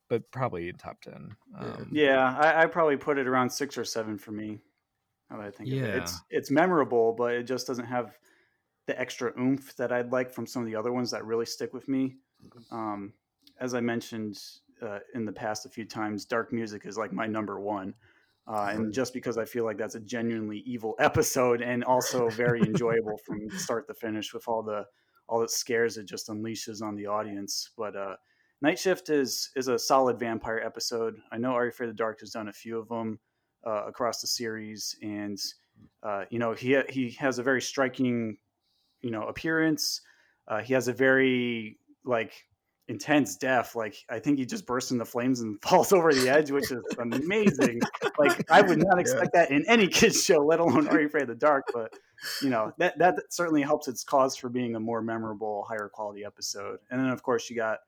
but 0.07 0.29
probably 0.31 0.71
top 0.73 1.01
ten. 1.01 1.35
Um, 1.57 1.89
Yeah, 1.91 2.37
I, 2.37 2.63
I 2.63 2.65
probably 2.67 2.97
put 2.97 3.17
it 3.17 3.27
around 3.27 3.49
six 3.49 3.79
or 3.79 3.83
seven 3.85 4.19
for 4.19 4.31
me. 4.31 4.59
Now 5.31 5.37
that 5.37 5.47
I 5.47 5.49
think 5.51 5.71
of 5.71 5.77
it, 5.79 5.95
it's 5.95 6.19
it's 6.29 6.51
memorable, 6.51 7.13
but 7.13 7.33
it 7.33 7.43
just 7.43 7.65
doesn't 7.65 7.85
have 7.85 8.15
the 8.87 8.99
extra 8.99 9.31
oomph 9.39 9.75
that 9.77 9.91
I'd 9.91 10.11
like 10.11 10.31
from 10.31 10.45
some 10.45 10.61
of 10.61 10.67
the 10.67 10.75
other 10.75 10.91
ones 10.91 11.11
that 11.11 11.25
really 11.25 11.45
stick 11.45 11.73
with 11.73 11.87
me. 11.87 12.17
Um, 12.71 13.13
as 13.59 13.73
I 13.73 13.79
mentioned 13.79 14.39
uh, 14.81 14.99
in 15.13 15.25
the 15.25 15.31
past 15.31 15.65
a 15.65 15.69
few 15.69 15.85
times, 15.85 16.25
dark 16.25 16.51
music 16.51 16.85
is 16.85 16.97
like 16.97 17.13
my 17.13 17.27
number 17.27 17.59
one. 17.59 17.93
Uh, 18.47 18.69
and 18.71 18.91
just 18.91 19.13
because 19.13 19.37
I 19.37 19.45
feel 19.45 19.65
like 19.65 19.77
that's 19.77 19.95
a 19.95 19.99
genuinely 19.99 20.63
evil 20.65 20.95
episode 20.99 21.61
and 21.61 21.83
also 21.83 22.29
very 22.29 22.61
enjoyable 22.61 23.17
from 23.25 23.49
start 23.51 23.87
to 23.87 23.93
finish 23.93 24.33
with 24.33 24.47
all 24.47 24.63
the 24.63 24.85
all 25.27 25.39
the 25.39 25.47
scares 25.47 25.97
it 25.97 26.05
just 26.05 26.27
unleashes 26.27 26.81
on 26.81 26.95
the 26.95 27.05
audience. 27.05 27.69
But 27.77 27.95
uh, 27.95 28.15
Night 28.61 28.79
Shift 28.79 29.09
is 29.09 29.51
is 29.55 29.67
a 29.67 29.79
solid 29.79 30.19
vampire 30.19 30.59
episode. 30.59 31.15
I 31.31 31.37
know 31.37 31.55
Afraid 31.55 31.89
of 31.89 31.95
the 31.95 31.97
Dark 31.97 32.19
has 32.19 32.31
done 32.31 32.47
a 32.47 32.53
few 32.53 32.77
of 32.77 32.89
them 32.89 33.19
uh, 33.65 33.85
across 33.85 34.21
the 34.21 34.27
series, 34.27 34.95
and 35.01 35.39
uh, 36.03 36.25
you 36.29 36.39
know 36.39 36.53
he 36.53 36.77
he 36.89 37.11
has 37.11 37.39
a 37.39 37.43
very 37.43 37.61
striking 37.61 38.37
you 39.01 39.11
know 39.11 39.23
appearance. 39.23 40.01
Uh, 40.47 40.61
he 40.61 40.73
has 40.73 40.87
a 40.87 40.93
very 40.93 41.77
like 42.03 42.33
intense 42.87 43.37
death. 43.37 43.75
Like 43.75 43.95
I 44.09 44.19
think 44.19 44.37
he 44.37 44.45
just 44.45 44.65
bursts 44.65 44.91
into 44.91 45.05
flames 45.05 45.39
and 45.39 45.59
falls 45.63 45.93
over 45.93 46.13
the 46.13 46.29
edge, 46.29 46.51
which 46.51 46.71
is 46.71 46.83
amazing. 46.99 47.81
like 48.17 48.49
I 48.51 48.61
would 48.61 48.79
not 48.79 48.99
expect 49.03 49.33
that 49.33 49.51
in 49.51 49.63
any 49.67 49.87
kids 49.99 50.23
show, 50.23 50.39
let 50.39 50.59
alone 50.59 50.87
Are 50.87 50.99
You 50.99 51.07
Afraid 51.07 51.23
of 51.23 51.29
the 51.29 51.35
Dark. 51.35 51.63
But 51.73 51.93
you 52.41 52.49
know 52.49 52.71
that 52.77 52.97
that 52.99 53.15
certainly 53.29 53.61
helps 53.61 53.87
its 53.87 54.03
cause 54.03 54.35
for 54.35 54.49
being 54.49 54.75
a 54.75 54.79
more 54.79 55.01
memorable, 55.01 55.65
higher 55.67 55.89
quality 55.91 56.25
episode. 56.25 56.79
And 56.91 56.99
then 56.99 57.09
of 57.09 57.23
course 57.23 57.49
you 57.49 57.55
got 57.55 57.79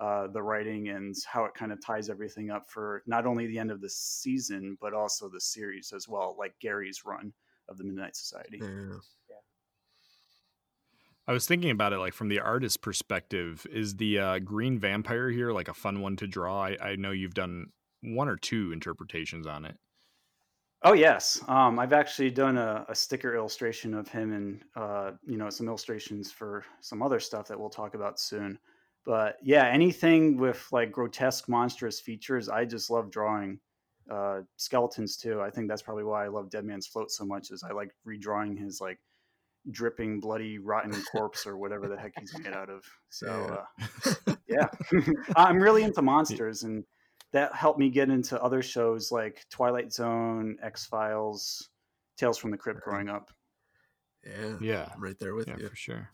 uh, 0.00 0.26
the 0.28 0.42
writing 0.42 0.88
and 0.88 1.14
how 1.26 1.44
it 1.44 1.54
kind 1.54 1.72
of 1.72 1.84
ties 1.84 2.10
everything 2.10 2.50
up 2.50 2.68
for 2.68 3.02
not 3.06 3.26
only 3.26 3.46
the 3.46 3.58
end 3.58 3.70
of 3.70 3.80
the 3.80 3.88
season 3.88 4.76
but 4.80 4.92
also 4.92 5.28
the 5.28 5.40
series 5.40 5.92
as 5.94 6.08
well, 6.08 6.36
like 6.38 6.54
Gary's 6.60 7.04
run 7.04 7.32
of 7.68 7.78
the 7.78 7.84
Midnight 7.84 8.16
Society. 8.16 8.60
Yeah. 8.60 8.96
I 11.26 11.32
was 11.32 11.46
thinking 11.46 11.70
about 11.70 11.92
it 11.92 11.98
like 11.98 12.12
from 12.12 12.28
the 12.28 12.40
artist 12.40 12.82
perspective. 12.82 13.66
Is 13.70 13.96
the 13.96 14.18
uh, 14.18 14.38
green 14.40 14.78
vampire 14.78 15.30
here 15.30 15.52
like 15.52 15.68
a 15.68 15.74
fun 15.74 16.00
one 16.00 16.16
to 16.16 16.26
draw? 16.26 16.64
I, 16.64 16.76
I 16.80 16.96
know 16.96 17.12
you've 17.12 17.34
done 17.34 17.68
one 18.02 18.28
or 18.28 18.36
two 18.36 18.72
interpretations 18.72 19.46
on 19.46 19.64
it. 19.64 19.76
Oh 20.86 20.92
yes, 20.92 21.42
um, 21.48 21.78
I've 21.78 21.94
actually 21.94 22.30
done 22.30 22.58
a, 22.58 22.84
a 22.90 22.94
sticker 22.94 23.34
illustration 23.34 23.94
of 23.94 24.06
him, 24.06 24.34
and 24.34 24.62
uh, 24.76 25.12
you 25.26 25.38
know 25.38 25.48
some 25.48 25.66
illustrations 25.66 26.30
for 26.30 26.62
some 26.82 27.00
other 27.00 27.18
stuff 27.18 27.48
that 27.48 27.58
we'll 27.58 27.70
talk 27.70 27.94
about 27.94 28.20
soon. 28.20 28.58
But 29.06 29.36
yeah, 29.42 29.66
anything 29.66 30.36
with 30.36 30.66
like 30.72 30.92
grotesque, 30.92 31.48
monstrous 31.48 32.00
features, 32.00 32.50
I 32.50 32.66
just 32.66 32.90
love 32.90 33.10
drawing. 33.10 33.60
Uh, 34.10 34.40
skeletons 34.58 35.16
too. 35.16 35.40
I 35.40 35.48
think 35.48 35.68
that's 35.68 35.80
probably 35.80 36.04
why 36.04 36.26
I 36.26 36.28
love 36.28 36.50
Dead 36.50 36.66
Man's 36.66 36.86
Float 36.86 37.10
so 37.10 37.24
much. 37.24 37.50
Is 37.50 37.62
I 37.62 37.72
like 37.72 37.94
redrawing 38.06 38.58
his 38.58 38.78
like 38.78 38.98
dripping, 39.70 40.20
bloody, 40.20 40.58
rotten 40.58 40.92
corpse 41.12 41.46
or 41.46 41.56
whatever 41.56 41.88
the 41.88 41.96
heck 41.96 42.12
he's 42.18 42.36
made 42.38 42.52
out 42.52 42.70
of. 42.70 42.84
So 43.08 43.64
uh, 44.26 44.34
yeah, 44.48 44.68
I'm 45.36 45.58
really 45.58 45.82
into 45.82 46.02
monsters, 46.02 46.62
and 46.62 46.84
that 47.32 47.54
helped 47.54 47.78
me 47.78 47.90
get 47.90 48.10
into 48.10 48.40
other 48.42 48.62
shows 48.62 49.10
like 49.10 49.44
Twilight 49.50 49.92
Zone, 49.92 50.56
X 50.62 50.86
Files, 50.86 51.70
Tales 52.16 52.38
from 52.38 52.50
the 52.50 52.56
Crypt 52.56 52.80
growing 52.82 53.08
up. 53.08 53.30
Yeah, 54.24 54.56
Yeah, 54.60 54.88
right 54.98 55.18
there 55.18 55.34
with 55.34 55.48
yeah, 55.48 55.56
you. 55.58 55.68
for 55.68 55.76
sure. 55.76 56.10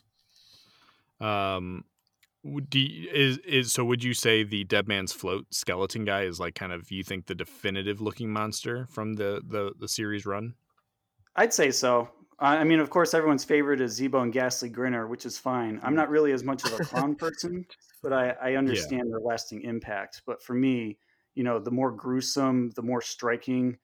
Um, 1.21 1.85
do 2.71 2.79
you, 2.79 3.11
is 3.11 3.39
is 3.39 3.73
so? 3.73 3.85
Would 3.85 4.03
you 4.03 4.15
say 4.15 4.43
the 4.43 4.65
Dead 4.65 4.89
Man's 4.89 5.13
Float 5.13 5.47
skeleton 5.51 6.07
guy 6.07 6.23
is 6.23 6.41
like 6.41 6.55
kind 6.55 6.73
of 6.73 6.91
you 6.91 7.05
think 7.05 7.27
the 7.27 7.35
definitive 7.35 8.01
looking 8.01 8.31
monster 8.31 8.87
from 8.91 9.15
the 9.15 9.43
the 9.47 9.73
the 9.79 9.89
series 9.89 10.25
run? 10.25 10.55
I'd 11.37 11.53
say 11.53 11.71
so. 11.71 12.09
I 12.41 12.59
I 12.59 12.65
mean, 12.65 12.81
of 12.81 12.91
course, 12.91 13.15
everyone's 13.15 13.45
favorite 13.45 13.81
is 13.81 13.99
Zeebo 13.99 14.23
and 14.23 14.33
Ghastly 14.33 14.69
Grinner, 14.69 15.07
which 15.07 15.27
is 15.27 15.39
fine. 15.39 15.79
I'm 15.83 15.95
not 15.95 16.11
really 16.11 16.33
as 16.33 16.43
much 16.43 16.65
of 16.65 16.73
a 16.79 16.85
clown 16.85 17.15
person, 17.15 17.65
but 18.03 18.13
I, 18.13 18.31
I 18.43 18.55
understand 18.55 19.11
their 19.11 19.21
lasting 19.21 19.63
impact. 19.63 20.23
But 20.27 20.43
for 20.43 20.55
me, 20.55 20.99
you 21.35 21.45
know, 21.45 21.59
the 21.59 21.71
more 21.71 21.93
gruesome, 21.93 22.71
the 22.71 22.83
more 22.83 23.01
striking, 23.01 23.79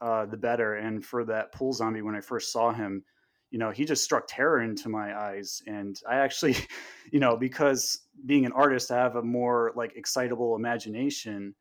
uh, 0.00 0.26
the 0.26 0.36
better. 0.36 0.74
And 0.74 1.04
for 1.04 1.24
that 1.24 1.52
pool 1.52 1.72
zombie, 1.72 2.02
when 2.02 2.14
I 2.14 2.20
first 2.20 2.52
saw 2.52 2.72
him, 2.72 3.04
you 3.50 3.58
know, 3.58 3.70
he 3.70 3.84
just 3.84 4.02
struck 4.02 4.24
terror 4.26 4.62
into 4.62 4.88
my 4.88 5.16
eyes. 5.16 5.62
And 5.66 5.96
I 6.08 6.16
actually, 6.16 6.56
you 7.12 7.20
know, 7.20 7.36
because 7.36 8.00
being 8.26 8.46
an 8.46 8.52
artist, 8.52 8.90
I 8.90 8.96
have 8.96 9.16
a 9.16 9.22
more 9.22 9.72
like 9.76 9.94
excitable 9.96 10.56
imagination. 10.56 11.54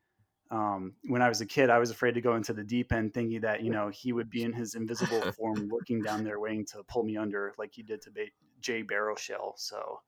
Um, 0.52 0.95
when 1.06 1.22
I 1.22 1.30
was 1.30 1.40
a 1.41 1.45
kid, 1.45 1.69
I 1.69 1.80
was 1.80 1.91
afraid 1.91 2.14
to 2.15 2.22
go 2.22 2.36
into 2.36 2.53
the 2.53 2.64
deep 2.64 2.91
end, 2.91 3.14
thinking 3.14 3.41
that 3.41 3.64
you 3.64 3.72
know 3.72 3.90
he 3.90 4.14
would 4.14 4.30
be 4.30 4.44
in 4.44 4.53
his 4.53 4.76
invisible 4.76 5.23
form, 5.38 5.69
looking 5.72 6.02
down 6.03 6.23
there, 6.23 6.40
waiting 6.40 6.65
to 6.68 6.84
pull 6.84 7.03
me 7.03 7.18
under, 7.18 7.53
like 7.57 7.73
he 7.73 7.84
did 7.84 8.02
to 8.03 8.11
ba- 8.11 8.28
Jay 8.60 8.82
Barrowshell. 8.82 9.56
So, 9.57 10.02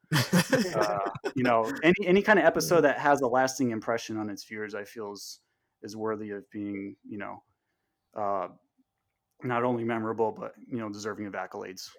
uh, 0.74 1.12
you 1.34 1.44
know, 1.44 1.74
any 1.84 1.96
any 2.06 2.22
kind 2.22 2.40
of 2.40 2.46
episode 2.46 2.82
that 2.82 3.00
has 3.00 3.22
a 3.22 3.28
lasting 3.28 3.72
impression 3.72 4.18
on 4.18 4.30
its 4.30 4.44
viewers, 4.44 4.76
I 4.76 4.84
feel 4.84 5.14
is 5.14 5.40
is 5.82 5.96
worthy 5.96 6.32
of 6.32 6.50
being, 6.52 6.96
you 7.08 7.18
know, 7.18 7.44
uh, 8.16 8.50
not 9.44 9.64
only 9.64 9.84
memorable 9.84 10.32
but 10.32 10.54
you 10.68 10.78
know 10.78 10.90
deserving 10.90 11.26
of 11.28 11.34
accolades. 11.34 11.90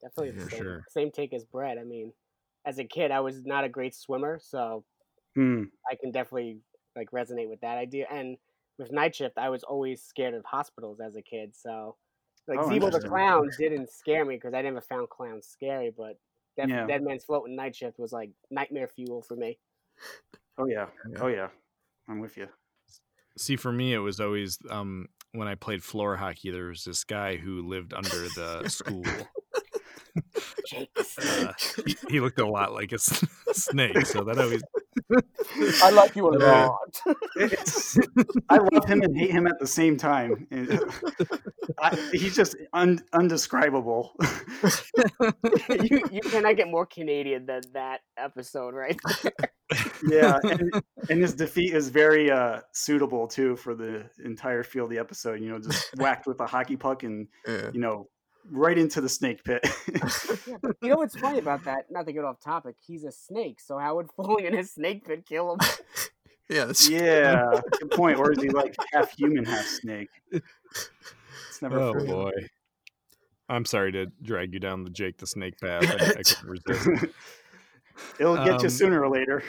Definitely 0.00 0.32
the 0.32 0.40
For 0.42 0.50
same, 0.50 0.62
sure. 0.62 0.84
same 0.88 1.10
take 1.10 1.32
as 1.32 1.44
Brett. 1.44 1.78
I 1.78 1.84
mean, 1.84 2.12
as 2.64 2.78
a 2.78 2.84
kid, 2.84 3.10
I 3.10 3.20
was 3.20 3.44
not 3.44 3.64
a 3.64 3.68
great 3.68 3.94
swimmer, 3.94 4.38
so 4.42 4.84
Hmm. 5.34 5.64
I 5.90 5.96
can 5.96 6.10
definitely 6.10 6.60
like 6.96 7.10
resonate 7.10 7.48
with 7.48 7.60
that 7.60 7.78
idea. 7.78 8.06
And 8.10 8.36
with 8.78 8.92
Night 8.92 9.14
Shift, 9.14 9.38
I 9.38 9.48
was 9.50 9.62
always 9.64 10.02
scared 10.02 10.34
of 10.34 10.44
hospitals 10.44 11.00
as 11.00 11.16
a 11.16 11.22
kid, 11.22 11.54
so 11.54 11.96
like 12.48 12.58
Oh, 12.60 12.68
Zeebo 12.68 12.90
the. 12.90 13.06
Clown 13.08 13.50
didn't 13.58 13.90
scare 13.90 14.24
me 14.24 14.34
because 14.36 14.54
I 14.54 14.62
never 14.62 14.80
found 14.80 15.08
clowns 15.08 15.46
scary, 15.46 15.92
but 15.96 16.18
Dead, 16.56 16.68
Yeah. 16.68 16.86
Dead 16.86 17.02
Man's 17.02 17.24
Float 17.24 17.46
and 17.46 17.56
Night 17.56 17.74
Shift 17.76 17.98
was 17.98 18.12
like 18.12 18.30
nightmare 18.50 18.88
fuel 18.88 19.22
for 19.22 19.36
me. 19.36 19.58
Oh 20.58 20.66
yeah, 20.66 20.86
oh 21.20 21.28
yeah, 21.28 21.48
I'm 22.08 22.20
with 22.20 22.36
you. 22.36 22.48
See, 23.38 23.56
for 23.56 23.72
me, 23.72 23.94
it 23.94 23.98
was 23.98 24.20
always 24.20 24.58
um, 24.68 25.08
when 25.32 25.48
I 25.48 25.54
played 25.54 25.82
floor 25.82 26.16
hockey. 26.16 26.50
There 26.50 26.66
was 26.66 26.84
this 26.84 27.04
guy 27.04 27.36
who 27.36 27.66
lived 27.66 27.94
under 27.94 28.28
the 28.36 28.68
school. 28.68 29.04
Uh, 31.18 31.52
he, 31.86 31.96
he 32.08 32.20
looked 32.20 32.38
a 32.38 32.46
lot 32.46 32.72
like 32.72 32.92
a 32.92 32.96
s- 32.96 33.24
snake, 33.52 34.04
so 34.06 34.24
that 34.24 34.38
always. 34.38 34.62
I 35.82 35.90
like 35.90 36.16
you 36.16 36.28
a 36.28 36.38
Uh, 36.38 36.68
lot. 36.68 37.02
I 38.48 38.58
love 38.72 38.84
him 38.84 39.02
and 39.02 39.16
hate 39.16 39.30
him 39.30 39.46
at 39.46 39.58
the 39.58 39.66
same 39.66 39.96
time. 39.96 40.46
I, 41.78 41.96
he's 42.12 42.34
just 42.36 42.56
un, 42.72 43.00
undescribable. 43.12 44.12
you 45.82 46.02
you 46.10 46.20
cannot 46.22 46.56
get 46.56 46.68
more 46.68 46.86
Canadian 46.86 47.46
than 47.46 47.62
that 47.74 48.00
episode, 48.16 48.74
right? 48.74 48.98
yeah, 50.08 50.38
and, 50.44 50.70
and 51.08 51.22
his 51.22 51.34
defeat 51.34 51.74
is 51.74 51.88
very 51.88 52.30
uh, 52.30 52.60
suitable 52.72 53.26
too 53.26 53.56
for 53.56 53.74
the 53.74 54.04
entire 54.24 54.62
feel 54.62 54.84
of 54.84 54.90
the 54.90 54.98
episode. 54.98 55.40
You 55.40 55.50
know, 55.50 55.58
just 55.58 55.88
whacked 55.96 56.26
with 56.26 56.40
a 56.40 56.46
hockey 56.46 56.76
puck 56.76 57.02
and 57.02 57.28
you 57.46 57.80
know 57.80 58.08
right 58.50 58.76
into 58.76 59.00
the 59.00 59.08
snake 59.08 59.44
pit. 59.44 59.60
Yeah, 59.92 60.56
you 60.82 60.88
know 60.88 60.96
what's 60.96 61.16
funny 61.18 61.38
about 61.38 61.64
that? 61.64 61.90
Not 61.90 62.06
to 62.06 62.12
get 62.12 62.24
off 62.24 62.40
topic, 62.40 62.76
he's 62.84 63.04
a 63.04 63.12
snake, 63.12 63.60
so 63.60 63.78
how 63.78 63.96
would 63.96 64.08
falling 64.16 64.46
in 64.46 64.54
his 64.54 64.72
snake 64.72 65.06
pit 65.06 65.24
kill 65.26 65.52
him? 65.52 65.58
Yeah, 66.48 66.66
that's 66.66 66.88
yeah, 66.88 67.60
good 67.80 67.90
point. 67.92 68.18
Or 68.18 68.32
is 68.32 68.42
he 68.42 68.50
like 68.50 68.74
half 68.92 69.12
human, 69.16 69.44
half 69.44 69.64
snake? 69.64 70.10
It's 70.30 71.62
never. 71.62 71.78
Oh 71.78 71.92
proven. 71.92 72.10
boy. 72.10 72.32
I'm 73.48 73.64
sorry 73.64 73.92
to 73.92 74.06
drag 74.22 74.54
you 74.54 74.60
down 74.60 74.84
the 74.84 74.90
Jake 74.90 75.18
the 75.18 75.26
Snake 75.26 75.54
path. 75.60 75.84
I, 75.84 76.20
I 76.20 76.22
couldn't 76.22 76.48
resist. 76.48 77.06
It'll 78.18 78.36
get 78.36 78.60
you 78.60 78.66
Um, 78.66 78.70
sooner 78.70 79.02
or 79.02 79.10
later. 79.10 79.42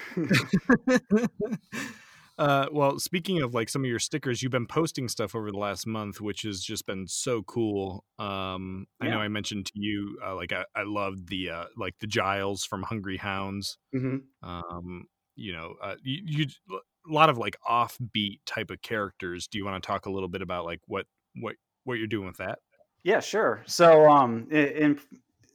Uh, 2.38 2.68
well, 2.72 2.99
speaking 2.99 3.41
of 3.41 3.53
like 3.53 3.69
some 3.69 3.84
of 3.84 3.89
your 3.89 3.99
stickers, 3.99 4.41
you've 4.41 4.51
been 4.51 4.65
posting 4.65 5.07
stuff 5.07 5.35
over 5.35 5.51
the 5.51 5.57
last 5.57 5.85
month, 5.85 6.19
which 6.19 6.41
has 6.41 6.61
just 6.61 6.85
been 6.88 7.07
so 7.07 7.43
cool. 7.43 8.05
Um, 8.18 8.88
I 8.99 9.07
know 9.07 9.19
I 9.19 9.27
mentioned 9.27 9.68
to 9.68 9.73
you, 9.76 10.19
uh, 10.26 10.35
like 10.35 10.51
I, 10.51 10.65
I 10.76 10.84
loved 10.84 11.30
the 11.30 11.49
uh, 11.51 11.65
like 11.77 11.93
the 11.99 12.07
Giles 12.07 12.65
from 12.65 12.81
Hungry 12.84 13.18
Hounds. 13.18 13.77
hmm 13.93 14.18
Um, 14.41 15.05
you 15.35 15.53
know, 15.53 15.76
uh, 15.81 15.95
you, 16.03 16.22
you 16.26 16.47
a 16.72 17.14
lot 17.14 17.30
of 17.30 17.38
like 17.38 17.57
offbeat 17.69 18.39
type 18.45 18.72
of 18.72 18.81
characters. 18.81 19.47
Do 19.47 19.57
you 19.57 19.65
want 19.65 19.81
to 19.81 19.85
talk 19.85 20.05
a 20.05 20.11
little 20.11 20.30
bit 20.30 20.41
about 20.41 20.65
like 20.65 20.81
what 20.88 21.05
what 21.35 21.55
what 21.84 21.95
you're 21.95 22.07
doing 22.07 22.27
with 22.27 22.38
that? 22.38 22.60
Yeah, 23.03 23.19
sure. 23.19 23.64
So, 23.68 24.10
um, 24.10 24.47
in 24.51 24.99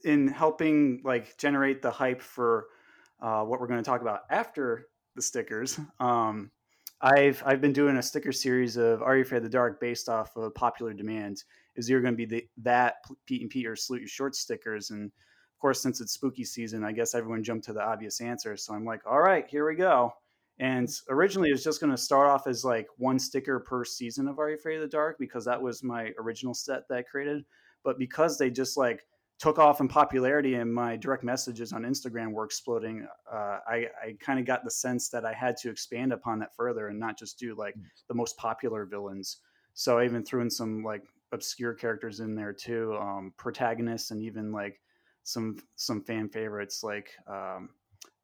in 0.03 0.27
helping 0.27 1.01
like 1.03 1.37
generate 1.37 1.81
the 1.81 1.91
hype 1.91 2.21
for 2.21 2.67
uh, 3.19 3.43
what 3.43 3.59
we're 3.59 3.67
going 3.67 3.83
to 3.83 3.89
talk 3.89 4.01
about 4.01 4.21
after 4.29 4.87
the 5.15 5.21
stickers, 5.21 5.79
um, 5.99 6.51
I've 7.01 7.41
I've 7.45 7.61
been 7.61 7.73
doing 7.73 7.97
a 7.97 8.01
sticker 8.01 8.31
series 8.31 8.75
of 8.75 9.01
Are 9.01 9.15
You 9.15 9.21
Afraid 9.21 9.37
of 9.37 9.43
the 9.43 9.49
Dark 9.49 9.79
based 9.79 10.09
off 10.09 10.35
of 10.35 10.53
popular 10.55 10.93
demand. 10.93 11.43
Is 11.75 11.89
you're 11.89 12.01
going 12.01 12.13
to 12.13 12.17
be 12.17 12.25
the 12.25 12.47
that 12.57 12.95
Pete 13.25 13.41
and 13.41 13.49
Pete 13.49 13.67
or 13.67 13.75
Salute 13.75 14.01
Your 14.01 14.09
Short 14.09 14.35
stickers, 14.35 14.89
and 14.89 15.05
of 15.05 15.61
course, 15.61 15.81
since 15.81 16.01
it's 16.01 16.13
spooky 16.13 16.43
season, 16.43 16.83
I 16.83 16.91
guess 16.91 17.15
everyone 17.15 17.43
jumped 17.43 17.65
to 17.65 17.73
the 17.73 17.81
obvious 17.81 18.19
answer. 18.19 18.57
So 18.57 18.73
I'm 18.73 18.85
like, 18.85 19.01
all 19.05 19.21
right, 19.21 19.45
here 19.47 19.67
we 19.67 19.75
go. 19.75 20.13
And 20.59 20.89
originally, 21.09 21.49
it 21.49 21.53
was 21.53 21.63
just 21.63 21.79
going 21.79 21.91
to 21.91 21.97
start 21.97 22.27
off 22.27 22.47
as 22.47 22.65
like 22.65 22.87
one 22.97 23.17
sticker 23.17 23.61
per 23.61 23.85
season 23.85 24.27
of 24.27 24.39
Are 24.39 24.49
You 24.49 24.55
Afraid 24.55 24.75
of 24.75 24.81
the 24.81 24.87
Dark 24.87 25.17
because 25.19 25.45
that 25.45 25.61
was 25.61 25.83
my 25.83 26.11
original 26.19 26.53
set 26.53 26.87
that 26.89 26.97
I 26.97 27.01
created. 27.03 27.45
But 27.83 27.97
because 27.97 28.37
they 28.37 28.49
just 28.49 28.75
like 28.75 29.05
took 29.39 29.57
off 29.57 29.79
in 29.79 29.87
popularity 29.87 30.55
and 30.55 30.71
my 30.71 30.97
direct 30.97 31.23
messages 31.23 31.71
on 31.71 31.83
Instagram 31.83 32.33
were 32.33 32.43
exploding, 32.43 33.07
uh, 33.31 33.59
I, 33.65 33.87
I 34.03 34.15
kind 34.19 34.37
of 34.37 34.45
got 34.45 34.65
the 34.65 34.71
sense 34.71 35.07
that 35.09 35.25
I 35.25 35.33
had 35.33 35.55
to 35.57 35.69
expand 35.69 36.11
upon 36.11 36.39
that 36.39 36.53
further 36.53 36.89
and 36.89 36.99
not 36.99 37.17
just 37.17 37.39
do 37.39 37.55
like 37.55 37.75
the 38.09 38.13
most 38.13 38.37
popular 38.37 38.85
villains. 38.85 39.37
So 39.73 39.97
I 39.97 40.03
even 40.03 40.23
threw 40.23 40.41
in 40.41 40.49
some 40.49 40.83
like 40.83 41.03
obscure 41.31 41.73
characters 41.73 42.19
in 42.19 42.35
there 42.35 42.51
too, 42.51 42.97
um, 42.99 43.33
protagonists, 43.37 44.11
and 44.11 44.21
even 44.21 44.51
like 44.51 44.81
some 45.23 45.57
some 45.75 46.01
fan 46.01 46.27
favorites 46.27 46.83
like 46.83 47.11
um, 47.27 47.69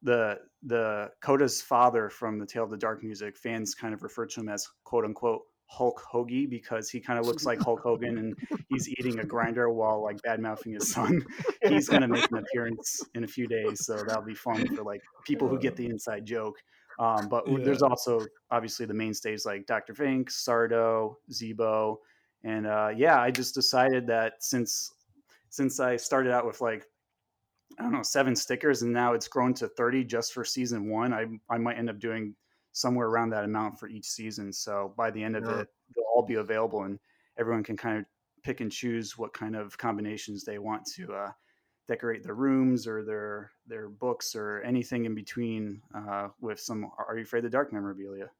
the 0.02 0.38
the 0.64 1.10
Coda's 1.22 1.62
father 1.62 2.10
from 2.10 2.38
the 2.38 2.46
Tale 2.46 2.64
of 2.64 2.70
the 2.70 2.76
Dark 2.76 3.02
music. 3.02 3.38
Fans 3.38 3.74
kind 3.74 3.94
of 3.94 4.02
refer 4.02 4.26
to 4.26 4.40
him 4.40 4.50
as 4.50 4.68
quote 4.84 5.06
unquote 5.06 5.42
Hulk 5.68 6.02
Hoagie 6.12 6.48
because 6.48 6.88
he 6.88 7.00
kind 7.00 7.18
of 7.18 7.26
looks 7.26 7.44
like 7.44 7.60
Hulk 7.60 7.80
Hogan 7.80 8.18
and 8.18 8.64
he's 8.68 8.88
eating 8.88 9.18
a 9.18 9.24
grinder 9.24 9.68
while 9.70 10.02
like 10.02 10.22
bad 10.22 10.40
mouthing 10.40 10.72
his 10.72 10.90
son. 10.90 11.24
He's 11.68 11.88
gonna 11.88 12.08
make 12.08 12.30
an 12.30 12.38
appearance 12.38 13.02
in 13.14 13.24
a 13.24 13.26
few 13.26 13.46
days, 13.48 13.84
so 13.84 13.96
that'll 13.96 14.22
be 14.22 14.34
fun 14.34 14.74
for 14.74 14.82
like 14.84 15.02
people 15.24 15.48
who 15.48 15.58
get 15.58 15.74
the 15.74 15.86
inside 15.86 16.24
joke. 16.24 16.56
Um, 16.98 17.28
but 17.28 17.44
w- 17.46 17.64
there's 17.64 17.82
also 17.82 18.20
obviously 18.50 18.86
the 18.86 18.94
mainstays 18.94 19.44
like 19.44 19.66
Dr. 19.66 19.92
Vink, 19.92 20.30
Sardo, 20.30 21.16
Zeebo, 21.32 21.96
and 22.44 22.66
uh, 22.66 22.90
yeah, 22.96 23.20
I 23.20 23.30
just 23.30 23.54
decided 23.54 24.06
that 24.06 24.34
since 24.40 24.92
since 25.50 25.80
I 25.80 25.96
started 25.96 26.32
out 26.32 26.46
with 26.46 26.60
like 26.60 26.86
I 27.78 27.82
don't 27.82 27.92
know 27.92 28.02
seven 28.02 28.36
stickers 28.36 28.82
and 28.82 28.92
now 28.92 29.12
it's 29.14 29.28
grown 29.28 29.52
to 29.54 29.68
30 29.68 30.04
just 30.04 30.32
for 30.32 30.44
season 30.44 30.88
one, 30.88 31.12
I 31.12 31.26
I 31.50 31.58
might 31.58 31.78
end 31.78 31.90
up 31.90 31.98
doing 31.98 32.34
somewhere 32.76 33.06
around 33.06 33.30
that 33.30 33.42
amount 33.44 33.80
for 33.80 33.88
each 33.88 34.04
season. 34.04 34.52
So 34.52 34.92
by 34.98 35.10
the 35.10 35.24
end 35.24 35.34
of 35.34 35.44
Yeah. 35.44 35.60
it, 35.60 35.68
they'll 35.94 36.04
all 36.14 36.22
be 36.22 36.34
available 36.34 36.82
and 36.82 36.98
everyone 37.38 37.64
can 37.64 37.74
kind 37.74 37.98
of 37.98 38.04
pick 38.42 38.60
and 38.60 38.70
choose 38.70 39.16
what 39.16 39.32
kind 39.32 39.56
of 39.56 39.78
combinations 39.78 40.44
they 40.44 40.58
want 40.58 40.84
to 40.96 41.10
uh, 41.14 41.32
decorate 41.88 42.22
their 42.22 42.34
rooms 42.34 42.86
or 42.86 43.02
their 43.02 43.50
their 43.66 43.88
books 43.88 44.36
or 44.36 44.60
anything 44.60 45.06
in 45.06 45.14
between 45.14 45.80
uh, 45.94 46.28
with 46.40 46.60
some 46.60 46.90
Are 46.98 47.16
You 47.16 47.22
Afraid 47.22 47.40
of 47.40 47.44
the 47.44 47.56
Dark 47.56 47.72
memorabilia. 47.72 48.30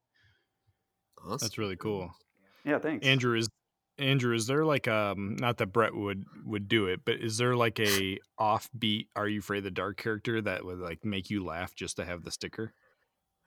That's 1.27 1.57
really 1.57 1.77
cool. 1.77 2.11
Yeah, 2.63 2.79
thanks. 2.79 3.07
Andrew 3.07 3.39
is 3.39 3.49
Andrew, 3.99 4.35
is 4.35 4.47
there 4.47 4.67
like 4.67 4.87
um 4.87 5.37
not 5.37 5.57
that 5.57 5.73
Brett 5.73 5.95
would 5.95 6.27
would 6.45 6.69
do 6.69 6.89
it, 6.89 7.01
but 7.07 7.17
is 7.21 7.39
there 7.39 7.57
like 7.57 7.81
a 7.81 8.19
offbeat 8.39 9.07
Are 9.17 9.27
You 9.27 9.39
Afraid 9.41 9.59
of 9.59 9.65
the 9.65 9.71
Dark 9.71 9.97
character 9.97 10.43
that 10.43 10.63
would 10.63 10.79
like 10.79 11.07
make 11.07 11.31
you 11.31 11.43
laugh 11.43 11.75
just 11.75 11.97
to 11.97 12.05
have 12.05 12.23
the 12.23 12.31
sticker? 12.31 12.75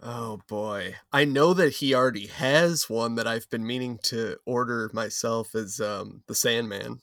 Oh 0.01 0.39
boy. 0.47 0.95
I 1.11 1.26
know 1.26 1.53
that 1.53 1.73
he 1.73 1.93
already 1.93 2.27
has 2.27 2.89
one 2.89 3.15
that 3.15 3.27
I've 3.27 3.49
been 3.49 3.65
meaning 3.65 3.99
to 4.03 4.38
order 4.45 4.89
myself 4.93 5.55
as 5.55 5.80
um 5.81 6.23
the 6.27 6.35
Sandman. 6.35 7.01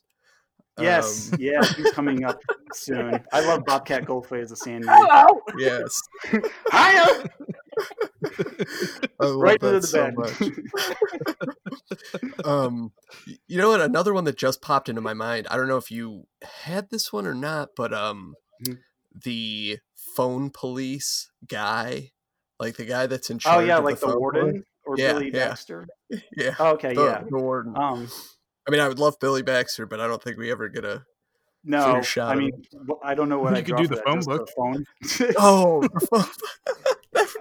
Yes, 0.78 1.30
Um, 1.30 1.38
yeah, 1.38 1.60
he's 1.76 1.90
coming 1.94 2.24
up 2.24 2.40
soon. 2.72 3.22
I 3.32 3.40
love 3.40 3.64
Bobcat 3.66 4.04
Goldthwait 4.04 4.42
as 4.42 4.52
a 4.52 4.56
Sandman. 4.56 4.94
Hello. 4.94 5.40
yes. 5.58 6.00
Hiya! 6.72 7.28
I 9.20 9.26
love 9.26 9.40
Right 9.40 9.60
that 9.60 9.74
into 9.76 9.80
the 9.80 9.86
so 9.86 10.04
bed. 10.04 10.14
much. 10.16 10.50
um 12.44 12.92
you 13.48 13.56
know 13.58 13.70
what 13.70 13.80
another 13.80 14.12
one 14.12 14.24
that 14.24 14.36
just 14.36 14.60
popped 14.62 14.88
into 14.88 15.00
my 15.00 15.14
mind 15.14 15.46
i 15.50 15.56
don't 15.56 15.68
know 15.68 15.76
if 15.78 15.90
you 15.90 16.26
had 16.66 16.90
this 16.90 17.12
one 17.12 17.26
or 17.26 17.34
not 17.34 17.70
but 17.76 17.92
um 17.92 18.34
Mhm. 18.62 18.78
the 19.24 19.78
phone 20.14 20.50
police 20.50 21.30
guy 21.48 22.10
like 22.60 22.76
the 22.76 22.84
guy 22.84 23.06
that's 23.06 23.30
in 23.30 23.38
charge. 23.38 23.52
Oh 23.54 23.58
charge 23.58 23.68
yeah, 23.68 23.78
of 23.78 23.84
like 23.84 23.98
the, 24.00 24.06
phone 24.06 24.18
warden 24.18 24.52
book. 24.54 24.64
or 24.86 24.94
Yeah, 24.98 25.12
Billy 25.14 25.26
yeah. 25.32 25.48
Baxter. 25.48 25.86
yeah 26.36 26.54
Oh, 26.58 26.70
okay, 26.72 26.94
the, 26.94 27.04
yeah. 27.04 27.22
the 27.28 27.38
warden 27.38 27.76
Um, 27.76 28.08
i 28.66 28.70
mean 28.70 28.80
i 28.80 28.88
would 28.88 28.98
love 28.98 29.14
billy 29.20 29.42
baxter 29.42 29.86
but 29.86 30.00
i 30.00 30.06
don't 30.08 30.20
think 30.22 30.36
we 30.38 30.50
ever 30.50 30.68
get 30.68 30.84
a 30.84 31.04
no, 31.68 32.00
shot 32.00 32.30
I 32.36 32.38
mean, 32.38 32.52
him. 32.72 32.88
I 33.02 33.14
don't 33.16 33.28
know 33.28 33.38
what 33.40 33.50
You 33.52 33.56
I 33.58 33.62
could 33.62 33.76
do 33.76 33.86
the 33.88 33.96
phone 34.02 34.16
just 34.16 34.28
book. 34.28 34.48
phone. 34.56 34.84
oh 35.38 35.80
the 35.82 36.00
phone- 36.10 36.24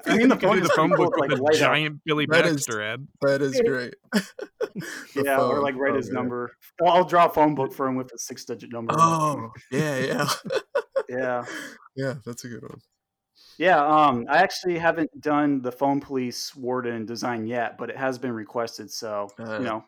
I 0.07 0.17
mean, 0.17 0.29
the 0.29 0.37
phone 0.37 0.61
the 0.63 0.69
phone 0.69 0.89
book 0.91 1.15
with 1.17 1.29
like 1.29 1.37
a 1.37 1.41
light 1.41 1.53
up. 1.55 1.59
giant 1.59 2.01
Billy 2.05 2.25
That 2.27 2.45
is- 2.47 2.65
Baxter 2.65 2.81
ad. 2.81 3.07
that 3.21 3.41
is 3.43 3.61
great 3.65 3.93
The 4.11 5.23
Yeah, 5.23 5.41
or 5.41 5.61
like 5.61 5.75
write 5.75 5.93
Oh, 5.93 5.97
his 5.97 6.07
man. 6.11 6.15
number. 6.23 6.51
Well, 6.79 6.93
I'll 6.93 7.03
draw 7.05 7.25
a 7.25 7.29
phone 7.29 7.53
book 7.55 7.71
for 7.73 7.87
him 7.87 7.95
with 7.95 8.11
a 8.13 8.17
six-digit 8.17 8.71
number. 8.71 8.93
oh 8.97 9.51
yeah 9.71 9.97
yeah 9.99 10.27
yeah. 11.09 11.45
yeah 11.95 12.13
that's 12.25 12.45
a 12.45 12.47
good 12.47 12.63
one 12.63 12.79
Yeah, 13.57 13.85
um, 13.85 14.25
I 14.29 14.37
actually 14.37 14.77
haven't 14.77 15.21
done 15.21 15.61
the 15.61 15.71
phone 15.71 16.01
police 16.01 16.55
warden 16.55 17.05
design 17.05 17.45
yet, 17.45 17.77
but 17.77 17.89
it 17.89 17.97
has 17.97 18.17
been 18.17 18.33
requested. 18.33 18.91
So 18.91 19.29
Uh, 19.39 19.57
you 19.57 19.63
know, 19.63 19.85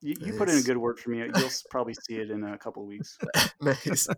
you, 0.00 0.16
you 0.20 0.32
put 0.34 0.48
in 0.48 0.56
a 0.56 0.62
good 0.62 0.78
word 0.78 0.98
for 0.98 1.10
me. 1.10 1.18
You'll 1.18 1.50
probably 1.70 1.94
see 1.94 2.16
it 2.16 2.30
in 2.30 2.44
a 2.44 2.56
couple 2.56 2.82
of 2.82 2.88
weeks. 2.88 3.18
nice 3.60 4.08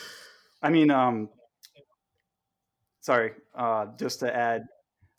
I 0.62 0.70
mean, 0.70 0.90
um, 0.90 1.28
sorry, 3.00 3.32
uh, 3.54 3.86
just 3.98 4.20
to 4.20 4.34
add, 4.34 4.66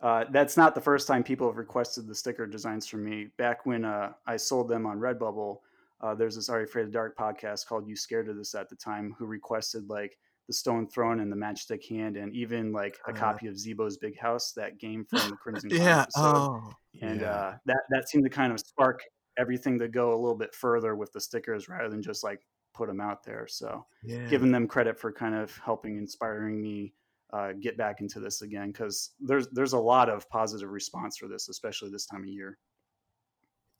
uh, 0.01 0.25
that's 0.31 0.57
not 0.57 0.75
the 0.75 0.81
first 0.81 1.07
time 1.07 1.23
people 1.23 1.47
have 1.47 1.57
requested 1.57 2.07
the 2.07 2.15
sticker 2.15 2.47
designs 2.47 2.87
from 2.87 3.03
me. 3.03 3.27
Back 3.37 3.65
when 3.65 3.85
uh, 3.85 4.13
I 4.25 4.37
sold 4.37 4.69
them 4.69 4.85
on 4.85 4.99
Redbubble, 4.99 5.59
uh, 6.01 6.15
there's 6.15 6.35
this 6.35 6.49
Are 6.49 6.59
You 6.59 6.65
Afraid 6.65 6.83
of 6.83 6.87
the 6.89 6.93
Dark 6.93 7.17
podcast 7.17 7.67
called 7.67 7.87
You 7.87 7.95
Scared 7.95 8.29
of 8.29 8.37
This 8.37 8.55
at 8.55 8.69
the 8.69 8.75
time, 8.75 9.15
who 9.17 9.25
requested 9.25 9.89
like 9.89 10.17
the 10.49 10.53
Stone 10.53 10.89
Throne 10.89 11.21
and 11.21 11.31
the 11.31 11.37
Matchstick 11.37 11.87
Hand, 11.89 12.17
and 12.17 12.35
even 12.35 12.73
like 12.73 12.99
a 13.07 13.11
Uh, 13.11 13.13
copy 13.13 13.47
of 13.47 13.55
Zeebo's 13.55 13.97
Big 13.97 14.19
House, 14.19 14.53
that 14.57 14.79
game 14.79 15.05
from 15.05 15.29
the 15.29 15.37
Crimson 15.37 15.71
yeah 15.71 16.03
episode. 16.03 16.43
oh 16.43 16.73
and 17.01 17.21
yeah. 17.21 17.31
uh, 17.31 17.57
that 17.67 17.81
that 17.91 18.09
seemed 18.09 18.25
to 18.25 18.29
kind 18.31 18.51
of 18.53 18.59
spark 18.59 19.01
everything 19.37 19.79
to 19.79 19.87
go 19.87 20.11
a 20.13 20.19
little 20.19 20.37
bit 20.37 20.53
further 20.55 20.95
with 20.97 21.11
the 21.13 21.21
stickers 21.21 21.69
rather 21.69 21.89
than 21.89 22.01
just 22.01 22.23
like 22.23 22.41
put 22.73 22.87
them 22.89 23.01
out 23.01 23.23
there. 23.23 23.47
So 23.47 23.85
yeah 24.03 24.27
giving 24.27 24.51
them 24.51 24.67
credit 24.67 24.99
for 24.99 25.11
kind 25.13 25.35
of 25.35 25.55
helping 25.57 25.97
inspiring 25.97 26.61
me 26.61 26.93
uh, 27.33 27.53
get 27.61 27.77
back 27.77 28.01
into 28.01 28.19
this 28.19 28.41
again 28.41 28.71
because 28.71 29.11
there's 29.19 29.47
there's 29.49 29.73
a 29.73 29.79
lot 29.79 30.09
of 30.09 30.27
positive 30.29 30.69
response 30.71 31.17
for 31.17 31.27
this 31.27 31.47
especially 31.49 31.89
this 31.91 32.07
time 32.07 32.23
of 32.23 32.27
year 32.29 32.57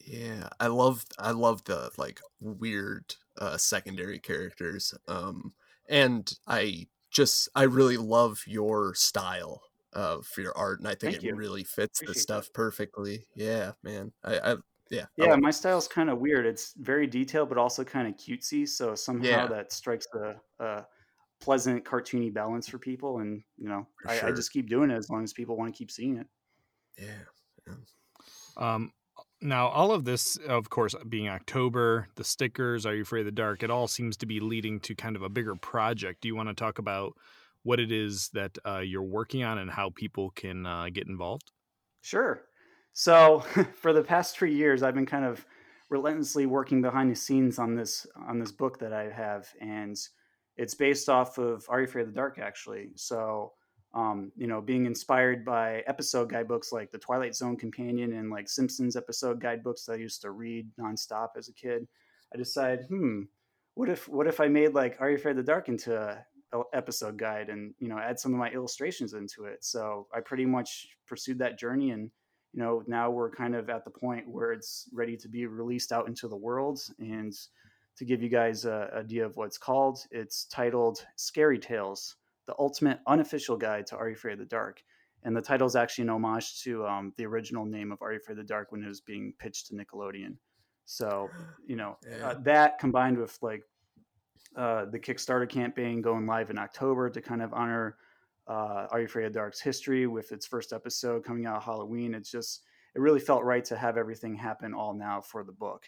Yeah, 0.05 0.49
I 0.59 0.67
love 0.67 1.05
I 1.17 1.31
love 1.31 1.63
the 1.65 1.91
like 1.97 2.21
weird 2.39 3.15
uh 3.37 3.57
secondary 3.57 4.19
characters. 4.19 4.93
Um 5.07 5.53
and 5.89 6.31
I 6.47 6.87
just 7.11 7.49
I 7.55 7.63
really 7.63 7.97
love 7.97 8.43
your 8.47 8.93
style 8.95 9.61
of 9.93 10.27
your 10.37 10.55
art 10.57 10.79
and 10.79 10.87
I 10.87 10.91
think 10.91 11.13
Thank 11.13 11.23
it 11.23 11.23
you. 11.23 11.35
really 11.35 11.63
fits 11.63 11.99
the 11.99 12.05
Appreciate 12.05 12.21
stuff 12.21 12.53
perfectly. 12.53 13.25
Yeah, 13.35 13.71
man. 13.83 14.11
I 14.23 14.39
I 14.39 14.55
yeah. 14.91 15.05
Yeah 15.17 15.31
love- 15.31 15.39
my 15.41 15.51
style's 15.51 15.87
kind 15.87 16.09
of 16.09 16.19
weird 16.19 16.45
it's 16.45 16.73
very 16.77 17.05
detailed 17.07 17.49
but 17.49 17.57
also 17.57 17.83
kind 17.83 18.07
of 18.07 18.15
cutesy 18.15 18.67
so 18.67 18.95
somehow 18.95 19.25
Yeah. 19.27 19.47
that 19.47 19.71
strikes 19.73 20.07
a, 20.15 20.35
a 20.63 20.85
pleasant 21.39 21.85
cartoony 21.85 22.33
balance 22.33 22.67
for 22.67 22.77
people 22.79 23.19
and 23.19 23.43
you 23.57 23.69
know 23.69 23.87
For 24.01 24.11
I, 24.11 24.27
I 24.27 24.31
just 24.31 24.51
keep 24.51 24.67
doing 24.69 24.89
it 24.91 24.95
as 24.95 25.09
long 25.09 25.23
as 25.23 25.31
people 25.33 25.57
want 25.57 25.73
to 25.73 25.77
keep 25.77 25.91
seeing 25.91 26.17
it 26.17 26.27
yeah. 26.97 27.73
Um, 28.57 28.91
now, 29.41 29.67
all 29.67 29.91
of 29.91 30.05
this, 30.05 30.37
of 30.37 30.69
course, 30.69 30.95
being 31.07 31.29
October, 31.29 32.07
the 32.15 32.23
stickers, 32.23 32.85
Are 32.85 32.93
You 32.93 33.03
Afraid 33.03 33.21
of 33.21 33.25
the 33.25 33.31
Dark? 33.31 33.63
It 33.63 33.71
all 33.71 33.87
seems 33.87 34.17
to 34.17 34.25
be 34.25 34.39
leading 34.39 34.79
to 34.81 34.95
kind 34.95 35.15
of 35.15 35.21
a 35.21 35.29
bigger 35.29 35.55
project. 35.55 36.21
Do 36.21 36.27
you 36.27 36.35
want 36.35 36.49
to 36.49 36.55
talk 36.55 36.79
about 36.79 37.13
what 37.63 37.79
it 37.79 37.91
is 37.91 38.29
that 38.33 38.57
uh, 38.65 38.79
you're 38.79 39.01
working 39.01 39.43
on 39.43 39.57
and 39.57 39.71
how 39.71 39.91
people 39.91 40.31
can 40.31 40.65
uh, 40.65 40.87
get 40.91 41.07
involved? 41.07 41.51
Sure. 42.01 42.43
So 42.93 43.39
for 43.81 43.93
the 43.93 44.03
past 44.03 44.37
three 44.37 44.55
years, 44.55 44.83
I've 44.83 44.95
been 44.95 45.05
kind 45.05 45.25
of 45.25 45.45
relentlessly 45.89 46.45
working 46.45 46.81
behind 46.81 47.11
the 47.11 47.15
scenes 47.15 47.59
on 47.59 47.75
this 47.75 48.05
on 48.27 48.39
this 48.39 48.51
book 48.51 48.79
that 48.79 48.93
I 48.93 49.09
have, 49.09 49.47
and 49.59 49.97
it's 50.55 50.75
based 50.75 51.09
off 51.09 51.37
of 51.37 51.65
Are 51.69 51.79
You 51.79 51.85
Afraid 51.85 52.03
of 52.03 52.07
the 52.09 52.13
Dark, 52.13 52.39
actually. 52.39 52.89
So, 52.95 53.53
um, 53.93 54.31
you 54.35 54.47
know, 54.47 54.61
being 54.61 54.85
inspired 54.85 55.43
by 55.43 55.83
episode 55.87 56.29
guidebooks 56.29 56.71
like 56.71 56.91
the 56.91 56.97
Twilight 56.97 57.35
Zone 57.35 57.57
Companion 57.57 58.13
and 58.13 58.29
like 58.29 58.47
Simpsons 58.47 58.95
episode 58.95 59.41
guidebooks 59.41 59.85
that 59.85 59.93
I 59.93 59.97
used 59.97 60.21
to 60.21 60.31
read 60.31 60.67
nonstop 60.79 61.29
as 61.37 61.49
a 61.49 61.53
kid, 61.53 61.87
I 62.33 62.37
decided, 62.37 62.85
hmm, 62.87 63.23
what 63.73 63.89
if 63.89 64.07
what 64.07 64.27
if 64.27 64.39
I 64.39 64.47
made 64.47 64.73
like 64.73 64.97
Are 64.99 65.09
You 65.09 65.15
Afraid 65.15 65.31
of 65.31 65.37
the 65.37 65.43
Dark 65.43 65.69
into 65.69 65.97
a 65.97 66.23
episode 66.73 67.17
guide 67.17 67.49
and 67.49 67.73
you 67.79 67.87
know 67.87 67.99
add 67.99 68.19
some 68.19 68.33
of 68.33 68.39
my 68.39 68.49
illustrations 68.49 69.13
into 69.13 69.45
it. 69.45 69.63
So 69.63 70.07
i 70.13 70.19
pretty 70.19 70.45
much 70.45 70.87
pursued 71.07 71.39
that 71.39 71.59
journey 71.59 71.91
and 71.91 72.09
you 72.53 72.59
know 72.59 72.83
now 72.87 73.11
we're 73.11 73.29
kind 73.29 73.55
of 73.55 73.69
at 73.69 73.85
the 73.85 73.91
point 73.91 74.27
where 74.27 74.51
it's 74.51 74.89
ready 74.91 75.15
to 75.17 75.27
be 75.27 75.45
released 75.45 75.91
out 75.91 76.07
into 76.07 76.27
the 76.27 76.35
world. 76.35 76.81
And 76.99 77.33
to 77.97 78.05
give 78.05 78.23
you 78.23 78.29
guys 78.29 78.65
a 78.65 78.89
idea 78.95 79.25
of 79.25 79.35
what's 79.35 79.57
called 79.57 79.99
it's 80.11 80.45
titled 80.45 81.05
scary 81.17 81.59
tales 81.59 82.15
the 82.49 82.55
ultimate 82.57 82.99
unofficial 83.05 83.55
guide 83.55 83.85
to 83.85 83.95
are 83.95 84.09
you 84.09 84.15
afraid 84.15 84.33
of 84.33 84.39
the 84.39 84.45
dark 84.45 84.81
and 85.23 85.37
the 85.37 85.41
title 85.41 85.67
is 85.67 85.75
actually 85.75 86.01
an 86.01 86.09
homage 86.09 86.61
to 86.63 86.85
um, 86.87 87.13
the 87.17 87.25
original 87.25 87.65
name 87.65 87.91
of 87.91 88.01
are 88.01 88.11
you 88.11 88.17
afraid 88.17 88.39
of 88.39 88.45
the 88.45 88.53
dark 88.53 88.71
when 88.71 88.83
it 88.83 88.87
was 88.87 89.01
being 89.01 89.33
pitched 89.37 89.67
to 89.67 89.75
nickelodeon 89.75 90.35
so 90.85 91.29
you 91.67 91.75
know 91.75 91.95
Yeah. 92.09 92.29
uh, 92.29 92.35
that 92.41 92.79
combined 92.79 93.17
with 93.19 93.37
like 93.43 93.61
uh, 94.55 94.85
the 94.85 94.99
Kickstarter 94.99 95.47
campaign 95.47 96.01
going 96.01 96.25
live 96.25 96.49
in 96.49 96.57
October 96.57 97.09
to 97.09 97.21
kind 97.21 97.41
of 97.41 97.53
honor 97.53 97.97
uh, 98.47 98.87
Are 98.89 98.99
You 98.99 99.05
Afraid 99.05 99.25
of 99.25 99.33
the 99.33 99.39
Dark's 99.39 99.61
history 99.61 100.07
with 100.07 100.31
its 100.31 100.45
first 100.45 100.73
episode 100.73 101.23
coming 101.23 101.45
out 101.45 101.61
Halloween. 101.63 102.15
It's 102.15 102.31
just, 102.31 102.63
it 102.95 102.99
really 102.99 103.19
felt 103.19 103.43
right 103.43 103.63
to 103.65 103.77
have 103.77 103.95
everything 103.95 104.35
happen 104.35 104.73
all 104.73 104.93
now 104.93 105.21
for 105.21 105.43
the 105.43 105.51
book. 105.51 105.87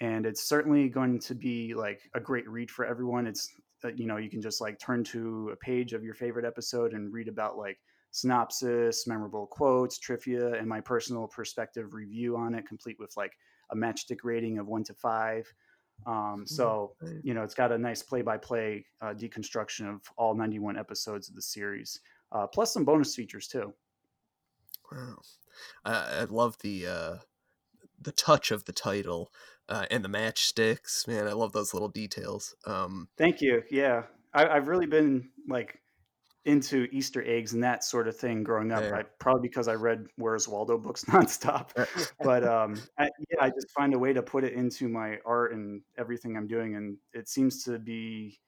And 0.00 0.24
it's 0.24 0.48
certainly 0.48 0.88
going 0.88 1.18
to 1.20 1.34
be 1.34 1.74
like 1.74 2.00
a 2.14 2.20
great 2.20 2.48
read 2.48 2.70
for 2.70 2.84
everyone. 2.84 3.26
It's, 3.26 3.48
uh, 3.84 3.88
you 3.96 4.06
know, 4.06 4.16
you 4.16 4.30
can 4.30 4.40
just 4.40 4.60
like 4.60 4.78
turn 4.78 5.04
to 5.04 5.50
a 5.52 5.56
page 5.56 5.92
of 5.92 6.02
your 6.02 6.14
favorite 6.14 6.44
episode 6.44 6.92
and 6.92 7.12
read 7.12 7.28
about 7.28 7.58
like 7.58 7.78
synopsis, 8.10 9.06
memorable 9.06 9.46
quotes, 9.46 9.98
trivia, 9.98 10.54
and 10.54 10.66
my 10.66 10.80
personal 10.80 11.26
perspective 11.26 11.92
review 11.92 12.36
on 12.36 12.54
it, 12.54 12.66
complete 12.66 12.96
with 12.98 13.12
like 13.16 13.32
a 13.70 13.76
matchstick 13.76 14.20
rating 14.24 14.58
of 14.58 14.66
one 14.66 14.84
to 14.84 14.94
five. 14.94 15.52
Um, 16.06 16.44
so 16.46 16.94
you 17.22 17.34
know, 17.34 17.42
it's 17.42 17.54
got 17.54 17.72
a 17.72 17.78
nice 17.78 18.02
play-by-play 18.02 18.84
uh, 19.00 19.14
deconstruction 19.14 19.94
of 19.94 20.02
all 20.16 20.34
91 20.34 20.78
episodes 20.78 21.28
of 21.28 21.34
the 21.34 21.42
series, 21.42 22.00
uh, 22.32 22.46
plus 22.46 22.72
some 22.72 22.84
bonus 22.84 23.14
features 23.14 23.48
too. 23.48 23.72
Wow. 24.92 25.18
I, 25.84 25.92
I 26.20 26.24
love 26.24 26.56
the 26.60 26.86
uh 26.86 27.16
the 28.00 28.12
touch 28.12 28.50
of 28.50 28.66
the 28.66 28.72
title 28.72 29.32
uh, 29.68 29.86
and 29.90 30.04
the 30.04 30.08
matchsticks. 30.08 31.06
Man, 31.08 31.26
I 31.26 31.32
love 31.32 31.52
those 31.52 31.72
little 31.72 31.88
details. 31.88 32.54
Um 32.66 33.08
Thank 33.16 33.40
you. 33.40 33.62
Yeah, 33.70 34.04
I, 34.34 34.46
I've 34.46 34.68
really 34.68 34.86
been 34.86 35.30
like 35.48 35.80
into 36.46 36.86
Easter 36.92 37.24
eggs 37.26 37.52
and 37.52 37.62
that 37.64 37.82
sort 37.82 38.06
of 38.06 38.16
thing 38.16 38.44
growing 38.44 38.70
up. 38.70 38.82
Yeah. 38.82 38.98
I, 38.98 39.02
probably 39.18 39.48
because 39.48 39.66
I 39.66 39.74
read 39.74 40.06
Where's 40.16 40.46
Waldo 40.46 40.78
books 40.78 41.04
nonstop. 41.08 41.70
but 42.20 42.44
um, 42.48 42.80
I, 42.98 43.10
yeah, 43.30 43.42
I 43.42 43.50
just 43.50 43.70
find 43.72 43.94
a 43.94 43.98
way 43.98 44.12
to 44.12 44.22
put 44.22 44.44
it 44.44 44.52
into 44.52 44.88
my 44.88 45.18
art 45.26 45.52
and 45.52 45.82
everything 45.98 46.36
I'm 46.36 46.46
doing, 46.46 46.76
and 46.76 46.96
it 47.12 47.28
seems 47.28 47.64
to 47.64 47.80
be 47.80 48.38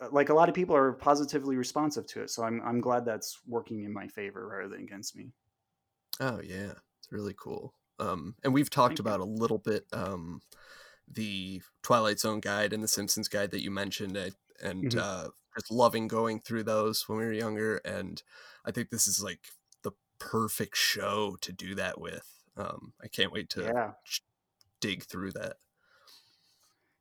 uh, 0.00 0.08
like 0.10 0.28
a 0.28 0.34
lot 0.34 0.48
of 0.48 0.56
people 0.56 0.74
are 0.74 0.92
positively 0.92 1.56
responsive 1.56 2.06
to 2.08 2.22
it. 2.22 2.30
So 2.30 2.42
I'm 2.42 2.60
I'm 2.64 2.80
glad 2.80 3.04
that's 3.04 3.38
working 3.46 3.84
in 3.84 3.92
my 3.92 4.08
favor 4.08 4.48
rather 4.48 4.68
than 4.68 4.80
against 4.80 5.16
me. 5.16 5.30
Oh 6.18 6.40
yeah, 6.42 6.72
it's 6.98 7.12
really 7.12 7.34
cool. 7.38 7.74
Um, 7.98 8.36
and 8.44 8.54
we've 8.54 8.70
talked 8.70 8.98
Thank 8.98 9.06
you. 9.06 9.10
about 9.10 9.20
a 9.20 9.24
little 9.24 9.58
bit 9.58 9.86
um, 9.92 10.40
the 11.08 11.62
Twilight 11.82 12.20
Zone 12.20 12.40
guide 12.40 12.72
and 12.72 12.82
the 12.82 12.88
Simpsons 12.88 13.28
guide 13.28 13.50
that 13.52 13.62
you 13.62 13.70
mentioned, 13.70 14.18
I, 14.18 14.32
and 14.62 14.94
Mhm. 14.94 14.98
uh, 14.98 15.30
just 15.56 15.70
loving 15.70 16.08
going 16.08 16.40
through 16.40 16.64
those 16.64 17.08
when 17.08 17.18
we 17.18 17.24
were 17.24 17.32
younger. 17.32 17.78
And 17.78 18.22
I 18.64 18.70
think 18.72 18.90
this 18.90 19.06
is 19.08 19.22
like 19.22 19.48
the 19.82 19.92
perfect 20.18 20.76
show 20.76 21.36
to 21.42 21.52
do 21.52 21.74
that 21.76 22.00
with. 22.00 22.44
Um, 22.56 22.94
I 23.02 23.08
can't 23.08 23.32
wait 23.32 23.50
to 23.50 23.72
Yeah. 23.72 23.94
dig 24.80 25.04
through 25.04 25.32
that. 25.32 25.56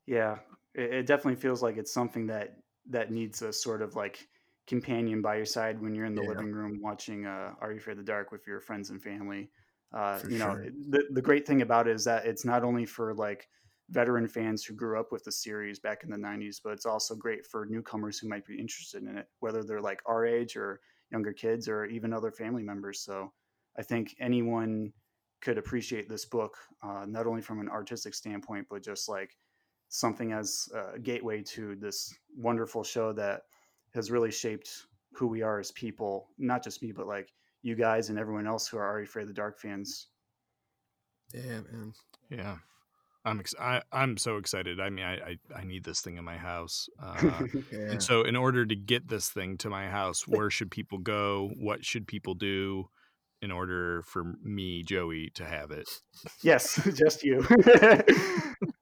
Yeah, 0.06 0.40
it, 0.74 0.94
it 0.94 1.06
definitely 1.06 1.36
feels 1.40 1.62
like 1.62 1.78
it's 1.78 1.94
something 1.94 2.28
that 2.28 2.58
that 2.90 3.12
needs 3.12 3.42
a 3.42 3.52
sort 3.52 3.82
of 3.82 3.96
like 3.96 4.28
companion 4.66 5.22
by 5.22 5.36
your 5.36 5.46
side 5.46 5.82
when 5.82 5.94
you're 5.94 6.06
in 6.06 6.16
the 6.16 6.24
Yeah. 6.24 6.24
living 6.24 6.52
room 6.52 6.80
watching 6.82 7.26
uh, 7.26 7.54
Are 7.60 7.72
You 7.72 7.78
Afraid 7.78 7.94
of 7.94 8.06
the 8.06 8.12
Dark 8.12 8.32
with 8.32 8.48
your 8.48 8.62
friends 8.62 8.90
and 8.90 9.02
family. 9.02 9.52
Uh, 9.94 10.20
you 10.28 10.38
know, 10.38 10.52
sure. 10.54 10.64
it- 10.64 10.92
the 10.92 11.04
the 11.12 11.22
great 11.22 11.46
thing 11.46 11.62
about 11.62 11.88
it 11.88 11.96
is 11.96 12.04
that 12.06 12.26
it's 12.26 12.46
not 12.46 12.64
only 12.64 12.86
for 12.86 13.14
like 13.14 13.50
veteran 13.90 14.28
fans 14.28 14.66
who 14.66 14.74
grew 14.74 15.00
up 15.00 15.12
with 15.12 15.24
the 15.24 15.32
series 15.32 15.80
back 15.80 16.04
in 16.04 16.10
the 16.10 16.18
90s, 16.18 16.60
but 16.62 16.74
it's 16.74 16.86
also 16.86 17.16
great 17.16 17.46
for 17.46 17.66
newcomers 17.66 18.20
who 18.20 18.28
might 18.28 18.46
be 18.46 18.60
interested 18.60 19.02
in 19.04 19.18
it, 19.18 19.28
whether 19.40 19.64
they're 19.64 19.82
like 19.82 20.02
our 20.06 20.26
age 20.26 20.58
or 20.58 20.82
younger 21.12 21.32
kids 21.32 21.70
or 21.70 21.86
even 21.86 22.12
other 22.14 22.32
family 22.32 22.64
members. 22.64 23.00
So 23.00 23.32
I 23.78 23.84
think 23.84 24.14
anyone 24.20 24.92
could 25.42 25.58
appreciate 25.58 26.10
this 26.10 26.26
book, 26.26 26.58
uh, 26.84 27.06
not 27.08 27.28
only 27.28 27.42
from 27.42 27.62
an 27.62 27.70
artistic 27.70 28.14
standpoint, 28.14 28.68
but 28.70 28.84
just 28.84 29.08
like 29.08 29.38
something 29.88 30.34
as 30.34 30.68
a 30.74 31.00
gateway 31.00 31.42
to 31.44 31.76
this 31.78 32.14
wonderful 32.36 32.84
show 32.84 33.14
that 33.14 33.44
has 33.94 34.12
really 34.12 34.32
shaped 34.32 34.88
who 35.14 35.28
we 35.28 35.42
are 35.42 35.60
as 35.60 35.72
people. 35.72 36.30
Not 36.38 36.62
just 36.64 36.82
me, 36.82 36.92
but 36.92 37.08
like 37.08 37.32
you 37.62 37.76
guys 37.76 38.10
and 38.10 38.20
everyone 38.20 38.48
else 38.48 38.68
who 38.68 38.78
are 38.78 38.86
already 38.86 39.06
Afraid 39.06 39.24
of 39.24 39.28
the 39.30 39.34
Dark 39.34 39.60
fans. 39.60 40.08
Yeah, 41.34 41.62
man. 41.72 41.94
Yeah. 42.30 42.58
I'm 43.26 43.42
ex- 43.42 43.56
I, 43.60 43.82
I'm 43.92 44.18
so 44.18 44.38
excited. 44.38 44.80
I 44.80 44.90
mean, 44.90 45.04
I, 45.04 45.16
I, 45.16 45.38
I 45.58 45.64
need 45.66 45.84
this 45.84 46.00
thing 46.00 46.18
in 46.18 46.24
my 46.24 46.38
house. 46.38 46.88
Uh, 47.02 47.44
Yeah. 47.72 47.92
And 47.92 48.02
so, 48.02 48.24
in 48.24 48.36
order 48.38 48.66
to 48.66 48.76
get 48.76 49.10
this 49.10 49.30
thing 49.30 49.58
to 49.58 49.70
my 49.70 49.88
house, 49.90 50.26
where 50.28 50.50
should 50.50 50.72
people 50.72 51.00
go? 51.00 51.52
What 51.58 51.84
should 51.84 52.08
people 52.08 52.36
do 52.36 52.88
in 53.42 53.52
order 53.52 54.02
for 54.04 54.36
me, 54.42 54.84
Joey, 54.84 55.30
to 55.36 55.44
have 55.46 55.72
it? 55.72 55.90
Yes, 56.42 56.80
just 56.96 57.24
you. 57.24 57.46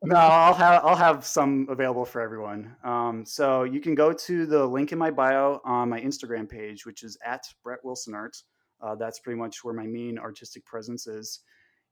no, 0.03 0.15
I'll 0.15 0.53
have 0.53 0.85
I'll 0.85 0.95
have 0.95 1.25
some 1.25 1.67
available 1.69 2.05
for 2.05 2.21
everyone. 2.21 2.75
Um, 2.83 3.25
so 3.25 3.63
you 3.63 3.79
can 3.79 3.95
go 3.95 4.13
to 4.13 4.45
the 4.45 4.65
link 4.65 4.91
in 4.91 4.99
my 4.99 5.09
bio 5.09 5.59
on 5.65 5.89
my 5.89 5.99
Instagram 5.99 6.47
page, 6.47 6.85
which 6.85 7.03
is 7.03 7.17
at 7.25 7.43
Brett 7.63 7.79
Wilson 7.83 8.13
Art. 8.13 8.37
Uh, 8.81 8.95
that's 8.95 9.19
pretty 9.19 9.39
much 9.39 9.63
where 9.63 9.73
my 9.73 9.85
main 9.85 10.17
artistic 10.17 10.65
presence 10.65 11.07
is. 11.07 11.41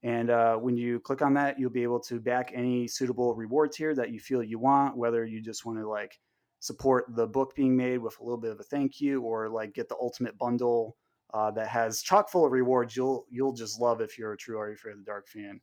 And 0.04 0.30
uh, 0.30 0.56
when 0.58 0.76
you 0.76 1.00
click 1.00 1.22
on 1.22 1.34
that, 1.36 1.58
you'll 1.58 1.70
be 1.70 1.84
able 1.84 2.02
to 2.02 2.20
back 2.20 2.52
any 2.54 2.88
suitable 2.88 3.36
reward 3.36 3.72
tier 3.72 3.96
that 3.96 4.12
you 4.12 4.20
feel 4.20 4.44
you 4.44 4.60
want, 4.60 4.98
whether 4.98 5.26
you 5.26 5.42
just 5.42 5.66
want 5.66 5.80
to 5.80 5.88
like 5.88 6.20
support 6.60 7.06
the 7.16 7.26
book 7.26 7.56
being 7.56 7.76
made 7.76 8.00
with 8.00 8.20
a 8.20 8.24
little 8.24 8.40
bit 8.40 8.52
of 8.52 8.60
a 8.60 8.64
thank 8.64 9.00
you, 9.00 9.22
or 9.22 9.50
like 9.50 9.74
get 9.74 9.88
the 9.88 9.96
ultimate 10.02 10.38
bundle 10.38 10.98
uh, 11.34 11.52
that 11.52 11.68
has 11.68 12.02
chock 12.02 12.30
full 12.30 12.46
of 12.46 12.52
rewards. 12.52 12.98
You'll 12.98 13.26
you'll 13.30 13.54
just 13.54 13.80
love 13.80 14.02
if 14.02 14.18
you're 14.18 14.34
a 14.34 14.38
true 14.38 14.60
Are 14.60 14.68
You 14.68 14.76
Afraid 14.76 14.94
of 14.94 15.00
the 15.00 15.06
Dark 15.06 15.30
fan. 15.30 15.62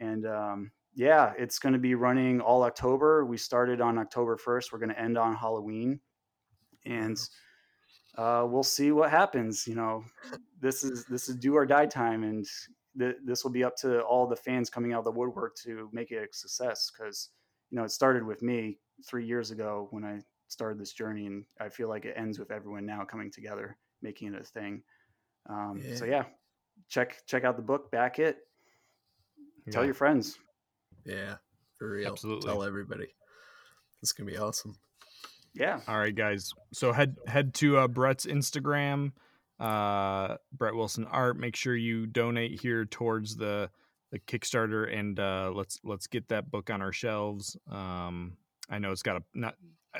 And 0.00 0.26
um, 0.26 0.70
yeah, 0.94 1.34
it's 1.38 1.58
going 1.58 1.74
to 1.74 1.78
be 1.78 1.94
running 1.94 2.40
all 2.40 2.62
October. 2.62 3.26
We 3.26 3.36
started 3.36 3.82
on 3.82 3.98
October 3.98 4.36
1st. 4.36 4.72
We're 4.72 4.78
going 4.78 4.90
to 4.90 5.00
end 5.00 5.18
on 5.18 5.36
Halloween. 5.36 6.00
And 6.86 7.18
uh, 8.16 8.46
we'll 8.48 8.62
see 8.62 8.92
what 8.92 9.10
happens. 9.10 9.66
You 9.66 9.74
know, 9.74 10.04
this 10.60 10.84
is 10.84 11.04
this 11.06 11.28
is 11.28 11.36
do 11.36 11.54
or 11.54 11.66
die 11.66 11.86
time, 11.86 12.22
and 12.24 12.46
th- 12.98 13.16
this 13.24 13.44
will 13.44 13.50
be 13.52 13.64
up 13.64 13.76
to 13.76 14.00
all 14.02 14.26
the 14.26 14.36
fans 14.36 14.70
coming 14.70 14.92
out 14.92 15.00
of 15.00 15.04
the 15.04 15.10
woodwork 15.12 15.56
to 15.64 15.88
make 15.92 16.10
it 16.10 16.28
a 16.30 16.32
success. 16.36 16.90
Because 16.90 17.30
you 17.70 17.76
know, 17.78 17.84
it 17.84 17.90
started 17.90 18.24
with 18.24 18.42
me 18.42 18.78
three 19.06 19.26
years 19.26 19.50
ago 19.50 19.88
when 19.90 20.04
I 20.04 20.20
started 20.48 20.78
this 20.78 20.92
journey, 20.92 21.26
and 21.26 21.44
I 21.60 21.68
feel 21.68 21.88
like 21.88 22.04
it 22.04 22.14
ends 22.16 22.38
with 22.38 22.50
everyone 22.50 22.86
now 22.86 23.04
coming 23.04 23.30
together, 23.30 23.76
making 24.02 24.32
it 24.34 24.40
a 24.40 24.44
thing. 24.44 24.82
Um, 25.48 25.80
So 25.94 26.04
Yeah. 26.04 26.10
yeah, 26.10 26.24
check 26.88 27.24
check 27.26 27.44
out 27.44 27.56
the 27.56 27.62
book, 27.62 27.90
back 27.90 28.18
it, 28.18 28.38
tell 29.70 29.82
Yeah. 29.82 29.86
your 29.86 29.94
friends. 29.94 30.38
Yeah, 31.04 31.36
for 31.78 31.90
real. 31.90 32.10
Absolutely. 32.10 32.48
Tell 32.48 32.62
everybody. 32.62 33.14
It's 34.02 34.12
gonna 34.12 34.30
be 34.30 34.36
awesome. 34.38 34.76
Yeah. 35.54 35.80
All 35.88 35.98
right, 35.98 36.14
guys. 36.14 36.52
So 36.72 36.92
head 36.92 37.16
head 37.26 37.54
to 37.54 37.78
uh, 37.78 37.88
Brett's 37.88 38.26
Instagram, 38.26 39.12
uh, 39.60 40.36
Brett 40.52 40.74
Wilson 40.74 41.06
Art. 41.06 41.38
Make 41.38 41.56
sure 41.56 41.74
you 41.76 42.06
donate 42.06 42.60
here 42.60 42.84
towards 42.84 43.36
the 43.36 43.70
the 44.12 44.18
Kickstarter, 44.20 44.92
and 44.96 45.18
uh, 45.18 45.50
let's 45.54 45.78
let's 45.84 46.06
get 46.06 46.28
that 46.28 46.50
book 46.50 46.70
on 46.70 46.80
our 46.82 46.92
shelves. 46.92 47.56
Um, 47.70 48.36
I 48.70 48.78
know 48.78 48.92
it's 48.92 49.02
got 49.02 49.16
a 49.16 49.22
not. 49.34 49.54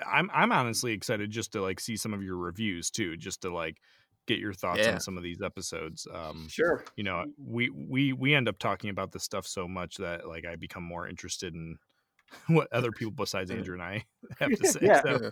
I'm 0.06 0.30
I'm 0.32 0.52
honestly 0.52 0.92
excited 0.92 1.30
just 1.30 1.52
to 1.52 1.62
like 1.62 1.80
see 1.80 1.96
some 1.96 2.12
of 2.12 2.22
your 2.22 2.36
reviews 2.36 2.90
too, 2.90 3.16
just 3.16 3.42
to 3.42 3.52
like 3.54 3.78
get 4.26 4.38
your 4.38 4.52
thoughts 4.52 4.80
Yeah. 4.80 4.94
on 4.94 5.00
some 5.00 5.16
of 5.16 5.22
these 5.22 5.40
episodes. 5.40 6.06
Um, 6.12 6.48
Sure. 6.48 6.84
you 6.96 7.04
know, 7.04 7.24
we 7.38 7.70
we 7.70 8.12
we 8.12 8.34
end 8.34 8.48
up 8.48 8.58
talking 8.58 8.90
about 8.90 9.12
this 9.12 9.22
stuff 9.22 9.46
so 9.46 9.66
much 9.66 9.96
that 9.96 10.28
like 10.28 10.44
I 10.44 10.56
become 10.56 10.82
more 10.82 11.08
interested 11.08 11.54
in 11.54 11.78
what 12.48 12.68
other 12.72 12.90
people 12.92 13.12
besides 13.12 13.50
Andrew 13.50 13.74
and 13.74 13.82
I 13.82 14.04
have 14.38 14.50
to 14.50 14.66
say. 14.68 14.80
Yeah. 14.82 15.00
So, 15.02 15.30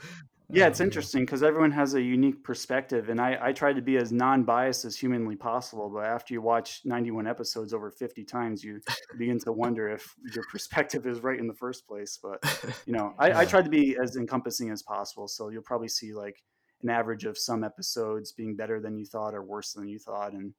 Yeah, 0.51 0.67
it's 0.67 0.81
um, 0.81 0.87
interesting 0.87 1.23
because 1.23 1.43
everyone 1.43 1.73
has 1.73 1.95
a 1.95 2.03
unique 2.03 2.45
perspective, 2.45 3.09
and 3.09 3.21
I, 3.21 3.39
I 3.41 3.53
try 3.53 3.73
to 3.73 3.81
be 3.81 3.97
as 3.97 4.13
non-biased 4.13 4.85
as 4.85 4.97
humanly 4.97 5.37
possible. 5.37 5.91
But 5.93 6.05
after 6.05 6.35
you 6.35 6.43
watch 6.43 6.83
91 6.85 7.27
episodes 7.27 7.73
over 7.73 7.91
50 7.91 8.25
times, 8.25 8.63
you 8.63 8.81
begin 9.19 9.39
to 9.41 9.53
wonder 9.53 9.89
if 9.89 10.15
your 10.35 10.45
perspective 10.51 11.07
is 11.07 11.21
right 11.21 11.39
in 11.39 11.47
the 11.47 11.55
first 11.55 11.87
place. 11.87 12.19
But 12.23 12.43
you 12.87 12.93
know, 12.93 13.15
I, 13.19 13.33
I 13.33 13.43
Yeah. 13.43 13.45
try 13.49 13.63
to 13.63 13.71
be 13.71 13.97
as 13.97 14.17
encompassing 14.17 14.71
as 14.71 14.83
possible. 14.83 15.29
So 15.29 15.49
you'll 15.49 15.63
probably 15.63 15.89
see 15.89 16.13
like 16.13 16.43
an 16.83 16.91
average 16.91 17.25
of 17.25 17.39
some 17.39 17.65
episodes 17.65 18.33
being 18.33 18.55
better 18.55 18.81
than 18.81 18.99
you 18.99 19.07
thought 19.07 19.35
or 19.35 19.43
worse 19.43 19.73
than 19.73 19.89
you 19.89 19.99
thought, 19.99 20.35
and 20.35 20.53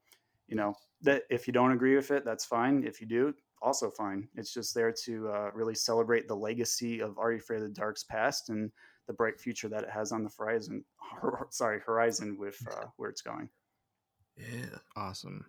you 0.47 0.55
know 0.55 0.73
that 1.01 1.23
if 1.29 1.45
you 1.45 1.53
don't 1.53 1.71
agree 1.71 1.95
with 1.95 2.09
it, 2.09 2.25
that's 2.25 2.45
fine. 2.45 2.83
If 2.83 2.99
you 2.99 3.07
do, 3.07 3.33
also 3.61 3.91
fine. 3.91 4.27
It's 4.35 4.53
just 4.53 4.73
there 4.73 4.93
to 5.05 5.29
uh, 5.29 5.51
really 5.53 5.75
celebrate 5.75 6.27
the 6.27 6.35
legacy 6.35 7.01
of 7.01 7.17
Are 7.19 7.31
You 7.31 7.37
Afraid 7.37 7.61
of 7.61 7.67
the 7.67 7.73
Dark's 7.73 8.03
past 8.03 8.49
and 8.49 8.71
the 9.07 9.13
bright 9.13 9.39
future 9.39 9.69
that 9.69 9.83
it 9.83 9.89
has 9.89 10.11
on 10.11 10.23
the 10.23 10.29
horizon. 10.37 10.83
Sorry, 11.49 11.79
horizon 11.85 12.37
with 12.39 12.57
uh, 12.71 12.85
where 12.97 13.09
it's 13.09 13.21
going. 13.21 13.49
Yeah. 14.37 14.77
Awesome. 14.95 15.45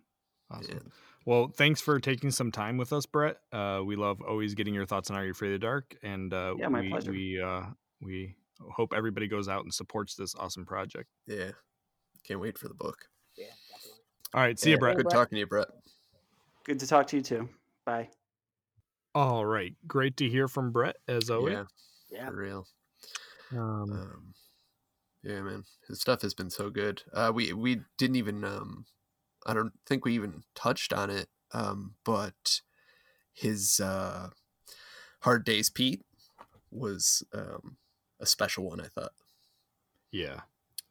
Awesome. 0.50 0.92
Well, 1.24 1.48
thanks 1.48 1.80
for 1.80 1.98
taking 1.98 2.30
some 2.30 2.52
time 2.52 2.76
with 2.76 2.92
us, 2.92 3.04
Brett. 3.04 3.38
Uh, 3.52 3.80
we 3.84 3.96
love 3.96 4.20
always 4.22 4.54
getting 4.54 4.74
your 4.74 4.86
thoughts 4.86 5.10
on 5.10 5.16
Are 5.16 5.24
You 5.24 5.32
Afraid 5.32 5.54
of 5.54 5.60
the 5.60 5.66
Dark? 5.66 5.96
And 6.02 6.32
uh, 6.32 6.54
Yeah, 6.56 6.68
my 6.68 6.82
we, 6.82 6.88
pleasure. 6.88 7.10
We, 7.10 7.42
uh, 7.42 7.62
we 8.00 8.36
hope 8.60 8.92
everybody 8.94 9.26
goes 9.26 9.48
out 9.48 9.64
and 9.64 9.74
supports 9.74 10.14
this 10.14 10.34
awesome 10.36 10.64
project. 10.64 11.08
Yeah. 11.26 11.50
Can't 12.24 12.40
wait 12.40 12.56
for 12.58 12.68
the 12.68 12.74
book. 12.74 12.96
Yeah, 13.36 13.46
definitely. 13.72 14.02
All 14.34 14.40
right. 14.40 14.58
See 14.58 14.70
you, 14.70 14.76
Yeah, 14.76 14.80
Brett. 14.80 14.96
Good 14.98 15.10
talking 15.10 15.36
to 15.36 15.40
you, 15.40 15.46
Brett. 15.46 15.68
Good 16.64 16.78
to 16.80 16.86
talk 16.86 17.08
to 17.08 17.16
you 17.16 17.22
too. 17.22 17.48
Bye. 17.84 18.08
All 19.14 19.44
right. 19.44 19.74
Great 19.86 20.16
to 20.18 20.28
hear 20.28 20.46
from 20.46 20.70
Brett, 20.70 20.96
as 21.08 21.30
always. 21.30 21.54
Yeah. 21.54 21.64
Yeah. 22.10 22.28
For 22.28 22.36
real. 22.36 22.66
Um, 23.52 23.92
Um, 23.92 24.34
yeah, 25.22 25.40
man, 25.42 25.64
his 25.88 26.00
stuff 26.00 26.22
has 26.22 26.34
been 26.34 26.50
so 26.50 26.70
good. 26.70 27.02
Uh, 27.12 27.32
we 27.34 27.52
we 27.52 27.80
didn't 27.98 28.16
even 28.16 28.44
um, 28.44 28.86
I 29.46 29.54
don't 29.54 29.72
think 29.86 30.04
we 30.04 30.14
even 30.14 30.44
touched 30.54 30.92
on 30.92 31.10
it. 31.10 31.28
Um, 31.52 31.94
but 32.04 32.60
his 33.32 33.80
uh, 33.80 34.30
Hard 35.20 35.44
Days 35.44 35.70
Pete 35.70 36.04
was 36.70 37.22
um 37.32 37.76
a 38.20 38.26
special 38.26 38.64
one. 38.64 38.80
I 38.80 38.88
thought. 38.88 39.12
yeah. 40.10 40.40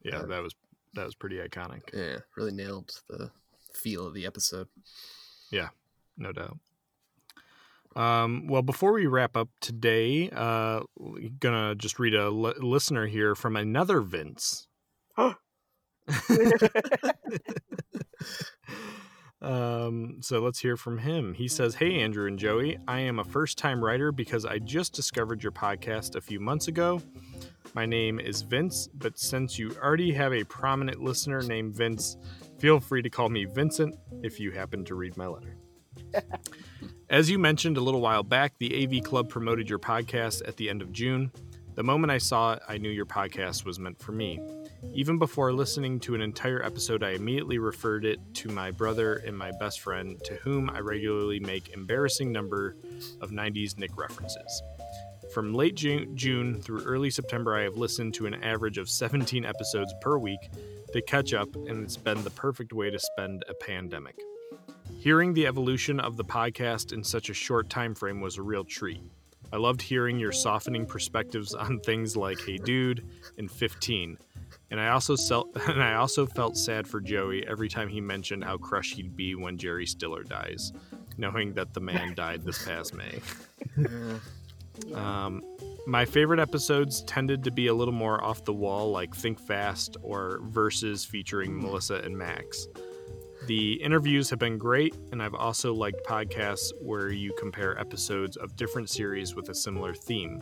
Yeah. 0.02 0.18
Uh, 0.18 0.26
That 0.26 0.42
was 0.42 0.54
that 0.94 1.04
was 1.04 1.14
pretty 1.14 1.36
iconic. 1.38 1.92
Yeah, 1.92 2.18
really 2.36 2.52
nailed 2.52 3.00
the 3.08 3.30
feel 3.74 4.06
of 4.06 4.14
the 4.14 4.24
episode. 4.26 4.68
Yeah, 5.50 5.68
no 6.16 6.32
doubt. 6.32 6.58
Um, 7.96 8.46
well, 8.46 8.62
before 8.62 8.92
we 8.92 9.06
wrap 9.06 9.36
up 9.38 9.48
today, 9.60 10.28
uh, 10.30 10.82
gonna 11.40 11.74
just 11.74 11.98
read 11.98 12.14
a 12.14 12.28
li- 12.28 12.52
listener 12.58 13.06
here 13.06 13.34
from 13.34 13.56
another 13.56 14.02
Vince. 14.02 14.68
um, 19.40 20.18
so 20.20 20.40
let's 20.40 20.60
hear 20.60 20.76
from 20.76 20.98
him. 20.98 21.32
He 21.32 21.48
says, 21.48 21.76
Hey, 21.76 22.00
Andrew 22.00 22.28
and 22.28 22.38
Joey, 22.38 22.78
I 22.86 23.00
am 23.00 23.18
a 23.18 23.24
first 23.24 23.56
time 23.56 23.82
writer 23.82 24.12
because 24.12 24.44
I 24.44 24.58
just 24.58 24.92
discovered 24.92 25.42
your 25.42 25.52
podcast 25.52 26.16
a 26.16 26.20
few 26.20 26.38
months 26.38 26.68
ago. 26.68 27.00
My 27.72 27.86
name 27.86 28.20
is 28.20 28.42
Vince, 28.42 28.88
but 28.94 29.18
since 29.18 29.58
you 29.58 29.74
already 29.82 30.12
have 30.12 30.34
a 30.34 30.44
prominent 30.44 31.02
listener 31.02 31.42
named 31.42 31.74
Vince, 31.74 32.18
feel 32.58 32.78
free 32.78 33.00
to 33.00 33.10
call 33.10 33.30
me 33.30 33.46
Vincent 33.46 33.96
if 34.22 34.38
you 34.38 34.50
happen 34.50 34.84
to 34.84 34.94
read 34.94 35.16
my 35.16 35.26
letter. 35.26 35.56
As 37.08 37.30
you 37.30 37.38
mentioned 37.38 37.76
a 37.76 37.80
little 37.80 38.00
while 38.00 38.22
back, 38.22 38.58
the 38.58 38.84
AV 38.84 39.04
Club 39.04 39.28
promoted 39.28 39.70
your 39.70 39.78
podcast 39.78 40.46
at 40.46 40.56
the 40.56 40.68
end 40.68 40.82
of 40.82 40.92
June. 40.92 41.30
The 41.76 41.84
moment 41.84 42.10
I 42.10 42.18
saw 42.18 42.54
it, 42.54 42.62
I 42.68 42.78
knew 42.78 42.88
your 42.88 43.06
podcast 43.06 43.64
was 43.64 43.78
meant 43.78 44.00
for 44.00 44.12
me. 44.12 44.40
Even 44.94 45.18
before 45.18 45.52
listening 45.52 46.00
to 46.00 46.14
an 46.14 46.20
entire 46.20 46.62
episode, 46.64 47.02
I 47.02 47.10
immediately 47.10 47.58
referred 47.58 48.04
it 48.04 48.18
to 48.34 48.48
my 48.48 48.70
brother 48.70 49.16
and 49.16 49.36
my 49.36 49.52
best 49.60 49.80
friend, 49.80 50.18
to 50.24 50.34
whom 50.36 50.70
I 50.70 50.80
regularly 50.80 51.38
make 51.38 51.74
embarrassing 51.74 52.32
number 52.32 52.76
of 53.20 53.30
90s 53.30 53.78
Nick 53.78 53.96
references. 53.96 54.62
From 55.34 55.54
late 55.54 55.74
June, 55.74 56.62
through 56.62 56.82
early 56.84 57.10
September, 57.10 57.54
I 57.54 57.62
have 57.62 57.76
listened 57.76 58.14
to 58.14 58.26
an 58.26 58.42
average 58.42 58.78
of 58.78 58.88
17 58.88 59.44
episodes 59.44 59.92
per 60.00 60.18
week 60.18 60.50
to 60.92 61.02
catch 61.02 61.34
up, 61.34 61.54
and 61.54 61.84
it's 61.84 61.96
been 61.96 62.22
the 62.24 62.30
perfect 62.30 62.72
way 62.72 62.90
to 62.90 62.98
spend 62.98 63.44
a 63.48 63.54
pandemic. 63.54 64.16
Hearing 65.06 65.34
the 65.34 65.46
evolution 65.46 66.00
of 66.00 66.16
the 66.16 66.24
podcast 66.24 66.92
in 66.92 67.04
such 67.04 67.30
a 67.30 67.32
short 67.32 67.70
time 67.70 67.94
frame 67.94 68.20
was 68.20 68.38
a 68.38 68.42
real 68.42 68.64
treat. 68.64 69.00
I 69.52 69.56
loved 69.56 69.80
hearing 69.80 70.18
your 70.18 70.32
softening 70.32 70.84
perspectives 70.84 71.54
on 71.54 71.78
things 71.78 72.16
like 72.16 72.40
"Hey 72.40 72.56
Dude" 72.56 73.06
and 73.38 73.48
"15," 73.48 74.18
and 74.72 74.80
I 74.80 74.88
also 74.88 75.16
felt 75.16 75.56
and 75.68 75.80
I 75.80 75.94
also 75.94 76.26
felt 76.26 76.56
sad 76.56 76.88
for 76.88 77.00
Joey 77.00 77.46
every 77.46 77.68
time 77.68 77.88
he 77.88 78.00
mentioned 78.00 78.42
how 78.42 78.56
crushed 78.56 78.96
he'd 78.96 79.14
be 79.14 79.36
when 79.36 79.56
Jerry 79.56 79.86
Stiller 79.86 80.24
dies, 80.24 80.72
knowing 81.16 81.52
that 81.52 81.72
the 81.72 81.78
man 81.78 82.14
died 82.16 82.42
this 82.42 82.64
past 82.64 82.92
May. 82.92 83.20
Um, 84.94 85.42
my 85.86 86.04
favorite 86.04 86.38
episodes 86.38 87.00
tended 87.04 87.44
to 87.44 87.50
be 87.50 87.68
a 87.68 87.74
little 87.74 87.94
more 87.94 88.22
off 88.22 88.44
the 88.44 88.52
wall, 88.52 88.90
like 88.90 89.14
Think 89.14 89.40
Fast 89.40 89.96
or 90.02 90.40
Verses 90.42 91.02
featuring 91.02 91.58
Melissa 91.58 91.94
and 92.04 92.18
Max. 92.18 92.68
The 93.46 93.74
interviews 93.74 94.28
have 94.30 94.38
been 94.40 94.58
great, 94.58 94.94
and 95.12 95.22
I've 95.22 95.34
also 95.34 95.72
liked 95.72 96.04
podcasts 96.04 96.72
where 96.80 97.10
you 97.10 97.32
compare 97.38 97.78
episodes 97.78 98.36
of 98.36 98.56
different 98.56 98.90
series 98.90 99.34
with 99.36 99.48
a 99.50 99.54
similar 99.54 99.94
theme. 99.94 100.40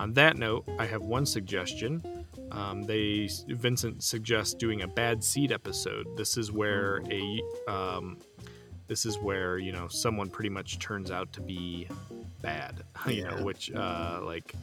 On 0.00 0.12
that 0.14 0.36
note, 0.38 0.66
I 0.78 0.86
have 0.86 1.02
one 1.02 1.26
suggestion. 1.26 2.02
Um, 2.50 2.82
they 2.82 3.28
Vincent 3.48 4.02
suggests 4.02 4.54
doing 4.54 4.82
a 4.82 4.88
bad 4.88 5.22
seed 5.22 5.52
episode. 5.52 6.06
This 6.16 6.36
is 6.36 6.50
where 6.50 7.02
a 7.10 7.42
um, 7.68 8.18
this 8.86 9.04
is 9.04 9.18
where 9.18 9.58
you 9.58 9.72
know 9.72 9.88
someone 9.88 10.28
pretty 10.30 10.50
much 10.50 10.78
turns 10.78 11.10
out 11.10 11.32
to 11.34 11.40
be 11.42 11.88
bad. 12.40 12.84
You 13.06 13.12
Yeah. 13.22 13.34
know, 13.36 13.44
which 13.44 13.70
uh, 13.72 14.20
like 14.22 14.54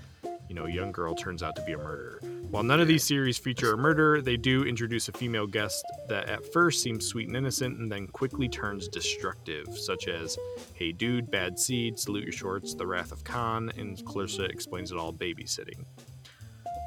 you 0.50 0.56
know, 0.56 0.66
a 0.66 0.72
young 0.72 0.92
girl 0.92 1.14
turns 1.16 1.44
out 1.44 1.56
to 1.58 1.62
be 1.64 1.74
a 1.74 1.78
murderer. 1.78 2.20
While 2.52 2.64
none 2.64 2.82
of 2.82 2.88
these 2.90 3.06
series 3.06 3.38
feature 3.38 3.72
a 3.72 3.78
murder, 3.78 4.22
they 4.22 4.36
do 4.36 4.66
introduce 4.66 5.08
a 5.08 5.14
female 5.14 5.48
guest 5.48 5.86
that 6.10 6.28
at 6.28 6.52
first 6.52 6.84
seems 6.84 7.08
sweet 7.08 7.30
and 7.30 7.38
innocent 7.38 7.80
and 7.80 7.90
then 7.90 8.08
quickly 8.08 8.50
turns 8.50 8.90
destructive, 8.90 9.70
such 9.78 10.10
as 10.10 10.38
Hey 10.74 10.92
Dude, 10.92 11.32
Bad 11.32 11.58
Seed, 11.58 11.98
Salute 11.98 12.26
Your 12.26 12.34
Shorts, 12.34 12.74
The 12.74 12.86
Wrath 12.86 13.14
of 13.14 13.24
Khan, 13.24 13.72
and 13.78 14.04
Clarissa 14.06 14.44
Explains 14.44 14.92
It 14.92 14.98
All 14.98 15.14
Babysitting. 15.14 15.86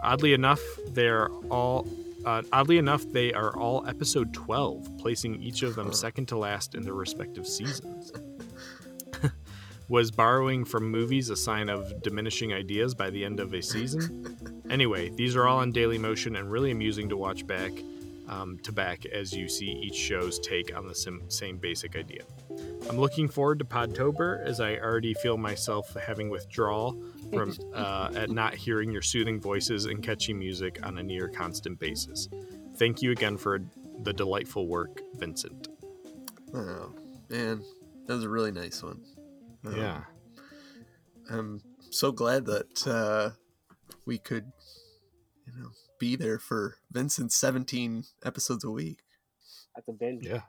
Oddly 0.02 0.34
enough, 0.34 0.60
they're 0.88 1.30
all. 1.50 1.88
Uh, 2.26 2.42
oddly 2.52 2.76
enough, 2.76 3.04
they 3.12 3.32
are 3.32 3.56
all 3.56 3.86
episode 3.88 4.34
12, 4.34 4.98
placing 4.98 5.42
each 5.42 5.62
of 5.62 5.76
them 5.76 5.94
second 5.94 6.26
to 6.26 6.36
last 6.36 6.74
in 6.74 6.82
their 6.82 6.94
respective 6.94 7.46
seasons. 7.46 8.12
Was 9.88 10.10
borrowing 10.10 10.64
from 10.64 10.90
movies 10.90 11.30
a 11.30 11.36
sign 11.36 11.68
of 11.68 12.02
diminishing 12.02 12.54
ideas 12.54 12.94
by 12.94 13.10
the 13.10 13.24
end 13.24 13.38
of 13.38 13.52
a 13.52 13.62
season? 13.62 14.64
anyway, 14.70 15.10
these 15.10 15.36
are 15.36 15.46
all 15.46 15.58
on 15.58 15.72
Dailymotion 15.72 16.38
and 16.38 16.50
really 16.50 16.70
amusing 16.70 17.08
to 17.10 17.16
watch 17.16 17.46
back 17.46 17.72
um, 18.28 18.58
to 18.62 18.72
back 18.72 19.04
as 19.06 19.32
you 19.32 19.48
see 19.48 19.66
each 19.66 19.94
show's 19.94 20.38
take 20.38 20.74
on 20.76 20.86
the 20.86 20.94
sim- 20.94 21.22
same 21.28 21.58
basic 21.58 21.96
idea. 21.96 22.22
I'm 22.88 22.98
looking 22.98 23.28
forward 23.28 23.58
to 23.58 23.64
Podtober 23.64 24.42
as 24.44 24.60
I 24.60 24.76
already 24.76 25.14
feel 25.14 25.36
myself 25.36 25.94
having 25.94 26.30
withdrawal 26.30 26.96
from 27.32 27.54
uh, 27.74 28.10
at 28.14 28.30
not 28.30 28.54
hearing 28.54 28.90
your 28.90 29.02
soothing 29.02 29.40
voices 29.40 29.86
and 29.86 30.02
catchy 30.02 30.32
music 30.32 30.78
on 30.82 30.98
a 30.98 31.02
near 31.02 31.28
constant 31.28 31.78
basis. 31.78 32.28
Thank 32.76 33.02
you 33.02 33.12
again 33.12 33.36
for 33.36 33.60
the 34.02 34.12
delightful 34.12 34.66
work, 34.66 35.00
Vincent. 35.16 35.68
Oh 36.54 36.92
man, 37.28 37.62
that 38.06 38.14
was 38.14 38.24
a 38.24 38.28
really 38.28 38.52
nice 38.52 38.82
one. 38.82 39.00
Um, 39.64 39.76
Yeah. 39.76 40.04
I'm 41.30 41.60
so 41.90 42.12
glad 42.12 42.44
that 42.46 42.86
uh, 42.86 43.30
we 44.04 44.18
could, 44.18 44.52
you 45.46 45.52
know, 45.58 45.70
be 45.98 46.16
there 46.16 46.38
for 46.38 46.76
Vincent's 46.92 47.36
17 47.36 48.04
episodes 48.24 48.64
a 48.64 48.70
week. 48.70 48.98
That's 49.74 49.88
a 49.88 49.92
binge. 49.92 50.26
Yeah. 50.26 50.42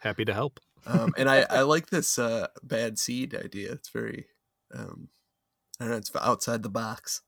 Happy 0.00 0.24
to 0.26 0.34
help. 0.34 0.60
Um, 0.86 1.14
and 1.16 1.30
I, 1.30 1.46
I 1.48 1.60
like 1.74 1.88
this 1.88 2.18
uh, 2.18 2.48
bad 2.62 2.98
seed 2.98 3.34
idea. 3.34 3.72
It's 3.72 3.88
very, 3.88 4.26
um, 4.74 5.08
I 5.80 5.84
don't 5.84 5.90
know, 5.92 5.96
it's 5.96 6.14
outside 6.14 6.62
the 6.62 6.68
box. 6.68 7.22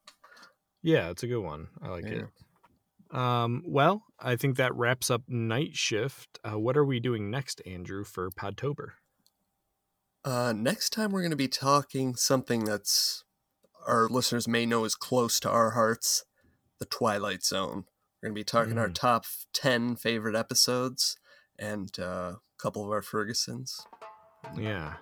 Yeah, 0.83 1.11
it's 1.11 1.23
a 1.23 1.27
good 1.27 1.43
one. 1.43 1.69
I 1.83 1.89
like 1.89 2.05
it. 2.05 2.27
Um, 3.11 3.63
well, 3.67 4.05
I 4.21 4.37
think 4.37 4.57
that 4.57 4.75
wraps 4.75 5.11
up 5.11 5.23
Night 5.29 5.75
Shift. 5.77 6.39
Uh, 6.45 6.59
what 6.59 6.77
are 6.77 6.85
we 6.85 7.01
doing 7.01 7.31
next, 7.31 7.63
Andrew, 7.67 8.05
for 8.05 8.31
Podtober? 8.31 8.91
Uh, 10.27 10.53
next 10.53 10.91
time 10.91 11.13
we're 11.13 11.21
going 11.23 11.31
to 11.31 11.37
be 11.37 11.49
talking 11.49 12.17
something 12.17 12.65
that's 12.65 13.23
our 13.87 14.09
listeners 14.09 14.49
may 14.49 14.67
know 14.67 14.85
is 14.85 14.97
close 14.97 15.39
to 15.39 15.49
our 15.49 15.71
hearts, 15.71 16.25
the 16.81 16.85
Twilight 16.85 17.45
Zone. 17.45 17.85
We're 18.21 18.29
going 18.31 18.35
to 18.35 18.41
be 18.41 18.45
talking 18.45 18.77
our 18.77 18.89
Mm. 18.89 18.95
top 18.95 19.25
10 19.53 19.95
favorite 19.95 20.35
episodes 20.35 21.17
and 21.59 21.97
uh, 22.01 22.03
a 22.03 22.41
couple 22.59 22.85
of 22.85 22.91
our 22.91 23.03
Fergusons. 23.03 23.87
Yeah. 24.59 24.95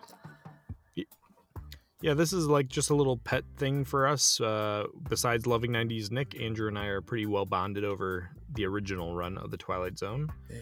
Yeah, 2.02 2.12
this 2.12 2.34
is 2.34 2.46
like 2.46 2.68
just 2.68 2.90
a 2.90 2.94
little 2.94 3.16
pet 3.16 3.44
thing 3.56 3.86
for 3.86 4.06
us. 4.06 4.38
Uh, 4.38 4.84
besides 5.08 5.46
loving 5.46 5.70
90s 5.72 6.10
Nick, 6.10 6.38
Andrew 6.38 6.68
and 6.68 6.78
I 6.78 6.86
are 6.86 7.00
pretty 7.00 7.24
well 7.24 7.46
bonded 7.46 7.82
over 7.82 8.28
the 8.52 8.66
original 8.66 9.14
run 9.14 9.38
of 9.38 9.50
The 9.50 9.56
Twilight 9.56 9.98
Zone. 9.98 10.30
Yeah. 10.50 10.58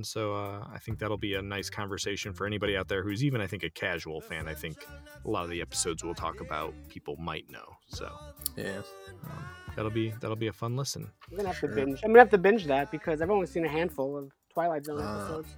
And 0.00 0.06
so 0.06 0.34
uh, 0.34 0.64
I 0.72 0.78
think 0.78 0.98
that'll 0.98 1.18
be 1.18 1.34
a 1.34 1.42
nice 1.42 1.68
conversation 1.68 2.32
for 2.32 2.46
anybody 2.46 2.74
out 2.74 2.88
there 2.88 3.02
who's 3.02 3.22
even, 3.22 3.42
I 3.42 3.46
think, 3.46 3.64
a 3.64 3.68
casual 3.68 4.22
fan. 4.22 4.48
I 4.48 4.54
think 4.54 4.78
a 5.26 5.28
lot 5.28 5.44
of 5.44 5.50
the 5.50 5.60
episodes 5.60 6.02
we'll 6.02 6.14
talk 6.14 6.40
about 6.40 6.72
people 6.88 7.16
might 7.18 7.50
know. 7.50 7.66
So 7.88 8.10
Yeah. 8.56 8.80
um, 9.24 9.44
that'll 9.76 9.90
be 9.90 10.14
that'll 10.20 10.36
be 10.36 10.46
a 10.46 10.54
fun 10.54 10.74
listen. 10.74 11.10
I'm 11.30 11.36
gonna 11.36 11.48
have 11.50 11.60
to 11.60 11.68
binge. 11.68 12.00
I'm 12.02 12.12
gonna 12.12 12.20
have 12.20 12.30
to 12.30 12.38
binge 12.38 12.64
that 12.64 12.90
because 12.90 13.20
I've 13.20 13.28
only 13.30 13.46
seen 13.46 13.66
a 13.66 13.68
handful 13.68 14.16
of 14.16 14.32
Twilight 14.54 14.86
Zone 14.86 15.00
Ah. 15.02 15.18
episodes. 15.26 15.48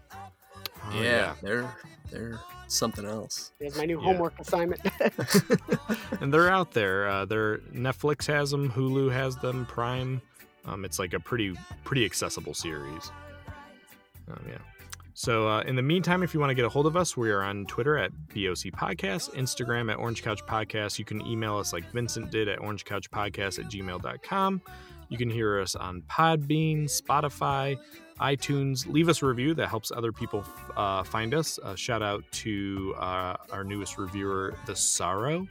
Oh, 0.86 1.00
yeah, 1.00 1.36
they're 1.40 1.72
they're 2.10 2.40
something 2.66 3.04
else. 3.06 3.52
There's 3.60 3.76
my 3.76 3.84
new 3.84 4.00
Yeah. 4.00 4.06
homework 4.06 4.40
assignment. 4.40 4.80
and 6.20 6.34
they're 6.34 6.50
out 6.50 6.72
there. 6.72 7.06
Uh, 7.06 7.26
they're 7.26 7.58
Netflix 7.72 8.26
has 8.26 8.50
them, 8.50 8.72
Hulu 8.72 9.12
has 9.12 9.36
them, 9.36 9.66
Prime. 9.66 10.20
Um, 10.64 10.84
it's 10.84 10.98
like 10.98 11.12
a 11.12 11.20
pretty 11.20 11.54
pretty 11.84 12.04
accessible 12.04 12.54
series. 12.54 13.12
Um, 14.28 14.44
yeah. 14.48 14.58
So 15.14 15.46
uh, 15.46 15.60
in 15.62 15.76
the 15.76 15.82
meantime, 15.82 16.22
if 16.22 16.32
you 16.32 16.40
want 16.40 16.50
to 16.50 16.54
get 16.54 16.64
a 16.64 16.68
hold 16.70 16.86
of 16.86 16.96
us, 16.96 17.16
we 17.16 17.30
are 17.30 17.42
on 17.42 17.66
Twitter 17.66 17.98
at 17.98 18.10
BOC 18.28 18.72
Podcast, 18.72 19.30
Instagram 19.34 19.90
at 19.90 19.98
Orange 19.98 20.22
Couch 20.22 20.44
Podcast. 20.46 20.98
You 20.98 21.04
can 21.04 21.24
email 21.26 21.58
us 21.58 21.72
like 21.72 21.90
Vincent 21.92 22.30
did 22.30 22.48
at 22.48 22.60
orangecouchpodcast 22.60 23.58
at 23.58 23.70
gmail.com. 23.70 24.62
You 25.10 25.18
can 25.18 25.28
hear 25.28 25.60
us 25.60 25.76
on 25.76 26.00
Podbean, 26.10 26.84
Spotify, 26.84 27.76
iTunes. 28.20 28.86
Leave 28.90 29.10
us 29.10 29.20
a 29.20 29.26
review 29.26 29.52
that 29.54 29.68
helps 29.68 29.92
other 29.92 30.12
people 30.12 30.44
uh, 30.76 31.02
find 31.02 31.34
us. 31.34 31.58
Uh, 31.62 31.74
shout 31.74 32.02
out 32.02 32.24
to 32.32 32.94
uh, 32.98 33.36
our 33.50 33.64
newest 33.64 33.98
reviewer, 33.98 34.54
The 34.64 34.74
Sorrow, 34.74 35.46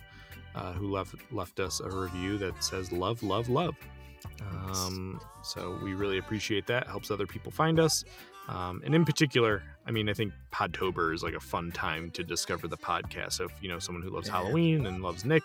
uh, 0.55 0.73
who 0.73 0.89
left 0.89 1.13
left 1.31 1.59
us 1.59 1.79
a 1.79 1.89
review 1.89 2.39
that 2.39 2.63
says 2.63 2.91
"Love, 2.91 3.21
love, 3.21 3.49
love." 3.49 3.75
Um, 4.41 5.19
so 5.43 5.77
we 5.83 5.93
really 5.93 6.17
appreciate 6.17 6.65
that. 6.67 6.87
Helps 6.87 7.11
other 7.11 7.27
people 7.27 7.51
find 7.51 7.79
us. 7.79 8.03
Um, 8.47 8.81
and 8.85 8.93
in 8.93 9.05
particular, 9.05 9.63
I 9.85 9.91
mean, 9.91 10.09
I 10.09 10.13
think 10.13 10.33
Podtober 10.51 11.13
is 11.13 11.23
like 11.23 11.33
a 11.35 11.39
fun 11.39 11.71
time 11.71 12.11
to 12.11 12.23
discover 12.23 12.67
the 12.67 12.77
podcast. 12.77 13.33
So 13.33 13.45
if 13.45 13.51
you 13.61 13.69
know 13.69 13.79
someone 13.79 14.03
who 14.03 14.09
loves 14.09 14.27
Yeah. 14.27 14.33
Halloween 14.33 14.85
and 14.85 15.01
loves 15.01 15.25
Nick, 15.25 15.43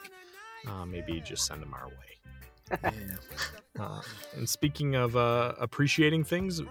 uh, 0.66 0.85
maybe 0.86 1.20
just 1.20 1.47
send 1.47 1.62
them 1.62 1.74
our 1.74 1.89
way. 1.89 2.81
Yeah. 2.82 2.90
Uh, 3.78 4.01
and 4.36 4.48
speaking 4.48 4.94
of 4.97 5.16
uh, 5.16 5.55
appreciating 5.60 6.24
things, 6.24 6.62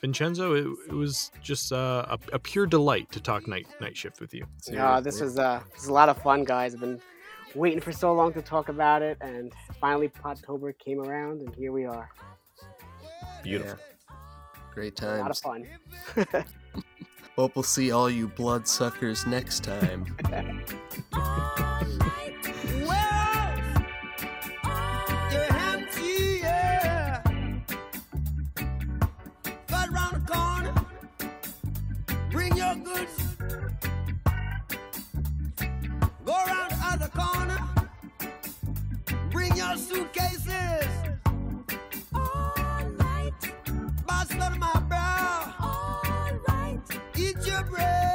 Vincenzo, 0.00 0.54
it, 0.54 0.66
it 0.88 0.94
was 0.94 1.30
just 1.42 1.72
uh, 1.72 2.04
a, 2.10 2.18
a 2.34 2.38
pure 2.38 2.66
delight 2.66 3.10
to 3.12 3.20
talk 3.20 3.46
night 3.46 3.66
night 3.80 3.96
shift 3.96 4.20
with 4.20 4.34
you. 4.34 4.46
Yeah, 4.70 5.00
this 5.00 5.20
was 5.20 5.38
uh, 5.38 5.60
this 5.72 5.82
was 5.82 5.88
a 5.88 5.92
lot 5.92 6.08
of 6.08 6.20
fun, 6.22 6.44
guys. 6.44 6.74
I've 6.74 6.80
been 6.80 7.00
waiting 7.54 7.80
for 7.80 7.92
so 7.92 8.12
long 8.12 8.32
to 8.34 8.42
talk 8.42 8.68
about 8.68 9.02
it, 9.02 9.18
and 9.20 9.52
finally 9.80 10.08
Podtober 10.08 10.76
came 10.78 11.00
around, 11.00 11.40
and 11.42 11.54
here 11.54 11.72
we 11.72 11.84
are. 11.84 12.10
Beautiful. 13.42 13.78
Great 14.74 15.00
A 15.02 15.16
lot 15.18 15.30
of 15.30 15.38
fun. 15.38 15.66
Hope 17.36 17.56
we'll 17.56 17.62
see 17.62 17.90
all 17.90 18.08
you 18.10 18.28
bloodsuckers 18.28 19.26
next 19.26 19.64
time. 19.64 20.06
You're 25.32 25.52
empty, 25.52 26.40
yeah. 26.42 27.22
Right 29.70 29.90
round 29.90 30.16
the 30.16 30.32
corner. 30.32 30.74
Bring 32.30 32.56
your 32.56 32.74
goods. 32.76 33.36
Go 36.24 36.32
around 36.32 36.70
the 36.70 36.78
other 36.84 37.08
corner. 37.08 37.58
Bring 39.30 39.56
your 39.56 39.76
suitcases. 39.76 40.99
Eat 47.78 48.09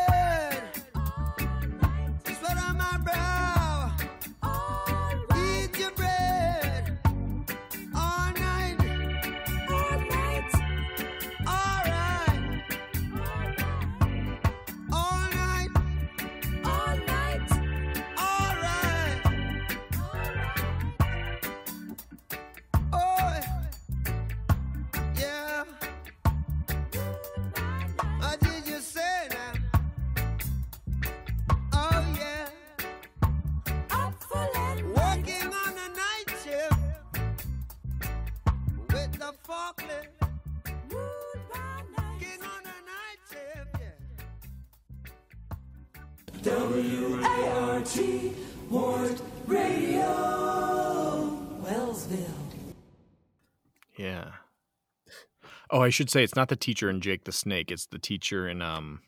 Oh, 55.75 55.81
I 55.81 55.89
should 55.89 56.09
say 56.09 56.23
it's 56.23 56.37
not 56.37 56.47
the 56.47 56.55
teacher 56.55 56.89
in 56.89 57.01
Jake 57.01 57.25
the 57.25 57.33
Snake. 57.33 57.69
It's 57.69 57.85
the 57.87 57.99
teacher 57.99 58.47
in 58.47 58.61
um. 58.61 59.01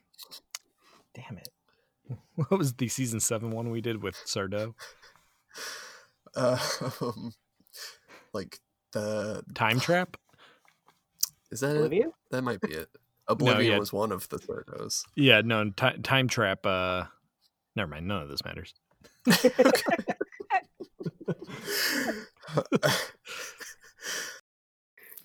Damn 1.15 1.38
it! 1.38 1.48
What 2.35 2.52
was 2.52 2.73
the 2.73 2.89
season 2.89 3.22
seven 3.22 3.52
one 3.52 3.72
we 3.72 3.80
did 3.80 4.03
with 4.03 4.18
Sardo? 4.26 4.73
Uh, 6.35 6.60
um, 7.02 7.34
like 8.34 8.60
the 8.91 9.44
Time 9.56 9.80
Trap. 9.80 10.18
Is 11.52 11.61
that 11.61 11.77
Oblivion? 11.77 12.10
it? 12.10 12.14
That 12.31 12.41
might 12.41 12.60
be 12.60 12.73
it. 12.73 12.89
Oblivion 13.30 13.72
yeah. 13.72 13.80
was 13.80 13.94
one 13.94 14.11
of 14.11 14.27
the 14.27 14.38
Thordos. 14.38 15.03
Yeah, 15.15 15.39
no, 15.45 15.69
ti 15.69 15.99
Time 16.03 16.27
Trap. 16.27 16.65
Uh, 16.65 17.06
never 17.77 17.91
mind. 17.91 18.10
None 18.10 18.23
of 18.23 18.27
this 18.30 18.44
matters. 18.44 18.73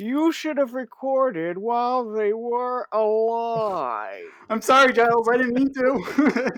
You 0.03 0.33
should 0.33 0.57
have 0.59 0.74
recorded 0.74 1.59
while 1.59 2.11
they 2.11 2.33
were 2.33 2.89
alive. 2.93 4.24
I'm 4.51 4.61
sorry, 4.61 4.93
Giles. 4.93 5.29
I 5.29 5.37
didn't 5.37 5.55
mean 5.55 5.73
to. 5.74 6.51